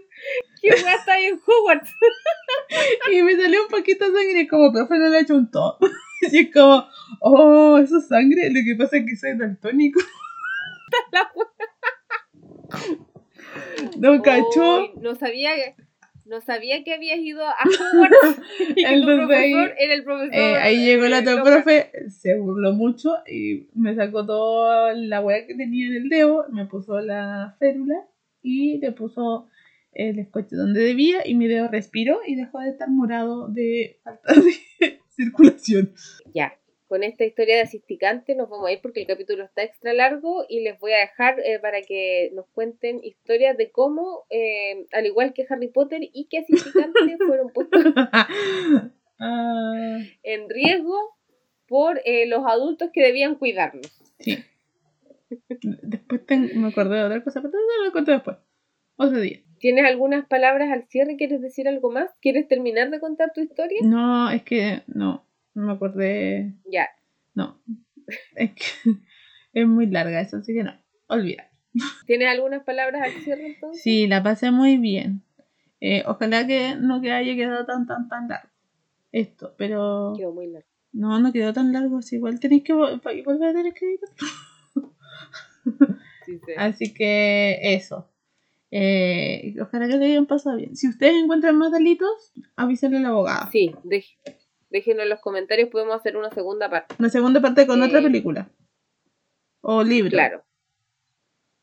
¿Qué 0.61 0.69
weá 0.83 0.95
está 0.95 1.13
ahí 1.13 1.25
en 1.25 1.39
Hogwarts? 1.45 1.91
Y 3.11 3.21
me 3.21 3.35
salió 3.35 3.63
un 3.63 3.67
poquito 3.69 4.09
de 4.09 4.17
sangre, 4.17 4.47
como 4.47 4.71
profe 4.71 4.97
no 4.97 5.09
le 5.09 5.25
chuntó. 5.25 5.77
Y 6.31 6.39
es 6.39 6.53
como, 6.53 6.87
oh, 7.19 7.77
eso 7.77 7.97
es 7.97 8.07
sangre. 8.07 8.49
Lo 8.49 8.61
que 8.65 8.75
pasa 8.77 8.97
es 8.97 9.05
que 9.05 9.15
soy 9.15 9.37
daltónico. 9.37 9.99
La 11.11 11.29
No 13.97 14.21
cachó. 14.21 14.93
No 14.95 15.13
sabía 15.15 15.55
que. 15.55 15.75
No 16.25 16.41
sabía 16.41 16.83
que 16.83 16.93
habías 16.93 17.19
ido 17.19 17.45
a 17.45 17.53
Hogwarts 17.93 18.41
y 18.69 18.73
que 18.75 18.83
tu 18.83 18.87
Entonces 18.89 19.37
ahí- 19.37 19.51
profesor 19.53 19.75
era 19.79 19.93
el 19.93 20.03
profesor. 20.03 20.33
Eh, 20.35 20.55
ahí 20.57 20.85
llegó 20.85 21.05
el 21.05 21.13
otro 21.13 21.37
loca. 21.37 21.43
profe, 21.43 21.91
se 22.09 22.35
burló 22.37 22.73
mucho 22.73 23.11
y 23.31 23.67
me 23.75 23.95
sacó 23.95 24.25
toda 24.25 24.93
la 24.95 25.21
weá 25.21 25.45
que 25.45 25.53
tenía 25.55 25.87
en 25.87 25.93
el 25.95 26.09
dedo, 26.09 26.45
me 26.51 26.65
puso 26.65 26.99
la 26.99 27.55
férula 27.59 27.95
y 28.41 28.79
le 28.79 28.91
puso 28.91 29.47
el 29.93 30.25
scotch 30.25 30.49
donde 30.49 30.81
debía 30.81 31.25
y 31.27 31.35
mi 31.35 31.47
dedo 31.47 31.67
respiró 31.69 32.19
y 32.27 32.35
dejó 32.35 32.59
de 32.59 32.69
estar 32.71 32.89
morado 32.89 33.47
de 33.47 33.99
falta 34.03 34.33
de 34.33 34.99
circulación. 35.09 35.93
Ya, 36.33 36.53
con 36.95 37.03
esta 37.03 37.25
historia 37.25 37.55
de 37.57 37.63
asisticante 37.63 38.35
nos 38.35 38.49
vamos 38.49 38.69
a 38.69 38.71
ir 38.71 38.79
porque 38.81 39.01
el 39.01 39.07
capítulo 39.07 39.43
está 39.43 39.63
extra 39.63 39.91
largo 39.93 40.45
y 40.47 40.61
les 40.61 40.79
voy 40.79 40.93
a 40.93 40.99
dejar 40.99 41.41
eh, 41.41 41.59
para 41.59 41.81
que 41.81 42.31
nos 42.33 42.45
cuenten 42.53 43.03
historias 43.03 43.57
de 43.57 43.69
cómo, 43.69 44.23
eh, 44.29 44.85
al 44.93 45.05
igual 45.05 45.33
que 45.33 45.45
Harry 45.49 45.67
Potter 45.67 45.99
y 46.01 46.27
que 46.29 46.37
asisticante 46.37 47.17
fueron 47.27 47.49
puestos 47.51 47.83
Ah, 49.19 49.97
en 50.23 50.49
riesgo 50.49 50.97
por 51.67 51.99
eh, 52.05 52.27
los 52.27 52.45
adultos 52.47 52.91
que 52.93 53.01
debían 53.01 53.35
cuidarlos. 53.35 53.91
sí. 54.19 54.37
Después 55.61 56.25
ten- 56.25 56.51
me 56.61 56.69
acordé 56.69 56.95
de 56.97 57.03
otra 57.03 57.23
cosa, 57.25 57.41
pero 57.41 57.51
no 57.53 57.85
lo 57.85 57.91
cuento 57.91 58.11
después. 58.11 58.37
Otro 58.95 59.19
día. 59.19 59.41
¿Tienes 59.59 59.83
algunas 59.83 60.25
palabras 60.27 60.71
al 60.71 60.87
cierre? 60.87 61.17
¿Quieres 61.17 61.41
decir 61.41 61.67
algo 61.67 61.91
más? 61.91 62.09
¿Quieres 62.21 62.47
terminar 62.47 62.89
de 62.89 63.01
contar 63.01 63.33
tu 63.33 63.41
historia? 63.41 63.79
No, 63.83 64.29
es 64.29 64.43
que 64.43 64.83
no, 64.87 65.25
no 65.55 65.65
me 65.65 65.73
acordé. 65.73 66.53
Ya, 66.71 66.87
No, 67.33 67.59
es 68.35 68.51
que 68.55 68.91
es 69.53 69.67
muy 69.67 69.87
larga 69.87 70.21
eso, 70.21 70.37
así 70.37 70.53
que 70.53 70.63
no, 70.63 70.73
olvida. 71.07 71.49
¿tienes 72.05 72.27
algunas 72.29 72.63
palabras 72.63 73.01
al 73.01 73.11
cierre 73.23 73.47
entonces? 73.47 73.81
Sí, 73.83 74.07
la 74.07 74.21
pasé 74.23 74.51
muy 74.51 74.77
bien. 74.77 75.23
Eh, 75.81 76.03
ojalá 76.07 76.45
que 76.47 76.75
no 76.79 77.01
que 77.01 77.11
haya 77.11 77.35
quedado 77.35 77.65
tan, 77.65 77.85
tan, 77.85 78.07
tan 78.07 78.27
largo 78.29 78.49
esto, 79.11 79.53
pero 79.57 80.13
Quedó 80.17 80.33
muy 80.33 80.47
largo. 80.47 80.67
no, 80.93 81.19
no 81.19 81.31
quedó 81.33 81.51
tan 81.53 81.71
largo, 81.73 82.01
si 82.01 82.15
igual 82.17 82.39
tenéis 82.39 82.63
que 82.63 82.73
vol- 82.73 83.01
volver 83.23 83.49
a 83.49 83.53
tener 83.53 83.73
que 83.73 83.85
editar. 83.85 84.09
Sí, 86.25 86.39
sí. 86.45 86.51
Así 86.57 86.93
que 86.93 87.59
eso. 87.75 88.09
Eh, 88.71 89.55
ojalá 89.61 89.87
que 89.87 89.97
le 89.97 90.05
hayan 90.07 90.25
pasado 90.25 90.57
bien. 90.57 90.75
Si 90.75 90.87
ustedes 90.89 91.13
encuentran 91.21 91.57
más 91.57 91.71
delitos, 91.71 92.33
avísenle 92.55 92.97
al 92.97 93.05
abogado. 93.05 93.51
Sí, 93.51 93.71
dej- 93.83 94.17
déjenos 94.69 95.03
en 95.03 95.09
los 95.09 95.19
comentarios, 95.21 95.69
podemos 95.69 95.95
hacer 95.95 96.17
una 96.17 96.29
segunda 96.31 96.69
parte. 96.69 96.95
Una 96.99 97.09
segunda 97.09 97.41
parte 97.41 97.65
con 97.67 97.81
otra 97.81 97.99
Eh, 97.99 98.03
película. 98.03 98.49
O 99.61 99.83
libro. 99.83 100.11
Claro. 100.11 100.43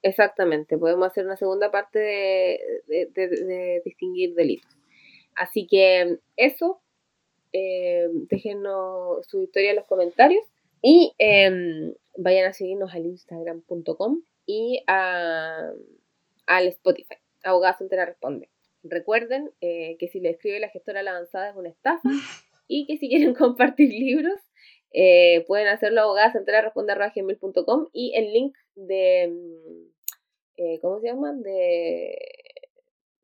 Exactamente, 0.03 0.77
podemos 0.79 1.07
hacer 1.07 1.25
una 1.25 1.37
segunda 1.37 1.71
parte 1.71 1.99
de, 2.01 2.59
de- 2.89 3.07
de- 3.15 3.29
de 3.45 3.83
distinguir 3.85 4.35
delitos. 4.35 4.69
Así 5.37 5.67
que 5.69 6.19
eso, 6.37 6.83
eh, 7.53 8.09
déjenos 8.29 9.25
su 9.29 9.43
historia 9.45 9.71
en 9.71 9.77
los 9.77 9.87
comentarios 9.87 10.45
y 10.83 11.15
eh, 11.19 11.95
vayan 12.17 12.47
a 12.49 12.53
seguirnos 12.53 12.93
al 12.93 13.07
instagram.com 13.07 14.23
y 14.45 14.83
a- 14.89 15.71
al 16.47 16.67
Spotify. 16.67 17.15
Abogada 17.45 17.79
Soltera 17.79 18.05
Responde. 18.05 18.49
Recuerden 18.83 19.53
eh, 19.61 19.97
que 20.01 20.09
si 20.09 20.19
le 20.19 20.31
escribe 20.31 20.59
la 20.59 20.69
gestora 20.69 21.01
a 21.01 21.03
la 21.05 21.13
avanzada 21.13 21.51
es 21.51 21.57
una 21.57 21.69
estafa 21.69 22.03
y 22.69 22.87
que 22.87 22.97
si 22.99 23.09
quieren 23.09 23.35
compartir 23.35 23.91
libros 23.91 24.41
eh, 24.95 25.45
pueden 25.47 25.69
hacerlo 25.69 26.01
a 26.01 26.05
abogada 26.05 26.33
gmail.com 27.15 27.89
y 27.93 28.13
el 28.15 28.33
link 28.33 28.57
de 28.75 29.29
mm, 29.29 29.93
eh, 30.57 30.79
¿cómo 30.81 31.01
se 31.01 31.09
llaman? 31.09 31.43
de 31.43 32.17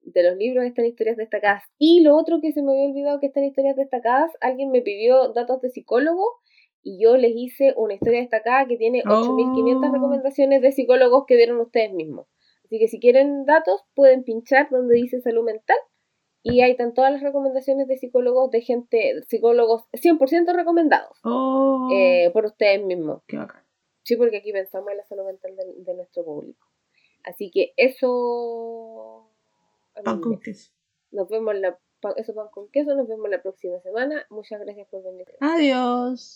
de 0.01 0.23
los 0.23 0.37
libros 0.37 0.65
están 0.65 0.87
historias 0.87 1.17
destacadas 1.17 1.65
y 1.79 2.01
lo 2.01 2.17
otro 2.17 2.41
que 2.41 2.53
se 2.53 2.63
me 2.63 2.73
había 2.73 2.89
olvidado 2.89 3.21
que 3.21 3.27
están 3.27 3.45
historias 3.45 3.77
destacadas 3.77 4.31
alguien 4.41 4.71
me 4.71 4.81
pidió 4.81 5.33
datos 5.35 5.61
de 5.61 5.69
psicólogo 5.71 6.25
y 6.83 7.03
yo 7.03 7.17
les 7.19 7.33
hice 7.35 7.75
una 7.77 7.95
historia 7.95 8.21
destacada 8.21 8.67
que 8.67 8.77
tiene 8.77 9.03
8500 9.07 9.91
Oh. 9.91 9.93
recomendaciones 9.93 10.63
de 10.63 10.73
psicólogos 10.73 11.25
que 11.27 11.37
dieron 11.37 11.61
ustedes 11.61 11.93
mismos 11.93 12.27
así 12.65 12.79
que 12.79 12.89
si 12.89 12.99
quieren 13.01 13.45
datos 13.45 13.83
pueden 13.95 14.25
pinchar 14.25 14.69
donde 14.71 14.95
dice 14.95 15.21
salud 15.21 15.45
mental 15.45 15.77
y 16.43 16.61
ahí 16.63 16.71
están 16.73 16.95
todas 16.95 17.13
las 17.13 17.23
recomendaciones 17.23 17.89
de 17.89 17.97
psicólogos 17.99 18.51
de 18.51 18.61
gente 18.63 19.23
psicólogos 19.29 19.85
100% 19.93 20.53
recomendados 20.55 21.19
Oh, 21.25 21.89
eh, 21.93 22.31
por 22.33 22.45
ustedes 22.47 22.85
mismos. 22.85 23.23
qué 23.27 23.37
bacán. 23.39 23.63
Sí, 24.05 24.17
porque 24.17 24.39
aquí 24.39 24.53
pensamos 24.53 24.91
en 24.91 24.97
la 24.99 25.05
salud 25.05 25.25
mental 25.27 25.55
de, 25.57 25.65
de 25.85 25.95
nuestro 25.95 26.25
público. 26.25 26.67
Así 27.25 27.51
que 27.51 27.75
eso. 27.77 29.29
Pan 30.05 30.21
con 30.21 30.39
queso. 30.41 30.73
Nos 31.11 31.29
vemos 31.29 31.55
la, 31.59 31.79
eso 32.17 32.35
pan 32.35 32.49
con 32.51 32.69
queso, 32.71 32.95
nos 32.95 33.07
vemos 33.09 33.29
la 33.29 33.43
próxima 33.43 33.79
semana. 33.81 34.25
Muchas 34.31 34.61
gracias 34.61 34.89
por 34.89 35.03
venir. 35.05 35.27
Adiós. 35.41 36.27